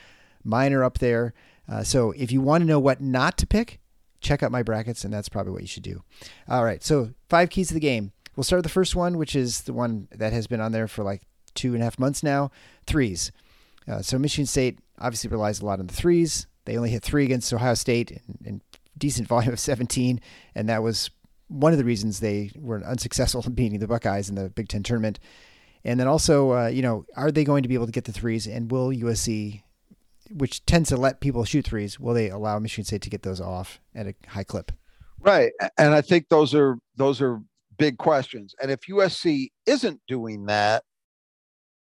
Mine 0.44 0.72
are 0.72 0.84
up 0.84 0.98
there. 0.98 1.34
Uh, 1.68 1.82
so 1.82 2.12
if 2.12 2.32
you 2.32 2.40
want 2.40 2.62
to 2.62 2.66
know 2.66 2.80
what 2.80 3.00
not 3.00 3.36
to 3.38 3.46
pick, 3.46 3.80
check 4.20 4.42
out 4.42 4.50
my 4.50 4.62
brackets, 4.62 5.04
and 5.04 5.12
that's 5.12 5.28
probably 5.28 5.52
what 5.52 5.62
you 5.62 5.68
should 5.68 5.82
do. 5.82 6.02
All 6.48 6.64
right, 6.64 6.82
so 6.82 7.10
five 7.28 7.50
keys 7.50 7.68
to 7.68 7.74
the 7.74 7.80
game. 7.80 8.12
We'll 8.36 8.44
start 8.44 8.58
with 8.58 8.64
the 8.64 8.70
first 8.70 8.96
one, 8.96 9.18
which 9.18 9.36
is 9.36 9.62
the 9.62 9.72
one 9.72 10.08
that 10.10 10.32
has 10.32 10.46
been 10.46 10.60
on 10.60 10.72
there 10.72 10.88
for 10.88 11.02
like 11.02 11.22
two 11.54 11.74
and 11.74 11.82
a 11.82 11.84
half 11.84 11.98
months 11.98 12.22
now 12.22 12.50
threes. 12.86 13.32
Uh, 13.86 14.00
so 14.00 14.18
Michigan 14.18 14.46
State 14.46 14.78
obviously 14.98 15.28
relies 15.28 15.60
a 15.60 15.66
lot 15.66 15.80
on 15.80 15.86
the 15.86 15.94
threes. 15.94 16.46
They 16.64 16.76
only 16.76 16.90
hit 16.90 17.02
three 17.02 17.24
against 17.24 17.52
Ohio 17.52 17.74
State 17.74 18.10
in, 18.10 18.38
in 18.44 18.62
decent 18.96 19.28
volume 19.28 19.52
of 19.52 19.60
17, 19.60 20.20
and 20.54 20.68
that 20.68 20.82
was 20.82 21.10
one 21.48 21.72
of 21.72 21.78
the 21.78 21.84
reasons 21.84 22.20
they 22.20 22.50
were 22.56 22.82
unsuccessful 22.84 23.42
in 23.46 23.52
beating 23.52 23.80
the 23.80 23.88
Buckeyes 23.88 24.28
in 24.28 24.34
the 24.34 24.48
Big 24.48 24.68
Ten 24.68 24.82
tournament. 24.82 25.18
And 25.84 25.98
then 25.98 26.06
also, 26.06 26.52
uh, 26.52 26.66
you 26.68 26.80
know, 26.80 27.04
are 27.16 27.32
they 27.32 27.42
going 27.42 27.64
to 27.64 27.68
be 27.68 27.74
able 27.74 27.86
to 27.86 27.92
get 27.92 28.04
the 28.04 28.12
threes, 28.12 28.46
and 28.46 28.70
will 28.70 28.90
USC 28.90 29.62
which 30.34 30.64
tends 30.66 30.88
to 30.88 30.96
let 30.96 31.20
people 31.20 31.44
shoot 31.44 31.66
threes, 31.66 31.98
will 31.98 32.14
they 32.14 32.30
allow 32.30 32.58
Michigan 32.58 32.84
State 32.84 33.02
to 33.02 33.10
get 33.10 33.22
those 33.22 33.40
off 33.40 33.80
at 33.94 34.06
a 34.06 34.14
high 34.28 34.44
clip? 34.44 34.72
Right. 35.20 35.52
And 35.78 35.94
I 35.94 36.00
think 36.00 36.28
those 36.28 36.54
are 36.54 36.78
those 36.96 37.20
are 37.20 37.40
big 37.82 37.98
questions. 37.98 38.54
And 38.62 38.70
if 38.70 38.82
USC 38.88 39.48
isn't 39.66 40.00
doing 40.06 40.46
that, 40.46 40.84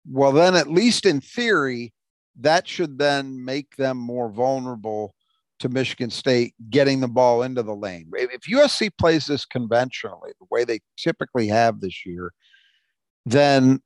well 0.05 0.33
then 0.33 0.53
at 0.53 0.69
least 0.69 1.05
in 1.05 1.21
theory, 1.21 1.93
that 2.41 2.67
should 2.67 2.99
then 2.99 3.45
make 3.45 3.77
them 3.77 3.95
more 3.95 4.29
vulnerable 4.29 5.15
to 5.59 5.69
Michigan 5.69 6.09
State 6.09 6.53
getting 6.69 6.99
the 6.99 7.07
ball 7.07 7.43
into 7.43 7.63
the 7.63 7.73
lane. 7.73 8.11
If 8.13 8.41
USC 8.41 8.89
plays 8.99 9.25
this 9.25 9.45
conventionally, 9.45 10.31
the 10.37 10.47
way 10.51 10.65
they 10.65 10.81
typically 10.97 11.47
have 11.47 11.79
this 11.79 12.05
year, 12.05 12.33
then 13.25 13.81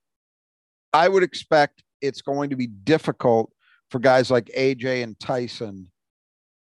I 0.91 1.09
would 1.09 1.21
expect 1.21 1.83
it's 2.01 2.23
going 2.23 2.49
to 2.49 2.55
be 2.55 2.65
difficult 2.65 3.51
for 3.91 3.99
guys 3.99 4.31
like 4.31 4.49
AJ 4.57 5.03
and 5.03 5.19
Tyson 5.19 5.91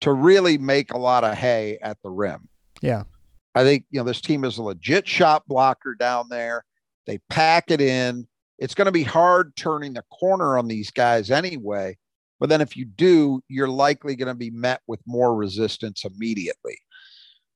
to 0.01 0.13
really 0.13 0.59
make 0.59 0.93
a 0.93 0.99
lot 0.99 1.23
of 1.23 1.37
hay 1.37 1.79
at 1.83 1.99
the 2.03 2.11
rim. 2.11 2.49
Yeah. 2.83 3.05
I 3.57 3.65
think, 3.65 3.87
you 3.91 3.99
know, 3.99 4.05
this 4.05 4.21
team 4.21 4.45
is 4.45 4.59
a 4.59 4.63
legit 4.63 5.09
shot 5.09 5.43
blocker 5.49 5.97
down 5.99 6.29
there. 6.29 6.63
They 7.07 7.19
pack 7.31 7.71
it 7.71 7.81
in. 7.81 8.29
It's 8.59 8.75
going 8.75 8.87
to 8.87 8.93
be 8.93 9.03
hard 9.03 9.57
turning 9.57 9.95
the 9.95 10.05
corner 10.13 10.59
on 10.59 10.69
these 10.69 10.91
guys 10.91 11.31
anyway. 11.31 11.97
But 12.39 12.51
then 12.51 12.61
if 12.61 12.77
you 12.77 12.85
do, 12.85 13.41
you're 13.49 13.67
likely 13.69 14.15
going 14.15 14.29
to 14.29 14.35
be 14.35 14.51
met 14.51 14.83
with 14.87 15.01
more 15.07 15.35
resistance 15.35 16.05
immediately. 16.05 16.77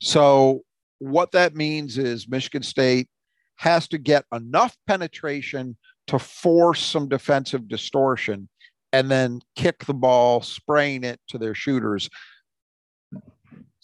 So 0.01 0.62
what 1.01 1.32
that 1.32 1.55
means 1.55 1.98
is 1.98 2.28
Michigan 2.28 2.62
State 2.62 3.09
has 3.57 3.86
to 3.88 3.98
get 3.98 4.24
enough 4.32 4.74
penetration 4.86 5.76
to 6.07 6.18
force 6.18 6.80
some 6.80 7.09
defensive 7.09 7.68
distortion 7.68 8.48
and 8.94 9.11
then 9.11 9.40
kick 9.55 9.84
the 9.84 9.94
ball, 9.94 10.40
spraying 10.40 11.05
it 11.05 11.20
to 11.28 11.36
their 11.36 11.55
shooters. 11.55 12.09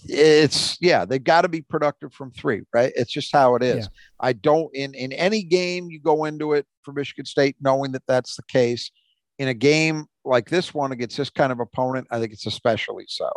It's 0.05 0.77
yeah, 0.81 1.05
they've 1.05 1.23
got 1.23 1.43
to 1.43 1.49
be 1.49 1.63
productive 1.63 2.13
from 2.13 2.31
three, 2.33 2.63
right? 2.73 2.93
It's 2.97 3.13
just 3.13 3.33
how 3.33 3.57
it 3.57 3.63
is. 3.63 3.87
Yeah. 3.87 3.91
I 4.21 4.33
don't 4.35 4.75
in 4.75 4.95
in 4.95 5.13
any 5.13 5.43
game 5.43 5.91
you 5.91 6.01
go 6.01 6.25
into 6.25 6.53
it 6.53 6.67
for 6.83 6.93
Michigan 6.93 7.25
State 7.25 7.57
knowing 7.61 7.93
that 7.93 8.03
that's 8.07 8.37
the 8.37 8.43
case. 8.45 8.91
In 9.39 9.49
a 9.49 9.55
game 9.55 10.07
like 10.25 10.49
this 10.49 10.73
one 10.73 10.93
against 10.93 11.17
this 11.17 11.31
kind 11.31 11.53
of 11.53 11.61
opponent, 11.61 12.07
I 12.11 12.21
think 12.21 12.33
it's 12.33 12.47
especially 12.47 13.05
so. 13.09 13.31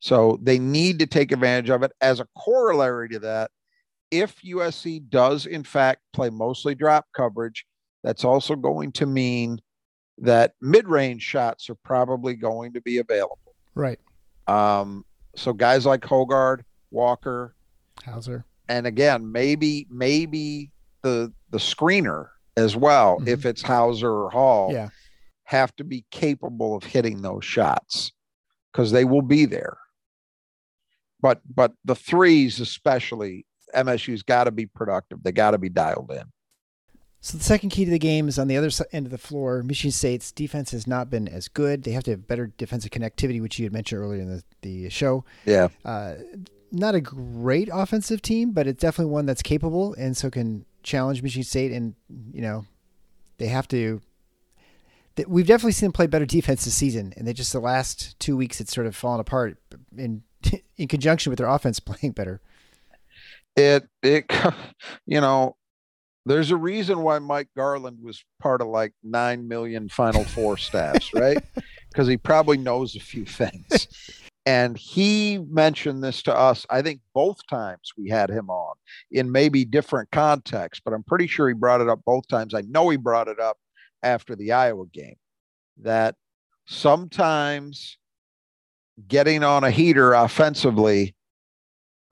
So 0.00 0.38
they 0.42 0.58
need 0.58 0.98
to 0.98 1.06
take 1.06 1.32
advantage 1.32 1.70
of 1.70 1.82
it. 1.82 1.92
As 2.00 2.20
a 2.20 2.28
corollary 2.38 3.08
to 3.10 3.18
that, 3.20 3.50
if 4.10 4.36
USC 4.42 5.08
does 5.08 5.46
in 5.46 5.64
fact 5.64 6.02
play 6.12 6.30
mostly 6.30 6.74
drop 6.74 7.06
coverage, 7.14 7.64
that's 8.02 8.24
also 8.24 8.54
going 8.54 8.92
to 8.92 9.06
mean 9.06 9.60
that 10.18 10.52
mid-range 10.60 11.22
shots 11.22 11.68
are 11.70 11.76
probably 11.84 12.34
going 12.34 12.72
to 12.74 12.80
be 12.80 12.98
available. 12.98 13.54
Right. 13.74 13.98
Um, 14.46 15.04
so 15.36 15.52
guys 15.52 15.84
like 15.86 16.00
Hoggard, 16.02 16.62
Walker, 16.90 17.54
Hauser. 18.04 18.44
and 18.68 18.86
again, 18.86 19.30
maybe 19.32 19.86
maybe 19.90 20.70
the 21.02 21.32
the 21.50 21.58
screener 21.58 22.28
as 22.56 22.76
well, 22.76 23.18
Mhm. 23.20 23.28
if 23.28 23.44
it's 23.46 23.62
Hauser 23.62 24.10
or 24.10 24.30
Hall, 24.30 24.72
Yeah. 24.72 24.88
have 25.44 25.74
to 25.76 25.84
be 25.84 26.04
capable 26.10 26.74
of 26.76 26.84
hitting 26.84 27.22
those 27.22 27.44
shots 27.44 28.12
because 28.72 28.92
they 28.92 29.04
will 29.04 29.22
be 29.22 29.44
there. 29.44 29.76
But 31.20 31.40
but 31.52 31.72
the 31.84 31.94
threes 31.96 32.60
especially, 32.60 33.46
MSU's 33.74 34.22
got 34.22 34.44
to 34.44 34.50
be 34.52 34.66
productive. 34.66 35.22
They 35.22 35.32
got 35.32 35.52
to 35.52 35.58
be 35.58 35.68
dialed 35.68 36.10
in. 36.12 36.24
So 37.24 37.38
the 37.38 37.44
second 37.44 37.70
key 37.70 37.86
to 37.86 37.90
the 37.90 37.98
game 37.98 38.28
is 38.28 38.38
on 38.38 38.48
the 38.48 38.56
other 38.58 38.68
end 38.92 39.06
of 39.06 39.10
the 39.10 39.16
floor. 39.16 39.62
Michigan 39.62 39.92
State's 39.92 40.30
defense 40.30 40.72
has 40.72 40.86
not 40.86 41.08
been 41.08 41.26
as 41.26 41.48
good. 41.48 41.82
They 41.82 41.92
have 41.92 42.04
to 42.04 42.10
have 42.10 42.26
better 42.26 42.48
defensive 42.58 42.90
connectivity, 42.90 43.40
which 43.40 43.58
you 43.58 43.64
had 43.64 43.72
mentioned 43.72 44.02
earlier 44.02 44.20
in 44.20 44.28
the, 44.28 44.42
the 44.60 44.90
show. 44.90 45.24
Yeah. 45.46 45.68
Uh, 45.86 46.16
not 46.70 46.94
a 46.94 47.00
great 47.00 47.70
offensive 47.72 48.20
team, 48.20 48.50
but 48.50 48.66
it's 48.66 48.78
definitely 48.78 49.10
one 49.10 49.24
that's 49.24 49.40
capable 49.40 49.94
and 49.94 50.14
so 50.14 50.28
can 50.28 50.66
challenge 50.82 51.22
Michigan 51.22 51.44
State. 51.44 51.72
And 51.72 51.94
you 52.30 52.42
know, 52.42 52.66
they 53.38 53.46
have 53.46 53.68
to. 53.68 54.02
th- 55.16 55.26
We've 55.26 55.46
definitely 55.46 55.72
seen 55.72 55.86
them 55.86 55.92
play 55.92 56.06
better 56.06 56.26
defense 56.26 56.66
this 56.66 56.74
season, 56.74 57.14
and 57.16 57.26
they 57.26 57.32
just 57.32 57.54
the 57.54 57.58
last 57.58 58.20
two 58.20 58.36
weeks 58.36 58.60
it's 58.60 58.74
sort 58.74 58.86
of 58.86 58.94
fallen 58.94 59.20
apart 59.20 59.56
in 59.96 60.24
in 60.76 60.88
conjunction 60.88 61.30
with 61.30 61.38
their 61.38 61.48
offense 61.48 61.80
playing 61.80 62.12
better. 62.12 62.42
it 63.56 63.88
it 64.02 64.30
you 65.06 65.22
know 65.22 65.56
there's 66.26 66.50
a 66.50 66.56
reason 66.56 67.00
why 67.00 67.18
mike 67.18 67.48
garland 67.56 67.98
was 68.02 68.24
part 68.40 68.60
of 68.60 68.68
like 68.68 68.92
9 69.02 69.46
million 69.46 69.88
final 69.88 70.24
four 70.24 70.56
staffs 70.68 71.12
right? 71.14 71.38
Because 71.90 72.08
he 72.08 72.16
probably 72.16 72.56
knows 72.56 72.96
a 72.96 73.00
few 73.00 73.24
things. 73.24 73.86
And 74.46 74.76
he 74.76 75.38
mentioned 75.48 76.02
this 76.02 76.22
to 76.24 76.34
us 76.34 76.66
i 76.68 76.82
think 76.82 77.00
both 77.14 77.38
times 77.48 77.92
we 77.96 78.08
had 78.10 78.30
him 78.30 78.50
on 78.50 78.74
in 79.10 79.32
maybe 79.32 79.64
different 79.64 80.10
contexts 80.10 80.82
but 80.84 80.92
i'm 80.92 81.02
pretty 81.02 81.26
sure 81.26 81.48
he 81.48 81.54
brought 81.54 81.80
it 81.80 81.88
up 81.88 82.00
both 82.04 82.28
times. 82.28 82.54
I 82.54 82.62
know 82.62 82.88
he 82.90 82.96
brought 82.96 83.28
it 83.28 83.40
up 83.40 83.58
after 84.02 84.36
the 84.36 84.52
iowa 84.52 84.86
game 84.86 85.16
that 85.78 86.14
sometimes 86.66 87.98
getting 89.08 89.42
on 89.42 89.64
a 89.64 89.70
heater 89.70 90.12
offensively 90.12 91.14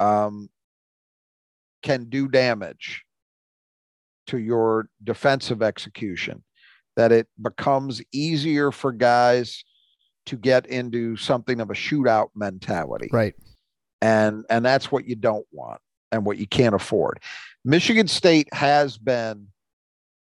um, 0.01 0.49
can 1.83 2.05
do 2.05 2.29
damage 2.29 3.05
to 4.29 4.39
your 4.39 4.89
defensive 5.03 5.63
execution, 5.63 6.43
that 6.97 7.13
it 7.13 7.27
becomes 7.41 8.03
easier 8.13 8.71
for 8.71 8.93
guys 8.93 9.65
to 10.27 10.37
get 10.37 10.67
into 10.67 11.17
something 11.17 11.61
of 11.61 11.71
a 11.71 11.75
shootout 11.75 12.29
mentality. 12.35 13.09
Right. 13.13 13.35
And 14.01 14.45
and 14.51 14.65
that's 14.65 14.91
what 14.91 15.07
you 15.07 15.15
don't 15.15 15.47
want 15.53 15.81
and 16.11 16.25
what 16.25 16.39
you 16.39 16.47
can't 16.47 16.75
afford. 16.75 17.21
Michigan 17.65 18.09
State 18.09 18.53
has 18.53 18.99
been 18.99 19.49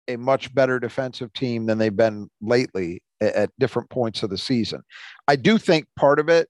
a 0.08 0.18
much 0.18 0.54
better 0.54 0.80
defensive 0.80 1.32
team 1.34 1.66
than 1.66 1.78
they've 1.78 1.95
been 1.95 2.30
lately 2.41 3.02
at, 3.22 3.34
at 3.34 3.50
different 3.60 3.89
points 3.89 4.24
of 4.24 4.30
the 4.30 4.38
season. 4.38 4.82
I 5.28 5.36
do 5.36 5.58
think 5.58 5.86
part 5.95 6.20
of 6.20 6.30
it 6.30 6.50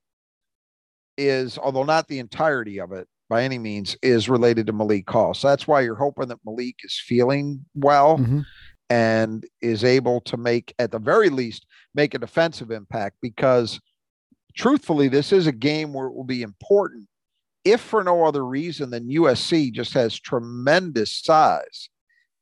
is, 1.16 1.58
although 1.58 1.84
not 1.84 2.08
the 2.08 2.18
entirety 2.18 2.80
of 2.80 2.92
it 2.92 3.06
by 3.30 3.44
any 3.44 3.58
means, 3.58 3.96
is 4.02 4.28
related 4.28 4.66
to 4.66 4.74
Malik 4.74 5.08
Hall. 5.08 5.32
So 5.32 5.48
that's 5.48 5.66
why 5.66 5.80
you're 5.80 5.94
hoping 5.94 6.28
that 6.28 6.44
Malik 6.44 6.76
is 6.84 7.00
feeling 7.06 7.64
well 7.74 8.18
Mhm. 8.18 8.44
and 8.90 9.46
is 9.62 9.84
able 9.84 10.20
to 10.22 10.36
make, 10.36 10.74
at 10.78 10.90
the 10.90 10.98
very 10.98 11.30
least, 11.30 11.64
make 11.94 12.12
a 12.12 12.18
defensive 12.18 12.70
impact 12.70 13.16
because 13.22 13.80
truthfully, 14.54 15.08
this 15.08 15.32
is 15.32 15.46
a 15.46 15.52
game 15.52 15.92
where 15.94 16.08
it 16.08 16.14
will 16.14 16.24
be 16.24 16.42
important, 16.42 17.06
if 17.64 17.80
for 17.80 18.02
no 18.02 18.24
other 18.24 18.44
reason 18.44 18.90
than 18.90 19.08
USC 19.08 19.70
just 19.70 19.92
has 19.94 20.18
tremendous 20.18 21.12
size. 21.22 21.88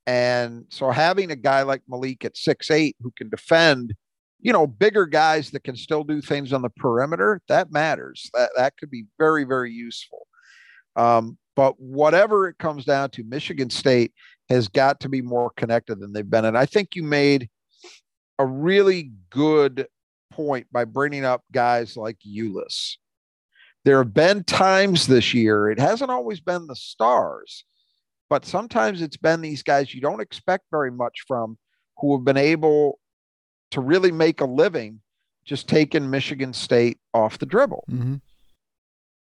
And 0.07 0.65
so 0.71 0.91
having 0.91 1.31
a 1.31 1.37
guy 1.37 1.63
like 1.63 1.83
Malik 1.87 2.25
at 2.25 2.37
six 2.37 2.71
eight 2.71 2.97
who 3.03 3.11
can 3.15 3.29
defend, 3.29 3.93
you 4.41 4.55
know, 4.55 4.67
bigger 4.67 5.05
guys 5.05 5.51
that 5.51 5.65
can 5.65 5.77
still 5.77 6.03
do 6.03 6.23
things 6.23 6.53
on 6.55 6.63
the 6.63 6.71
perimeter, 6.71 7.43
that 7.49 7.71
matters. 7.73 8.31
That 8.33 8.53
that 8.57 8.77
could 8.79 8.91
be 8.91 9.05
very, 9.19 9.45
very 9.45 9.71
useful. 9.73 10.28
Um, 10.99 11.39
but 11.57 11.81
whatever 11.81 12.49
it 12.49 12.59
comes 12.59 12.85
down 12.85 13.11
to, 13.11 13.25
Michigan 13.25 13.71
State 13.71 14.13
has 14.49 14.69
got 14.69 15.01
to 15.01 15.09
be 15.09 15.23
more 15.23 15.51
connected 15.57 16.01
than 16.01 16.13
they've 16.13 16.29
been. 16.29 16.45
And 16.45 16.59
I 16.59 16.67
think 16.67 16.95
you 16.95 17.03
made 17.03 17.49
a 18.39 18.47
really 18.47 19.13
good 19.31 19.87
point 20.31 20.67
by 20.71 20.85
bringing 20.85 21.25
up 21.25 21.43
guys 21.53 21.97
like 21.97 22.19
Ellis. 22.27 22.99
There 23.85 23.99
have 23.99 24.13
been 24.13 24.45
times 24.45 25.07
this 25.07 25.33
year, 25.33 25.71
it 25.71 25.79
hasn't 25.79 26.11
always 26.11 26.41
been 26.41 26.67
the 26.67 26.77
stars, 26.77 27.65
but 28.29 28.45
sometimes 28.45 29.01
it's 29.01 29.17
been 29.17 29.41
these 29.41 29.63
guys 29.63 29.95
you 29.95 30.01
don't 30.01 30.21
expect 30.21 30.67
very 30.71 30.91
much 30.91 31.25
from 31.27 31.59
who 31.99 32.17
have 32.17 32.25
been 32.25 32.37
able 32.37 32.99
to 33.71 33.81
really 33.81 34.13
make 34.13 34.41
a 34.41 34.45
living 34.45 35.01
just 35.45 35.69
taking 35.69 36.11
Michigan 36.11 36.53
State 36.53 36.99
off 37.15 37.39
the 37.39 37.47
dribble. 37.47 37.85
Mhm. 37.91 38.21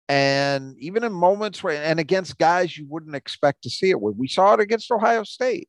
And 0.07 0.75
even 0.77 1.03
in 1.03 1.11
moments 1.11 1.63
where, 1.63 1.81
and 1.81 1.99
against 1.99 2.37
guys 2.37 2.77
you 2.77 2.85
wouldn't 2.87 3.15
expect 3.15 3.63
to 3.63 3.69
see 3.69 3.89
it 3.89 3.99
with, 3.99 4.15
we 4.15 4.27
saw 4.27 4.53
it 4.53 4.59
against 4.59 4.91
Ohio 4.91 5.23
State, 5.23 5.67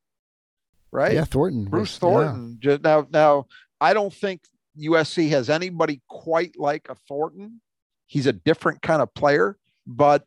right? 0.90 1.14
Yeah, 1.14 1.24
Thornton. 1.24 1.64
Bruce 1.64 1.94
yeah. 1.94 2.00
Thornton. 2.00 2.58
Just 2.60 2.82
now, 2.82 3.06
now 3.10 3.46
I 3.80 3.94
don't 3.94 4.12
think 4.12 4.42
USC 4.78 5.30
has 5.30 5.48
anybody 5.48 6.02
quite 6.08 6.58
like 6.58 6.88
a 6.90 6.94
Thornton. 7.08 7.60
He's 8.06 8.26
a 8.26 8.32
different 8.32 8.82
kind 8.82 9.00
of 9.00 9.12
player, 9.14 9.56
but 9.86 10.24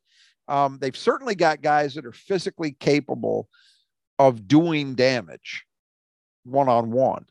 um, 0.47 0.79
they've 0.81 0.97
certainly 0.97 1.35
got 1.35 1.61
guys 1.61 1.93
that 1.93 2.05
are 2.05 2.11
physically 2.11 2.71
capable 2.71 3.47
of 4.17 4.47
doing 4.47 4.95
damage 4.95 5.65
one 6.43 6.67
on 6.67 6.91
one. 6.91 7.25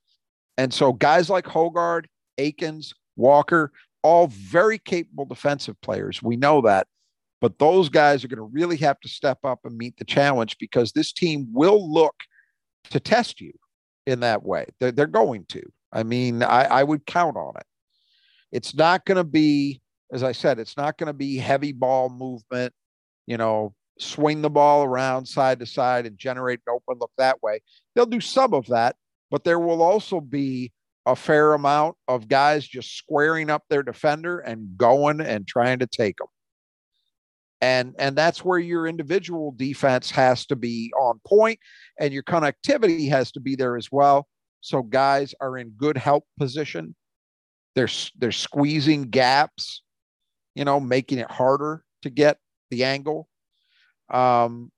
And 0.56 0.72
so 0.72 0.92
guys 0.92 1.28
like 1.28 1.44
Hoggard, 1.44 2.06
Akins, 2.38 2.94
Walker, 3.16 3.72
all 4.02 4.28
very 4.28 4.78
capable 4.78 5.24
defensive 5.24 5.80
players. 5.80 6.22
We 6.22 6.36
know 6.36 6.60
that. 6.62 6.86
But 7.40 7.58
those 7.58 7.88
guys 7.88 8.24
are 8.24 8.28
going 8.28 8.38
to 8.38 8.42
really 8.52 8.76
have 8.78 8.98
to 9.00 9.08
step 9.08 9.38
up 9.44 9.60
and 9.64 9.76
meet 9.76 9.96
the 9.96 10.04
challenge 10.04 10.56
because 10.58 10.92
this 10.92 11.12
team 11.12 11.48
will 11.52 11.92
look 11.92 12.14
to 12.90 12.98
test 12.98 13.40
you 13.40 13.52
in 14.06 14.20
that 14.20 14.42
way. 14.42 14.66
They're, 14.80 14.90
they're 14.90 15.06
going 15.06 15.44
to. 15.50 15.62
I 15.92 16.02
mean, 16.02 16.42
I, 16.42 16.64
I 16.64 16.82
would 16.82 17.06
count 17.06 17.36
on 17.36 17.54
it. 17.56 17.66
It's 18.50 18.74
not 18.74 19.04
going 19.04 19.16
to 19.16 19.24
be, 19.24 19.80
as 20.12 20.22
I 20.22 20.32
said, 20.32 20.58
it's 20.58 20.76
not 20.76 20.98
going 20.98 21.06
to 21.06 21.12
be 21.12 21.36
heavy 21.36 21.72
ball 21.72 22.08
movement, 22.08 22.72
you 23.26 23.36
know, 23.36 23.74
swing 23.98 24.42
the 24.42 24.50
ball 24.50 24.84
around 24.84 25.26
side 25.26 25.60
to 25.60 25.66
side 25.66 26.06
and 26.06 26.18
generate 26.18 26.60
an 26.66 26.74
open 26.74 26.98
look 26.98 27.10
that 27.18 27.42
way. 27.42 27.60
They'll 27.94 28.06
do 28.06 28.20
some 28.20 28.54
of 28.54 28.66
that, 28.66 28.96
but 29.30 29.44
there 29.44 29.58
will 29.58 29.82
also 29.82 30.20
be 30.20 30.72
a 31.08 31.16
fair 31.16 31.54
amount 31.54 31.96
of 32.06 32.28
guys 32.28 32.68
just 32.68 32.94
squaring 32.94 33.48
up 33.48 33.64
their 33.70 33.82
defender 33.82 34.40
and 34.40 34.76
going 34.76 35.22
and 35.22 35.48
trying 35.48 35.78
to 35.78 35.86
take 35.86 36.18
them. 36.18 36.28
And 37.62 37.94
and 37.98 38.14
that's 38.14 38.44
where 38.44 38.58
your 38.58 38.86
individual 38.86 39.52
defense 39.56 40.10
has 40.10 40.44
to 40.46 40.54
be 40.54 40.92
on 41.00 41.18
point 41.26 41.58
and 41.98 42.12
your 42.12 42.22
connectivity 42.22 43.08
has 43.08 43.32
to 43.32 43.40
be 43.40 43.56
there 43.56 43.76
as 43.76 43.90
well. 43.90 44.28
So 44.60 44.82
guys 44.82 45.34
are 45.40 45.56
in 45.56 45.70
good 45.70 45.96
help 45.96 46.24
position. 46.38 46.94
They're 47.74 47.88
they're 48.18 48.30
squeezing 48.30 49.04
gaps, 49.04 49.82
you 50.54 50.66
know, 50.66 50.78
making 50.78 51.18
it 51.18 51.30
harder 51.30 51.84
to 52.02 52.10
get 52.10 52.36
the 52.70 52.84
angle. 52.84 53.28
Um, 54.10 54.70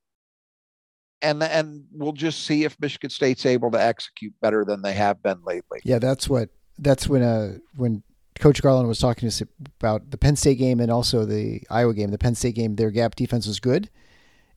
and 1.22 1.42
and 1.42 1.84
we'll 1.92 2.12
just 2.12 2.44
see 2.44 2.64
if 2.64 2.78
Michigan 2.80 3.10
State's 3.10 3.44
able 3.46 3.70
to 3.72 3.82
execute 3.82 4.32
better 4.40 4.64
than 4.64 4.82
they 4.82 4.92
have 4.92 5.22
been 5.22 5.40
lately. 5.44 5.80
Yeah, 5.84 5.98
that's 5.98 6.28
what 6.28 6.50
that's 6.78 7.08
when 7.08 7.22
uh 7.22 7.58
when 7.76 8.02
Coach 8.38 8.62
Garland 8.62 8.88
was 8.88 8.98
talking 8.98 9.22
to 9.22 9.26
us 9.28 9.42
about 9.78 10.10
the 10.10 10.16
Penn 10.16 10.36
State 10.36 10.58
game 10.58 10.80
and 10.80 10.90
also 10.90 11.24
the 11.26 11.62
Iowa 11.68 11.92
game. 11.92 12.10
The 12.10 12.18
Penn 12.18 12.34
State 12.34 12.54
game, 12.54 12.76
their 12.76 12.90
gap 12.90 13.14
defense 13.14 13.46
was 13.46 13.60
good, 13.60 13.90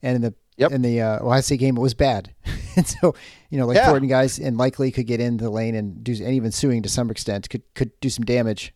and 0.01 0.16
in 0.16 0.22
the 0.22 0.34
Yep. 0.55 0.72
in 0.72 0.82
the 0.84 1.01
uh, 1.01 1.26
Ohio 1.26 1.41
State 1.41 1.59
game, 1.61 1.76
it 1.78 1.82
was 1.82 1.95
bad. 1.95 2.32
and 2.76 2.88
so 2.88 3.16
you 3.49 3.57
know, 3.57 3.66
like 3.66 3.76
Yeah. 3.76 3.88
Thornton 3.88 4.07
guys 4.07 4.38
and 4.38 4.55
likely 4.55 4.91
could 4.91 5.07
get 5.07 5.20
into 5.20 5.43
the 5.43 5.49
lane 5.49 5.74
and 5.74 6.03
do 6.03 6.11
and 6.11 6.34
even 6.36 6.51
Sueing 6.51 6.84
to 6.84 6.89
some 6.89 7.09
extent 7.09 7.49
could 7.49 7.64
could 7.74 7.99
do 8.01 8.09
some 8.09 8.24
damage. 8.24 8.72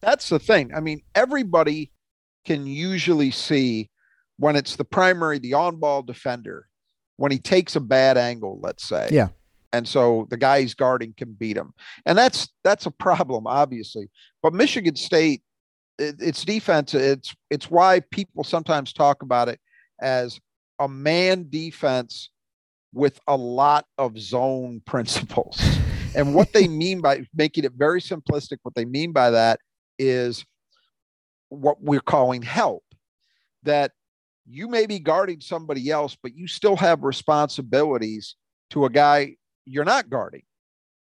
That's 0.00 0.28
the 0.28 0.38
thing. 0.38 0.72
I 0.74 0.80
mean, 0.80 1.02
everybody 1.14 1.90
can 2.44 2.66
usually 2.66 3.30
see 3.30 3.90
when 4.38 4.56
it's 4.56 4.76
the 4.76 4.84
primary, 4.84 5.38
the 5.38 5.54
on 5.54 5.76
ball 5.76 6.02
defender, 6.02 6.66
when 7.16 7.32
he 7.32 7.38
takes 7.38 7.76
a 7.76 7.80
bad 7.80 8.16
angle, 8.16 8.58
let's 8.62 8.88
say. 8.88 9.08
Yeah. 9.10 9.28
And 9.72 9.86
so 9.86 10.26
the 10.30 10.36
guy 10.36 10.62
he's 10.62 10.74
guarding 10.74 11.12
can 11.16 11.32
beat 11.32 11.56
him. 11.56 11.74
And 12.06 12.16
that's 12.16 12.48
that's 12.64 12.86
a 12.86 12.90
problem, 12.90 13.46
obviously. 13.46 14.08
But 14.42 14.54
Michigan 14.54 14.96
State, 14.96 15.42
it, 15.98 16.16
its 16.20 16.44
defense, 16.44 16.94
it's 16.94 17.34
it's 17.50 17.70
why 17.70 18.00
people 18.10 18.44
sometimes 18.44 18.92
talk 18.92 19.22
about 19.22 19.48
it 19.48 19.60
as 20.00 20.40
a 20.78 20.88
man 20.88 21.46
defense 21.50 22.30
with 22.94 23.20
a 23.26 23.36
lot 23.36 23.84
of 23.98 24.18
zone 24.18 24.80
principles. 24.86 25.60
and 26.14 26.34
what 26.34 26.52
they 26.54 26.66
mean 26.66 27.00
by 27.00 27.26
making 27.34 27.64
it 27.64 27.72
very 27.76 28.00
simplistic, 28.00 28.58
what 28.62 28.74
they 28.74 28.86
mean 28.86 29.12
by 29.12 29.30
that 29.30 29.60
is 29.98 30.46
what 31.50 31.82
we're 31.82 32.00
calling 32.00 32.40
help. 32.40 32.84
That 33.64 33.92
you 34.48 34.68
may 34.68 34.86
be 34.86 34.98
guarding 34.98 35.40
somebody 35.40 35.90
else, 35.90 36.16
but 36.22 36.34
you 36.34 36.46
still 36.46 36.76
have 36.76 37.02
responsibilities 37.02 38.36
to 38.70 38.84
a 38.84 38.90
guy 38.90 39.36
you're 39.64 39.84
not 39.84 40.08
guarding 40.10 40.42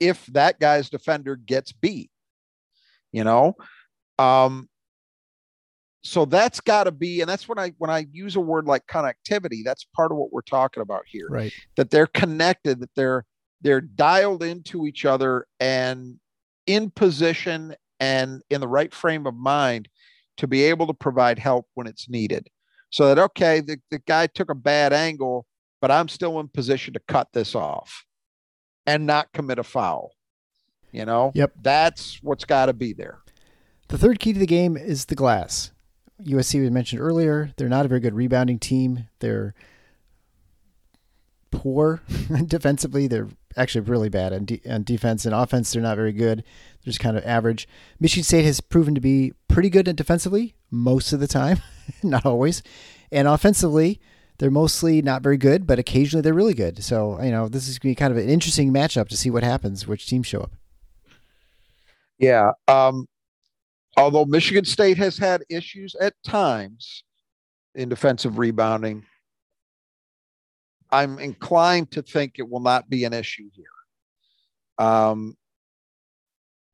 if 0.01 0.27
that 0.27 0.59
guy's 0.61 0.91
defender 0.91 1.37
gets 1.37 1.73
beat, 1.73 2.11
you 3.13 3.25
know? 3.25 3.55
Um, 4.19 4.69
so 6.03 6.25
that's 6.25 6.61
got 6.61 6.85
to 6.85 6.93
be, 6.93 7.21
and 7.21 7.29
that's 7.29 7.49
when 7.49 7.59
I 7.59 7.73
when 7.79 7.91
I 7.91 8.07
use 8.13 8.37
a 8.37 8.41
word 8.41 8.67
like 8.67 8.87
connectivity, 8.87 9.63
that's 9.65 9.85
part 9.95 10.13
of 10.13 10.19
what 10.19 10.33
we're 10.33 10.41
talking 10.43 10.81
about 10.81 11.03
here 11.07 11.27
Right. 11.29 11.53
that 11.77 11.91
they're 11.91 12.07
connected, 12.07 12.81
that 12.81 12.95
they're 12.95 13.25
they're 13.61 13.81
dialed 13.81 14.43
into 14.43 14.87
each 14.87 15.05
other 15.05 15.47
and 15.59 16.17
in 16.67 16.91
position 16.91 17.75
and 17.99 18.43
in 18.51 18.61
the 18.61 18.69
right 18.69 18.93
frame 18.95 19.27
of 19.27 19.35
mind 19.35 19.89
to 20.37 20.47
be 20.47 20.63
able 20.65 20.87
to 20.87 20.95
provide 20.95 21.39
help 21.39 21.67
when 21.75 21.87
it's 21.87 22.09
needed. 22.09 22.49
So 22.97 23.09
that 23.09 23.19
okay, 23.19 23.61
the, 23.61 23.77
the 23.91 23.99
guy 23.99 24.27
took 24.27 24.49
a 24.49 24.55
bad 24.55 24.95
angle, 24.95 25.45
but 25.83 25.91
I'm 25.91 26.09
still 26.09 26.41
in 26.41 26.49
position 26.49 26.95
to 26.95 27.01
cut 27.07 27.29
this 27.35 27.55
off 27.55 28.07
and 28.87 29.05
not 29.05 29.31
commit 29.35 29.59
a 29.59 29.65
foul. 29.65 30.13
You 30.93 31.05
know? 31.05 31.31
Yep. 31.35 31.53
That's 31.61 32.19
what's 32.23 32.47
got 32.47 32.67
to 32.67 32.73
be 32.73 32.95
there. 32.95 33.19
The 33.89 33.99
third 33.99 34.19
key 34.19 34.33
to 34.33 34.39
the 34.39 34.47
game 34.47 34.79
is 34.79 35.05
the 35.05 35.15
glass. 35.15 35.73
USC 36.25 36.59
we 36.59 36.71
mentioned 36.71 37.03
earlier, 37.03 37.53
they're 37.59 37.69
not 37.69 37.85
a 37.85 37.89
very 37.89 38.01
good 38.01 38.15
rebounding 38.15 38.59
team. 38.59 39.09
They're 39.19 39.53
poor 41.51 42.01
defensively. 42.47 43.09
They're 43.09 43.29
actually 43.59 43.83
really 43.83 44.09
bad 44.09 44.33
on, 44.33 44.47
de- 44.47 44.63
on 44.67 44.85
defense 44.85 45.27
and 45.27 45.35
offense. 45.35 45.71
They're 45.71 45.83
not 45.83 45.97
very 45.97 46.13
good. 46.13 46.39
They're 46.39 46.93
just 46.93 47.01
kind 47.01 47.19
of 47.19 47.27
average. 47.27 47.69
Michigan 48.01 48.25
State 48.25 48.47
has 48.47 48.63
proven 48.63 48.95
to 48.95 49.03
be 49.03 49.35
pretty 49.49 49.69
good 49.69 49.87
at 49.87 49.97
defensively 49.97 50.55
most 50.71 51.13
of 51.13 51.21
the 51.21 51.29
time, 51.29 51.59
not 52.03 52.27
always. 52.27 52.63
And 53.13 53.29
offensively, 53.29 54.01
they're 54.39 54.51
mostly 54.51 55.01
not 55.01 55.23
very 55.23 55.37
good, 55.39 55.67
but 55.67 55.79
occasionally 55.79 56.23
they're 56.23 56.35
really 56.35 56.55
good. 56.55 56.83
So, 56.83 57.21
you 57.23 57.31
know, 57.31 57.49
this 57.49 57.69
is 57.69 57.79
going 57.79 57.95
to 57.95 57.97
be 57.97 58.01
kind 58.01 58.13
of 58.13 58.19
an 58.19 58.29
interesting 58.29 58.73
matchup 58.73 59.09
to 59.09 59.17
see 59.17 59.31
what 59.31 59.43
happens, 59.43 59.87
which 59.87 60.07
teams 60.07 60.27
show 60.27 60.41
up. 60.41 60.53
Yeah. 62.19 62.53
Um, 62.69 63.07
although 63.97 64.25
Michigan 64.25 64.65
State 64.65 64.99
has 64.99 65.17
had 65.17 65.43
issues 65.49 65.95
at 66.01 66.15
times 66.25 67.05
in 67.75 67.89
defensive 67.89 68.39
rebounding, 68.39 69.05
I'm 70.91 71.19
inclined 71.19 71.91
to 71.93 72.03
think 72.03 72.35
it 72.39 72.49
will 72.49 72.61
not 72.61 72.89
be 72.89 73.05
an 73.05 73.13
issue 73.13 73.49
here. 73.53 73.67
Um, 74.87 75.37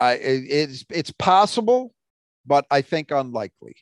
I 0.00 0.14
it- 0.14 0.50
it's 0.50 0.84
it's 0.90 1.12
possible, 1.12 1.94
but 2.46 2.66
I 2.70 2.82
think 2.82 3.10
unlikely. 3.10 3.76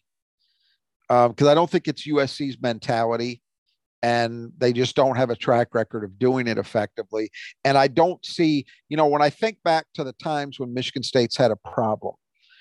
Um, 1.09 1.33
because 1.33 1.49
I 1.49 1.55
don't 1.55 1.69
think 1.71 1.89
it's 1.89 2.07
USC's 2.07 2.57
mentality, 2.61 3.43
and 4.03 4.53
they 4.59 4.73
just 4.73 4.95
don't 4.97 5.17
have 5.17 5.31
a 5.31 5.37
track 5.37 5.75
record 5.75 6.05
of 6.05 6.19
doing 6.19 6.47
it 6.47 6.57
effectively. 6.57 7.31
And 7.65 7.77
I 7.77 7.89
don't 7.89 8.25
see, 8.25 8.65
you 8.89 8.97
know, 8.97 9.07
when 9.07 9.21
I 9.21 9.29
think 9.31 9.59
back 9.65 9.87
to 9.95 10.05
the 10.05 10.13
times 10.15 10.59
when 10.61 10.73
Michigan 10.73 11.03
State's 11.03 11.37
had 11.37 11.51
a 11.51 11.57
problem. 11.57 12.15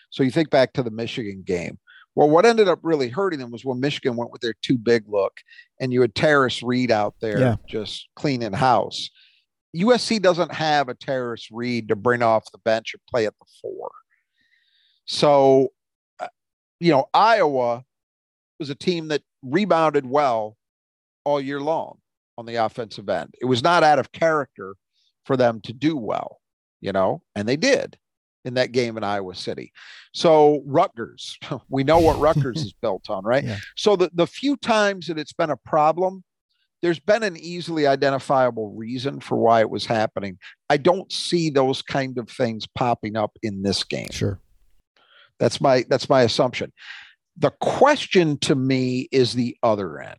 So 0.09 0.23
you 0.23 0.31
think 0.31 0.49
back 0.49 0.73
to 0.73 0.83
the 0.83 0.89
Michigan 0.91 1.43
game. 1.45 1.77
Well, 2.15 2.29
what 2.29 2.45
ended 2.45 2.67
up 2.67 2.79
really 2.81 3.07
hurting 3.07 3.39
them 3.39 3.51
was 3.51 3.63
when 3.63 3.79
Michigan 3.79 4.15
went 4.17 4.31
with 4.31 4.41
their 4.41 4.55
too 4.63 4.77
big 4.77 5.03
look, 5.07 5.37
and 5.79 5.93
you 5.93 6.01
had 6.01 6.15
Tarris 6.15 6.61
Reed 6.65 6.91
out 6.91 7.13
there 7.21 7.39
Yeah. 7.39 7.55
just 7.67 8.09
cleaning 8.15 8.51
house. 8.53 9.09
USC 9.75 10.19
doesn't 10.19 10.51
have 10.51 10.89
a 10.89 10.95
Tarris 10.95 11.47
Reed 11.51 11.87
to 11.89 11.95
bring 11.95 12.23
off 12.23 12.51
the 12.51 12.57
bench 12.57 12.95
and 12.95 13.01
play 13.07 13.27
at 13.27 13.35
the 13.39 13.45
four. 13.61 13.91
So, 15.05 15.69
you 16.79 16.91
know, 16.91 17.05
Iowa 17.13 17.83
was 18.59 18.69
a 18.69 18.75
team 18.75 19.09
that 19.09 19.21
rebounded 19.41 20.05
well 20.05 20.57
all 21.23 21.39
year 21.41 21.59
long 21.59 21.99
on 22.37 22.45
the 22.45 22.55
offensive 22.55 23.09
end. 23.09 23.33
It 23.41 23.45
was 23.45 23.63
not 23.63 23.83
out 23.83 23.99
of 23.99 24.11
character 24.11 24.75
for 25.25 25.37
them 25.37 25.61
to 25.61 25.73
do 25.73 25.95
well, 25.95 26.39
you 26.81 26.91
know, 26.91 27.21
and 27.35 27.47
they 27.47 27.57
did 27.57 27.97
in 28.45 28.53
that 28.53 28.71
game 28.71 28.97
in 28.97 29.03
Iowa 29.03 29.35
City. 29.35 29.71
So 30.13 30.63
Rutgers, 30.65 31.37
we 31.69 31.83
know 31.83 31.99
what 31.99 32.19
Rutgers 32.19 32.61
is 32.63 32.73
built 32.81 33.09
on, 33.09 33.23
right? 33.23 33.43
Yeah. 33.43 33.57
So 33.75 33.95
the, 33.95 34.09
the 34.13 34.27
few 34.27 34.55
times 34.57 35.07
that 35.07 35.19
it's 35.19 35.33
been 35.33 35.49
a 35.49 35.57
problem, 35.57 36.23
there's 36.81 36.99
been 36.99 37.23
an 37.23 37.35
easily 37.35 37.85
identifiable 37.87 38.73
reason 38.73 39.19
for 39.19 39.37
why 39.37 39.59
it 39.59 39.69
was 39.69 39.85
happening. 39.85 40.37
I 40.69 40.77
don't 40.77 41.11
see 41.11 41.49
those 41.49 41.81
kind 41.81 42.17
of 42.17 42.29
things 42.29 42.65
popping 42.73 43.17
up 43.17 43.37
in 43.43 43.63
this 43.63 43.83
game. 43.83 44.09
Sure. 44.11 44.39
That's 45.39 45.61
my 45.61 45.85
that's 45.89 46.09
my 46.09 46.21
assumption. 46.23 46.71
The 47.37 47.51
question 47.61 48.37
to 48.39 48.55
me 48.55 49.07
is 49.11 49.33
the 49.33 49.55
other 49.63 49.99
end. 49.99 50.17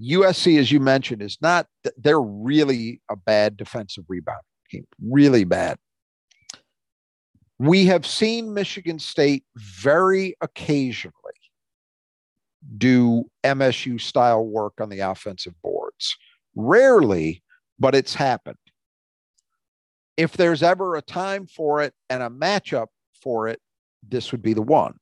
USC, 0.00 0.58
as 0.58 0.70
you 0.70 0.80
mentioned, 0.80 1.22
is 1.22 1.38
not 1.40 1.66
they're 1.96 2.20
really 2.20 3.00
a 3.10 3.16
bad 3.16 3.56
defensive 3.56 4.04
rebound 4.08 4.42
team, 4.70 4.86
really 5.02 5.44
bad. 5.44 5.78
We 7.58 7.86
have 7.86 8.04
seen 8.04 8.52
Michigan 8.52 8.98
State 8.98 9.44
very 9.56 10.34
occasionally 10.40 11.14
do 12.78 13.24
MSU 13.44 14.00
style 14.00 14.44
work 14.44 14.80
on 14.80 14.88
the 14.88 15.00
offensive 15.00 15.54
boards. 15.62 16.16
Rarely, 16.54 17.42
but 17.78 17.94
it's 17.94 18.14
happened. 18.14 18.56
If 20.16 20.32
there's 20.32 20.62
ever 20.62 20.96
a 20.96 21.02
time 21.02 21.46
for 21.46 21.82
it 21.82 21.94
and 22.10 22.22
a 22.22 22.28
matchup 22.28 22.88
for 23.22 23.48
it, 23.48 23.60
this 24.08 24.32
would 24.32 24.42
be 24.42 24.54
the 24.54 24.62
one. 24.62 24.94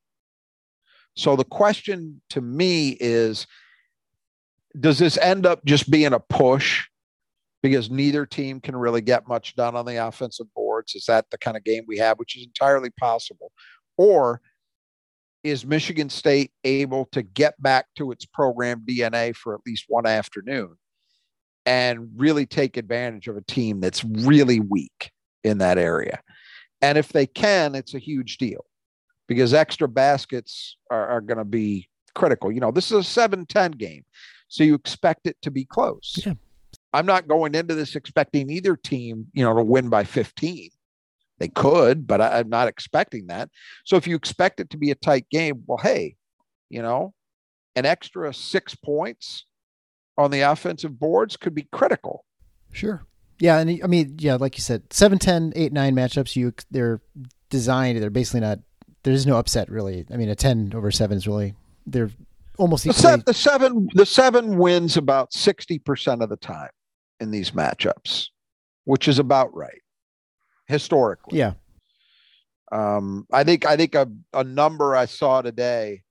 So 1.16 1.36
the 1.36 1.44
question 1.44 2.20
to 2.30 2.40
me 2.40 2.96
is 3.00 3.46
does 4.78 4.98
this 4.98 5.18
end 5.18 5.46
up 5.46 5.64
just 5.64 5.90
being 5.90 6.12
a 6.12 6.20
push 6.20 6.86
because 7.62 7.90
neither 7.90 8.24
team 8.24 8.60
can 8.60 8.76
really 8.76 9.00
get 9.00 9.28
much 9.28 9.56
done 9.56 9.74
on 9.74 9.84
the 9.84 9.96
offensive 9.96 10.46
boards? 10.54 10.94
Is 10.94 11.06
that 11.06 11.26
the 11.30 11.38
kind 11.38 11.56
of 11.56 11.64
game 11.64 11.84
we 11.86 11.98
have, 11.98 12.18
which 12.18 12.36
is 12.36 12.44
entirely 12.44 12.90
possible? 12.90 13.52
Or 13.96 14.40
is 15.42 15.66
Michigan 15.66 16.08
State 16.08 16.52
able 16.64 17.06
to 17.12 17.22
get 17.22 17.60
back 17.60 17.86
to 17.96 18.12
its 18.12 18.24
program 18.24 18.84
DNA 18.86 19.34
for 19.34 19.54
at 19.54 19.60
least 19.66 19.86
one 19.88 20.06
afternoon 20.06 20.76
and 21.66 22.08
really 22.16 22.46
take 22.46 22.76
advantage 22.76 23.28
of 23.28 23.36
a 23.36 23.42
team 23.42 23.80
that's 23.80 24.04
really 24.04 24.60
weak 24.60 25.10
in 25.44 25.58
that 25.58 25.78
area? 25.78 26.20
And 26.82 26.96
if 26.96 27.08
they 27.08 27.26
can, 27.26 27.74
it's 27.74 27.94
a 27.94 27.98
huge 27.98 28.38
deal 28.38 28.64
because 29.28 29.54
extra 29.54 29.88
baskets 29.88 30.76
are, 30.90 31.06
are 31.06 31.20
going 31.20 31.38
to 31.38 31.44
be 31.44 31.88
critical. 32.14 32.50
You 32.50 32.60
know, 32.60 32.70
this 32.70 32.86
is 32.86 32.98
a 32.98 33.04
7 33.04 33.46
10 33.46 33.72
game. 33.72 34.04
So 34.48 34.64
you 34.64 34.74
expect 34.74 35.26
it 35.26 35.36
to 35.42 35.50
be 35.50 35.64
close. 35.64 36.20
Yeah. 36.24 36.34
I'm 36.92 37.06
not 37.06 37.28
going 37.28 37.54
into 37.54 37.74
this 37.74 37.94
expecting 37.94 38.50
either 38.50 38.76
team, 38.76 39.26
you 39.32 39.44
know, 39.44 39.54
to 39.54 39.62
win 39.62 39.88
by 39.88 40.04
15. 40.04 40.70
They 41.38 41.48
could, 41.48 42.06
but 42.06 42.20
I, 42.20 42.40
I'm 42.40 42.48
not 42.48 42.68
expecting 42.68 43.28
that. 43.28 43.48
So 43.84 43.96
if 43.96 44.06
you 44.06 44.16
expect 44.16 44.60
it 44.60 44.70
to 44.70 44.76
be 44.76 44.90
a 44.90 44.94
tight 44.94 45.26
game, 45.30 45.62
well, 45.66 45.78
hey, 45.78 46.16
you 46.68 46.82
know, 46.82 47.14
an 47.76 47.86
extra 47.86 48.34
six 48.34 48.74
points 48.74 49.46
on 50.18 50.30
the 50.30 50.40
offensive 50.40 50.98
boards 50.98 51.36
could 51.36 51.54
be 51.54 51.66
critical. 51.72 52.24
Sure. 52.72 53.06
Yeah, 53.40 53.58
and 53.58 53.80
I 53.82 53.86
mean, 53.86 54.16
yeah, 54.18 54.36
like 54.36 54.56
you 54.56 54.62
said, 54.62 54.92
7 54.92 55.18
10, 55.18 55.54
8 55.56 55.72
9 55.72 55.94
matchups, 55.94 56.36
you 56.36 56.52
they're 56.70 57.00
designed, 57.48 58.00
they're 58.00 58.10
basically 58.10 58.40
not 58.40 58.60
there's 59.02 59.26
no 59.26 59.36
upset 59.36 59.70
really. 59.70 60.06
I 60.12 60.16
mean, 60.16 60.28
a 60.28 60.34
10 60.34 60.72
over 60.74 60.90
7 60.90 61.16
is 61.16 61.26
really 61.26 61.54
they're 61.86 62.10
almost 62.58 62.84
The, 62.84 63.22
the 63.26 63.34
seven, 63.34 63.88
the 63.94 64.06
seven 64.06 64.58
wins 64.58 64.96
about 64.96 65.32
60% 65.32 66.22
of 66.22 66.28
the 66.28 66.36
time 66.36 66.70
in 67.18 67.30
these 67.30 67.52
matchups, 67.52 68.28
which 68.84 69.08
is 69.08 69.18
about 69.18 69.54
right 69.54 69.80
historically. 70.66 71.38
Yeah. 71.38 71.54
Um, 72.72 73.26
I 73.32 73.42
think 73.42 73.66
I 73.66 73.76
think 73.76 73.96
a, 73.96 74.08
a 74.32 74.44
number 74.44 74.94
I 74.94 75.06
saw 75.06 75.42
today 75.42 76.04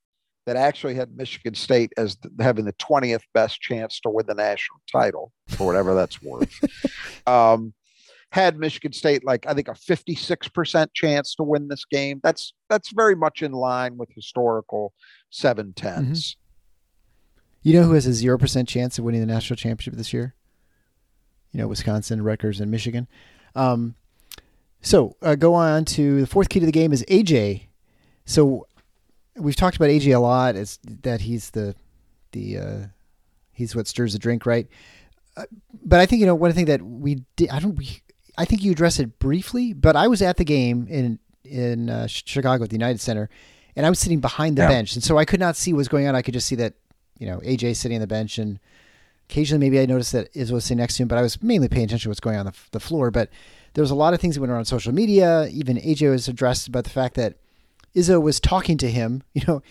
that 0.46 0.56
actually 0.56 0.96
had 0.96 1.16
Michigan 1.16 1.54
State 1.54 1.92
as 1.98 2.16
th- 2.16 2.34
having 2.40 2.66
the 2.66 2.74
20th 2.74 3.24
best 3.34 3.62
chance 3.62 4.00
to 4.02 4.10
win 4.10 4.26
the 4.28 4.34
national 4.34 4.80
title, 4.92 5.32
for 5.48 5.66
whatever 5.66 5.94
that's 5.94 6.22
worth. 6.22 6.54
um, 7.28 7.74
had 8.32 8.60
Michigan 8.60 8.94
State 8.94 9.26
like 9.26 9.46
I 9.48 9.54
think 9.54 9.68
a 9.68 9.74
56% 9.74 10.90
chance 10.94 11.36
to 11.36 11.44
win 11.44 11.68
this 11.68 11.86
game. 11.86 12.20
That's 12.24 12.54
that's 12.70 12.92
very 12.92 13.16
much 13.16 13.42
in 13.42 13.52
line 13.52 13.98
with 13.98 14.10
historical 14.14 14.94
710s. 15.32 16.36
You 17.62 17.74
know 17.74 17.84
who 17.84 17.94
has 17.94 18.08
a 18.08 18.12
0% 18.12 18.68
chance 18.68 18.98
of 18.98 19.04
winning 19.04 19.20
the 19.20 19.28
national 19.28 19.58
championship 19.58 19.96
this 19.96 20.14
year? 20.14 20.34
You 21.52 21.60
know, 21.60 21.68
Wisconsin, 21.68 22.24
Rutgers, 22.24 22.62
and 22.62 22.72
Michigan. 22.72 23.08
Um, 23.56 23.96
so 24.82 25.18
uh, 25.22 25.36
go 25.36 25.54
on 25.56 25.84
to 25.86 26.22
the 26.22 26.28
fourth 26.28 26.50
key 26.50 26.60
to 26.60 26.66
the 26.66 26.72
game 26.72 26.94
is 26.94 27.04
AJ. 27.10 27.64
So 28.26 28.68
we've 29.40 29.56
talked 29.56 29.76
about 29.76 29.90
AJ 29.90 30.16
a 30.16 30.20
lot. 30.20 30.56
It's 30.56 30.80
that 31.04 31.22
he's 31.22 31.50
the 31.52 31.76
the 32.32 32.58
uh, 32.58 32.78
he's 33.52 33.76
what 33.76 33.88
stirs 33.88 34.14
the 34.14 34.20
drink, 34.20 34.46
right? 34.46 34.68
Uh, 35.38 35.46
but 35.84 36.00
I 36.00 36.06
think 36.06 36.20
you 36.20 36.26
know 36.26 36.36
one 36.36 36.52
thing 36.54 36.66
that 36.66 36.82
we 36.82 37.24
did. 37.36 37.50
I 37.50 37.60
don't. 37.60 37.76
We, 37.76 38.02
I 38.38 38.46
think 38.46 38.64
you 38.64 38.72
addressed 38.72 39.00
it 39.00 39.20
briefly, 39.20 39.74
but 39.74 39.96
I 39.96 40.08
was 40.08 40.22
at 40.22 40.38
the 40.38 40.46
game 40.46 40.88
in 40.90 41.20
in 41.44 41.90
uh, 41.90 42.08
Chicago 42.08 42.64
at 42.64 42.70
the 42.70 42.76
United 42.76 43.00
Center, 43.00 43.30
and 43.76 43.86
I 43.86 43.90
was 43.90 44.00
sitting 44.00 44.20
behind 44.20 44.58
the 44.58 44.64
Yeah. 44.64 44.68
bench, 44.70 44.94
and 44.96 45.04
so 45.04 45.18
I 45.18 45.26
could 45.26 45.40
not 45.40 45.56
see 45.56 45.74
what 45.74 45.78
was 45.80 45.88
going 45.88 46.08
on. 46.08 46.16
I 46.16 46.22
could 46.22 46.34
just 46.34 46.48
see 46.48 46.56
that 46.56 46.74
you 47.18 47.28
know 47.28 47.40
AJ 47.40 47.76
sitting 47.78 47.98
on 47.98 48.02
the 48.02 48.08
bench, 48.08 48.38
and 48.38 48.60
occasionally 49.30 49.60
maybe 49.66 49.80
I 49.82 49.86
noticed 49.86 50.12
that 50.14 50.34
Izzo 50.34 50.52
was 50.52 50.66
sitting 50.66 50.78
next 50.78 50.98
to 50.98 51.04
him, 51.04 51.08
but 51.08 51.18
I 51.18 51.22
was 51.22 51.42
mainly 51.42 51.68
paying 51.70 51.86
attention 51.86 52.08
to 52.08 52.10
what's 52.10 52.20
going 52.20 52.36
on, 52.38 52.48
on 52.48 52.52
the, 52.54 52.58
the 52.72 52.80
floor. 52.80 53.12
But 53.12 53.30
there 53.74 53.82
was 53.82 53.92
a 53.92 53.96
lot 53.96 54.14
of 54.14 54.20
things 54.20 54.36
that 54.36 54.42
went 54.42 54.52
around 54.52 54.66
social 54.66 54.92
media. 54.94 55.48
Even 55.52 55.78
AJ 55.78 56.10
was 56.12 56.28
addressed 56.28 56.68
about 56.68 56.84
the 56.86 56.90
fact 56.90 57.16
that 57.16 57.36
Izzo 58.00 58.22
was 58.22 58.40
talking 58.40 58.78
to 58.80 58.90
him, 58.90 59.24
you 59.34 59.42
know, 59.48 59.62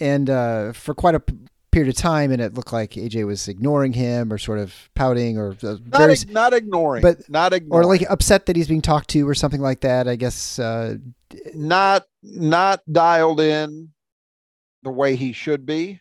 and 0.00 0.28
uh, 0.30 0.72
for 0.72 0.94
quite 0.94 1.14
a 1.14 1.20
p- 1.20 1.34
period 1.70 1.88
of 1.88 1.96
time, 1.96 2.30
and 2.30 2.40
it 2.42 2.54
looked 2.54 2.72
like 2.72 2.92
AJ 2.92 3.26
was 3.26 3.48
ignoring 3.48 3.94
him 3.94 4.32
or 4.32 4.38
sort 4.38 4.58
of 4.58 4.90
pouting 4.94 5.38
or 5.38 5.52
uh, 5.62 5.76
Not, 5.86 5.98
very, 5.98 6.12
ig- 6.12 6.30
not 6.30 6.52
ignoring, 6.52 7.02
but- 7.02 7.28
not 7.30 7.52
ignoring. 7.52 7.84
or 7.86 7.88
like 7.88 8.04
upset 8.10 8.46
that 8.46 8.56
he's 8.56 8.68
being 8.68 8.82
talked 8.82 9.08
to 9.10 9.26
or 9.28 9.34
something 9.34 9.60
like 9.60 9.80
that. 9.80 10.06
I 10.06 10.16
guess 10.16 10.58
uh, 10.58 10.96
not 11.54 12.04
not 12.22 12.80
dialed 12.90 13.40
in 13.40 13.88
the 14.82 14.90
way 14.90 15.16
he 15.16 15.32
should 15.32 15.64
be. 15.66 16.00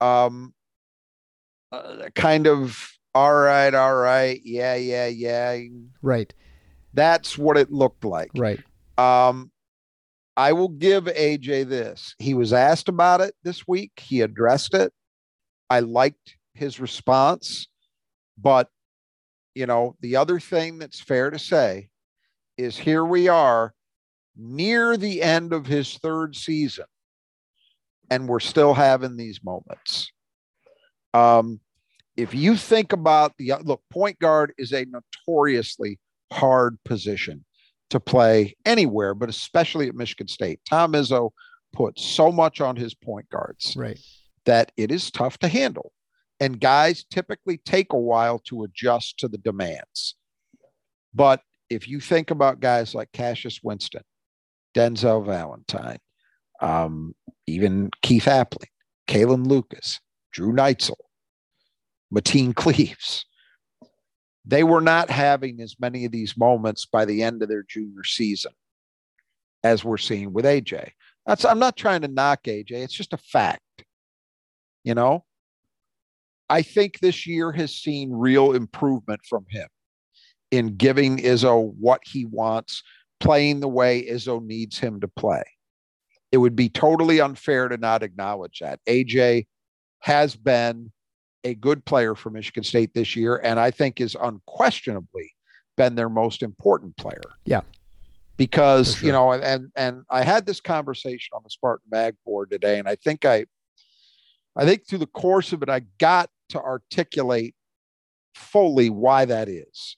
Um, 0.00 0.54
uh, 1.72 2.08
kind 2.14 2.46
of 2.46 2.92
all 3.14 3.34
right, 3.34 3.74
all 3.74 3.94
right, 3.96 4.40
yeah, 4.44 4.74
yeah, 4.76 5.06
yeah. 5.06 5.58
right, 6.02 6.32
That's 6.94 7.36
what 7.38 7.56
it 7.56 7.70
looked 7.72 8.04
like. 8.04 8.30
right, 8.36 8.60
Um, 8.98 9.50
I 10.36 10.52
will 10.52 10.68
give 10.68 11.04
AJ 11.04 11.68
this. 11.68 12.14
He 12.18 12.34
was 12.34 12.52
asked 12.52 12.88
about 12.88 13.20
it 13.20 13.34
this 13.42 13.66
week. 13.66 13.92
He 13.96 14.20
addressed 14.20 14.74
it. 14.74 14.92
I 15.70 15.80
liked 15.80 16.36
his 16.54 16.78
response. 16.78 17.68
But, 18.38 18.68
you 19.54 19.66
know, 19.66 19.96
the 20.00 20.16
other 20.16 20.38
thing 20.38 20.78
that's 20.78 21.00
fair 21.00 21.30
to 21.30 21.38
say 21.38 21.88
is 22.58 22.76
here 22.76 23.04
we 23.04 23.28
are 23.28 23.72
near 24.36 24.96
the 24.96 25.22
end 25.22 25.54
of 25.54 25.66
his 25.66 25.96
third 25.98 26.36
season, 26.36 26.84
and 28.10 28.28
we're 28.28 28.40
still 28.40 28.74
having 28.74 29.16
these 29.16 29.42
moments. 29.42 30.12
Um, 31.14 31.60
if 32.16 32.34
you 32.34 32.56
think 32.56 32.92
about 32.92 33.32
the 33.38 33.54
look, 33.62 33.80
point 33.90 34.18
guard 34.18 34.52
is 34.58 34.72
a 34.72 34.84
notoriously 34.84 35.98
hard 36.30 36.76
position 36.84 37.44
to 37.90 38.00
play 38.00 38.56
anywhere, 38.64 39.14
but 39.14 39.28
especially 39.28 39.88
at 39.88 39.94
Michigan 39.94 40.28
State. 40.28 40.60
Tom 40.68 40.92
Izzo 40.92 41.30
put 41.72 41.98
so 41.98 42.32
much 42.32 42.60
on 42.60 42.76
his 42.76 42.94
point 42.94 43.28
guards 43.30 43.74
right. 43.76 43.98
that 44.44 44.72
it 44.76 44.90
is 44.90 45.10
tough 45.10 45.38
to 45.38 45.48
handle. 45.48 45.92
And 46.40 46.60
guys 46.60 47.04
typically 47.04 47.58
take 47.58 47.92
a 47.92 47.98
while 47.98 48.38
to 48.40 48.64
adjust 48.64 49.18
to 49.18 49.28
the 49.28 49.38
demands. 49.38 50.16
But 51.14 51.40
if 51.70 51.88
you 51.88 52.00
think 52.00 52.30
about 52.30 52.60
guys 52.60 52.94
like 52.94 53.12
Cassius 53.12 53.60
Winston, 53.62 54.02
Denzel 54.74 55.24
Valentine, 55.24 55.98
um, 56.60 57.14
even 57.46 57.90
Keith 58.02 58.24
Appling, 58.24 58.68
Kalin 59.08 59.46
Lucas, 59.46 60.00
Drew 60.32 60.52
Neitzel, 60.52 60.96
Mateen 62.14 62.54
Cleaves, 62.54 63.25
they 64.46 64.62
were 64.62 64.80
not 64.80 65.10
having 65.10 65.60
as 65.60 65.76
many 65.80 66.04
of 66.04 66.12
these 66.12 66.36
moments 66.36 66.86
by 66.86 67.04
the 67.04 67.22
end 67.22 67.42
of 67.42 67.48
their 67.48 67.64
junior 67.68 68.04
season 68.04 68.52
as 69.64 69.84
we're 69.84 69.96
seeing 69.96 70.32
with 70.32 70.44
AJ. 70.44 70.90
That's 71.26 71.44
I'm 71.44 71.58
not 71.58 71.76
trying 71.76 72.02
to 72.02 72.08
knock 72.08 72.44
AJ. 72.44 72.70
It's 72.70 72.94
just 72.94 73.12
a 73.12 73.18
fact. 73.18 73.60
You 74.84 74.94
know, 74.94 75.24
I 76.48 76.62
think 76.62 77.00
this 77.00 77.26
year 77.26 77.50
has 77.52 77.74
seen 77.74 78.12
real 78.12 78.52
improvement 78.52 79.20
from 79.28 79.44
him 79.50 79.66
in 80.52 80.76
giving 80.76 81.18
Izzo 81.18 81.74
what 81.80 82.02
he 82.04 82.24
wants, 82.24 82.84
playing 83.18 83.58
the 83.58 83.68
way 83.68 84.06
Izzo 84.08 84.44
needs 84.44 84.78
him 84.78 85.00
to 85.00 85.08
play. 85.08 85.42
It 86.30 86.38
would 86.38 86.54
be 86.54 86.68
totally 86.68 87.20
unfair 87.20 87.68
to 87.68 87.76
not 87.76 88.04
acknowledge 88.04 88.60
that. 88.60 88.78
AJ 88.88 89.46
has 90.00 90.36
been 90.36 90.92
a 91.44 91.54
good 91.54 91.84
player 91.84 92.14
for 92.14 92.30
Michigan 92.30 92.64
State 92.64 92.94
this 92.94 93.16
year, 93.16 93.40
and 93.42 93.58
I 93.60 93.70
think 93.70 94.00
is 94.00 94.16
unquestionably 94.20 95.32
been 95.76 95.94
their 95.94 96.08
most 96.08 96.42
important 96.42 96.96
player. 96.96 97.22
Yeah. 97.44 97.60
Because, 98.36 98.96
sure. 98.96 99.06
you 99.06 99.12
know, 99.12 99.32
and 99.32 99.70
and 99.76 100.02
I 100.10 100.22
had 100.22 100.44
this 100.44 100.60
conversation 100.60 101.30
on 101.34 101.42
the 101.42 101.50
Spartan 101.50 101.88
Mag 101.90 102.16
board 102.24 102.50
today, 102.50 102.78
and 102.78 102.88
I 102.88 102.96
think 102.96 103.24
I 103.24 103.46
I 104.56 104.64
think 104.64 104.86
through 104.86 104.98
the 104.98 105.06
course 105.06 105.52
of 105.52 105.62
it, 105.62 105.68
I 105.68 105.82
got 105.98 106.28
to 106.50 106.60
articulate 106.60 107.54
fully 108.34 108.90
why 108.90 109.24
that 109.24 109.48
is. 109.48 109.96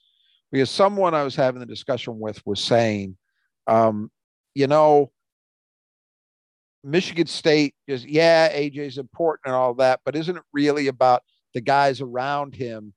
Because 0.50 0.70
someone 0.70 1.14
I 1.14 1.24
was 1.24 1.36
having 1.36 1.60
the 1.60 1.66
discussion 1.66 2.18
with 2.18 2.44
was 2.46 2.60
saying, 2.60 3.16
um, 3.66 4.10
you 4.54 4.66
know, 4.66 5.12
Michigan 6.90 7.26
State 7.26 7.74
is, 7.86 8.04
yeah, 8.04 8.52
AJ's 8.52 8.98
important 8.98 9.46
and 9.46 9.54
all 9.54 9.74
that, 9.74 10.00
but 10.04 10.16
isn't 10.16 10.36
it 10.36 10.42
really 10.52 10.88
about 10.88 11.22
the 11.54 11.60
guys 11.60 12.00
around 12.00 12.54
him 12.54 12.94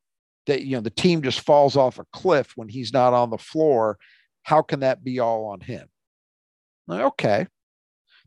that, 0.47 0.63
you 0.63 0.75
know, 0.75 0.81
the 0.81 0.89
team 0.89 1.21
just 1.21 1.41
falls 1.41 1.75
off 1.75 1.99
a 1.99 2.05
cliff 2.13 2.53
when 2.55 2.69
he's 2.69 2.93
not 2.93 3.13
on 3.13 3.29
the 3.29 3.37
floor? 3.37 3.97
How 4.43 4.61
can 4.61 4.79
that 4.81 5.03
be 5.03 5.19
all 5.19 5.45
on 5.45 5.59
him? 5.59 5.87
Okay. 6.89 7.47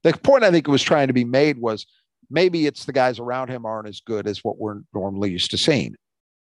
The 0.03 0.12
point 0.12 0.45
I 0.45 0.51
think 0.51 0.69
it 0.69 0.71
was 0.71 0.83
trying 0.83 1.09
to 1.09 1.12
be 1.12 1.25
made 1.25 1.59
was 1.59 1.87
maybe 2.31 2.67
it's 2.67 2.85
the 2.85 2.93
guys 2.93 3.19
around 3.19 3.49
him 3.49 3.67
aren't 3.67 3.89
as 3.89 4.01
good 4.01 4.27
as 4.27 4.45
what 4.45 4.59
we're 4.59 4.81
normally 4.93 5.31
used 5.31 5.51
to 5.53 5.59
seeing. 5.59 5.95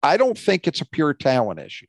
I 0.01 0.17
don't 0.17 0.37
think 0.37 0.67
it's 0.67 0.81
a 0.81 0.89
pure 0.89 1.13
talent 1.13 1.59
issue. 1.59 1.87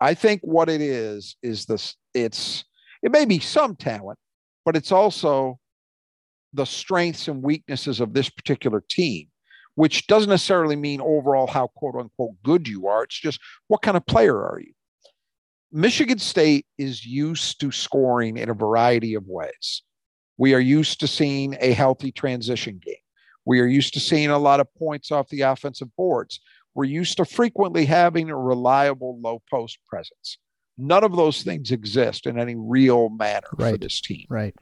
I 0.00 0.14
think 0.14 0.40
what 0.42 0.68
it 0.68 0.80
is 0.80 1.36
is 1.42 1.64
this 1.66 1.96
it's 2.14 2.64
it 3.02 3.12
may 3.12 3.24
be 3.24 3.38
some 3.38 3.76
talent, 3.76 4.18
but 4.64 4.76
it's 4.76 4.92
also 4.92 5.58
the 6.52 6.64
strengths 6.64 7.28
and 7.28 7.42
weaknesses 7.42 8.00
of 8.00 8.12
this 8.12 8.28
particular 8.28 8.82
team, 8.88 9.28
which 9.74 10.06
doesn't 10.06 10.30
necessarily 10.30 10.76
mean 10.76 11.00
overall 11.00 11.46
how 11.46 11.66
quote 11.68 11.94
unquote 11.96 12.34
good 12.42 12.68
you 12.68 12.86
are. 12.86 13.04
It's 13.04 13.18
just 13.18 13.40
what 13.68 13.82
kind 13.82 13.96
of 13.96 14.04
player 14.06 14.36
are 14.36 14.60
you? 14.60 14.72
Michigan 15.72 16.18
State 16.18 16.66
is 16.76 17.04
used 17.06 17.58
to 17.60 17.70
scoring 17.70 18.36
in 18.36 18.50
a 18.50 18.54
variety 18.54 19.14
of 19.14 19.26
ways. 19.26 19.82
We 20.36 20.54
are 20.54 20.60
used 20.60 21.00
to 21.00 21.06
seeing 21.06 21.56
a 21.60 21.72
healthy 21.72 22.12
transition 22.12 22.80
game. 22.84 22.94
We 23.46 23.60
are 23.60 23.66
used 23.66 23.94
to 23.94 24.00
seeing 24.00 24.28
a 24.30 24.38
lot 24.38 24.60
of 24.60 24.72
points 24.74 25.10
off 25.10 25.28
the 25.30 25.40
offensive 25.42 25.88
boards. 25.96 26.40
We're 26.74 26.84
used 26.84 27.16
to 27.18 27.24
frequently 27.24 27.86
having 27.86 28.30
a 28.30 28.36
reliable 28.36 29.18
low 29.20 29.42
post 29.50 29.78
presence. 29.86 30.38
None 30.78 31.04
of 31.04 31.16
those 31.16 31.42
things 31.42 31.70
exist 31.70 32.26
in 32.26 32.38
any 32.38 32.54
real 32.54 33.08
manner 33.10 33.46
for 33.50 33.56
Right. 33.64 33.80
this 33.80 34.00
team. 34.00 34.26
Right. 34.28 34.54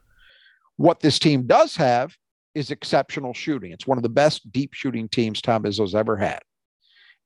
What 0.80 1.00
this 1.00 1.18
team 1.18 1.46
does 1.46 1.76
have 1.76 2.16
is 2.54 2.70
exceptional 2.70 3.34
shooting. 3.34 3.70
It's 3.70 3.86
one 3.86 3.98
of 3.98 4.02
the 4.02 4.08
best 4.08 4.50
deep 4.50 4.72
shooting 4.72 5.10
teams 5.10 5.42
Tom 5.42 5.64
Izzo's 5.64 5.94
ever 5.94 6.16
had. 6.16 6.40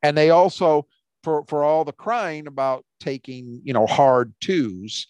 And 0.02 0.18
they 0.18 0.30
also, 0.30 0.88
for, 1.22 1.44
for 1.46 1.62
all 1.62 1.84
the 1.84 1.92
crying 1.92 2.48
about 2.48 2.84
taking, 2.98 3.60
you 3.62 3.72
know, 3.72 3.86
hard 3.86 4.34
twos, 4.40 5.06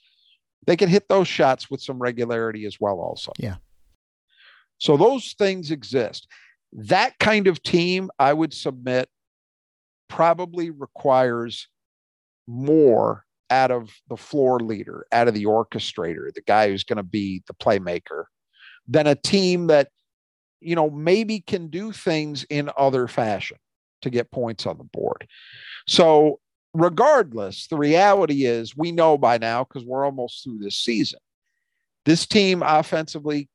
they 0.66 0.76
can 0.76 0.90
hit 0.90 1.09
those 1.09 1.26
shots 1.26 1.70
with 1.70 1.80
some 1.80 1.99
regularity 1.99 2.66
as 2.66 2.78
well, 2.78 3.01
also. 3.01 3.32
Yeah. 3.38 3.57
So 4.76 4.99
those 4.99 5.34
things 5.38 5.70
exist. 5.70 6.28
That 6.74 7.18
kind 7.18 7.47
of 7.47 7.62
team, 7.62 8.11
I 8.18 8.34
would 8.34 8.53
submit, 8.53 9.09
probably 10.11 10.68
requires 10.68 11.66
more 12.47 13.24
out 13.49 13.70
of 13.70 13.88
the 14.11 14.18
floor 14.18 14.61
leader, 14.61 15.07
out 15.12 15.28
of 15.28 15.34
the 15.34 15.47
orchestrator, 15.47 16.30
the 16.34 16.42
guy 16.47 16.68
who's 16.68 16.84
going 16.84 16.99
to 16.99 17.03
be 17.03 17.42
the 17.47 17.55
playmaker, 17.55 18.24
than 18.89 19.07
a 19.07 19.14
team 19.14 19.68
that, 19.68 19.89
you 20.61 20.74
know, 20.74 20.91
maybe 20.91 21.41
can 21.41 21.68
do 21.68 21.93
things 21.93 22.45
in 22.51 22.70
other 22.76 23.09
fashion 23.09 23.59
to 24.03 24.11
get 24.11 24.30
points 24.30 24.66
on 24.66 24.78
the 24.78 24.85
board. 24.85 25.26
So, 25.87 26.41
regardless, 26.72 27.66
the 27.68 27.76
reality 27.76 28.45
is 28.45 28.76
we 28.76 28.93
know 28.93 29.16
by 29.16 29.39
now 29.39 29.64
because 29.64 29.85
we're 29.85 30.05
almost 30.05 30.45
through 30.45 30.59
this 30.59 30.78
season. 30.78 31.20
This 32.05 32.26
team 32.26 32.62
offensively 32.62 33.49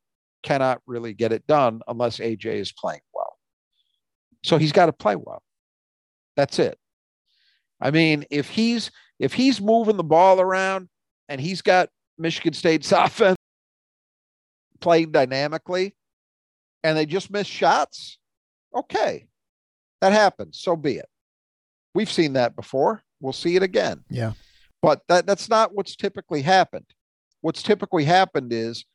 cannot 0.44 0.82
really 0.88 1.14
get 1.14 1.32
it 1.32 1.46
done 1.48 1.82
unless 1.88 2.18
AJ 2.18 2.46
is 2.46 2.72
playing 2.72 3.02
well. 3.14 3.38
So 4.44 4.58
he's 4.58 4.72
got 4.72 4.88
to 4.88 4.94
play 4.94 5.16
well. 5.16 5.44
That's 6.36 6.60
it. 6.60 6.78
I 7.82 7.92
mean, 7.92 8.26
if 8.30 8.50
he's 8.50 8.92
if 9.20 9.34
he's 9.34 9.60
moving 9.62 9.98
the 9.98 10.04
ball 10.04 10.40
around 10.40 10.90
and 11.28 11.40
he's 11.42 11.62
got 11.62 11.90
Michigan 12.18 12.54
State's 12.54 12.92
offense 12.92 13.38
playing 14.80 15.12
dynamically 15.12 15.96
and 16.84 16.98
they 16.98 17.06
just 17.06 17.32
miss 17.32 17.48
shots, 17.48 18.18
okay. 18.76 19.28
That 20.02 20.14
happens. 20.14 20.60
So 20.60 20.76
be 20.76 20.98
it. 20.98 21.10
We've 21.94 22.12
seen 22.12 22.34
that 22.34 22.56
before. 22.56 23.02
We'll 23.20 23.34
see 23.34 23.56
it 23.56 23.64
again. 23.64 24.04
Yeah. 24.10 24.34
But 24.82 25.02
that, 25.10 25.26
that's 25.26 25.50
not 25.50 25.76
what's 25.76 25.96
typically 25.96 26.42
happened. 26.42 26.86
What's 27.42 27.64
typically 27.64 28.06
happened 28.06 28.54
is 28.54 28.86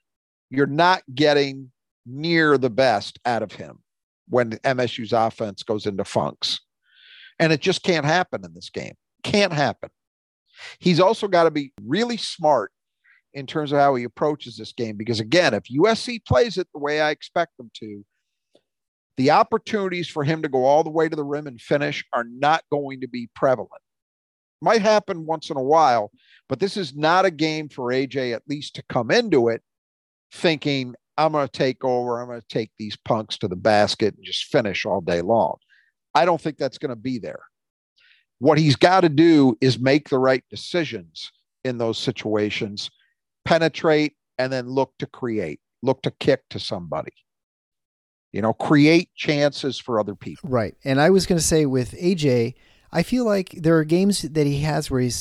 you're 0.50 0.66
not 0.66 1.02
getting 1.14 1.70
near 2.06 2.56
the 2.58 2.70
best 2.70 3.18
out 3.26 3.42
of 3.42 3.52
him 3.52 3.80
when 4.28 4.52
MSU's 4.52 5.12
offense 5.12 5.62
goes 5.62 5.86
into 5.86 6.04
funks. 6.04 6.60
And 7.38 7.52
it 7.52 7.60
just 7.60 7.82
can't 7.82 8.06
happen 8.06 8.44
in 8.44 8.54
this 8.54 8.70
game. 8.70 8.94
Can't 9.22 9.52
happen. 9.52 9.90
He's 10.78 11.00
also 11.00 11.26
got 11.26 11.44
to 11.44 11.50
be 11.50 11.72
really 11.82 12.16
smart 12.16 12.70
in 13.34 13.46
terms 13.46 13.72
of 13.72 13.78
how 13.78 13.94
he 13.94 14.04
approaches 14.04 14.56
this 14.56 14.72
game 14.72 14.96
because, 14.96 15.20
again, 15.20 15.54
if 15.54 15.64
USC 15.64 16.24
plays 16.24 16.56
it 16.56 16.68
the 16.72 16.80
way 16.80 17.00
I 17.00 17.10
expect 17.10 17.56
them 17.56 17.70
to, 17.74 18.04
the 19.16 19.30
opportunities 19.30 20.08
for 20.08 20.24
him 20.24 20.42
to 20.42 20.48
go 20.48 20.64
all 20.64 20.82
the 20.82 20.90
way 20.90 21.08
to 21.08 21.16
the 21.16 21.24
rim 21.24 21.46
and 21.46 21.60
finish 21.60 22.04
are 22.12 22.24
not 22.24 22.64
going 22.70 23.00
to 23.00 23.08
be 23.08 23.28
prevalent. 23.34 23.70
Might 24.60 24.82
happen 24.82 25.26
once 25.26 25.50
in 25.50 25.56
a 25.56 25.62
while, 25.62 26.10
but 26.48 26.58
this 26.58 26.76
is 26.76 26.96
not 26.96 27.24
a 27.24 27.30
game 27.30 27.68
for 27.68 27.92
AJ, 27.92 28.34
at 28.34 28.42
least 28.48 28.76
to 28.76 28.84
come 28.88 29.10
into 29.10 29.48
it 29.48 29.62
thinking, 30.32 30.94
I'm 31.16 31.32
going 31.32 31.46
to 31.46 31.52
take 31.52 31.84
over, 31.84 32.20
I'm 32.20 32.28
going 32.28 32.40
to 32.40 32.46
take 32.48 32.70
these 32.78 32.96
punks 32.96 33.38
to 33.38 33.48
the 33.48 33.56
basket 33.56 34.14
and 34.16 34.24
just 34.24 34.46
finish 34.46 34.84
all 34.84 35.00
day 35.00 35.20
long. 35.20 35.56
I 36.14 36.24
don't 36.24 36.40
think 36.40 36.58
that's 36.58 36.78
going 36.78 36.90
to 36.90 36.96
be 36.96 37.18
there. 37.18 37.42
What 38.38 38.58
he's 38.58 38.76
got 38.76 39.02
to 39.02 39.08
do 39.08 39.56
is 39.60 39.78
make 39.78 40.08
the 40.08 40.18
right 40.18 40.44
decisions 40.50 41.30
in 41.64 41.78
those 41.78 41.98
situations, 41.98 42.90
penetrate, 43.44 44.14
and 44.38 44.52
then 44.52 44.68
look 44.68 44.92
to 44.98 45.06
create, 45.06 45.60
look 45.82 46.02
to 46.02 46.10
kick 46.10 46.48
to 46.50 46.58
somebody. 46.58 47.12
You 48.32 48.42
know, 48.42 48.52
create 48.52 49.10
chances 49.14 49.78
for 49.78 50.00
other 50.00 50.16
people. 50.16 50.50
Right. 50.50 50.74
And 50.84 51.00
I 51.00 51.10
was 51.10 51.24
going 51.24 51.38
to 51.38 51.44
say 51.44 51.66
with 51.66 51.92
AJ, 51.92 52.54
I 52.90 53.02
feel 53.04 53.24
like 53.24 53.50
there 53.50 53.76
are 53.78 53.84
games 53.84 54.22
that 54.22 54.46
he 54.46 54.60
has 54.62 54.90
where 54.90 55.00
he 55.00 55.12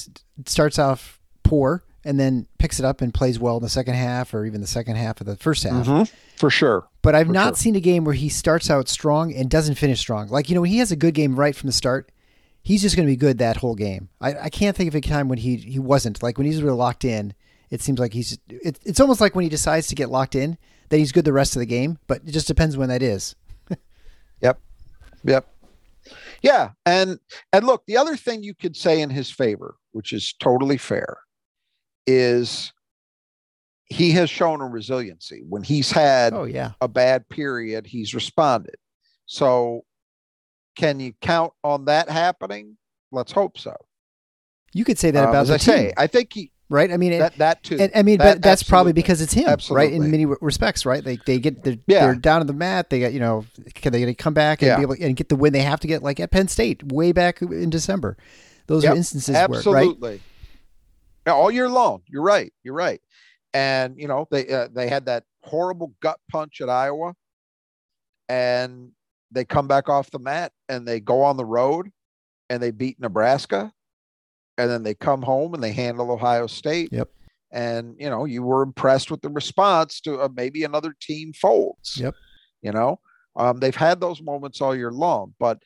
starts 0.47 0.79
off 0.79 1.19
poor 1.43 1.83
and 2.03 2.19
then 2.19 2.47
picks 2.57 2.79
it 2.79 2.85
up 2.85 3.01
and 3.01 3.13
plays 3.13 3.37
well 3.39 3.57
in 3.57 3.63
the 3.63 3.69
second 3.69 3.93
half 3.93 4.33
or 4.33 4.45
even 4.45 4.61
the 4.61 4.67
second 4.67 4.95
half 4.95 5.21
of 5.21 5.27
the 5.27 5.37
first 5.37 5.63
half. 5.63 5.85
Mhm. 5.85 6.11
For 6.37 6.49
sure. 6.49 6.87
But 7.03 7.13
I've 7.13 7.27
For 7.27 7.33
not 7.33 7.49
sure. 7.49 7.55
seen 7.57 7.75
a 7.75 7.79
game 7.79 8.03
where 8.03 8.15
he 8.15 8.29
starts 8.29 8.69
out 8.71 8.89
strong 8.89 9.31
and 9.31 9.47
doesn't 9.49 9.75
finish 9.75 9.99
strong. 9.99 10.27
Like, 10.29 10.49
you 10.49 10.55
know, 10.55 10.61
when 10.61 10.71
he 10.71 10.79
has 10.79 10.91
a 10.91 10.95
good 10.95 11.13
game 11.13 11.35
right 11.35 11.55
from 11.55 11.67
the 11.67 11.73
start, 11.73 12.11
he's 12.63 12.81
just 12.81 12.95
going 12.95 13.07
to 13.07 13.11
be 13.11 13.15
good 13.15 13.37
that 13.37 13.57
whole 13.57 13.75
game. 13.75 14.09
I, 14.19 14.33
I 14.45 14.49
can't 14.49 14.75
think 14.75 14.87
of 14.87 14.95
a 14.95 15.01
time 15.01 15.27
when 15.27 15.37
he, 15.37 15.57
he 15.57 15.77
wasn't. 15.79 16.23
Like, 16.23 16.37
when 16.39 16.45
he's 16.47 16.63
really 16.63 16.77
locked 16.77 17.05
in, 17.05 17.33
it 17.73 17.81
seems 17.81 17.99
like 17.99 18.13
he's. 18.13 18.37
It, 18.49 18.77
it's 18.85 18.99
almost 18.99 19.19
like 19.19 19.33
when 19.35 19.43
he 19.43 19.49
decides 19.49 19.87
to 19.87 19.95
get 19.95 20.09
locked 20.09 20.35
in, 20.35 20.57
that 20.89 20.97
he's 20.99 21.11
good 21.11 21.25
the 21.25 21.33
rest 21.33 21.55
of 21.55 21.59
the 21.59 21.65
game, 21.65 21.97
but 22.07 22.21
it 22.25 22.31
just 22.31 22.47
depends 22.47 22.77
when 22.77 22.89
that 22.89 23.01
is. 23.01 23.35
Yep. 24.41 24.59
Yep. 25.23 25.47
Yeah. 26.41 26.71
And 26.85 27.17
and 27.53 27.65
look, 27.65 27.83
the 27.87 27.95
other 27.97 28.15
thing 28.17 28.43
you 28.43 28.53
could 28.53 28.75
say 28.75 29.01
in 29.01 29.09
his 29.09 29.31
favor, 29.31 29.75
which 29.93 30.11
is 30.13 30.33
totally 30.39 30.77
fair, 30.77 31.17
is 32.05 32.73
he 33.85 34.11
has 34.11 34.29
shown 34.29 34.59
a 34.61 34.65
resiliency. 34.65 35.43
When 35.47 35.63
he's 35.63 35.89
had 35.91 36.33
Oh, 36.33 36.43
yeah. 36.43 36.71
a 36.81 36.87
bad 36.89 37.27
period, 37.29 37.87
he's 37.87 38.13
responded. 38.13 38.75
So 39.25 39.85
can 40.77 40.99
you 40.99 41.13
count 41.21 41.53
on 41.63 41.85
that 41.85 42.09
happening? 42.09 42.77
Let's 43.11 43.31
hope 43.31 43.57
so. 43.57 43.75
You 44.73 44.83
could 44.83 44.99
say 44.99 45.11
that 45.11 45.23
Um, 45.23 45.29
about 45.29 45.41
as 45.43 45.47
the 45.49 45.53
I 45.53 45.57
team, 45.57 45.73
say, 45.75 45.93
I 45.97 46.07
think 46.07 46.33
he 46.33 46.51
right? 46.73 46.91
I 46.91 46.97
mean, 46.97 47.13
it, 47.13 47.19
that 47.19 47.37
that 47.37 47.63
too. 47.63 47.77
And, 47.79 47.91
I 47.95 48.01
mean, 48.03 48.17
That- 48.17 48.35
but 48.35 48.41
that's 48.41 48.63
probably 48.63 48.91
because 48.91 49.21
it's 49.21 49.31
him, 49.33 49.57
right? 49.69 49.93
In 49.93 50.11
many 50.11 50.25
respects, 50.25 50.85
right? 50.85 51.03
They 51.03 51.17
they 51.25 51.39
get 51.39 51.63
they're, 51.63 51.77
Yeah. 51.87 52.07
they're 52.07 52.15
down 52.15 52.41
to 52.41 52.45
the 52.47 52.53
mat. 52.53 52.89
They 52.89 52.99
got 52.99 53.13
you 53.13 53.19
know, 53.19 53.45
can 53.75 53.93
they 53.93 54.13
come 54.15 54.33
back 54.33 54.61
and 54.61 54.67
Yeah. 54.67 54.75
be 54.77 54.81
able 54.81 54.95
and 54.99 55.15
get 55.15 55.29
the 55.29 55.35
win 55.35 55.53
they 55.53 55.61
have 55.61 55.79
to 55.81 55.87
get 55.87 56.03
like 56.03 56.19
at 56.19 56.31
Penn 56.31 56.47
State 56.49 56.91
way 56.91 57.11
back 57.13 57.41
in 57.41 57.69
December. 57.69 58.17
Those 58.67 58.83
Yep, 58.83 58.93
are 58.93 58.95
instances 58.97 59.35
where 59.35 59.47
right. 59.47 59.55
Absolutely. 59.57 60.21
All 61.27 61.51
year 61.51 61.69
long. 61.69 62.01
You're 62.07 62.21
right. 62.23 62.51
You're 62.63 62.73
right. 62.73 63.01
And 63.53 63.97
you 63.99 64.07
know 64.07 64.27
they 64.31 64.47
uh, 64.49 64.67
they 64.73 64.89
had 64.89 65.05
that 65.05 65.23
horrible 65.43 65.93
gut 66.01 66.19
punch 66.31 66.59
at 66.59 66.69
Iowa, 66.69 67.13
and 68.29 68.91
they 69.31 69.45
come 69.45 69.67
back 69.67 69.89
off 69.89 70.11
the 70.11 70.19
mat 70.19 70.51
and 70.69 70.87
they 70.87 70.99
go 70.99 71.21
on 71.21 71.37
the 71.37 71.45
road, 71.45 71.91
and 72.49 72.61
they 72.61 72.71
beat 72.71 72.99
Nebraska, 72.99 73.71
and 74.57 74.69
then 74.69 74.83
they 74.83 74.93
come 74.93 75.21
home 75.21 75.53
and 75.53 75.63
they 75.63 75.71
handle 75.71 76.11
Ohio 76.11 76.47
State. 76.47 76.89
Yep. 76.91 77.09
And 77.51 77.95
you 77.99 78.09
know 78.09 78.25
you 78.25 78.41
were 78.41 78.63
impressed 78.63 79.11
with 79.11 79.21
the 79.21 79.29
response 79.29 80.01
to 80.01 80.21
uh, 80.21 80.29
maybe 80.35 80.63
another 80.63 80.95
team 80.99 81.33
folds. 81.33 81.97
Yep. 81.97 82.15
You 82.61 82.71
know 82.71 82.99
um, 83.35 83.59
they've 83.59 83.75
had 83.75 83.99
those 83.99 84.21
moments 84.21 84.61
all 84.61 84.75
year 84.75 84.91
long, 84.91 85.33
but 85.39 85.61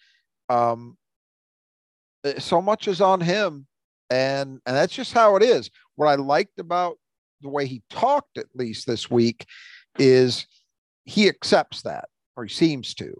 um, 0.49 0.97
uh, 2.23 2.39
so 2.39 2.61
much 2.61 2.88
is 2.88 2.99
on 3.01 3.21
him 3.21 3.67
and 4.09 4.61
and 4.65 4.75
that's 4.75 4.93
just 4.93 5.13
how 5.13 5.35
it 5.35 5.43
is 5.43 5.69
what 5.95 6.07
i 6.07 6.15
liked 6.15 6.59
about 6.59 6.97
the 7.41 7.49
way 7.49 7.65
he 7.65 7.81
talked 7.89 8.38
at 8.38 8.45
least 8.55 8.88
this 8.88 9.09
week 9.09 9.45
is 9.99 10.47
he 11.05 11.27
accepts 11.27 11.81
that 11.83 12.05
or 12.35 12.45
he 12.45 12.53
seems 12.53 12.93
to 12.93 13.13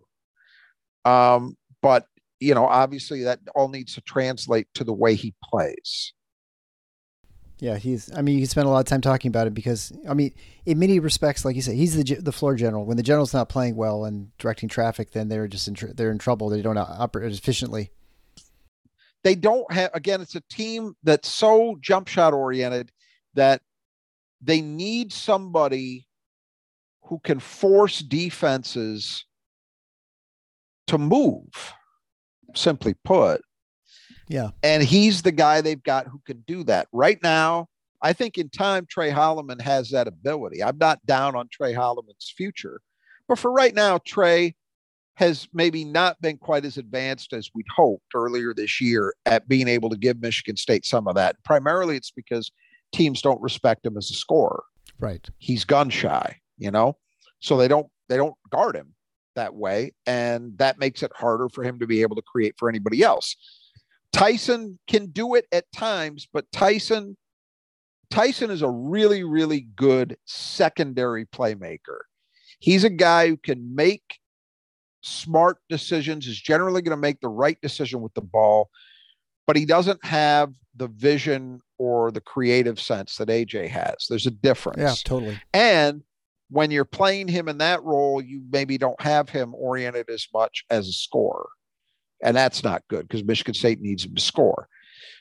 um 1.05 1.55
but 1.82 2.05
you 2.39 2.53
know 2.53 2.65
obviously 2.65 3.23
that 3.23 3.39
all 3.55 3.67
needs 3.69 3.93
to 3.95 4.01
translate 4.01 4.67
to 4.73 4.83
the 4.83 4.93
way 4.93 5.15
he 5.15 5.33
plays 5.43 6.13
Yeah, 7.59 7.77
he's. 7.77 8.13
I 8.15 8.21
mean, 8.21 8.35
you 8.35 8.41
can 8.41 8.49
spend 8.49 8.67
a 8.67 8.69
lot 8.69 8.81
of 8.81 8.85
time 8.85 9.01
talking 9.01 9.29
about 9.29 9.47
it 9.47 9.53
because 9.55 9.91
I 10.07 10.13
mean, 10.13 10.31
in 10.67 10.77
many 10.77 10.99
respects, 10.99 11.43
like 11.43 11.55
you 11.55 11.63
said, 11.63 11.73
he's 11.73 11.95
the 11.95 12.03
the 12.21 12.31
floor 12.31 12.53
general. 12.55 12.85
When 12.85 12.97
the 12.97 13.03
general's 13.03 13.33
not 13.33 13.49
playing 13.49 13.75
well 13.75 14.05
and 14.05 14.29
directing 14.38 14.69
traffic, 14.69 15.09
then 15.11 15.27
they're 15.27 15.47
just 15.47 15.67
in 15.67 15.73
tr- 15.73 15.88
they're 15.95 16.11
in 16.11 16.19
trouble. 16.19 16.49
They 16.49 16.61
don't 16.61 16.77
operate 16.77 17.33
efficiently. 17.33 17.89
they 19.23 19.35
don't 19.35 19.71
have 19.71 19.89
again 19.93 20.21
it's 20.21 20.35
a 20.35 20.43
team 20.49 20.95
that's 21.03 21.27
so 21.29 21.75
jump 21.81 22.07
shot 22.07 22.33
oriented 22.33 22.91
that 23.33 23.61
they 24.41 24.61
need 24.61 25.11
somebody 25.11 26.07
who 27.05 27.19
can 27.19 27.39
force 27.39 27.99
defenses 27.99 29.25
to 30.88 30.97
move 30.97 31.73
simply 32.58 32.95
put. 33.03 33.41
Yeah, 34.28 34.49
and 34.64 34.84
he's 34.84 35.22
the 35.22 35.32
guy 35.32 35.62
they've 35.62 35.82
got 35.82 36.08
who 36.08 36.22
can 36.26 36.43
do 36.47 36.64
that. 36.66 36.88
Right 36.91 37.20
now 37.24 37.68
i 38.01 38.14
think 38.14 38.38
in 38.38 38.49
time 38.49 38.86
tre 38.89 39.10
holloman 39.10 39.62
has 39.62 39.89
that 39.89 40.08
ability. 40.08 40.64
I'm 40.64 40.78
not 40.78 41.05
down 41.05 41.36
on 41.36 41.47
tre 41.51 41.74
holloman's 41.74 42.34
future 42.36 42.82
but 43.28 43.39
for 43.39 43.51
right 43.51 43.74
now 43.74 43.99
tre 44.05 44.55
has 45.16 45.47
maybe 45.51 45.84
not 45.84 46.22
been 46.22 46.38
quite 46.38 46.64
as 46.64 46.78
advanced 46.78 47.34
as 47.34 47.49
we'd 47.55 47.66
hoped 47.76 48.14
earlier 48.14 48.53
this 48.53 48.80
year 48.80 49.16
at 49.26 49.47
being 49.47 49.68
able 49.68 49.89
to 49.89 49.97
give 49.97 50.22
michigan 50.22 50.55
state 50.55 50.86
some 50.86 51.08
of 51.08 51.16
that. 51.16 51.36
Primarily 51.43 51.97
it's 51.97 52.12
because 52.12 52.51
teams 52.93 53.22
don't 53.22 53.41
respect 53.41 53.86
him 53.86 53.97
as 53.97 54.12
a 54.12 54.14
scorer. 54.14 54.64
Right. 54.99 55.28
he's 55.38 55.64
gun 55.64 55.89
shy, 55.89 56.38
you 56.58 56.72
know, 56.72 56.97
so 57.39 57.58
they 57.58 57.68
don't 57.68 57.88
they 58.10 58.18
don't 58.18 58.36
guard 58.51 58.76
him 58.76 58.93
that 59.38 59.55
way, 59.55 59.93
and 60.05 60.57
that 60.57 60.77
makes 60.77 61.01
it 61.01 61.11
harder 61.15 61.47
for 61.47 61.63
him 61.63 61.79
to 61.79 61.88
be 61.88 62.01
able 62.01 62.17
to 62.17 62.21
create 62.21 62.55
for 62.57 62.67
anybody 62.67 63.01
else. 63.01 63.35
Tyson 64.11 64.77
can 64.88 65.07
do 65.07 65.35
it 65.35 65.45
at 65.51 65.71
times, 65.71 66.27
but 66.31 66.51
Tyson 66.51 67.15
Tyson 68.09 68.51
is 68.51 68.61
a 68.61 68.69
really, 68.69 69.23
really 69.23 69.67
good 69.75 70.17
secondary 70.25 71.25
playmaker. 71.25 71.99
He's 72.59 72.83
a 72.83 72.89
guy 72.89 73.27
who 73.27 73.38
can 73.38 73.75
make 73.75 74.19
smart 75.01 75.57
decisions, 75.69 76.27
is 76.27 76.39
generally 76.39 76.81
going 76.81 76.95
to 76.95 77.01
make 77.01 77.19
the 77.21 77.29
right 77.29 77.59
decision 77.61 78.01
with 78.01 78.13
the 78.13 78.21
ball, 78.21 78.69
but 79.45 79.55
he 79.55 79.65
doesn't 79.65 80.03
have 80.05 80.53
the 80.75 80.88
vision 80.88 81.61
or 81.77 82.11
the 82.11 82.21
creative 82.21 82.79
sense 82.79 83.17
that 83.17 83.29
AJ 83.29 83.69
has. 83.69 84.07
There's 84.09 84.25
a 84.25 84.31
difference. 84.31 84.79
Yeah, 84.79 84.95
totally. 85.03 85.39
And 85.53 86.03
when 86.50 86.72
you're 86.72 86.86
playing 86.86 87.28
him 87.28 87.48
in 87.48 87.58
that 87.60 87.84
role, 87.84 88.22
you 88.22 88.41
maybe 88.50 88.78
don't 88.78 89.02
have 89.02 89.30
him 89.30 89.54
oriented 89.56 90.10
as 90.10 90.28
much 90.34 90.64
as 90.70 90.88
a 90.88 90.93
scorer. 90.93 91.50
And 92.24 92.36
that's 92.36 92.64
not 92.64 92.84
good 92.89 93.08
because 93.08 93.24
Michigan 93.24 93.54
State 93.54 93.82
needs 93.82 94.06
him 94.06 94.16
to 94.16 94.22
score. 94.22 94.68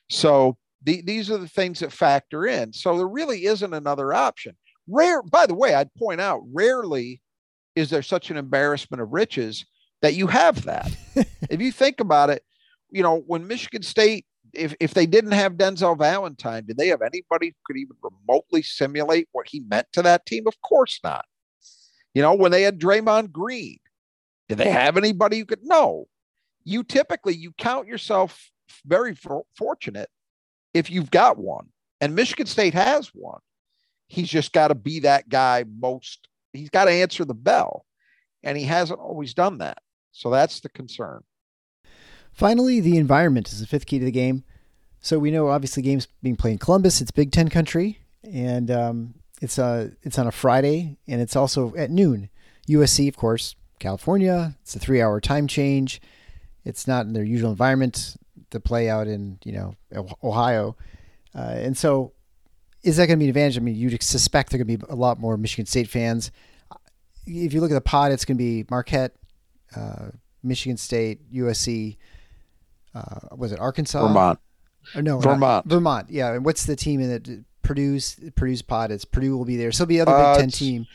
So 0.09 0.57
the, 0.83 1.03
these 1.03 1.31
are 1.31 1.39
the 1.39 1.49
things 1.49 1.81
that 1.81 1.93
factor 1.93 2.47
in. 2.47 2.73
So 2.73 2.97
there 2.97 3.09
really 3.09 3.47
isn't 3.47 3.75
another 3.75 4.15
option. 4.15 4.57
Rare, 4.89 5.23
by 5.23 5.47
the 5.47 5.55
way, 5.55 5.75
I'd 5.75 5.93
point 5.95 6.21
out 6.21 6.43
rarely 6.53 7.21
is 7.75 7.91
there 7.91 8.03
such 8.03 8.31
an 8.31 8.37
embarrassment 8.37 9.03
of 9.03 9.13
riches 9.13 9.67
that 10.01 10.15
you 10.15 10.29
have 10.29 10.65
that. 10.65 10.91
if 11.51 11.61
you 11.61 11.73
think 11.73 12.01
about 12.01 12.31
it, 12.31 12.43
you 12.91 13.03
know, 13.03 13.19
when 13.27 13.47
Michigan 13.47 13.83
State, 13.83 14.25
if, 14.57 14.75
if 14.81 14.95
they 14.95 15.07
didn't 15.07 15.33
have 15.33 15.55
Denzel 15.55 15.99
Valentine, 15.99 16.65
did 16.67 16.77
they 16.77 16.89
have 16.89 17.03
anybody 17.03 17.49
who 17.49 17.55
could 17.65 17.77
even 17.77 17.97
remotely 18.03 18.63
simulate 18.63 19.29
what 19.33 19.49
he 19.49 19.61
meant 19.61 19.87
to 19.93 20.03
that 20.03 20.27
team? 20.27 20.47
Of 20.47 20.61
course 20.63 21.01
not. 21.05 21.25
You 22.15 22.23
know, 22.23 22.35
when 22.35 22.51
they 22.51 22.63
had 22.63 22.81
Draymond 22.81 23.33
Green, 23.33 23.79
did 24.49 24.59
they 24.59 24.71
have 24.71 24.97
anybody 24.97 25.39
who 25.39 25.45
could? 25.45 25.61
No. 25.63 26.07
You 26.65 26.83
typically 26.83 27.35
you 27.35 27.53
count 27.59 27.87
yourself 27.87 28.51
very 28.85 29.15
for, 29.15 29.45
fortunate 29.57 30.09
if 30.75 30.91
you've 30.91 31.11
got 31.11 31.39
one, 31.39 31.69
and 32.01 32.15
Michigan 32.15 32.47
State 32.47 32.75
has 32.75 33.09
one. 33.09 33.41
He's 34.09 34.29
just 34.29 34.53
got 34.53 34.69
to 34.69 34.75
be 34.75 35.01
that 35.01 35.29
guy 35.29 35.65
most. 35.79 36.29
He's 36.53 36.71
got 36.71 36.85
to 36.87 36.91
answer 36.91 37.25
the 37.25 37.35
bell, 37.35 37.85
and 38.43 38.57
he 38.57 38.65
hasn't 38.65 39.01
always 39.01 39.35
done 39.35 39.59
that. 39.59 39.79
So 40.13 40.31
that's 40.31 40.61
the 40.61 40.69
concern. 40.69 41.23
Finally, 42.37 42.81
the 42.81 42.99
environment 42.99 43.49
is 43.49 43.61
the 43.61 43.67
fifth 43.67 43.87
key 43.87 43.99
to 43.99 44.05
the 44.05 44.11
game. 44.11 44.45
So 45.01 45.19
we 45.19 45.31
know 45.31 45.49
obviously 45.49 45.83
games 45.83 46.07
being 46.23 46.37
played 46.37 46.53
in 46.53 46.59
Columbus. 46.59 47.01
It's 47.01 47.11
Big 47.11 47.33
Ten 47.33 47.49
country, 47.49 47.99
and 48.31 48.71
um, 48.71 49.15
it's 49.41 49.59
uh 49.59 49.89
it's 50.03 50.19
on 50.19 50.27
a 50.27 50.33
Friday, 50.33 50.99
and 51.09 51.23
it's 51.23 51.35
also 51.35 51.75
at 51.77 51.91
noon. 51.91 52.29
USC, 52.69 53.09
of 53.09 53.17
course, 53.17 53.55
California. 53.79 54.55
It's 54.61 54.77
a 54.77 54.79
three-hour 54.79 55.19
time 55.23 55.47
change. 55.47 56.03
It's 56.63 56.87
not 56.87 57.07
in 57.07 57.15
their 57.15 57.25
usual 57.25 57.51
environment 57.51 58.17
to 58.51 58.61
play 58.61 58.91
out 58.91 59.07
in 59.07 59.39
you 59.43 59.53
know 59.53 59.75
Ohio, 60.23 60.77
uh, 61.35 61.55
and 61.57 61.75
so 61.75 62.13
is 62.83 62.99
that 62.99 63.07
going 63.07 63.19
to 63.19 63.23
be 63.23 63.27
an 63.27 63.31
advantage? 63.31 63.57
I 63.57 63.61
mean, 63.61 63.77
you'd 63.77 64.03
suspect 64.03 64.51
there 64.51 64.61
are 64.61 64.65
going 64.65 64.79
to 64.79 64.87
be 64.87 64.93
a 64.93 64.97
lot 64.97 65.19
more 65.19 65.39
Michigan 65.39 65.65
State 65.65 65.89
fans. 65.89 66.31
If 67.25 67.55
you 67.55 67.63
look 67.63 67.71
at 67.71 67.75
the 67.75 67.81
pod, 67.81 68.13
it's 68.13 68.27
going 68.27 68.37
to 68.37 68.45
be 68.45 68.67
Marquette, 68.69 69.17
uh, 69.75 70.11
Michigan 70.43 70.77
State, 70.77 71.33
USC. 71.33 71.97
Uh, 72.97 73.37
was 73.37 73.53
it 73.53 73.59
Arkansas? 73.61 74.07
Vermont. 74.07 74.39
Or 74.95 75.03
no, 75.03 75.19
Vermont. 75.19 75.67
Vermont. 75.67 76.09
Yeah. 76.11 76.33
And 76.33 76.45
what's 76.45 76.65
the 76.67 76.77
team 76.77 77.01
in 77.01 77.11
it? 77.11 77.29
Purdue's 77.63 78.17
Purdue's 78.37 78.63
pod. 78.63 78.91
It's 78.93 79.05
Purdue 79.05 79.37
will 79.37 79.45
be 79.45 79.57
there. 79.57 79.73
So 79.73 79.83
it'll 79.83 79.89
be 79.89 80.01
other 80.01 80.13
Uh, 80.13 80.35
Big 80.35 80.41
Ten 80.43 80.51
team. 80.51 80.87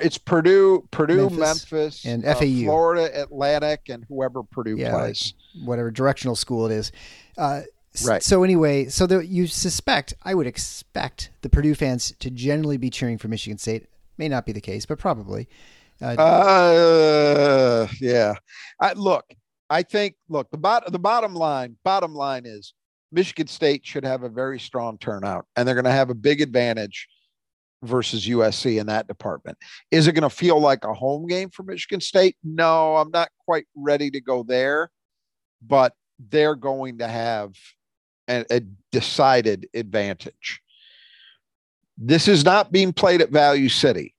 It's 0.00 0.16
Purdue, 0.18 0.86
Purdue, 0.90 1.28
Memphis, 1.30 1.72
Memphis, 1.72 2.04
and 2.04 2.24
uh, 2.24 2.34
FAU. 2.34 2.64
Florida 2.64 3.20
Atlantic, 3.22 3.88
and 3.88 4.04
whoever 4.08 4.42
Purdue 4.42 4.76
Yeah, 4.76 4.92
plays. 4.92 5.34
whatever 5.64 5.90
directional 5.90 6.36
school 6.36 6.66
it 6.66 6.72
is. 6.72 6.92
Uh, 7.36 7.62
Right. 8.06 8.22
So 8.22 8.42
anyway, 8.42 8.86
so 8.88 9.06
the, 9.06 9.18
you 9.26 9.46
suspect, 9.46 10.14
I 10.22 10.34
would 10.34 10.46
expect 10.46 11.28
the 11.42 11.50
Purdue 11.50 11.74
fans 11.74 12.14
to 12.20 12.30
generally 12.30 12.78
be 12.78 12.88
cheering 12.88 13.18
for 13.18 13.28
Michigan 13.28 13.58
State. 13.58 13.86
May 14.16 14.28
not 14.30 14.46
be 14.46 14.52
the 14.52 14.62
case, 14.62 14.86
but 14.86 14.98
probably. 14.98 15.46
Uh, 16.00 16.14
Uh, 16.18 17.86
yeah. 18.00 18.32
I 18.80 18.94
look. 18.94 19.34
I 19.72 19.82
think. 19.82 20.16
Look. 20.28 20.50
The 20.50 20.58
bot. 20.58 20.90
The 20.92 20.98
bottom 20.98 21.34
line. 21.34 21.76
Bottom 21.82 22.14
line 22.14 22.44
is 22.44 22.74
Michigan 23.10 23.46
State 23.46 23.86
should 23.86 24.04
have 24.04 24.22
a 24.22 24.28
very 24.28 24.60
strong 24.60 24.98
turnout, 24.98 25.46
and 25.56 25.66
they're 25.66 25.74
going 25.74 25.84
to 25.84 25.90
have 25.90 26.10
a 26.10 26.14
big 26.14 26.40
advantage 26.40 27.08
versus 27.82 28.26
USC 28.26 28.80
in 28.80 28.86
that 28.86 29.08
department. 29.08 29.58
Is 29.90 30.06
it 30.06 30.12
going 30.12 30.22
to 30.22 30.30
feel 30.30 30.60
like 30.60 30.84
a 30.84 30.94
home 30.94 31.26
game 31.26 31.50
for 31.50 31.62
Michigan 31.62 32.00
State? 32.00 32.36
No, 32.44 32.96
I'm 32.96 33.10
not 33.10 33.30
quite 33.44 33.64
ready 33.74 34.10
to 34.10 34.20
go 34.20 34.42
there, 34.42 34.90
but 35.66 35.94
they're 36.30 36.54
going 36.54 36.98
to 36.98 37.08
have 37.08 37.54
a, 38.28 38.44
a 38.50 38.60
decided 38.92 39.68
advantage. 39.74 40.60
This 41.98 42.28
is 42.28 42.44
not 42.44 42.72
being 42.72 42.92
played 42.92 43.20
at 43.20 43.30
Value 43.30 43.68
City. 43.68 44.14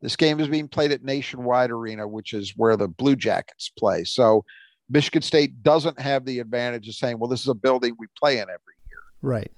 This 0.00 0.16
game 0.16 0.38
is 0.38 0.48
being 0.48 0.68
played 0.68 0.92
at 0.92 1.02
Nationwide 1.02 1.70
Arena, 1.70 2.06
which 2.06 2.32
is 2.32 2.52
where 2.56 2.76
the 2.76 2.88
Blue 2.88 3.16
Jackets 3.16 3.70
play. 3.76 4.04
So 4.04 4.44
Michigan 4.90 5.22
State 5.22 5.62
doesn't 5.62 6.00
have 6.00 6.24
the 6.24 6.40
advantage 6.40 6.88
of 6.88 6.94
saying, 6.94 7.18
well, 7.18 7.28
this 7.28 7.40
is 7.40 7.48
a 7.48 7.54
building 7.54 7.94
we 7.98 8.06
play 8.18 8.38
in 8.38 8.42
every 8.42 8.74
year, 8.88 9.00
right. 9.22 9.50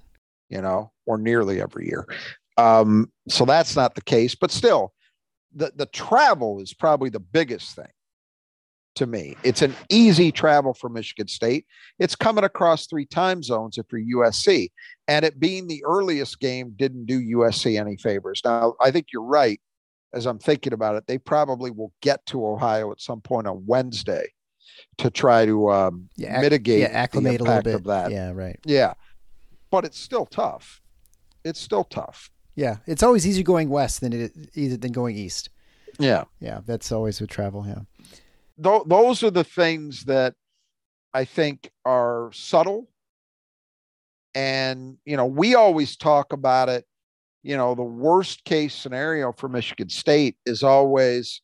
you 0.49 0.61
know, 0.61 0.91
or 1.07 1.19
nearly 1.19 1.61
every 1.61 1.87
year. 1.87 2.07
Um, 2.57 3.11
so 3.29 3.45
that's 3.45 3.77
not 3.77 3.95
the 3.95 4.03
case, 4.03 4.35
but 4.35 4.51
still, 4.51 4.93
the, 5.55 5.73
the 5.75 5.87
travel 5.87 6.61
is 6.61 6.75
probably 6.75 7.11
the 7.11 7.21
biggest 7.21 7.75
thing 7.75 7.89
to 8.97 9.07
me. 9.07 9.37
It's 9.45 9.63
an 9.63 9.75
easy 9.89 10.33
travel 10.33 10.75
for 10.75 10.89
Michigan 10.89 11.29
State. 11.29 11.67
It's 11.99 12.17
coming 12.17 12.45
across 12.45 12.87
three 12.87 13.07
time 13.07 13.43
zones 13.43 13.79
if 13.79 13.87
you're 13.93 14.25
USC. 14.25 14.71
And 15.09 15.25
it 15.25 15.41
being 15.41 15.67
the 15.67 15.83
earliest 15.85 16.41
game 16.41 16.75
didn't 16.77 17.07
do 17.07 17.21
USC 17.37 17.81
any 17.81 17.97
favors. 17.97 18.43
Now, 18.45 18.75
I 18.81 18.91
think 18.91 19.07
you're 19.13 19.23
right. 19.23 19.61
As 20.13 20.27
I'm 20.27 20.41
thinking 20.41 20.73
about 20.73 20.97
it, 20.97 21.05
they 21.07 21.19
probably 21.19 21.71
will 21.71 21.93
get 22.03 22.27
to 22.27 22.45
Ohio 22.45 22.91
at 22.91 23.01
some 23.01 23.21
point 23.21 23.47
on 23.47 23.65
Wednesday 23.65 24.27
to 24.99 25.11
try 25.11 25.47
to 25.47 25.71
um, 25.71 26.09
Yeah, 26.17 26.35
ac- 26.35 26.43
mitigate 26.43 26.81
yeah, 26.81 26.87
acclimate 26.89 27.39
the 27.39 27.45
a 27.45 27.47
little 27.47 27.63
bit. 27.63 27.75
of 27.75 27.85
that. 27.85 28.11
Yeah, 28.11 28.33
right. 28.33 28.59
Yeah. 28.65 28.95
But 29.71 29.85
it's 29.85 29.99
still 29.99 30.27
tough. 30.27 30.81
It's 31.45 31.61
still 31.61 31.85
tough. 31.85 32.31
Yeah, 32.57 32.79
it's 32.87 33.03
always 33.03 33.27
easier 33.27 33.45
going 33.45 33.71
west 33.71 34.01
than 34.01 34.13
it 34.13 34.33
either 34.55 34.77
than 34.77 34.93
going 34.93 35.17
east. 35.17 35.49
Yeah. 35.99 36.25
Yeah, 36.41 36.61
that's 36.67 36.93
always 36.93 37.21
with 37.21 37.31
travel. 37.31 37.65
Yeah. 37.67 37.83
Th- 38.63 38.83
those 38.87 39.23
are 39.23 39.31
the 39.31 39.45
things 39.45 40.05
that 40.05 40.35
I 41.15 41.25
think 41.25 41.71
are 41.85 42.31
subtle. 42.35 42.89
And, 44.35 44.99
you 45.05 45.17
know, 45.17 45.27
we 45.27 45.55
always 45.55 45.97
talk 45.97 46.33
about 46.33 46.69
it. 46.69 46.85
You 47.43 47.57
know, 47.57 47.75
the 47.75 47.83
worst 47.83 48.45
case 48.45 48.75
scenario 48.75 49.33
for 49.33 49.49
Michigan 49.49 49.89
State 49.89 50.37
is 50.45 50.63
always 50.63 51.41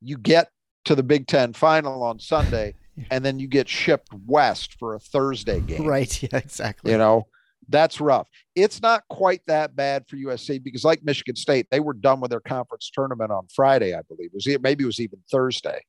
you 0.00 0.16
get 0.16 0.48
to 0.84 0.94
the 0.94 1.02
Big 1.02 1.26
Ten 1.26 1.52
final 1.52 2.02
on 2.02 2.18
Sunday 2.18 2.74
and 3.10 3.24
then 3.24 3.38
you 3.38 3.46
get 3.46 3.68
shipped 3.68 4.08
west 4.26 4.76
for 4.78 4.94
a 4.94 5.00
Thursday 5.00 5.60
game. 5.60 5.86
Right. 5.86 6.10
Yeah. 6.22 6.38
Exactly. 6.38 6.92
You 6.92 6.98
know, 6.98 7.26
that's 7.68 8.00
rough. 8.00 8.28
It's 8.54 8.82
not 8.82 9.04
quite 9.08 9.42
that 9.46 9.74
bad 9.76 10.04
for 10.08 10.16
USC 10.16 10.62
because, 10.62 10.84
like 10.84 11.02
Michigan 11.02 11.36
State, 11.36 11.66
they 11.70 11.80
were 11.80 11.94
done 11.94 12.20
with 12.20 12.30
their 12.30 12.40
conference 12.40 12.90
tournament 12.92 13.30
on 13.30 13.46
Friday, 13.54 13.94
I 13.94 14.02
believe. 14.02 14.30
It 14.32 14.34
was 14.34 14.46
it 14.46 14.62
maybe 14.62 14.84
it 14.84 14.86
was 14.86 15.00
even 15.00 15.20
Thursday, 15.30 15.80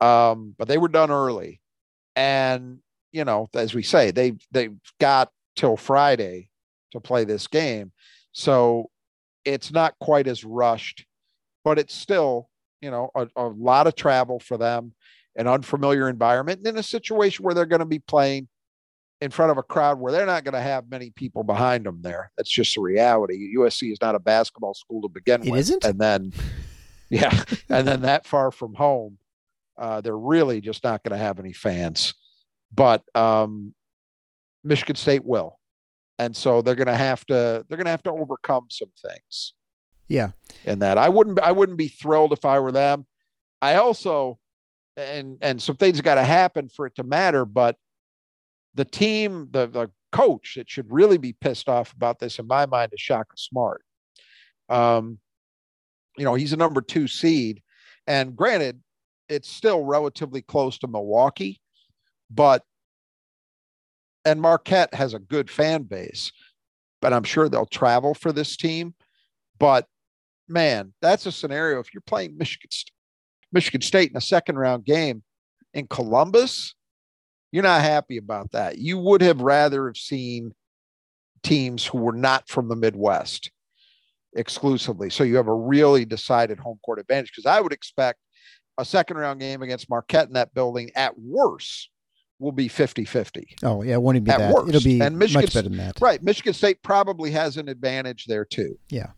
um, 0.00 0.54
but 0.58 0.68
they 0.68 0.78
were 0.78 0.88
done 0.88 1.10
early, 1.10 1.60
and 2.14 2.78
you 3.10 3.24
know, 3.24 3.48
as 3.54 3.74
we 3.74 3.82
say, 3.82 4.10
they 4.10 4.34
they've 4.52 4.76
got 5.00 5.30
till 5.56 5.76
Friday 5.76 6.50
to 6.92 7.00
play 7.00 7.24
this 7.24 7.46
game, 7.46 7.90
so 8.32 8.90
it's 9.44 9.72
not 9.72 9.94
quite 10.00 10.26
as 10.26 10.44
rushed, 10.44 11.06
but 11.64 11.78
it's 11.78 11.94
still 11.94 12.47
you 12.80 12.90
know 12.90 13.10
a, 13.14 13.28
a 13.36 13.46
lot 13.48 13.86
of 13.86 13.94
travel 13.94 14.40
for 14.40 14.56
them, 14.56 14.94
an 15.36 15.46
unfamiliar 15.46 16.08
environment, 16.08 16.58
and 16.58 16.66
in 16.66 16.76
a 16.78 16.82
situation 16.82 17.44
where 17.44 17.54
they're 17.54 17.66
going 17.66 17.80
to 17.80 17.86
be 17.86 17.98
playing 18.00 18.48
in 19.20 19.30
front 19.30 19.50
of 19.50 19.58
a 19.58 19.62
crowd 19.62 19.98
where 19.98 20.12
they're 20.12 20.26
not 20.26 20.44
going 20.44 20.54
to 20.54 20.60
have 20.60 20.88
many 20.90 21.10
people 21.10 21.42
behind 21.42 21.84
them 21.84 22.00
there. 22.02 22.30
That's 22.36 22.50
just 22.50 22.74
the 22.76 22.80
reality. 22.80 23.54
USC 23.56 23.90
is 23.90 23.98
not 24.00 24.14
a 24.14 24.20
basketball 24.20 24.74
school 24.74 25.02
to 25.02 25.08
begin 25.08 25.42
It 25.42 25.50
with. 25.50 25.60
isn't? 25.60 25.84
And 25.84 25.98
then, 25.98 26.32
yeah, 27.10 27.42
and 27.68 27.86
then 27.86 28.02
that 28.02 28.26
far 28.26 28.52
from 28.52 28.74
home, 28.74 29.18
uh, 29.76 30.00
they're 30.00 30.16
really 30.16 30.60
just 30.60 30.84
not 30.84 31.02
going 31.02 31.18
to 31.18 31.24
have 31.24 31.40
any 31.40 31.52
fans. 31.52 32.14
But 32.72 33.02
um, 33.16 33.74
Michigan 34.62 34.96
State 34.96 35.24
will. 35.24 35.58
And 36.18 36.36
so 36.36 36.62
they're 36.62 36.74
going 36.74 36.88
to 36.88 36.96
have 36.96 37.24
to 37.26 37.64
they're 37.68 37.76
going 37.76 37.84
to 37.84 37.90
have 37.92 38.02
to 38.04 38.10
overcome 38.10 38.66
some 38.70 38.90
things 39.06 39.54
Yeah. 40.08 40.30
And 40.64 40.82
that. 40.82 40.98
I 40.98 41.08
wouldn't 41.08 41.38
I 41.40 41.52
wouldn't 41.52 41.78
be 41.78 41.88
thrilled 41.88 42.32
if 42.32 42.44
I 42.44 42.58
were 42.58 42.72
them. 42.72 43.06
I 43.60 43.76
also 43.76 44.38
and 44.96 45.38
and 45.40 45.62
some 45.62 45.76
things 45.76 46.00
got 46.00 46.16
to 46.16 46.24
happen 46.24 46.68
for 46.68 46.86
it 46.86 46.96
to 46.96 47.04
matter, 47.04 47.44
but 47.44 47.76
the 48.74 48.84
team, 48.84 49.48
the 49.50 49.66
the 49.66 49.90
coach 50.10 50.54
that 50.56 50.70
should 50.70 50.90
really 50.90 51.18
be 51.18 51.32
pissed 51.32 51.68
off 51.68 51.92
about 51.92 52.18
this 52.18 52.38
in 52.38 52.46
my 52.46 52.66
mind 52.66 52.92
is 52.92 53.00
Shaka 53.00 53.36
Smart. 53.36 53.82
Um, 54.68 55.18
you 56.16 56.24
know, 56.24 56.34
he's 56.34 56.52
a 56.52 56.56
number 56.56 56.80
two 56.80 57.06
seed, 57.06 57.62
and 58.06 58.34
granted, 58.34 58.80
it's 59.28 59.48
still 59.48 59.84
relatively 59.84 60.42
close 60.42 60.78
to 60.78 60.88
Milwaukee, 60.88 61.60
but 62.30 62.62
and 64.24 64.40
Marquette 64.40 64.94
has 64.94 65.14
a 65.14 65.18
good 65.18 65.50
fan 65.50 65.84
base, 65.84 66.32
but 67.00 67.12
I'm 67.12 67.24
sure 67.24 67.48
they'll 67.48 67.66
travel 67.66 68.14
for 68.14 68.32
this 68.32 68.56
team. 68.56 68.94
But 69.58 69.86
man, 70.48 70.92
that's 71.00 71.26
a 71.26 71.32
scenario. 71.32 71.78
If 71.80 71.92
you're 71.92 72.00
playing 72.00 72.36
Michigan, 72.36 72.68
Michigan 73.52 73.80
State 73.80 74.10
in 74.10 74.16
a 74.16 74.20
second 74.20 74.56
round 74.58 74.84
game 74.84 75.22
in 75.74 75.86
Columbus, 75.86 76.74
you're 77.52 77.62
not 77.62 77.82
happy 77.82 78.18
about 78.18 78.52
that. 78.52 78.78
You 78.78 78.98
would 78.98 79.22
have 79.22 79.40
rather 79.40 79.86
have 79.86 79.96
seen 79.96 80.52
teams 81.42 81.86
who 81.86 81.98
were 81.98 82.12
not 82.12 82.48
from 82.48 82.68
the 82.68 82.76
Midwest 82.76 83.50
exclusively. 84.34 85.10
So 85.10 85.24
you 85.24 85.36
have 85.36 85.48
a 85.48 85.54
really 85.54 86.04
decided 86.04 86.58
home 86.58 86.78
court 86.84 86.98
advantage 86.98 87.30
because 87.34 87.46
I 87.46 87.60
would 87.60 87.72
expect 87.72 88.18
a 88.76 88.84
second 88.84 89.16
round 89.16 89.40
game 89.40 89.62
against 89.62 89.88
Marquette 89.90 90.28
in 90.28 90.34
that 90.34 90.54
building 90.54 90.90
at 90.94 91.18
worst 91.18 91.90
will 92.38 92.52
be 92.52 92.68
50 92.68 93.04
50. 93.04 93.56
Oh, 93.64 93.82
yeah. 93.82 93.94
It 93.94 94.02
won't 94.02 94.16
even 94.16 94.24
be 94.24 94.30
At 94.30 94.38
that. 94.38 94.54
worst. 94.54 94.68
It'll 94.68 94.80
be 94.84 95.00
And 95.00 95.18
Michigan 95.18 95.42
much 95.42 95.54
better 95.54 95.68
than 95.68 95.78
that. 95.78 96.00
Right. 96.00 96.22
Michigan 96.22 96.52
State 96.52 96.82
probably 96.82 97.30
has 97.32 97.56
an 97.56 97.68
advantage 97.68 98.26
there 98.26 98.44
too. 98.44 98.78
Yeah. 98.90 99.08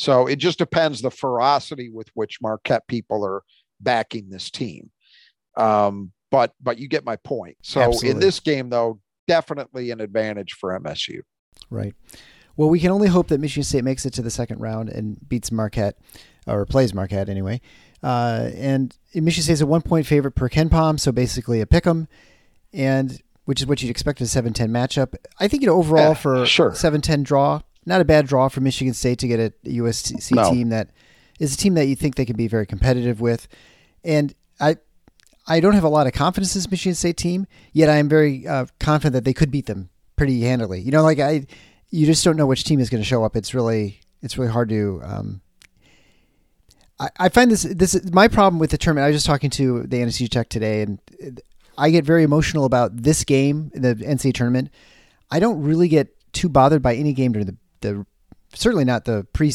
So 0.00 0.26
it 0.26 0.36
just 0.36 0.56
depends 0.56 1.02
the 1.02 1.10
ferocity 1.10 1.90
with 1.90 2.08
which 2.14 2.38
Marquette 2.40 2.86
people 2.86 3.22
are 3.22 3.42
backing 3.80 4.30
this 4.30 4.50
team. 4.50 4.90
Um, 5.58 6.12
but 6.30 6.54
but 6.58 6.78
you 6.78 6.88
get 6.88 7.04
my 7.04 7.16
point. 7.16 7.58
So 7.62 7.82
Absolutely. 7.82 8.10
in 8.12 8.18
this 8.18 8.40
game, 8.40 8.70
though, 8.70 8.98
definitely 9.28 9.90
an 9.90 10.00
advantage 10.00 10.54
for 10.54 10.70
MSU. 10.80 11.20
Right. 11.68 11.92
Well, 12.56 12.70
we 12.70 12.80
can 12.80 12.90
only 12.90 13.08
hope 13.08 13.28
that 13.28 13.40
Michigan 13.40 13.62
State 13.62 13.84
makes 13.84 14.06
it 14.06 14.14
to 14.14 14.22
the 14.22 14.30
second 14.30 14.60
round 14.60 14.88
and 14.88 15.18
beats 15.28 15.52
Marquette, 15.52 15.98
or 16.46 16.64
plays 16.64 16.94
Marquette 16.94 17.28
anyway. 17.28 17.60
Uh, 18.02 18.48
and 18.54 18.96
Michigan 19.14 19.44
State's 19.44 19.60
a 19.60 19.66
one 19.66 19.82
point 19.82 20.06
favorite 20.06 20.32
per 20.32 20.48
KenPom, 20.48 20.98
so 20.98 21.12
basically 21.12 21.60
a 21.60 21.66
pick 21.66 21.86
'em, 21.86 22.08
and 22.72 23.20
which 23.44 23.60
is 23.60 23.66
what 23.66 23.82
you'd 23.82 23.90
expect 23.90 24.20
in 24.20 24.24
a 24.24 24.28
7 24.28 24.54
10 24.54 24.70
matchup. 24.70 25.14
I 25.38 25.46
think, 25.46 25.62
you 25.62 25.66
know, 25.66 25.76
overall 25.76 26.08
Yeah, 26.08 26.14
for 26.14 26.46
sure. 26.46 26.74
7 26.74 27.02
10 27.02 27.22
draw, 27.22 27.60
not 27.90 28.00
a 28.00 28.04
bad 28.04 28.26
draw 28.26 28.48
for 28.48 28.60
Michigan 28.60 28.94
State 28.94 29.18
to 29.18 29.28
get 29.28 29.40
a 29.40 29.52
USC 29.68 30.34
No. 30.34 30.50
team 30.50 30.70
that 30.70 30.88
is 31.38 31.52
a 31.54 31.56
team 31.56 31.74
that 31.74 31.86
you 31.86 31.96
think 31.96 32.14
they 32.14 32.24
can 32.24 32.36
be 32.36 32.48
very 32.48 32.64
competitive 32.66 33.20
with. 33.20 33.48
And 34.04 34.34
I, 34.58 34.76
I 35.46 35.60
don't 35.60 35.74
have 35.74 35.84
a 35.84 35.88
lot 35.88 36.06
of 36.06 36.12
confidence 36.12 36.54
in 36.54 36.60
this 36.60 36.70
Michigan 36.70 36.94
State 36.94 37.16
team, 37.16 37.46
yet 37.72 37.88
I 37.90 37.96
am 37.96 38.08
very 38.08 38.46
uh, 38.46 38.66
confident 38.78 39.14
that 39.14 39.24
they 39.24 39.34
could 39.34 39.50
beat 39.50 39.66
them 39.66 39.90
pretty 40.16 40.40
handily. 40.42 40.80
You 40.80 40.90
know, 40.92 41.02
like 41.02 41.18
I, 41.18 41.46
you 41.90 42.06
just 42.06 42.24
don't 42.24 42.36
know 42.36 42.46
which 42.46 42.64
team 42.64 42.78
is 42.80 42.88
going 42.88 43.02
to 43.02 43.06
show 43.06 43.24
up. 43.24 43.36
It's 43.36 43.52
really, 43.54 44.00
it's 44.22 44.38
really 44.38 44.52
hard 44.52 44.68
to. 44.68 45.00
Um, 45.02 45.40
I, 47.00 47.08
I 47.18 47.28
find 47.30 47.50
this 47.50 47.62
this 47.62 47.94
is 47.94 48.12
my 48.12 48.28
problem 48.28 48.58
with 48.60 48.70
the 48.70 48.78
tournament. 48.78 49.04
I 49.04 49.08
was 49.08 49.16
just 49.16 49.26
talking 49.26 49.50
to 49.50 49.82
the 49.84 49.96
NCAA 49.98 50.28
Tech 50.28 50.48
today, 50.48 50.82
and 50.82 51.00
I 51.76 51.90
get 51.90 52.04
very 52.04 52.22
emotional 52.22 52.64
about 52.66 52.96
this 53.02 53.24
game, 53.24 53.70
the 53.74 53.94
NCAA 53.94 54.34
tournament. 54.34 54.70
I 55.30 55.40
don't 55.40 55.62
really 55.62 55.88
get 55.88 56.14
too 56.32 56.48
bothered 56.48 56.82
by 56.82 56.94
any 56.94 57.12
game 57.12 57.32
during 57.32 57.46
the, 57.46 57.56
the 57.80 58.04
certainly 58.54 58.84
not 58.84 59.04
the 59.04 59.26
pre 59.32 59.52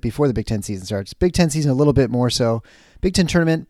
before 0.00 0.26
the 0.28 0.34
Big 0.34 0.46
Ten 0.46 0.62
season 0.62 0.86
starts. 0.86 1.14
Big 1.14 1.32
Ten 1.32 1.50
season 1.50 1.70
a 1.70 1.74
little 1.74 1.92
bit 1.92 2.10
more 2.10 2.30
so. 2.30 2.62
Big 3.00 3.14
Ten 3.14 3.26
tournament, 3.26 3.68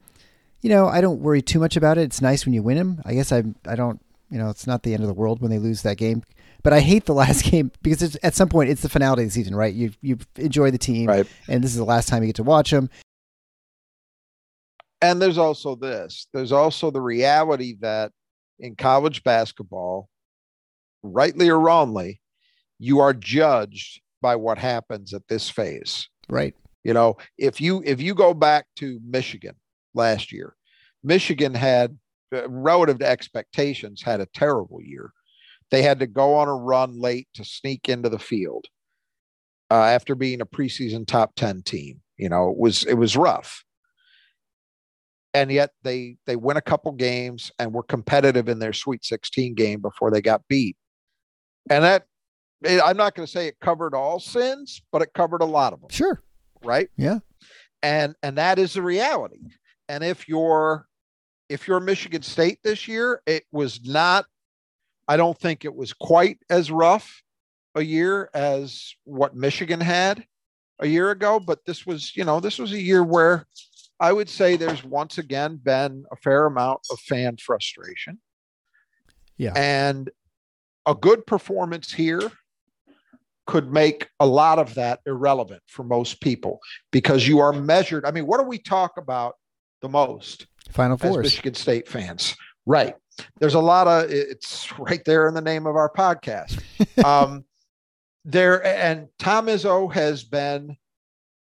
you 0.62 0.70
know, 0.70 0.86
I 0.86 1.00
don't 1.00 1.20
worry 1.20 1.42
too 1.42 1.58
much 1.58 1.76
about 1.76 1.98
it. 1.98 2.02
It's 2.02 2.20
nice 2.22 2.46
when 2.46 2.54
you 2.54 2.62
win 2.62 2.76
them. 2.78 3.02
I 3.04 3.14
guess 3.14 3.32
I 3.32 3.42
I 3.66 3.74
don't 3.76 4.00
you 4.30 4.38
know 4.38 4.50
it's 4.50 4.66
not 4.66 4.82
the 4.82 4.94
end 4.94 5.02
of 5.02 5.08
the 5.08 5.14
world 5.14 5.40
when 5.40 5.50
they 5.50 5.58
lose 5.58 5.82
that 5.82 5.96
game. 5.98 6.22
But 6.62 6.72
I 6.72 6.80
hate 6.80 7.04
the 7.04 7.14
last 7.14 7.44
game 7.50 7.70
because 7.82 8.02
it's, 8.02 8.16
at 8.22 8.34
some 8.34 8.48
point 8.48 8.70
it's 8.70 8.82
the 8.82 8.88
finality 8.88 9.22
of 9.22 9.28
the 9.28 9.32
season, 9.32 9.54
right? 9.54 9.72
You 9.74 9.92
you 10.00 10.18
enjoy 10.36 10.70
the 10.70 10.78
team, 10.78 11.06
Right. 11.08 11.26
and 11.48 11.62
this 11.62 11.70
is 11.70 11.76
the 11.76 11.84
last 11.84 12.08
time 12.08 12.22
you 12.22 12.28
get 12.28 12.36
to 12.36 12.42
watch 12.42 12.70
them. 12.70 12.88
And 15.02 15.20
there's 15.20 15.38
also 15.38 15.74
this 15.76 16.26
there's 16.32 16.52
also 16.52 16.90
the 16.90 17.00
reality 17.00 17.76
that 17.80 18.12
in 18.58 18.74
college 18.76 19.22
basketball, 19.22 20.08
rightly 21.02 21.50
or 21.50 21.60
wrongly, 21.60 22.20
you 22.78 23.00
are 23.00 23.14
judged 23.14 24.00
by 24.20 24.36
what 24.36 24.58
happens 24.58 25.14
at 25.14 25.26
this 25.28 25.48
phase. 25.48 26.08
Right. 26.28 26.54
You 26.84 26.94
know, 26.94 27.16
if 27.38 27.60
you 27.60 27.82
if 27.84 28.00
you 28.00 28.14
go 28.14 28.34
back 28.34 28.66
to 28.76 29.00
Michigan 29.04 29.56
last 29.94 30.32
year, 30.32 30.54
Michigan 31.02 31.54
had 31.54 31.98
uh, 32.34 32.48
relative 32.48 32.98
to 33.00 33.08
expectations 33.08 34.02
had 34.02 34.20
a 34.20 34.26
terrible 34.26 34.80
year. 34.82 35.12
They 35.70 35.82
had 35.82 35.98
to 36.00 36.06
go 36.06 36.34
on 36.34 36.48
a 36.48 36.54
run 36.54 37.00
late 37.00 37.28
to 37.34 37.44
sneak 37.44 37.88
into 37.88 38.08
the 38.08 38.18
field 38.18 38.66
uh, 39.70 39.82
after 39.82 40.14
being 40.14 40.40
a 40.40 40.46
preseason 40.46 41.06
top 41.06 41.34
10 41.36 41.62
team. 41.62 42.00
You 42.16 42.28
know, 42.28 42.50
it 42.50 42.56
was 42.56 42.84
it 42.84 42.94
was 42.94 43.16
rough. 43.16 43.64
And 45.34 45.52
yet 45.52 45.70
they 45.82 46.16
they 46.26 46.36
win 46.36 46.56
a 46.56 46.62
couple 46.62 46.92
games 46.92 47.50
and 47.58 47.74
were 47.74 47.82
competitive 47.82 48.48
in 48.48 48.58
their 48.58 48.72
Sweet 48.72 49.04
16 49.04 49.54
game 49.54 49.80
before 49.80 50.10
they 50.10 50.22
got 50.22 50.48
beat. 50.48 50.76
And 51.68 51.84
that 51.84 52.06
I'm 52.64 52.96
not 52.96 53.14
going 53.14 53.26
to 53.26 53.30
say 53.30 53.46
it 53.48 53.60
covered 53.60 53.94
all 53.94 54.18
sins, 54.18 54.80
but 54.92 55.02
it 55.02 55.12
covered 55.14 55.42
a 55.42 55.46
lot 55.46 55.72
of 55.72 55.80
them 55.80 55.90
Sure. 55.90 56.22
right 56.64 56.88
Yeah. 56.96 57.18
and 57.82 58.14
and 58.22 58.38
that 58.38 58.58
is 58.58 58.72
the 58.74 58.82
reality 58.82 59.40
and 59.88 60.02
if 60.02 60.28
you're 60.28 60.86
if 61.48 61.68
you're 61.68 61.80
michigan 61.80 62.22
state 62.22 62.58
this 62.64 62.88
year 62.88 63.20
it 63.26 63.44
was 63.52 63.84
not 63.84 64.24
i 65.06 65.16
don't 65.16 65.38
think 65.38 65.64
it 65.64 65.74
was 65.74 65.92
quite 65.92 66.38
as 66.50 66.70
rough 66.72 67.22
a 67.76 67.82
year 67.82 68.30
as 68.34 68.94
what 69.04 69.36
michigan 69.36 69.80
had 69.80 70.24
a 70.80 70.86
year 70.86 71.10
ago 71.10 71.38
but 71.38 71.64
this 71.66 71.86
was 71.86 72.16
you 72.16 72.24
know 72.24 72.40
this 72.40 72.58
was 72.58 72.72
a 72.72 72.80
year 72.80 73.04
where 73.04 73.46
i 74.00 74.12
would 74.12 74.28
say 74.28 74.56
there's 74.56 74.82
once 74.82 75.18
again 75.18 75.60
been 75.62 76.04
a 76.10 76.16
fair 76.16 76.46
amount 76.46 76.80
of 76.90 76.98
fan 77.00 77.36
frustration 77.36 78.18
Yeah. 79.36 79.52
and 79.54 80.10
a 80.86 80.94
good 80.94 81.26
performance 81.26 81.92
here 81.92 82.32
could 83.46 83.72
make 83.72 84.08
a 84.20 84.26
lot 84.26 84.58
of 84.58 84.74
that 84.74 85.00
irrelevant 85.06 85.62
for 85.66 85.84
most 85.84 86.20
people 86.20 86.58
because 86.90 87.26
you 87.26 87.38
are 87.38 87.52
measured. 87.52 88.04
I 88.04 88.10
mean, 88.10 88.26
what 88.26 88.38
do 88.38 88.44
we 88.44 88.58
talk 88.58 88.96
about 88.96 89.34
the 89.82 89.88
most 89.88 90.46
Final 90.70 90.96
Four. 90.96 91.22
Michigan 91.22 91.54
State 91.54 91.88
fans? 91.88 92.36
Right. 92.66 92.94
There's 93.38 93.54
a 93.54 93.60
lot 93.60 93.86
of 93.86 94.10
it's 94.10 94.78
right 94.78 95.04
there 95.04 95.28
in 95.28 95.34
the 95.34 95.40
name 95.40 95.66
of 95.66 95.76
our 95.76 95.90
podcast. 95.90 96.60
um, 97.04 97.44
there 98.24 98.64
and 98.64 99.08
Tom 99.18 99.46
Izzo 99.46 99.92
has 99.92 100.24
been, 100.24 100.76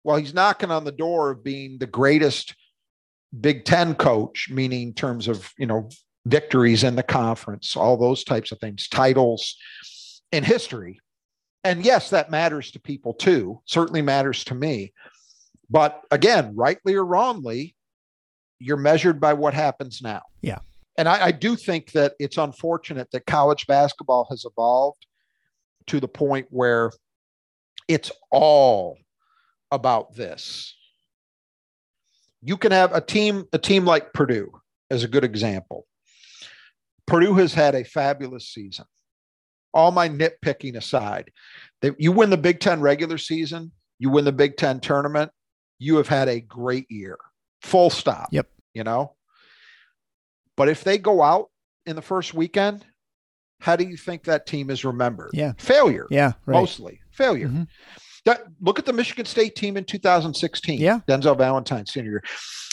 well, 0.04 0.18
he's 0.18 0.34
knocking 0.34 0.72
on 0.72 0.84
the 0.84 0.92
door 0.92 1.32
of 1.32 1.44
being 1.44 1.78
the 1.80 1.88
greatest 1.88 2.56
Big 3.42 3.66
Ten 3.66 3.96
coach, 3.96 4.50
meaning 4.50 4.90
in 4.90 4.94
terms 4.94 5.28
of 5.28 5.52
you 5.58 5.66
know 5.66 5.90
victories 6.26 6.84
in 6.84 6.96
the 6.96 7.04
conference, 7.04 7.76
all 7.76 7.98
those 7.98 8.24
types 8.24 8.52
of 8.52 8.60
things, 8.60 8.88
titles 8.88 9.56
in 10.32 10.44
history. 10.44 11.00
And 11.64 11.84
yes, 11.84 12.10
that 12.12 12.32
matters 12.32 12.72
to 12.72 12.80
people 12.80 13.14
too. 13.14 13.62
Certainly 13.66 14.04
matters 14.04 14.44
to 14.46 14.56
me. 14.56 14.94
But 15.70 16.02
again, 16.12 16.56
rightly 16.56 16.96
or 16.96 17.06
wrongly, 17.06 17.76
you're 18.60 18.78
measured 18.78 19.20
by 19.20 19.34
what 19.34 19.54
happens 19.54 20.02
now. 20.02 20.22
Yeah. 20.42 20.60
And 20.98 21.08
I, 21.08 21.26
I 21.26 21.32
do 21.32 21.56
think 21.56 21.92
that 21.92 22.14
it's 22.20 22.38
unfortunate 22.38 23.12
that 23.12 23.26
college 23.26 23.68
basketball 23.68 24.28
has 24.30 24.46
evolved 24.46 25.06
to 25.88 26.00
the 26.00 26.08
point 26.08 26.48
where 26.50 26.92
it's 27.88 28.12
all 28.32 28.98
about 29.72 30.16
this. 30.16 30.76
You 32.42 32.58
can 32.58 32.72
have 32.72 32.94
a 32.94 33.02
team, 33.02 33.46
a 33.54 33.58
team 33.58 33.86
like 33.86 34.14
Purdue 34.14 34.52
as 34.90 35.04
a 35.04 35.08
good 35.08 35.24
example. 35.24 35.86
Purdue 37.06 37.36
has 37.36 37.54
had 37.54 37.76
a 37.76 37.84
fabulous 37.84 38.50
season. 38.50 38.86
All 39.74 39.92
my 39.92 40.10
nitpicking 40.10 40.76
aside, 40.76 41.32
they, 41.82 41.92
you 41.98 42.12
win 42.12 42.30
the 42.30 42.38
Big 42.38 42.60
Ten 42.60 42.82
regular 42.82 43.18
season, 43.18 43.72
you 44.00 44.10
win 44.10 44.26
the 44.26 44.32
Big 44.32 44.58
Ten 44.58 44.80
tournament, 44.80 45.32
you 45.80 45.98
have 45.98 46.08
had 46.08 46.28
a 46.28 46.40
great 46.40 46.90
year. 46.90 47.18
Full 47.62 47.90
stop. 47.90 48.30
Yep. 48.32 48.48
You 48.74 48.84
know? 48.84 49.16
But 50.56 50.70
if 50.70 50.84
they 50.84 50.98
go 50.98 51.22
out 51.22 51.50
in 51.86 51.96
the 51.96 52.02
first 52.02 52.34
weekend, 52.34 52.86
how 53.60 53.76
do 53.76 53.84
you 53.84 53.98
think 53.98 54.24
that 54.24 54.46
team 54.46 54.70
is 54.70 54.84
remembered? 54.86 55.32
Yeah. 55.34 55.54
Failure. 55.58 56.08
Yeah. 56.10 56.34
Right. 56.46 56.60
Mostly 56.60 57.00
failure. 57.12 57.48
Mhm. 57.48 57.68
That, 58.26 58.44
look 58.62 58.78
at 58.78 58.86
the 58.86 58.94
Michigan 58.94 59.26
State 59.26 59.56
team 59.56 59.78
in 59.78 59.84
2016. 59.84 60.80
Yeah. 60.80 61.00
Denzel 61.08 61.38
Valentine 61.38 61.86
senior 61.86 62.12
year. 62.12 62.24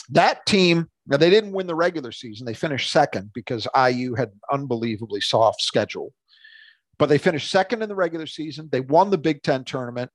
That 0.09 0.45
team, 0.45 0.87
now 1.07 1.17
they 1.17 1.29
didn't 1.29 1.53
win 1.53 1.65
the 1.65 1.75
regular 1.75 2.11
season. 2.11 2.45
They 2.45 2.53
finished 2.53 2.91
second 2.91 3.31
because 3.33 3.67
IU 3.75 4.15
had 4.15 4.29
an 4.29 4.39
unbelievably 4.51 5.21
soft 5.21 5.61
schedule. 5.61 6.13
But 6.97 7.09
they 7.09 7.17
finished 7.17 7.51
second 7.51 7.81
in 7.81 7.89
the 7.89 7.95
regular 7.95 8.27
season. 8.27 8.69
They 8.71 8.81
won 8.81 9.09
the 9.09 9.17
Big 9.17 9.43
Ten 9.43 9.63
tournament. 9.63 10.11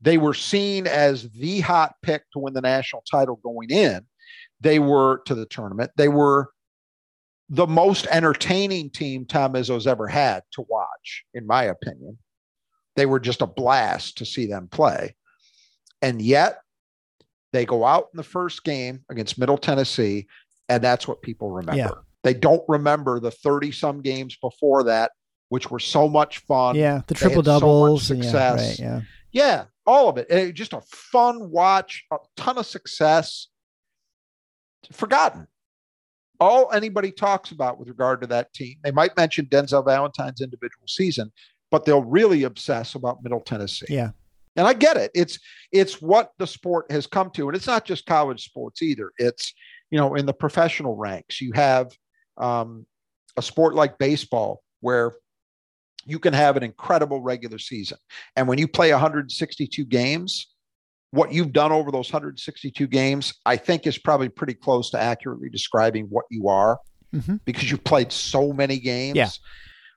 They 0.00 0.18
were 0.18 0.34
seen 0.34 0.86
as 0.86 1.30
the 1.30 1.60
hot 1.60 1.94
pick 2.02 2.22
to 2.32 2.38
win 2.38 2.54
the 2.54 2.60
national 2.60 3.02
title 3.10 3.36
going 3.42 3.70
in. 3.70 4.06
They 4.60 4.78
were 4.78 5.22
to 5.26 5.34
the 5.34 5.46
tournament. 5.46 5.90
They 5.96 6.08
were 6.08 6.50
the 7.48 7.66
most 7.66 8.06
entertaining 8.10 8.90
team 8.90 9.26
Tom 9.26 9.54
Izzo's 9.54 9.86
ever 9.86 10.06
had 10.06 10.42
to 10.52 10.64
watch, 10.68 11.24
in 11.34 11.46
my 11.46 11.64
opinion. 11.64 12.18
They 12.96 13.06
were 13.06 13.20
just 13.20 13.42
a 13.42 13.46
blast 13.46 14.18
to 14.18 14.26
see 14.26 14.46
them 14.46 14.68
play. 14.68 15.14
And 16.00 16.22
yet 16.22 16.58
they 17.52 17.64
go 17.64 17.84
out 17.84 18.08
in 18.12 18.16
the 18.16 18.22
first 18.22 18.64
game 18.64 19.04
against 19.10 19.38
Middle 19.38 19.58
Tennessee, 19.58 20.26
and 20.68 20.82
that's 20.82 21.06
what 21.06 21.22
people 21.22 21.50
remember. 21.50 21.78
Yeah. 21.78 21.90
They 22.22 22.34
don't 22.34 22.64
remember 22.68 23.20
the 23.20 23.30
30 23.30 23.72
some 23.72 24.00
games 24.00 24.36
before 24.40 24.84
that 24.84 25.12
which 25.48 25.70
were 25.70 25.78
so 25.78 26.08
much 26.08 26.38
fun. 26.38 26.76
Yeah, 26.76 27.02
the 27.06 27.14
triple 27.14 27.36
had 27.36 27.46
so 27.46 27.60
doubles. 27.60 28.06
success. 28.06 28.78
yeah, 28.78 28.92
right, 28.92 29.00
yeah. 29.00 29.00
Yeah, 29.32 29.64
all 29.86 30.08
of 30.08 30.16
it. 30.16 30.26
Eh, 30.30 30.52
just 30.52 30.72
a 30.72 30.80
fun 30.80 31.50
watch, 31.50 32.04
a 32.12 32.16
ton 32.36 32.58
of 32.58 32.66
success. 32.66 33.48
Forgotten. 34.92 35.46
All 36.40 36.70
anybody 36.72 37.10
talks 37.10 37.50
about 37.50 37.78
with 37.78 37.88
regard 37.88 38.20
to 38.20 38.26
that 38.28 38.52
team, 38.52 38.76
they 38.82 38.90
might 38.90 39.16
mention 39.16 39.46
Denzel 39.46 39.84
Valentine's 39.84 40.40
individual 40.40 40.86
season, 40.86 41.32
but 41.70 41.84
they'll 41.84 42.04
really 42.04 42.42
obsess 42.44 42.94
about 42.94 43.22
Middle 43.22 43.40
Tennessee. 43.40 43.86
Yeah. 43.88 44.10
And 44.56 44.66
I 44.66 44.72
get 44.72 44.96
it. 44.96 45.10
It's 45.14 45.38
it's 45.72 46.00
what 46.00 46.32
the 46.38 46.46
sport 46.46 46.90
has 46.90 47.06
come 47.06 47.30
to, 47.30 47.48
and 47.48 47.56
it's 47.56 47.66
not 47.66 47.84
just 47.84 48.06
college 48.06 48.44
sports 48.44 48.82
either. 48.82 49.10
It's 49.18 49.52
you 49.90 49.98
know 49.98 50.14
in 50.14 50.26
the 50.26 50.32
professional 50.32 50.96
ranks, 50.96 51.40
you 51.40 51.52
have 51.54 51.90
um, 52.36 52.86
a 53.36 53.42
sport 53.42 53.74
like 53.74 53.98
baseball 53.98 54.62
where 54.80 55.14
you 56.06 56.18
can 56.18 56.32
have 56.32 56.56
an 56.56 56.62
incredible 56.62 57.20
regular 57.20 57.58
season, 57.58 57.98
and 58.36 58.48
when 58.48 58.58
you 58.58 58.68
play 58.68 58.92
162 58.92 59.84
games, 59.84 60.48
what 61.10 61.32
you've 61.32 61.52
done 61.52 61.70
over 61.70 61.92
those 61.92 62.12
162 62.12 62.86
games, 62.88 63.34
I 63.46 63.56
think, 63.56 63.86
is 63.86 63.98
probably 63.98 64.28
pretty 64.28 64.54
close 64.54 64.90
to 64.90 65.00
accurately 65.00 65.48
describing 65.48 66.06
what 66.06 66.24
you 66.28 66.48
are 66.48 66.80
Mhm. 67.14 67.40
because 67.44 67.70
you've 67.70 67.84
played 67.84 68.10
so 68.10 68.52
many 68.52 68.78
games. 68.78 69.16
Yeah. 69.16 69.28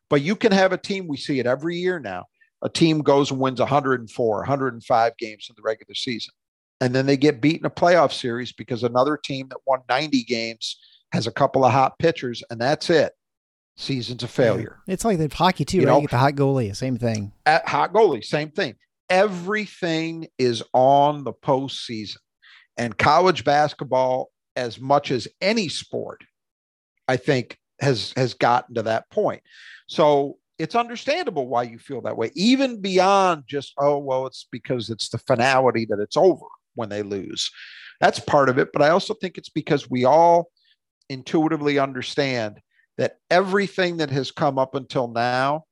But 0.10 0.22
you 0.22 0.36
can 0.36 0.52
have 0.52 0.74
a 0.74 0.78
team. 0.78 1.08
We 1.08 1.18
see 1.18 1.40
it 1.40 1.48
every 1.48 1.76
year 1.78 2.00
now 2.00 2.26
a 2.64 2.70
team 2.70 3.00
goes 3.02 3.30
and 3.30 3.40
wins 3.40 3.60
104, 3.60 4.38
105 4.40 5.18
games 5.18 5.48
in 5.50 5.56
the 5.56 5.62
regular 5.62 5.94
season. 5.94 6.34
And 6.82 6.94
then 6.94 7.06
they 7.06 7.18
get 7.18 7.42
beat 7.42 7.60
in 7.60 7.66
a 7.66 7.70
playoff 7.70 8.12
series 8.12 8.52
because 8.52 8.84
another 8.84 9.18
team 9.18 9.48
that 9.50 9.60
won 9.66 9.82
90 9.90 10.24
games 10.24 10.80
has 11.12 11.28
a 11.28 11.32
couple 11.32 11.64
of 11.66 11.72
hot 11.72 11.98
pitchers, 12.00 12.44
and 12.50 12.60
that's 12.60 12.90
it. 12.90 13.14
Season's 13.78 14.24
a 14.24 14.28
failure. 14.28 14.80
It's 14.88 15.06
like 15.06 15.20
the 15.20 15.34
hockey 15.34 15.64
too, 15.64 15.78
You 15.78 15.84
right? 15.86 15.92
know- 15.92 15.98
you 15.98 16.08
get 16.08 16.12
the 16.12 16.18
hot 16.18 16.34
goalie, 16.36 16.76
same 16.76 16.98
thing. 16.98 17.32
At 17.46 17.68
hot 17.68 17.94
goalie, 17.94 18.24
same 18.26 18.50
thing. 18.50 18.76
Everything 19.10 20.28
is 20.38 20.64
on 20.74 21.24
the 21.24 21.34
postseason. 21.34 22.18
And 22.76 22.98
college 22.98 23.44
basketball, 23.44 24.30
as 24.56 24.80
much 24.80 25.12
as 25.12 25.28
any 25.42 25.70
sport, 25.70 26.24
I 27.08 27.18
think 27.18 27.58
has 27.80 28.14
has 28.18 28.34
gotten 28.34 28.76
to 28.76 28.82
that 28.84 29.10
point. 29.12 29.42
So 29.88 30.38
it's 30.60 30.76
understandable 30.76 31.48
why 31.48 31.64
you 31.64 31.78
feel 31.78 32.02
that 32.02 32.18
way, 32.18 32.32
even 32.36 32.82
beyond 32.82 33.44
just, 33.48 33.74
oh, 33.78 34.00
well, 34.00 34.26
it's 34.26 34.48
because 34.52 34.90
it's 34.90 35.10
the 35.10 35.20
finality 35.20 35.86
that 35.90 36.00
it's 36.00 36.18
over 36.18 36.46
when 36.74 36.90
they 36.90 37.04
lose. 37.04 37.50
That's 38.02 38.20
part 38.20 38.50
of 38.50 38.58
it. 38.58 38.70
But 38.74 38.82
I 38.82 38.90
also 38.90 39.14
think 39.14 39.38
it's 39.38 39.50
because 39.50 39.90
we 39.90 40.04
all 40.06 40.50
intuitively 41.10 41.78
understand 41.80 42.60
that 42.98 43.18
everything 43.30 43.98
that 43.98 44.10
has 44.10 44.32
come 44.32 44.58
up 44.58 44.76
until 44.76 45.08
now, 45.08 45.64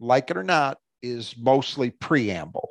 like 0.00 0.30
it 0.30 0.36
or 0.36 0.42
not, 0.44 0.78
is 1.02 1.34
mostly 1.38 1.90
preamble. 1.90 2.68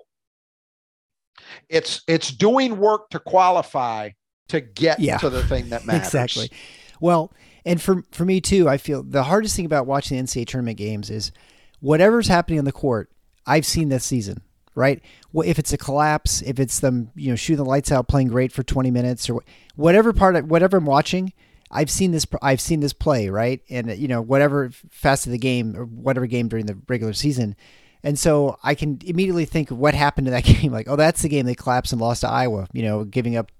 It's 1.69 2.01
it's 2.07 2.31
doing 2.31 2.77
work 2.77 3.09
to 3.09 3.19
qualify 3.19 4.11
to 4.49 4.61
get 4.61 4.99
Yeah. 4.99 5.17
to 5.17 5.29
the 5.29 5.43
thing 5.43 5.69
that 5.69 5.85
matters. 5.85 6.07
Exactly. 6.07 6.51
Well, 6.99 7.31
and 7.65 7.81
for 7.81 8.03
for 8.11 8.25
me 8.25 8.41
too, 8.41 8.69
I 8.69 8.77
feel 8.77 9.03
the 9.03 9.23
hardest 9.23 9.55
thing 9.55 9.65
about 9.65 9.87
watching 9.87 10.17
the 10.17 10.23
NCAA 10.23 10.47
tournament 10.47 10.77
games 10.77 11.09
is 11.09 11.31
whatever's 11.79 12.27
happening 12.27 12.59
on 12.59 12.65
the 12.65 12.71
court. 12.71 13.09
I've 13.45 13.65
seen 13.65 13.89
this 13.89 14.05
season, 14.05 14.41
right? 14.75 15.01
Well, 15.33 15.47
if 15.47 15.59
it's 15.59 15.73
a 15.73 15.77
collapse, 15.77 16.41
if 16.43 16.59
it's 16.59 16.79
them, 16.79 17.11
you 17.15 17.29
know, 17.29 17.35
shooting 17.35 17.63
the 17.63 17.69
lights 17.69 17.91
out, 17.91 18.07
playing 18.07 18.29
great 18.29 18.51
for 18.51 18.63
twenty 18.63 18.91
minutes, 18.91 19.29
or 19.29 19.41
whatever 19.75 20.13
part, 20.13 20.35
of, 20.35 20.49
whatever 20.49 20.77
I'm 20.77 20.85
watching, 20.85 21.33
I've 21.73 21.89
seen 21.89 22.11
this. 22.11 22.25
I've 22.41 22.61
seen 22.61 22.79
this 22.79 22.93
play, 22.93 23.29
right? 23.29 23.61
And 23.69 23.97
you 23.97 24.07
know, 24.07 24.21
whatever 24.21 24.69
facet 24.89 25.27
of 25.27 25.31
the 25.33 25.37
game 25.37 25.75
or 25.75 25.85
whatever 25.85 26.27
game 26.27 26.47
during 26.47 26.67
the 26.67 26.77
regular 26.87 27.13
season. 27.13 27.55
And 28.03 28.19
so 28.19 28.57
I 28.63 28.75
can 28.75 28.99
immediately 29.05 29.45
think 29.45 29.71
of 29.71 29.77
what 29.77 29.93
happened 29.93 30.27
to 30.27 30.31
that 30.31 30.43
game. 30.43 30.71
Like, 30.71 30.87
oh, 30.87 30.95
that's 30.95 31.21
the 31.21 31.29
game 31.29 31.45
they 31.45 31.55
collapsed 31.55 31.91
and 31.91 32.01
lost 32.01 32.21
to 32.21 32.29
Iowa. 32.29 32.67
You 32.73 32.83
know, 32.83 33.03
giving 33.03 33.35
up 33.35 33.51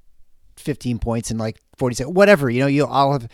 15 0.57 0.99
points 0.99 1.31
in 1.31 1.37
like 1.37 1.59
40 1.77 1.95
seconds, 1.95 2.15
whatever, 2.15 2.49
you 2.49 2.59
know, 2.59 2.67
you 2.67 2.85
I'll 2.85 3.13
have, 3.13 3.27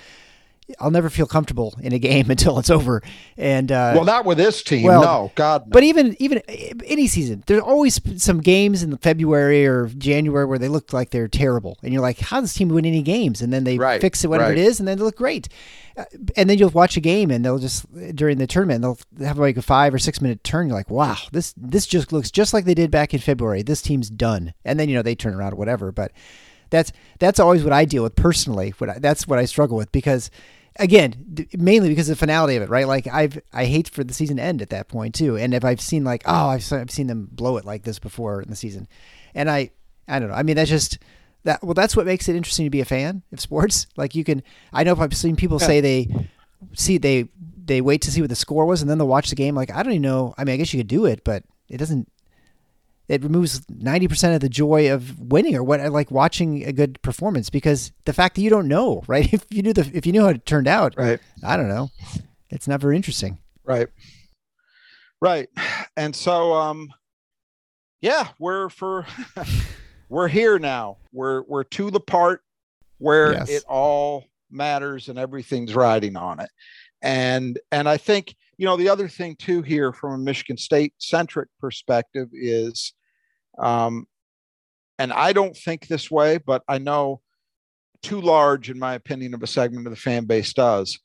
I'll 0.80 0.92
never 0.92 1.10
feel 1.10 1.26
comfortable 1.26 1.76
in 1.82 1.94
a 1.94 2.00
game 2.00 2.30
until 2.30 2.60
it's 2.60 2.70
over. 2.70 3.02
And, 3.38 3.72
uh, 3.72 3.94
Well, 3.96 4.06
not 4.06 4.26
with 4.26 4.38
this 4.38 4.62
team. 4.64 4.84
well, 4.84 5.02
no, 5.02 5.32
God. 5.36 5.66
No. 5.66 5.72
but 5.72 5.84
even, 5.84 6.16
even 6.20 6.40
any 6.48 7.08
season, 7.08 7.44
there's 7.48 7.62
always 7.62 8.00
some 8.22 8.40
games 8.42 8.84
in 8.84 8.96
February 8.98 9.66
or 9.66 9.88
January 9.88 10.46
where 10.46 10.60
they 10.60 10.68
look 10.68 10.94
like 10.94 11.10
they're 11.10 11.28
terrible. 11.28 11.78
And 11.84 11.92
you're 11.94 12.02
like, 12.02 12.20
how 12.20 12.40
does 12.42 12.50
this 12.52 12.58
team 12.58 12.70
win 12.70 12.86
any 12.86 13.02
games? 13.02 13.42
And 13.42 13.52
then 13.52 13.64
they 13.64 13.78
Right, 13.78 14.00
fix 14.02 14.24
it, 14.24 14.28
whatever 14.28 14.50
right. 14.50 14.58
it 14.58 14.62
is, 14.66 14.80
and 14.80 14.88
then 14.88 14.98
they 14.98 15.04
look 15.04 15.18
great. 15.18 15.50
Uh, 15.98 16.06
And 16.38 16.50
then 16.50 16.58
you'll 16.58 16.70
watch 16.70 16.96
a 16.98 17.02
game 17.02 17.32
and 17.32 17.44
they'll 17.44 17.58
just, 17.60 17.86
during 18.16 18.38
the 18.38 18.48
tournament, 18.48 18.82
they'll 18.82 19.26
have 19.28 19.38
like 19.40 19.58
a 19.58 19.62
five 19.62 19.94
or 19.94 20.00
six 20.00 20.22
minute 20.22 20.44
turn. 20.44 20.68
You're 20.68 20.78
like, 20.78 20.90
wow, 20.90 21.18
this, 21.32 21.54
this 21.58 21.86
just 21.88 22.14
looks 22.14 22.30
just 22.32 22.54
like 22.54 22.66
they 22.66 22.74
did 22.76 22.92
back 22.92 23.14
in 23.14 23.20
February. 23.20 23.64
This 23.64 23.82
team's 23.82 24.10
done. 24.10 24.54
And 24.64 24.80
then, 24.80 24.88
you 24.90 24.96
know, 24.96 25.02
they 25.02 25.16
turn 25.16 25.34
around 25.34 25.54
or 25.54 25.58
whatever. 25.58 25.92
But, 25.92 26.12
that's 26.72 26.92
that's 27.18 27.40
always 27.40 27.64
what 27.64 27.74
I 27.74 27.84
deal 27.86 28.04
with 28.04 28.16
personally. 28.16 28.76
What 28.78 28.92
I, 28.92 29.00
that's 29.00 29.28
what 29.28 29.40
I 29.40 29.46
struggle 29.46 29.76
with 29.76 29.92
because, 29.92 30.30
again, 30.78 31.26
d- 31.34 31.48
mainly 31.58 31.90
because 31.90 32.10
of 32.10 32.18
the 32.18 32.20
finality 32.20 32.56
of 32.56 32.64
it, 32.64 32.70
right? 32.70 32.88
Like 32.88 33.08
I've 33.08 33.42
I 33.54 33.66
hate 33.66 33.90
for 33.90 34.04
the 34.04 34.14
season 34.14 34.38
to 34.38 34.44
end 34.44 34.62
at 34.62 34.70
that 34.70 34.88
point 34.88 35.16
too. 35.16 35.38
And 35.38 35.54
if 35.54 35.64
I've 35.66 35.82
seen 35.82 36.04
like 36.04 36.24
oh 36.26 36.50
I've, 36.50 36.74
I've 36.74 36.92
seen 36.92 37.08
them 37.08 37.28
blow 37.32 37.58
it 37.58 37.66
like 37.66 37.84
this 37.84 38.00
before 38.00 38.42
in 38.42 38.50
the 38.50 38.56
season, 38.56 38.88
and 39.34 39.50
I 39.50 39.72
I 40.08 40.20
don't 40.20 40.30
know. 40.30 40.36
I 40.36 40.44
mean 40.44 40.56
that's 40.56 40.70
just 40.70 41.00
that. 41.44 41.64
Well, 41.64 41.74
that's 41.74 41.96
what 41.96 42.06
makes 42.06 42.28
it 42.28 42.36
interesting 42.36 42.66
to 42.66 42.70
be 42.70 42.82
a 42.82 42.86
fan 42.86 43.24
of 43.32 43.40
sports. 43.40 43.88
Like 43.98 44.16
you 44.16 44.24
can 44.24 44.44
I 44.74 44.84
know 44.84 44.94
if 44.94 45.00
I've 45.00 45.16
seen 45.16 45.36
people 45.36 45.60
say 45.60 45.82
they 45.82 46.08
see 46.74 46.98
they 46.98 47.30
they 47.66 47.82
wait 47.82 48.02
to 48.04 48.12
see 48.12 48.22
what 48.22 48.30
the 48.30 48.36
score 48.36 48.66
was 48.66 48.82
and 48.82 48.90
then 48.90 48.98
they'll 48.98 49.08
watch 49.08 49.30
the 49.30 49.36
game. 49.36 49.56
Like 49.56 49.72
I 49.72 49.84
don't 49.84 49.94
even 49.94 50.02
know. 50.04 50.34
I 50.38 50.44
mean 50.44 50.54
I 50.54 50.58
guess 50.58 50.74
you 50.74 50.80
could 50.80 50.88
do 50.88 51.06
it, 51.06 51.24
but 51.24 51.44
it 51.68 51.78
doesn't 51.78 52.10
it 53.10 53.24
removes 53.24 53.62
90% 53.66 54.36
of 54.36 54.40
the 54.40 54.48
joy 54.48 54.94
of 54.94 55.20
winning 55.20 55.56
or 55.56 55.64
what 55.64 55.82
I 55.82 55.88
like 55.88 56.12
watching 56.12 56.64
a 56.66 56.72
good 56.72 57.02
performance 57.02 57.50
because 57.50 57.92
the 58.06 58.14
fact 58.14 58.36
that 58.36 58.42
you 58.42 58.50
don't 58.50 58.68
know 58.68 59.04
right 59.08 59.34
if 59.34 59.46
you 59.50 59.62
knew 59.62 59.74
the 59.74 59.90
if 59.94 60.06
you 60.06 60.12
knew 60.14 60.22
how 60.22 60.30
it 60.30 60.46
turned 60.46 60.68
out 60.68 60.94
right. 60.98 61.20
i 61.44 61.58
don't 61.58 61.68
know 61.70 61.90
it's 62.50 62.68
not 62.68 62.80
very 62.80 62.96
interesting 62.96 63.40
Right. 63.66 63.88
Right. 65.22 65.48
And 65.96 66.16
so 66.16 66.54
um 66.54 66.90
yeah, 68.02 68.30
we're 68.40 68.70
for 68.70 69.06
we're 70.10 70.28
here 70.30 70.58
now. 70.58 70.98
We're 71.12 71.44
we're 71.44 71.66
to 71.66 71.92
the 71.92 72.00
part 72.00 72.42
where 72.98 73.34
Yes. 73.34 73.50
it 73.50 73.64
all 73.68 74.26
matters 74.50 75.10
and 75.10 75.20
everything's 75.20 75.76
riding 75.76 76.16
on 76.16 76.40
it. 76.40 76.50
And 77.02 77.60
and 77.72 77.88
I 77.88 77.98
think, 77.98 78.36
you 78.58 78.66
know, 78.66 78.76
the 78.78 78.90
other 78.90 79.08
thing 79.08 79.36
too 79.36 79.62
here 79.62 79.92
from 79.94 80.14
a 80.14 80.18
Michigan 80.18 80.58
State 80.58 80.94
centric 80.98 81.50
perspective 81.60 82.30
is 82.34 82.94
um 83.60 84.06
and 84.98 85.14
I 85.14 85.32
don't 85.34 85.56
think 85.56 85.88
this 85.88 86.12
way, 86.12 86.40
but 86.40 86.62
I 86.68 86.78
know 86.78 87.22
too 88.02 88.20
large 88.22 88.70
in 88.70 88.78
my 88.80 88.94
opinion 88.96 89.34
of 89.34 89.44
a 89.44 89.48
segment 89.48 89.86
of 89.88 89.92
the 89.92 89.98
fan 90.00 90.26
base 90.26 90.54
does 90.54 91.00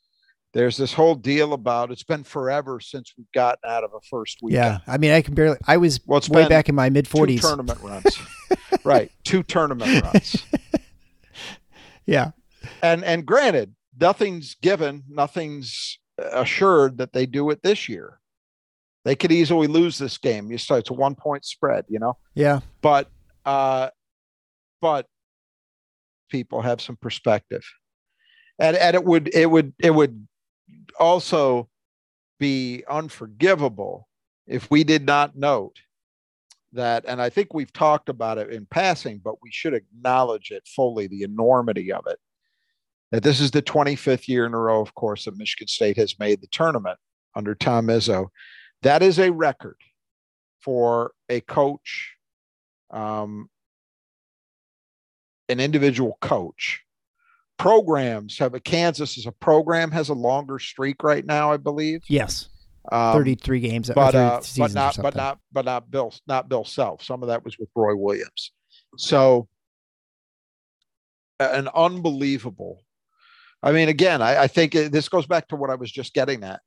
there's 0.53 0.77
this 0.77 0.93
whole 0.93 1.15
deal 1.15 1.51
about 1.51 1.91
it's 1.91 2.03
been 2.05 2.23
forever 2.23 2.79
since 2.79 3.13
we've 3.17 3.29
gotten 3.33 3.69
out 3.69 3.83
of 3.83 3.91
a 3.93 3.99
first 4.09 4.39
weekend. 4.41 4.63
yeah 4.63 4.93
i 4.93 4.97
mean 4.97 5.11
i 5.11 5.21
can 5.21 5.33
barely 5.33 5.57
i 5.67 5.75
was 5.75 5.99
Well, 6.05 6.17
it's 6.17 6.29
way 6.29 6.47
back 6.47 6.69
in 6.69 6.75
my 6.75 6.89
mid 6.89 7.05
40s. 7.05 7.41
tournament 7.41 7.79
runs. 7.81 8.17
right. 8.85 9.11
Two 9.25 9.43
tournament 9.43 10.01
runs. 10.03 10.45
yeah 12.05 12.31
And 12.81 13.03
and 13.03 13.25
granted, 13.25 13.75
nothing's 13.99 14.55
given, 14.55 15.03
nothing's 15.09 15.99
assured 16.17 16.97
that 16.99 17.11
they 17.13 17.25
do 17.25 17.49
it 17.49 17.61
this 17.63 17.89
year. 17.89 18.19
They 19.05 19.15
could 19.15 19.31
easily 19.31 19.67
lose 19.67 19.97
this 19.97 20.17
game. 20.17 20.51
You 20.51 20.57
start 20.57 20.81
it's 20.81 20.89
a 20.89 20.93
one 20.93 21.15
point 21.15 21.45
spread, 21.45 21.85
you 21.87 21.99
know. 21.99 22.17
yeah 22.33 22.59
But 22.81 23.09
uh 23.45 23.89
but 24.81 25.07
people 26.29 26.61
have 26.61 26.81
some 26.81 26.97
perspective. 26.97 27.63
And 28.59 28.75
and 28.75 28.95
it 28.95 29.05
would 29.05 29.29
it 29.33 29.49
would 29.49 29.73
it 29.79 29.91
would 29.91 30.27
also 30.99 31.69
be 32.39 32.83
unforgivable 32.89 34.07
if 34.47 34.69
we 34.69 34.83
did 34.83 35.05
not 35.05 35.37
note 35.37 35.77
that 36.73 37.05
and 37.07 37.21
I 37.21 37.29
think 37.29 37.53
we've 37.53 37.71
talked 37.71 38.09
about 38.09 38.37
it 38.37 38.49
in 38.51 38.65
passing, 38.65 39.21
but 39.23 39.41
we 39.41 39.49
should 39.51 39.73
acknowledge 39.73 40.51
it 40.51 40.67
fully, 40.67 41.07
the 41.07 41.23
enormity 41.23 41.91
of 41.91 42.05
it. 42.07 42.17
That 43.11 43.23
this 43.23 43.39
is 43.39 43.51
the 43.51 43.61
25th 43.61 44.27
year 44.27 44.45
in 44.45 44.53
a 44.53 44.59
row, 44.59 44.81
of 44.81 44.95
course, 44.95 45.25
that 45.25 45.37
Michigan 45.37 45.67
State 45.67 45.95
has 45.97 46.19
made 46.19 46.41
the 46.41 46.47
tournament 46.47 46.97
under 47.35 47.53
Tom 47.53 47.87
Izzo. 47.87 48.27
That 48.85 49.01
is 49.01 49.17
a 49.17 49.31
record 49.31 49.77
for 50.61 51.11
a 51.27 51.41
coach 51.41 52.13
um, 52.91 53.49
an 55.49 55.59
individual 55.59 56.19
coach. 56.21 56.83
Programs 57.57 58.37
have 58.37 58.53
a 58.53 58.59
Kansas 58.59 59.17
as 59.17 59.25
a 59.25 59.31
program 59.31 59.89
has 59.89 60.09
a 60.09 60.13
longer 60.13 60.59
streak 60.59 61.01
right 61.01 61.25
now, 61.25 61.51
I 61.51 61.57
believe. 61.57 62.03
yes 62.07 62.47
Um, 62.91 63.13
33 63.13 63.59
games 63.59 63.89
but 63.95 64.11
30 64.11 64.17
uh, 64.17 64.41
but 64.59 64.73
not 64.75 64.97
but 65.01 65.15
not 65.15 65.39
but 65.51 65.65
not 65.65 65.89
Bill 65.89 66.13
not 66.27 66.47
Bill 66.47 66.63
Self. 66.63 67.03
Some 67.03 67.23
of 67.23 67.29
that 67.29 67.43
was 67.43 67.57
with 67.57 67.69
Roy 67.75 67.95
Williams. 67.95 68.51
So 68.97 69.47
an 71.39 71.69
unbelievable. 71.73 72.83
I 73.63 73.71
mean, 73.71 73.89
again, 73.89 74.21
I, 74.21 74.43
I 74.43 74.47
think 74.47 74.75
it- 74.75 74.91
this 74.91 75.09
goes 75.09 75.25
back 75.25 75.47
to 75.47 75.55
what 75.55 75.71
I 75.71 75.75
was 75.75 75.91
just 75.91 76.13
getting 76.13 76.43
at. 76.43 76.61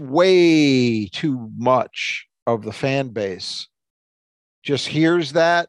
Way 0.00 1.06
too 1.06 1.50
much 1.56 2.26
of 2.46 2.62
the 2.62 2.72
fan 2.72 3.08
base 3.08 3.68
just 4.62 4.86
hears 4.86 5.32
that 5.32 5.68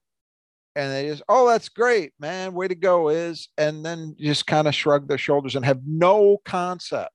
and 0.76 0.92
they 0.92 1.08
just, 1.08 1.22
oh, 1.30 1.48
that's 1.48 1.70
great, 1.70 2.14
man, 2.20 2.54
way 2.54 2.68
to 2.68 2.76
go, 2.76 3.10
is, 3.10 3.50
and 3.58 3.86
then 3.86 4.16
just 4.20 4.48
kind 4.48 4.68
of 4.68 4.74
shrug 4.74 5.08
their 5.08 5.18
shoulders 5.20 5.56
and 5.56 5.64
have 5.66 5.82
no 5.86 6.40
concept 6.46 7.12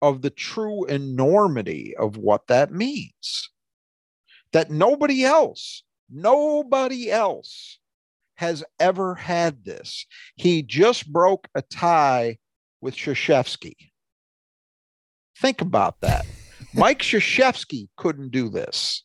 of 0.00 0.22
the 0.22 0.30
true 0.30 0.84
enormity 0.86 1.94
of 1.96 2.16
what 2.16 2.46
that 2.46 2.72
means. 2.72 3.50
That 4.52 4.70
nobody 4.70 5.24
else, 5.24 5.82
nobody 6.10 7.10
else 7.10 7.78
has 8.36 8.64
ever 8.80 9.14
had 9.14 9.64
this. 9.64 10.06
He 10.36 10.62
just 10.62 11.10
broke 11.10 11.48
a 11.54 11.62
tie 11.62 12.38
with 12.80 12.96
Krzyzewski. 12.96 13.74
Think 15.42 15.60
about 15.60 16.00
that. 16.02 16.24
Mike 16.72 17.00
Krzyzewski 17.00 17.88
couldn't 17.96 18.30
do 18.30 18.48
this. 18.48 19.02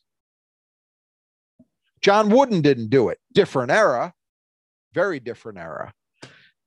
John 2.00 2.30
Wooden 2.30 2.60
didn't 2.60 2.90
do 2.90 3.08
it. 3.08 3.18
Different 3.34 3.72
era, 3.72 4.14
very 4.94 5.18
different 5.18 5.58
era, 5.58 5.92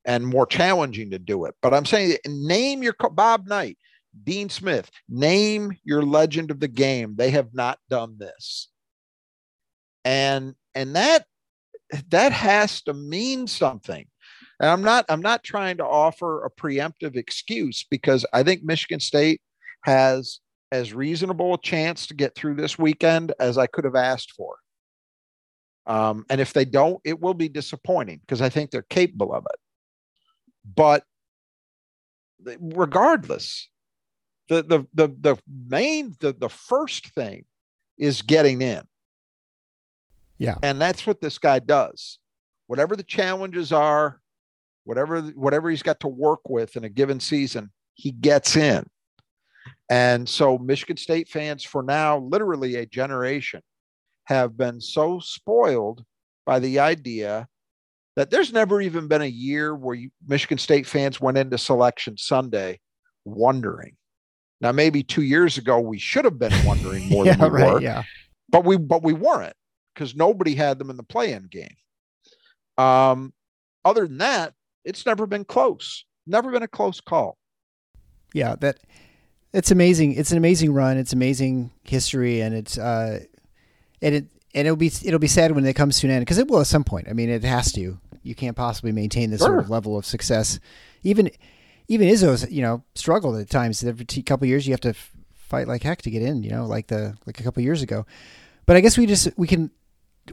and 0.03 0.27
more 0.27 0.45
challenging 0.45 1.11
to 1.11 1.19
do 1.19 1.45
it. 1.45 1.55
But 1.61 1.73
I'm 1.73 1.85
saying, 1.85 2.17
name 2.27 2.83
your 2.83 2.93
Bob 3.13 3.47
Knight, 3.47 3.77
Dean 4.25 4.49
Smith, 4.49 4.91
name 5.07 5.77
your 5.85 6.03
legend 6.03 6.51
of 6.51 6.59
the 6.59 6.67
game. 6.67 7.15
They 7.15 7.31
have 7.31 7.53
not 7.53 7.79
done 7.89 8.17
this, 8.17 8.67
and 10.03 10.53
and 10.75 10.97
that 10.97 11.23
that 12.09 12.33
has 12.33 12.81
to 12.81 12.93
mean 12.93 13.47
something. 13.47 14.05
And 14.59 14.69
I'm 14.69 14.81
not 14.81 15.05
I'm 15.07 15.21
not 15.21 15.45
trying 15.45 15.77
to 15.77 15.85
offer 15.85 16.43
a 16.43 16.51
preemptive 16.51 17.15
excuse 17.15 17.85
because 17.89 18.25
I 18.33 18.43
think 18.43 18.65
Michigan 18.65 18.99
State 18.99 19.39
has 19.83 20.39
as 20.71 20.93
reasonable 20.93 21.53
a 21.53 21.61
chance 21.61 22.07
to 22.07 22.13
get 22.13 22.35
through 22.35 22.55
this 22.55 22.79
weekend 22.79 23.33
as 23.39 23.57
I 23.57 23.67
could 23.67 23.83
have 23.83 23.95
asked 23.95 24.31
for. 24.31 24.55
Um, 25.85 26.25
and 26.29 26.39
if 26.39 26.53
they 26.53 26.65
don't, 26.65 27.01
it 27.03 27.19
will 27.19 27.33
be 27.33 27.49
disappointing 27.49 28.19
because 28.21 28.41
I 28.41 28.49
think 28.49 28.71
they're 28.71 28.83
capable 28.83 29.33
of 29.33 29.45
it. 29.51 29.59
But 30.75 31.03
regardless, 32.59 33.69
the 34.47 34.63
the 34.63 34.85
the 34.93 35.15
the 35.19 35.37
main 35.67 36.15
the 36.19 36.33
the 36.33 36.49
first 36.49 37.07
thing 37.13 37.45
is 37.97 38.21
getting 38.21 38.61
in. 38.61 38.83
Yeah. 40.37 40.55
And 40.63 40.81
that's 40.81 41.05
what 41.05 41.21
this 41.21 41.37
guy 41.37 41.59
does. 41.59 42.19
Whatever 42.67 42.95
the 42.95 43.03
challenges 43.03 43.71
are, 43.71 44.19
whatever 44.85 45.21
whatever 45.21 45.69
he's 45.69 45.83
got 45.83 45.99
to 46.01 46.07
work 46.07 46.41
with 46.49 46.75
in 46.75 46.83
a 46.83 46.89
given 46.89 47.19
season, 47.19 47.71
he 47.93 48.11
gets 48.11 48.55
in. 48.55 48.85
And 49.89 50.27
so 50.27 50.57
Michigan 50.57 50.97
State 50.97 51.29
fans 51.29 51.63
for 51.63 51.83
now, 51.83 52.19
literally 52.19 52.75
a 52.75 52.85
generation, 52.85 53.61
have 54.25 54.57
been 54.57 54.79
so 54.79 55.19
spoiled 55.19 56.03
by 56.45 56.59
the 56.59 56.79
idea 56.79 57.47
that 58.15 58.29
there's 58.29 58.51
never 58.53 58.81
even 58.81 59.07
been 59.07 59.21
a 59.21 59.25
year 59.25 59.75
where 59.75 59.95
you, 59.95 60.09
Michigan 60.27 60.57
State 60.57 60.85
fans 60.85 61.19
went 61.21 61.37
into 61.37 61.57
selection 61.57 62.17
Sunday 62.17 62.79
wondering. 63.25 63.95
Now, 64.59 64.71
maybe 64.71 65.03
two 65.03 65.23
years 65.23 65.57
ago 65.57 65.79
we 65.79 65.97
should 65.97 66.25
have 66.25 66.39
been 66.39 66.53
wondering 66.65 67.09
more 67.09 67.25
yeah, 67.25 67.35
than 67.35 67.51
we 67.51 67.61
right, 67.61 67.73
were, 67.73 67.81
yeah. 67.81 68.03
but 68.49 68.65
we 68.65 68.77
but 68.77 69.03
we 69.03 69.13
weren't 69.13 69.55
because 69.93 70.15
nobody 70.15 70.55
had 70.55 70.79
them 70.79 70.89
in 70.89 70.97
the 70.97 71.03
play-in 71.03 71.47
game. 71.49 71.75
Um, 72.77 73.33
other 73.83 74.07
than 74.07 74.19
that, 74.19 74.53
it's 74.85 75.05
never 75.05 75.25
been 75.25 75.45
close. 75.45 76.05
Never 76.27 76.51
been 76.51 76.63
a 76.63 76.67
close 76.67 77.01
call. 77.01 77.37
Yeah, 78.33 78.55
that 78.61 78.79
it's 79.53 79.71
amazing. 79.71 80.13
It's 80.13 80.31
an 80.31 80.37
amazing 80.37 80.73
run. 80.73 80.97
It's 80.97 81.13
amazing 81.13 81.71
history, 81.83 82.41
and 82.41 82.55
it's 82.55 82.77
uh, 82.77 83.19
and 84.01 84.15
it 84.15 84.25
and 84.53 84.67
it'll 84.67 84.77
be 84.77 84.91
it'll 85.03 85.19
be 85.19 85.27
sad 85.27 85.51
when 85.51 85.65
it 85.65 85.73
comes 85.73 85.99
to 85.99 86.07
an 86.07 86.11
end 86.11 86.21
because 86.21 86.37
it 86.37 86.47
will 86.47 86.61
at 86.61 86.67
some 86.67 86.83
point. 86.83 87.07
I 87.09 87.13
mean, 87.13 87.29
it 87.29 87.43
has 87.43 87.71
to. 87.73 87.99
You 88.23 88.35
can't 88.35 88.55
possibly 88.55 88.91
maintain 88.91 89.31
this 89.31 89.41
sort 89.41 89.59
of 89.59 89.69
level 89.69 89.97
of 89.97 90.05
success. 90.05 90.59
Even 91.03 91.31
even 91.87 92.07
Izzo's 92.07 92.49
you 92.51 92.61
know 92.61 92.83
struggled 92.95 93.37
at 93.37 93.49
times. 93.49 93.83
Every 93.83 94.05
t- 94.05 94.21
couple 94.21 94.47
years, 94.47 94.67
you 94.67 94.73
have 94.73 94.81
to 94.81 94.89
f- 94.89 95.11
fight 95.33 95.67
like 95.67 95.83
heck 95.83 96.01
to 96.03 96.11
get 96.11 96.21
in. 96.21 96.43
You 96.43 96.51
know, 96.51 96.65
like 96.65 96.87
the 96.87 97.17
like 97.25 97.39
a 97.39 97.43
couple 97.43 97.63
years 97.63 97.81
ago. 97.81 98.05
But 98.65 98.77
I 98.77 98.81
guess 98.81 98.97
we 98.97 99.05
just 99.05 99.29
we 99.37 99.47
can 99.47 99.71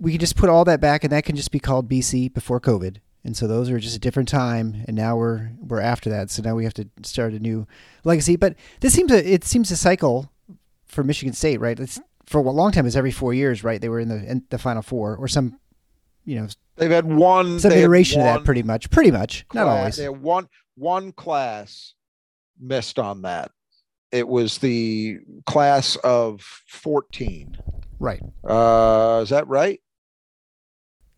we 0.01 0.12
can 0.12 0.20
just 0.20 0.36
put 0.36 0.51
all 0.51 0.65
that 0.66 0.81
back, 0.81 1.03
and 1.03 1.12
that 1.12 1.24
can 1.24 1.35
just 1.35 1.51
be 1.51 1.59
called 1.59 1.89
BC 1.89 2.32
before 2.32 2.61
COVID. 2.61 2.99
And 3.28 3.36
so 3.36 3.46
those 3.46 3.68
are 3.68 3.78
just 3.78 3.94
a 3.94 3.98
different 3.98 4.26
time, 4.26 4.84
and 4.88 4.96
now 4.96 5.14
we're 5.14 5.50
we're 5.60 5.82
after 5.82 6.09
that. 6.09 6.30
So 6.30 6.40
now 6.42 6.55
we 6.55 6.64
have 6.64 6.72
to 6.72 6.88
start 7.02 7.34
a 7.34 7.38
new 7.38 7.66
legacy. 8.02 8.36
But 8.36 8.55
this 8.80 8.94
seems 8.94 9.12
a 9.12 9.32
it 9.34 9.44
seems 9.44 9.70
a 9.70 9.76
cycle 9.76 10.32
for 10.86 11.05
Michigan 11.05 11.34
State, 11.34 11.60
right? 11.60 11.78
It's 11.78 12.00
for 12.24 12.38
a 12.38 12.50
long 12.50 12.72
time 12.72 12.86
is 12.86 12.96
every 12.96 13.10
four 13.10 13.34
years, 13.34 13.62
right? 13.62 13.82
They 13.82 13.90
were 13.90 14.00
in 14.00 14.09
the 14.09 14.24
in 14.24 14.44
the 14.48 14.56
final 14.56 14.80
four 14.80 15.14
or 15.14 15.28
some, 15.28 15.60
you 16.24 16.40
know, 16.40 16.48
they've 16.76 16.90
had 16.90 17.05
one 17.05 17.60
some 17.60 17.70
iteration 17.70 18.22
of 18.22 18.24
that, 18.24 18.44
pretty 18.44 18.62
much, 18.62 18.90
pretty 18.90 19.10
much, 19.10 19.44
not 19.52 19.66
always. 19.66 19.96
They 19.96 20.05
had 20.05 20.22
one 20.22 20.48
one 20.74 21.12
class 21.12 21.92
missed 22.59 22.98
on 22.98 23.20
that. 23.22 23.50
It 24.10 24.26
was 24.26 24.56
the 24.56 25.18
class 25.44 25.96
of 25.96 26.40
fourteen. 26.66 27.59
Right, 28.00 28.22
Uh, 28.42 29.20
is 29.22 29.28
that 29.28 29.46
right? 29.48 29.82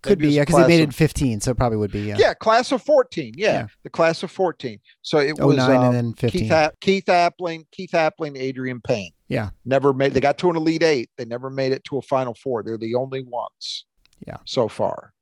Could 0.03 0.19
Maybe 0.19 0.29
be, 0.31 0.35
yeah, 0.37 0.43
because 0.43 0.57
they 0.57 0.67
made 0.79 0.81
it 0.81 0.95
fifteen, 0.95 1.41
so 1.41 1.51
it 1.51 1.57
probably 1.59 1.77
would 1.77 1.93
be, 1.93 2.01
yeah. 2.01 2.17
Yeah, 2.19 2.33
class 2.35 2.73
of 2.73 2.83
14. 2.83 3.35
Yeah, 3.37 3.53
Yeah. 3.53 3.67
the 3.83 3.91
class 3.91 4.23
of 4.23 4.31
14. 4.31 4.79
So 5.03 5.19
it 5.19 5.35
Oh 5.39 5.49
was 5.49 5.59
um, 5.59 5.71
and 5.85 5.95
then 5.95 6.13
fifteen. 6.15 6.43
Keith, 6.43 6.51
A- 6.53 6.73
Keith 6.81 7.05
Appling, 7.07 7.67
Keith 7.71 7.91
Appling, 7.93 8.37
Adreian 8.41 8.83
Payne. 8.83 9.13
Yeah. 9.29 9.51
Never 9.67 9.93
made, 9.93 10.15
they 10.15 10.21
got 10.21 10.39
to 10.39 10.51
an 10.51 10.57
Elite 10.57 10.83
Eight. 10.83 11.11
They 11.19 11.25
never 11.27 11.51
made 11.51 11.73
it 11.73 11.85
to 11.85 11.99
a 11.99 12.03
Final 12.03 12.35
Four. 12.35 12.63
They're 12.63 12.79
the 12.79 12.95
only 12.95 13.25
ones. 13.25 13.85
Yeah. 14.27 14.39
So 14.47 14.69
far. 14.69 15.13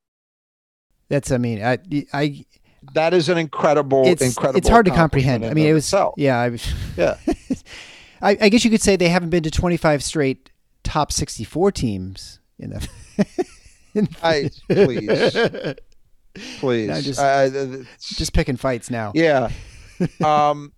That's, 1.08 1.32
I 1.32 1.38
mean, 1.38 1.62
I, 1.64 1.78
I, 2.12 2.44
That 2.94 3.14
is 3.14 3.28
an 3.28 3.38
incredible, 3.38 4.06
it's 4.06 4.22
incredible. 4.22 4.58
it's 4.58 4.68
hard 4.68 4.86
to 4.86 4.92
comprehend. 4.92 5.44
I 5.44 5.54
mean, 5.54 5.66
it 5.66 5.72
was, 5.72 5.84
itself. 5.84 6.14
yeah, 6.18 6.38
I 6.38 6.50
was, 6.50 6.72
Yeah. 6.96 7.16
I, 8.22 8.36
I 8.40 8.48
guess 8.48 8.64
you 8.64 8.70
could 8.70 8.82
say 8.82 8.96
they 8.96 9.08
haven't 9.08 9.30
been 9.30 9.42
to 9.44 9.50
twenty 9.50 9.76
five 9.76 10.02
straight 10.04 10.50
top 10.84 11.12
sixty 11.12 11.44
four 11.44 11.70
teams 11.72 12.40
in 12.58 12.70
the. 12.70 12.88
I, 14.22 14.50
please, 14.68 15.34
please. 16.58 16.88
No, 16.88 17.00
just- 17.00 17.20
I- 17.20 17.44
I- 17.44 17.84
just 18.00 18.32
picking 18.32 18.56
fights 18.56 18.90
now. 18.90 19.12
yeah 19.14 19.50
um 20.24 20.72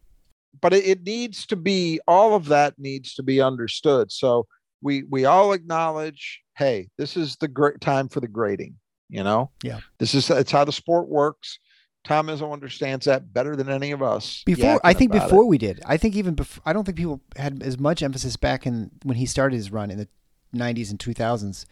but 0.63 0.73
it, 0.73 0.85
it 0.87 1.03
needs 1.05 1.45
to 1.47 1.57
be 1.57 2.01
all 2.09 2.35
of 2.35 2.47
that 2.47 2.75
needs 2.79 3.15
to 3.15 3.23
be 3.23 3.39
understood 3.41 4.11
so 4.11 4.47
we 4.81 5.03
we 5.11 5.27
all 5.27 5.53
acknowledge 5.53 6.41
hey 6.57 6.89
this 6.97 7.17
is 7.19 7.37
the 7.37 7.49
great 7.49 7.81
time 7.83 8.09
for 8.09 8.21
the 8.21 8.29
grading 8.29 8.75
you 9.11 9.23
know 9.23 9.51
Yeah. 9.63 9.81
this 9.99 10.15
is 10.15 10.31
it's 10.31 10.51
how 10.51 10.65
the 10.65 10.73
sport 10.73 11.09
works 11.09 11.59
tom 12.05 12.29
izzo 12.29 12.51
understands 12.51 13.05
that 13.05 13.31
better 13.35 13.55
than 13.57 13.69
any 13.69 13.91
of 13.91 14.03
us 14.03 14.43
Before 14.47 14.81
I 14.83 14.95
think 14.95 15.13
before 15.13 15.43
it. 15.43 15.47
we 15.49 15.59
did, 15.59 15.83
I 15.85 15.99
think 15.99 16.17
even 16.17 16.35
before 16.35 16.63
I 16.65 16.73
don't 16.73 16.85
think 16.85 16.97
people 16.97 17.21
had 17.37 17.63
as 17.63 17.79
much 17.79 18.03
emphasis 18.03 18.37
back 18.37 18.67
in 18.67 18.91
when 19.03 19.19
he 19.19 19.27
started 19.27 19.57
his 19.57 19.71
run 19.71 19.91
in 19.91 19.99
the 19.99 20.09
'90s 20.57 20.89
and 20.91 20.99
2000s. 20.99 21.67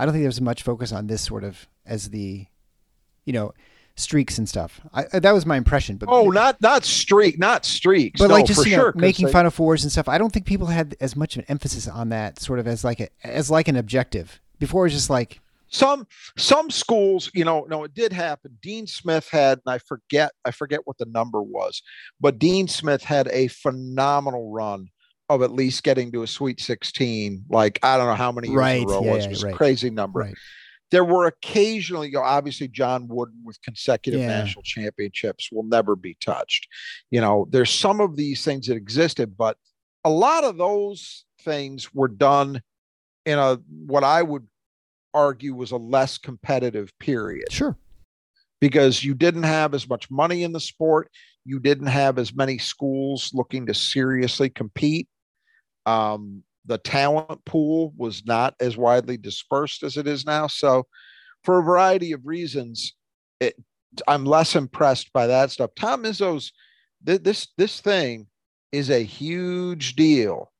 I 0.00 0.06
don't 0.06 0.14
think 0.14 0.22
there 0.22 0.28
was 0.28 0.40
much 0.40 0.62
focus 0.62 0.92
on 0.92 1.08
this 1.08 1.20
sort 1.20 1.44
of 1.44 1.68
as 1.84 2.08
the, 2.08 2.46
you 3.26 3.34
know, 3.34 3.52
streaks 3.96 4.38
and 4.38 4.48
stuff. 4.48 4.80
I, 4.94 5.02
that 5.18 5.32
was 5.32 5.44
my 5.44 5.58
impression. 5.58 5.98
But 5.98 6.08
oh 6.10 6.30
not 6.30 6.58
not 6.62 6.86
streak 6.86 7.38
not 7.38 7.66
streaks 7.66 8.18
but 8.18 8.28
no, 8.28 8.34
like 8.34 8.46
just 8.46 8.62
for 8.62 8.68
you 8.68 8.76
know, 8.76 8.84
sure 8.84 8.92
making 8.96 9.26
they- 9.26 9.32
Final 9.32 9.50
Fours 9.50 9.82
and 9.82 9.92
stuff. 9.92 10.08
I 10.08 10.16
don't 10.16 10.32
think 10.32 10.46
people 10.46 10.68
had 10.68 10.96
as 11.00 11.16
much 11.16 11.36
of 11.36 11.40
an 11.40 11.50
emphasis 11.50 11.86
on 11.86 12.08
that 12.08 12.40
sort 12.40 12.58
of 12.60 12.66
as 12.66 12.82
like 12.82 13.00
a 13.00 13.08
as 13.22 13.50
like 13.50 13.68
an 13.68 13.76
objective. 13.76 14.40
Before 14.58 14.84
it 14.84 14.86
was 14.86 14.94
just 14.94 15.10
like 15.10 15.38
some 15.68 16.06
some 16.36 16.70
schools 16.70 17.30
you 17.32 17.44
know 17.44 17.64
no 17.70 17.84
it 17.84 17.94
did 17.94 18.12
happen 18.12 18.58
dean 18.60 18.88
smith 18.88 19.28
had 19.30 19.60
and 19.64 19.72
i 19.72 19.78
forget 19.78 20.32
i 20.44 20.50
forget 20.50 20.80
what 20.84 20.98
the 20.98 21.06
number 21.06 21.40
was 21.40 21.80
but 22.20 22.40
dean 22.40 22.66
smith 22.66 23.04
had 23.04 23.28
a 23.28 23.46
phenomenal 23.46 24.50
run 24.50 24.88
of 25.30 25.42
at 25.42 25.52
least 25.52 25.82
getting 25.84 26.10
to 26.12 26.22
a 26.22 26.26
sweet 26.26 26.60
16 26.60 27.44
like 27.48 27.78
i 27.82 27.96
don't 27.96 28.06
know 28.06 28.14
how 28.14 28.32
many 28.32 28.48
years 28.48 28.58
Right, 28.58 28.82
in 28.82 28.88
a 28.88 28.92
row 28.92 29.04
yeah, 29.04 29.12
was, 29.14 29.24
it 29.24 29.30
was 29.30 29.44
right. 29.44 29.54
a 29.54 29.56
crazy 29.56 29.88
number 29.88 30.20
right. 30.20 30.34
there 30.90 31.04
were 31.04 31.26
occasionally 31.26 32.08
you 32.08 32.14
know 32.14 32.22
obviously 32.22 32.66
john 32.68 33.06
wooden 33.08 33.40
with 33.44 33.62
consecutive 33.62 34.20
Yeah. 34.20 34.26
national 34.26 34.62
championships 34.64 35.48
will 35.52 35.62
never 35.62 35.94
be 35.96 36.16
touched 36.20 36.66
you 37.10 37.20
know 37.20 37.46
there's 37.50 37.70
some 37.70 38.00
of 38.00 38.16
these 38.16 38.44
things 38.44 38.66
that 38.66 38.76
existed 38.76 39.36
but 39.38 39.56
a 40.04 40.10
lot 40.10 40.44
of 40.44 40.58
those 40.58 41.24
things 41.42 41.94
were 41.94 42.08
done 42.08 42.60
in 43.24 43.38
a 43.38 43.58
what 43.86 44.02
i 44.04 44.22
would 44.22 44.46
argue 45.14 45.54
was 45.54 45.70
a 45.70 45.76
less 45.76 46.18
competitive 46.18 46.92
period 46.98 47.50
Sure. 47.52 47.76
because 48.60 49.04
you 49.04 49.14
didn't 49.14 49.42
have 49.44 49.74
as 49.74 49.88
much 49.88 50.10
money 50.10 50.42
in 50.42 50.52
the 50.52 50.60
sport 50.60 51.08
you 51.44 51.58
didn't 51.60 51.86
have 51.86 52.18
as 52.18 52.34
many 52.34 52.58
schools 52.58 53.30
looking 53.32 53.66
to 53.66 53.74
seriously 53.74 54.50
compete 54.50 55.06
um, 55.86 56.42
the 56.66 56.78
talent 56.78 57.44
pool 57.44 57.92
was 57.96 58.24
not 58.26 58.54
as 58.60 58.76
widely 58.76 59.16
dispersed 59.16 59.82
as 59.82 59.96
it 59.96 60.06
is 60.06 60.24
now 60.24 60.46
so 60.46 60.86
for 61.44 61.58
a 61.58 61.62
variety 61.62 62.12
of 62.12 62.26
reasons 62.26 62.94
it, 63.40 63.54
i'm 64.06 64.24
less 64.24 64.54
impressed 64.54 65.12
by 65.12 65.26
that 65.26 65.50
stuff 65.50 65.70
tom 65.74 66.04
izzo's 66.04 66.52
th- 67.04 67.22
this 67.22 67.48
this 67.56 67.80
thing 67.80 68.26
is 68.72 68.90
a 68.90 69.02
huge 69.02 69.96
deal 69.96 70.50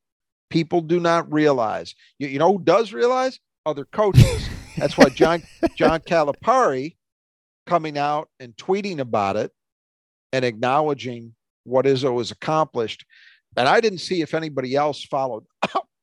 People 0.51 0.80
do 0.80 0.98
not 0.98 1.32
realize. 1.32 1.94
You, 2.18 2.28
you 2.28 2.38
know 2.38 2.52
who 2.52 2.62
does 2.62 2.92
realize? 2.92 3.38
Other 3.64 3.84
coaches. 3.84 4.48
That's 4.76 4.98
why 4.98 5.09
John 5.09 5.42
John 5.76 6.01
Calipari 6.01 6.97
coming 7.66 7.97
out 7.97 8.28
and 8.40 8.55
tweeting 8.56 8.98
about 8.98 9.36
it 9.36 9.52
and 10.32 10.44
acknowledging 10.44 11.34
what 11.64 11.86
Izzo 11.86 12.18
has 12.18 12.32
accomplished. 12.32 13.06
And 13.56 13.68
I 13.68 13.81
didn't 13.81 13.98
see 13.98 14.22
if 14.22 14.35
anybody 14.35 14.77
else 14.77 15.05
followed. 15.05 15.44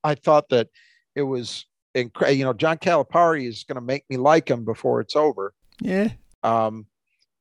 I 0.04 0.14
thought 0.14 0.48
that 0.50 0.68
it 1.14 1.22
was 1.22 1.66
incredible. 1.94 2.36
You 2.38 2.44
know, 2.44 2.52
John 2.52 2.78
Calipari 2.78 3.46
is 3.48 3.64
going 3.64 3.76
to 3.76 3.80
make 3.80 4.04
me 4.10 4.16
like 4.16 4.50
him 4.50 4.64
before 4.64 5.00
it's 5.00 5.16
over. 5.16 5.54
Yeah. 5.80 6.10
Um, 6.42 6.86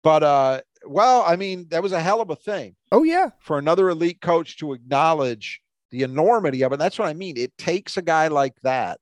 but 0.03 0.23
uh, 0.23 0.61
well, 0.85 1.23
I 1.27 1.35
mean, 1.35 1.67
that 1.69 1.84
was 1.84 1.91
a 1.91 1.99
hell 2.01 2.21
of 2.21 2.29
a 2.29 2.35
thing 2.35 2.75
Oh 2.91 3.03
yeah. 3.03 3.29
for 3.39 3.57
another 3.57 3.89
elite 3.89 4.21
coach 4.21 4.57
to 4.59 4.73
acknowledge 4.73 5.61
the 5.91 6.03
enormity 6.03 6.63
of 6.63 6.71
it. 6.73 6.79
That's 6.79 6.97
what 6.97 7.07
I 7.09 7.13
mean. 7.13 7.38
It 7.38 7.57
takes 7.57 7.97
a 7.97 8.01
guy 8.01 8.27
like 8.29 8.53
that 8.63 8.99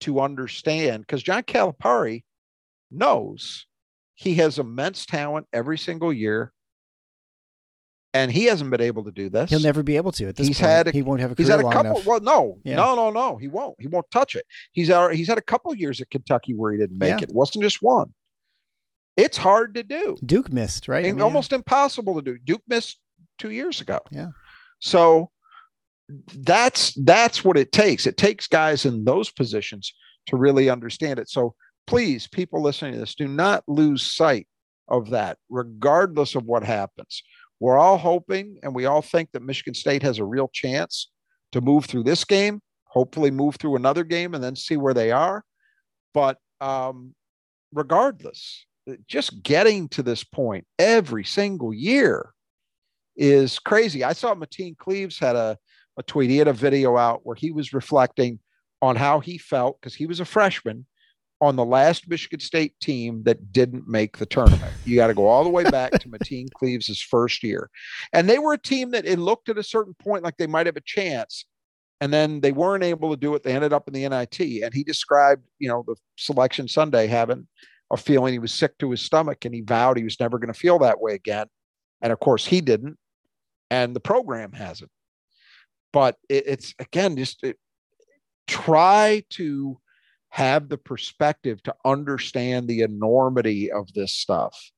to 0.00 0.20
understand 0.20 1.02
because 1.02 1.22
John 1.22 1.42
Calipari 1.42 2.24
knows 2.90 3.66
he 4.14 4.34
has 4.34 4.58
immense 4.58 5.06
talent 5.06 5.46
every 5.52 5.78
single 5.78 6.12
year. 6.12 6.52
And 8.14 8.30
he 8.30 8.44
hasn't 8.44 8.70
been 8.70 8.82
able 8.82 9.04
to 9.04 9.10
do 9.10 9.30
this. 9.30 9.48
He'll 9.48 9.60
never 9.60 9.82
be 9.82 9.96
able 9.96 10.12
to 10.12 10.28
at 10.28 10.36
this 10.36 10.46
He's 10.46 10.58
point. 10.58 10.70
had 10.70 10.88
a- 10.88 10.90
he 10.90 11.00
won't 11.00 11.20
have 11.20 11.32
a 11.32 11.34
He's 11.36 11.48
had 11.48 11.60
a 11.60 11.62
long 11.62 11.72
couple. 11.72 11.92
enough. 11.92 12.06
Well, 12.06 12.20
no, 12.20 12.58
Yeah. 12.62 12.76
no, 12.76 12.94
no, 12.94 13.10
no. 13.10 13.36
He 13.38 13.48
won't. 13.48 13.74
He 13.80 13.86
won't 13.86 14.10
touch 14.10 14.34
it. 14.36 14.44
He's 14.72 14.90
out. 14.90 15.14
He's 15.14 15.28
had 15.28 15.38
a 15.38 15.42
couple 15.42 15.74
years 15.74 16.00
at 16.02 16.10
Kentucky 16.10 16.52
where 16.54 16.72
he 16.72 16.78
didn't 16.78 16.98
make 16.98 17.08
Yeah. 17.08 17.16
it. 17.18 17.30
It 17.30 17.34
wasn't 17.34 17.64
just 17.64 17.80
one. 17.80 18.12
It's 19.16 19.38
hard 19.38 19.74
to 19.76 19.82
do. 19.82 20.16
Duke 20.24 20.52
missed, 20.52 20.88
right? 20.88 21.06
I 21.06 21.12
mean, 21.12 21.20
almost 21.22 21.52
impossible 21.54 22.14
to 22.16 22.22
do. 22.22 22.38
Duke 22.38 22.62
missed 22.68 22.98
two 23.38 23.50
years 23.50 23.80
ago. 23.80 24.00
Yeah. 24.10 24.28
So 24.78 25.30
that's 26.34 26.92
that's 27.04 27.44
what 27.44 27.56
it 27.56 27.72
takes. 27.72 28.06
It 28.06 28.16
takes 28.16 28.46
guys 28.46 28.84
in 28.84 29.04
those 29.04 29.30
positions 29.30 29.94
to 30.26 30.36
really 30.36 30.68
understand 30.68 31.18
it. 31.18 31.28
So 31.30 31.54
please, 31.86 32.26
people 32.26 32.60
listening 32.62 32.92
to 32.94 32.98
this, 32.98 33.14
do 33.14 33.28
not 33.28 33.64
lose 33.66 34.02
sight 34.02 34.46
of 34.88 35.10
that, 35.10 35.38
regardless 35.48 36.34
of 36.34 36.44
what 36.44 36.64
happens. 36.64 37.22
We're 37.62 37.78
all 37.78 37.96
hoping 37.96 38.58
and 38.64 38.74
we 38.74 38.86
all 38.86 39.02
think 39.02 39.30
that 39.32 39.44
Michigan 39.44 39.74
State 39.74 40.02
has 40.02 40.18
a 40.18 40.24
real 40.24 40.48
chance 40.52 41.12
to 41.52 41.60
move 41.60 41.84
through 41.84 42.02
this 42.02 42.24
game, 42.24 42.60
hopefully 42.86 43.30
move 43.30 43.54
through 43.54 43.76
another 43.76 44.02
game 44.02 44.34
and 44.34 44.42
then 44.42 44.56
see 44.56 44.76
where 44.76 44.94
they 44.94 45.12
are. 45.12 45.44
But 46.12 46.38
um, 46.60 47.14
regardless, 47.72 48.66
just 49.06 49.44
getting 49.44 49.88
to 49.90 50.02
this 50.02 50.24
point 50.24 50.66
every 50.76 51.22
single 51.22 51.72
year 51.72 52.30
is 53.14 53.60
crazy. 53.60 54.02
I 54.02 54.14
saw 54.14 54.34
Mateen 54.34 54.76
Cleaves 54.76 55.20
had 55.20 55.36
a, 55.36 55.56
a 55.96 56.02
tweet. 56.02 56.30
He 56.30 56.38
had 56.38 56.48
a 56.48 56.52
video 56.52 56.96
out 56.96 57.20
where 57.22 57.36
he 57.36 57.52
was 57.52 57.72
reflecting 57.72 58.40
on 58.80 58.96
how 58.96 59.20
he 59.20 59.38
felt 59.38 59.80
because 59.80 59.94
he 59.94 60.06
was 60.06 60.18
a 60.18 60.24
freshman 60.24 60.84
on 61.42 61.56
the 61.56 61.64
last 61.64 62.08
Michigan 62.08 62.38
State 62.38 62.78
team 62.80 63.24
that 63.24 63.52
didn't 63.52 63.88
make 63.88 64.16
the 64.16 64.24
tournament. 64.24 64.72
You 64.84 64.94
got 64.94 65.08
to 65.08 65.14
go 65.14 65.26
all 65.26 65.42
the 65.42 65.50
way 65.50 65.64
back 65.64 65.90
to 65.90 66.08
Mateen 66.08 66.46
Cleaves' 66.52 67.02
first 67.02 67.42
year. 67.42 67.68
And 68.12 68.30
they 68.30 68.38
were 68.38 68.52
a 68.52 68.58
team 68.58 68.92
that 68.92 69.04
it 69.04 69.18
looked 69.18 69.48
at 69.48 69.58
a 69.58 69.62
certain 69.64 69.94
point 69.94 70.22
like 70.22 70.36
they 70.36 70.46
might 70.46 70.66
have 70.66 70.76
a 70.76 70.82
chance. 70.86 71.44
And 72.00 72.12
then 72.12 72.42
they 72.42 72.52
weren't 72.52 72.84
able 72.84 73.10
to 73.10 73.16
do 73.16 73.34
it. 73.34 73.42
They 73.42 73.54
ended 73.54 73.72
up 73.72 73.88
in 73.88 73.92
the 73.92 74.08
NIT. 74.08 74.62
And 74.62 74.72
he 74.72 74.84
described, 74.84 75.42
you 75.58 75.68
know, 75.68 75.82
the 75.84 75.96
selection 76.16 76.68
Sunday 76.68 77.08
having 77.08 77.48
a 77.90 77.96
feeling 77.96 78.32
he 78.32 78.38
was 78.38 78.54
sick 78.54 78.78
to 78.78 78.92
his 78.92 79.02
stomach 79.02 79.44
and 79.44 79.52
he 79.52 79.62
vowed 79.62 79.96
he 79.96 80.04
was 80.04 80.20
never 80.20 80.38
going 80.38 80.52
to 80.52 80.58
feel 80.58 80.78
that 80.78 81.00
way 81.00 81.14
again. 81.14 81.46
And 82.00 82.12
of 82.12 82.20
course, 82.20 82.46
he 82.46 82.60
didn't. 82.60 82.96
And 83.68 83.96
the 83.96 84.00
program 84.00 84.52
hasn't. 84.52 84.92
But 85.92 86.16
it, 86.28 86.44
it's 86.46 86.74
again, 86.78 87.16
just 87.16 87.42
it, 87.42 87.58
try 88.46 89.24
to 89.30 89.78
have 90.32 90.70
the 90.70 90.78
perspective 90.78 91.62
to 91.62 91.74
understand 91.84 92.66
the 92.66 92.80
enormity 92.80 93.70
of 93.70 93.92
this 93.92 94.14
stuff 94.14 94.70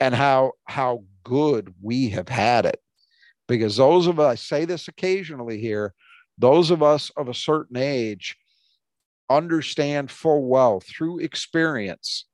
and 0.00 0.14
how 0.14 0.52
how 0.64 1.04
good 1.24 1.74
we 1.82 2.08
have 2.08 2.30
had 2.30 2.64
it. 2.64 2.80
Because 3.48 3.76
those 3.76 4.06
of 4.06 4.18
us 4.18 4.32
I 4.32 4.34
say 4.36 4.64
this 4.64 4.88
occasionally 4.88 5.60
here 5.60 5.92
those 6.38 6.70
of 6.70 6.82
us 6.82 7.10
of 7.18 7.28
a 7.28 7.34
certain 7.34 7.76
age 7.76 8.34
understand 9.28 10.10
full 10.10 10.48
well 10.48 10.80
through 10.80 11.18
experience 11.18 12.24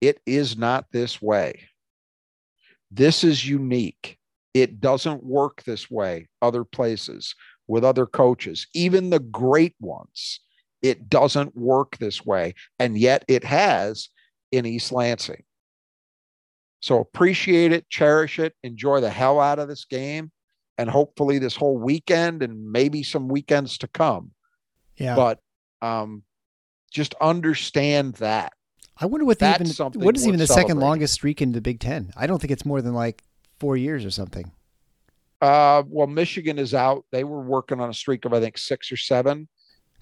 it 0.00 0.20
is 0.26 0.58
not 0.58 0.86
this 0.90 1.22
way. 1.22 1.68
This 2.90 3.22
is 3.22 3.48
unique. 3.48 4.18
It 4.54 4.80
doesn't 4.80 5.22
work 5.22 5.62
this 5.62 5.88
way 5.88 6.26
other 6.42 6.64
places 6.64 7.36
with 7.68 7.84
other 7.84 8.06
coaches 8.06 8.66
even 8.74 9.10
the 9.10 9.20
great 9.20 9.76
ones 9.78 10.40
it 10.82 11.08
doesn't 11.08 11.56
work 11.56 11.96
this 11.98 12.24
way 12.24 12.54
and 12.78 12.96
yet 12.98 13.24
it 13.28 13.42
has 13.44 14.08
in 14.52 14.66
east 14.66 14.92
lansing 14.92 15.42
so 16.80 17.00
appreciate 17.00 17.72
it 17.72 17.88
cherish 17.88 18.38
it 18.38 18.54
enjoy 18.62 19.00
the 19.00 19.10
hell 19.10 19.40
out 19.40 19.58
of 19.58 19.68
this 19.68 19.84
game 19.84 20.30
and 20.78 20.90
hopefully 20.90 21.38
this 21.38 21.56
whole 21.56 21.78
weekend 21.78 22.42
and 22.42 22.70
maybe 22.70 23.02
some 23.02 23.28
weekends 23.28 23.78
to 23.78 23.88
come 23.88 24.30
Yeah. 24.96 25.16
but 25.16 25.40
um 25.82 26.22
just 26.92 27.14
understand 27.20 28.14
that 28.14 28.52
I 28.98 29.04
wonder 29.06 29.26
what 29.26 29.38
That's 29.38 29.78
even 29.78 30.00
what 30.00 30.16
is 30.16 30.26
even 30.26 30.38
the 30.38 30.46
second 30.46 30.78
longest 30.80 31.12
streak 31.12 31.42
in 31.42 31.52
the 31.52 31.60
Big 31.60 31.80
Ten? 31.80 32.14
I 32.16 32.26
don't 32.26 32.38
think 32.40 32.50
it's 32.50 32.64
more 32.64 32.80
than 32.80 32.94
like 32.94 33.22
four 33.60 33.76
years 33.76 34.04
or 34.06 34.10
something. 34.10 34.50
uh 35.42 35.82
well 35.88 36.06
michigan 36.06 36.58
is 36.58 36.72
out 36.72 37.04
they 37.12 37.24
were 37.24 37.42
working 37.42 37.78
on 37.80 37.90
a 37.90 37.94
streak 37.94 38.24
of 38.24 38.32
i 38.32 38.40
think 38.40 38.56
six 38.56 38.90
or 38.90 38.96
seven 38.96 39.48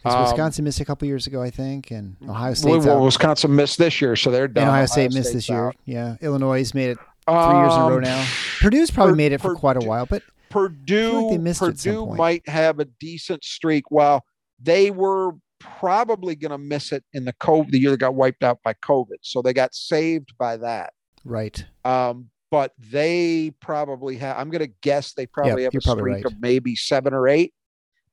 'Cause 0.04 0.14
Um, 0.14 0.22
Wisconsin 0.22 0.64
missed 0.64 0.80
a 0.80 0.84
couple 0.84 1.08
years 1.08 1.26
ago, 1.26 1.42
I 1.42 1.50
think, 1.50 1.90
and 1.90 2.16
Ohio 2.28 2.54
State. 2.54 2.78
Well, 2.82 3.02
wisconsin 3.02 3.56
missed 3.56 3.78
this 3.78 4.00
year 4.00 4.14
so 4.16 4.30
they're 4.30 4.46
done 4.48 4.64
and 4.64 4.70
Ohio 4.70 4.86
State 4.86 5.14
missed 5.14 5.30
State's 5.30 5.32
this 5.32 5.48
year. 5.48 5.68
out. 5.68 5.76
Yeah, 5.86 6.16
Illinois 6.20 6.72
made 6.74 6.90
it 6.90 6.98
three 7.26 7.34
years 7.34 7.74
in 7.74 7.80
a 7.80 7.88
row 7.88 7.96
Um, 7.96 8.02
now. 8.02 8.26
Purdue's 8.60 8.90
probably 8.90 9.12
Pur- 9.12 9.16
made 9.16 9.32
it 9.32 9.40
for 9.40 9.54
quite 9.54 9.76
a 9.76 9.80
while, 9.86 10.04
but 10.06 10.22
Purdue, 10.50 11.30
they 11.30 11.38
missed 11.38 11.62
it 11.62 11.66
at 11.68 11.78
some 11.78 11.92
Purdue 11.94 12.14
might 12.16 12.48
have 12.48 12.78
a 12.80 12.84
decent 12.84 13.42
streak. 13.42 13.90
Well, 13.90 14.24
they 14.62 14.90
were 14.90 15.32
probably 15.58 16.34
going 16.36 16.50
to 16.52 16.58
miss 16.58 16.92
it 16.92 17.02
in 17.12 17.24
the 17.24 17.32
COVID, 17.34 17.70
the 17.70 17.78
year 17.78 17.90
that 17.90 17.98
got 18.00 18.14
wiped 18.14 18.44
out 18.44 18.58
by 18.62 18.74
COVID. 18.74 19.16
So 19.22 19.40
they 19.42 19.52
got 19.52 19.74
saved 19.74 20.32
by 20.38 20.58
that. 20.58 20.92
right. 21.24 21.64
Um, 21.84 22.28
but 22.50 22.72
they 22.78 23.50
probably 23.60 24.16
have, 24.18 24.36
I'm 24.38 24.48
going 24.50 24.60
to 24.64 24.72
guess 24.82 25.12
they 25.14 25.26
probably 25.26 25.64
have 25.64 25.72
you're 25.72 25.80
a 25.80 25.82
probably 25.82 26.12
streak 26.12 26.24
right. 26.26 26.32
of 26.34 26.40
maybe 26.40 26.76
seven 26.76 27.12
or 27.12 27.26
eight. 27.26 27.52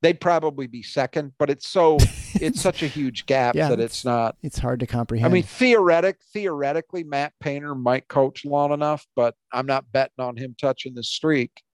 They'd 0.02 0.20
probably 0.20 0.66
be 0.68 0.82
second, 0.82 1.34
but 1.38 1.50
it's 1.52 1.68
so, 1.70 1.98
it's 2.36 2.60
such 2.60 2.82
a 2.82 2.88
huge 2.88 3.26
gap 3.28 3.56
Yeah, 3.56 3.70
that 3.70 3.80
it's- 3.80 4.04
not. 4.04 4.36
It's 4.42 4.58
hard 4.58 4.80
to 4.80 4.88
comprehend. 4.88 5.32
I 5.32 5.34
mean, 5.34 5.44
theoretic, 5.44 6.18
theoretically, 6.34 7.04
Matt 7.04 7.34
Painter 7.40 7.76
might 7.76 8.08
coach 8.08 8.44
long 8.46 8.72
enough, 8.72 9.06
but 9.16 9.36
I'm 9.54 9.68
not 9.68 9.92
betting 9.92 10.14
on 10.20 10.38
him 10.38 10.56
touching 10.60 10.94
the 10.96 11.04
streak. 11.04 11.52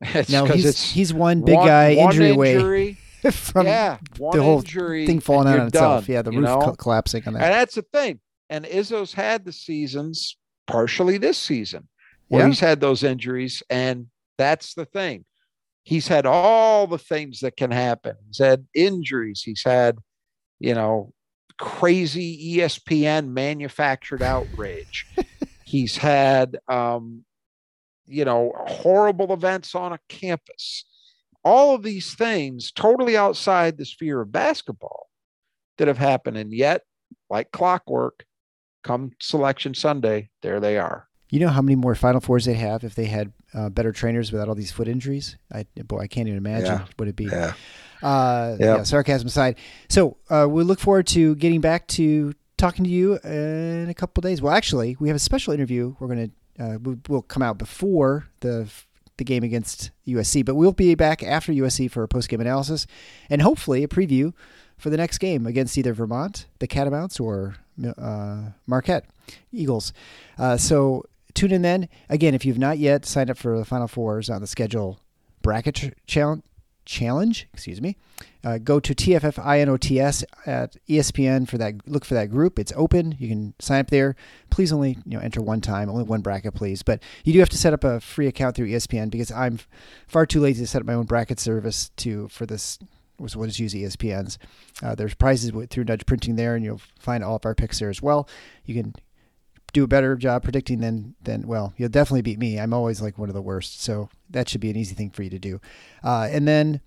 It's 0.00 0.30
no, 0.30 0.44
he's 0.44 0.64
it's 0.64 0.92
he's 0.92 1.12
one 1.12 1.44
big 1.44 1.56
one- 1.56 1.66
guy 1.66 1.96
one 1.96 2.12
injury 2.12 2.30
away 2.30 2.54
injury, 2.54 2.92
from 3.32 3.66
yeah, 3.66 3.98
one 4.16 4.36
the 4.36 4.42
whole 4.44 4.60
injury, 4.60 5.06
thing 5.06 5.18
falling 5.18 5.48
out 5.48 5.58
on 5.58 5.66
itself. 5.68 6.06
done, 6.06 6.14
yeah, 6.14 6.22
the 6.22 6.30
roof 6.30 6.42
know? 6.44 6.74
collapsing 6.78 7.24
on 7.26 7.32
that. 7.34 7.42
and 7.42 7.52
that's 7.54 7.74
the 7.74 7.82
thing. 7.92 8.20
And 8.48 8.64
Izzo's 8.64 9.12
had 9.12 9.44
the 9.44 9.52
seasons 9.52 10.36
partially 10.68 11.18
this 11.18 11.36
season 11.36 11.88
where 12.28 12.42
Yeah. 12.42 12.48
he's 12.48 12.60
had 12.60 12.80
those 12.80 13.02
injuries, 13.02 13.60
and 13.70 14.06
that's 14.36 14.74
the 14.74 14.84
thing. 14.84 15.24
He's 15.88 16.06
had 16.06 16.26
all 16.26 16.86
the 16.86 16.98
things 16.98 17.40
that 17.40 17.56
can 17.56 17.70
happen. 17.70 18.14
He's 18.26 18.36
had 18.36 18.66
injuries. 18.74 19.40
He's 19.42 19.62
had, 19.64 19.96
you 20.60 20.74
know, 20.74 21.14
crazy 21.58 22.58
ESPN 22.58 23.28
manufactured 23.28 24.20
outrage. 24.20 25.06
he's 25.64 25.96
had, 25.96 26.58
um, 26.68 27.24
you 28.04 28.26
know, 28.26 28.52
horrible 28.66 29.32
events 29.32 29.74
on 29.74 29.94
a 29.94 29.98
campus. 30.10 30.84
All 31.42 31.74
of 31.74 31.82
these 31.82 32.14
things 32.14 32.70
totally 32.70 33.16
outside 33.16 33.78
the 33.78 33.86
sphere 33.86 34.20
of 34.20 34.30
basketball 34.30 35.06
that 35.78 35.88
have 35.88 35.96
happened. 35.96 36.36
And 36.36 36.52
yet, 36.52 36.82
like 37.30 37.50
clockwork, 37.50 38.26
come 38.84 39.12
selection 39.22 39.72
Sunday, 39.72 40.28
there 40.42 40.60
they 40.60 40.76
are. 40.76 41.07
You 41.30 41.40
know 41.40 41.48
how 41.48 41.60
many 41.62 41.76
more 41.76 41.94
Final 41.94 42.20
Fours 42.20 42.44
they'd 42.46 42.54
have 42.54 42.84
if 42.84 42.94
they 42.94 43.04
had 43.06 43.32
uh, 43.54 43.68
better 43.68 43.92
trainers 43.92 44.32
without 44.32 44.48
all 44.48 44.54
these 44.54 44.72
foot 44.72 44.88
injuries? 44.88 45.36
I 45.52 45.66
boy, 45.84 46.00
I 46.00 46.06
can't 46.06 46.26
even 46.28 46.38
imagine 46.38 46.66
Yeah. 46.66 46.84
what 46.96 47.04
it'd 47.06 47.16
be. 47.16 47.24
Yeah. 47.26 47.52
Uh, 48.02 48.56
Yeah. 48.58 48.76
yeah. 48.76 48.82
Sarcasm 48.84 49.26
aside, 49.26 49.56
so 49.88 50.16
uh, 50.30 50.46
we 50.48 50.62
look 50.62 50.80
forward 50.80 51.06
to 51.08 51.34
getting 51.36 51.60
back 51.60 51.86
to 51.88 52.32
talking 52.56 52.84
to 52.84 52.90
you 52.90 53.18
in 53.18 53.88
a 53.88 53.94
couple 53.94 54.20
days. 54.20 54.40
Well, 54.40 54.52
actually, 54.54 54.96
we 55.00 55.08
have 55.08 55.16
a 55.16 55.20
special 55.20 55.52
interview. 55.52 55.94
We're 56.00 56.08
gonna 56.08 56.30
uh, 56.58 56.78
we- 56.82 56.96
we'll 57.08 57.22
come 57.22 57.42
out 57.42 57.58
before 57.58 58.26
the 58.40 58.68
the 59.18 59.24
game 59.24 59.42
against 59.42 59.90
USC, 60.06 60.44
but 60.44 60.54
we'll 60.54 60.72
be 60.72 60.94
back 60.94 61.22
after 61.24 61.52
USC 61.52 61.88
for 61.90 62.04
a 62.04 62.08
post 62.08 62.28
game 62.28 62.40
analysis 62.40 62.86
and 63.28 63.42
hopefully 63.42 63.82
a 63.82 63.88
preview 63.88 64.32
for 64.76 64.90
the 64.90 64.96
next 64.96 65.18
game 65.18 65.44
against 65.44 65.76
either 65.76 65.92
Vermont, 65.92 66.46
the 66.60 66.68
Catamounts, 66.68 67.18
or 67.18 67.56
uh, 67.98 68.50
Marquette 68.68 69.06
Eagles. 69.52 69.92
Uh, 70.38 70.56
so 70.56 71.04
tune 71.38 71.52
in 71.52 71.62
then. 71.62 71.88
Again, 72.08 72.34
if 72.34 72.44
you've 72.44 72.58
not 72.58 72.78
yet 72.78 73.06
signed 73.06 73.30
up 73.30 73.38
for 73.38 73.58
the 73.58 73.64
Final 73.64 73.88
Fours 73.88 74.28
on 74.28 74.40
the 74.40 74.46
schedule 74.46 75.00
bracket 75.42 75.74
ch- 75.74 75.90
challenge 76.06 76.42
challenge. 76.88 77.46
Excuse 77.52 77.82
me. 77.82 77.96
Uh, 78.42 78.56
go 78.56 78.80
to 78.80 78.94
TFFINOTS 78.94 80.24
at 80.46 80.76
ESPN 80.88 81.46
for 81.46 81.58
that. 81.58 81.86
Look 81.86 82.04
for 82.04 82.14
that 82.14 82.30
group. 82.30 82.58
It's 82.58 82.72
open. 82.74 83.14
You 83.18 83.28
can 83.28 83.54
sign 83.60 83.80
up 83.80 83.90
there. 83.90 84.16
Please 84.48 84.72
only 84.72 84.96
you 85.04 85.18
know 85.18 85.20
enter 85.20 85.42
one 85.42 85.60
time, 85.60 85.90
only 85.90 86.04
one 86.04 86.22
bracket, 86.22 86.54
please. 86.54 86.82
But 86.82 87.02
you 87.24 87.34
do 87.34 87.38
have 87.40 87.50
to 87.50 87.58
set 87.58 87.74
up 87.74 87.84
a 87.84 88.00
free 88.00 88.26
account 88.26 88.56
through 88.56 88.68
ESPN 88.68 89.10
because 89.10 89.30
I'm 89.30 89.60
far 90.06 90.24
too 90.24 90.40
lazy 90.40 90.62
to 90.62 90.66
set 90.66 90.80
up 90.80 90.86
my 90.86 90.94
own 90.94 91.04
bracket 91.04 91.38
service 91.38 91.90
to 91.98 92.26
for 92.28 92.46
this. 92.46 92.78
Was 93.18 93.36
what 93.36 93.48
is 93.48 93.58
use 93.58 93.74
ESPN's. 93.74 94.38
Uh, 94.80 94.94
there's 94.94 95.12
prizes 95.12 95.52
with, 95.52 95.70
through 95.70 95.82
Nudge 95.82 96.06
Printing 96.06 96.36
there, 96.36 96.54
and 96.54 96.64
you'll 96.64 96.80
find 97.00 97.24
all 97.24 97.34
of 97.34 97.44
our 97.44 97.54
picks 97.54 97.80
there 97.80 97.90
as 97.90 98.00
well. 98.00 98.28
You 98.64 98.80
can 98.80 98.94
do 99.72 99.84
a 99.84 99.88
better 99.88 100.16
job 100.16 100.42
predicting 100.42 100.80
than 100.80 101.14
than 101.22 101.46
well 101.46 101.72
you'll 101.76 101.88
definitely 101.88 102.22
beat 102.22 102.38
me. 102.38 102.58
I'm 102.58 102.72
always 102.72 103.00
like 103.00 103.18
one 103.18 103.28
of 103.28 103.34
the 103.34 103.42
worst. 103.42 103.82
So 103.82 104.08
that 104.30 104.48
should 104.48 104.60
be 104.60 104.70
an 104.70 104.76
easy 104.76 104.94
thing 104.94 105.10
for 105.10 105.22
you 105.22 105.30
to 105.30 105.38
do. 105.38 105.60
Uh, 106.02 106.28
and 106.30 106.46
then 106.46 106.80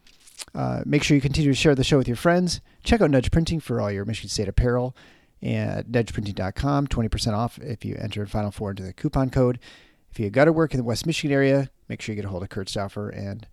uh, 0.55 0.81
make 0.85 1.03
sure 1.03 1.15
you 1.15 1.21
continue 1.21 1.51
to 1.51 1.55
share 1.55 1.75
the 1.75 1.83
show 1.83 1.97
with 1.97 2.07
your 2.07 2.17
friends. 2.17 2.61
Check 2.83 3.01
out 3.01 3.11
nudge 3.11 3.31
printing 3.31 3.59
for 3.59 3.79
all 3.79 3.91
your 3.91 4.05
michigan 4.05 4.29
state 4.29 4.47
apparel 4.47 4.95
at 5.43 5.87
nudgeprinting.com 5.87 6.87
20% 6.87 7.33
off 7.33 7.57
if 7.59 7.83
you 7.83 7.95
enter 7.99 8.25
final 8.27 8.51
four 8.51 8.71
into 8.71 8.83
the 8.83 8.93
coupon 8.93 9.29
code. 9.29 9.59
If 10.11 10.19
you 10.19 10.29
got 10.29 10.45
to 10.45 10.53
work 10.53 10.73
in 10.73 10.77
the 10.77 10.83
west 10.83 11.05
michigan 11.05 11.33
area 11.33 11.69
make 11.87 12.01
sure 12.01 12.13
you 12.13 12.21
get 12.21 12.27
a 12.27 12.29
hold 12.29 12.43
of 12.43 12.49
kurt 12.49 12.69
stauffer 12.69 13.09
and 13.09 13.47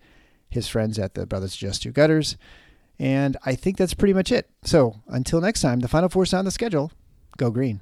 his 0.49 0.67
friends 0.67 0.97
at 0.97 1.13
the 1.13 1.25
brothers 1.25 1.55
just 1.55 1.83
two 1.83 1.91
gutters. 1.91 2.37
And 2.97 3.37
i 3.45 3.53
think 3.55 3.77
that's 3.77 3.93
pretty 3.93 4.13
much 4.13 4.31
it. 4.31 4.49
So 4.63 5.01
until 5.07 5.39
next 5.39 5.61
time 5.61 5.81
the 5.81 5.87
final 5.87 6.09
four 6.09 6.25
on 6.33 6.45
the 6.45 6.51
schedule. 6.51 6.91
Go 7.37 7.51
green 7.51 7.81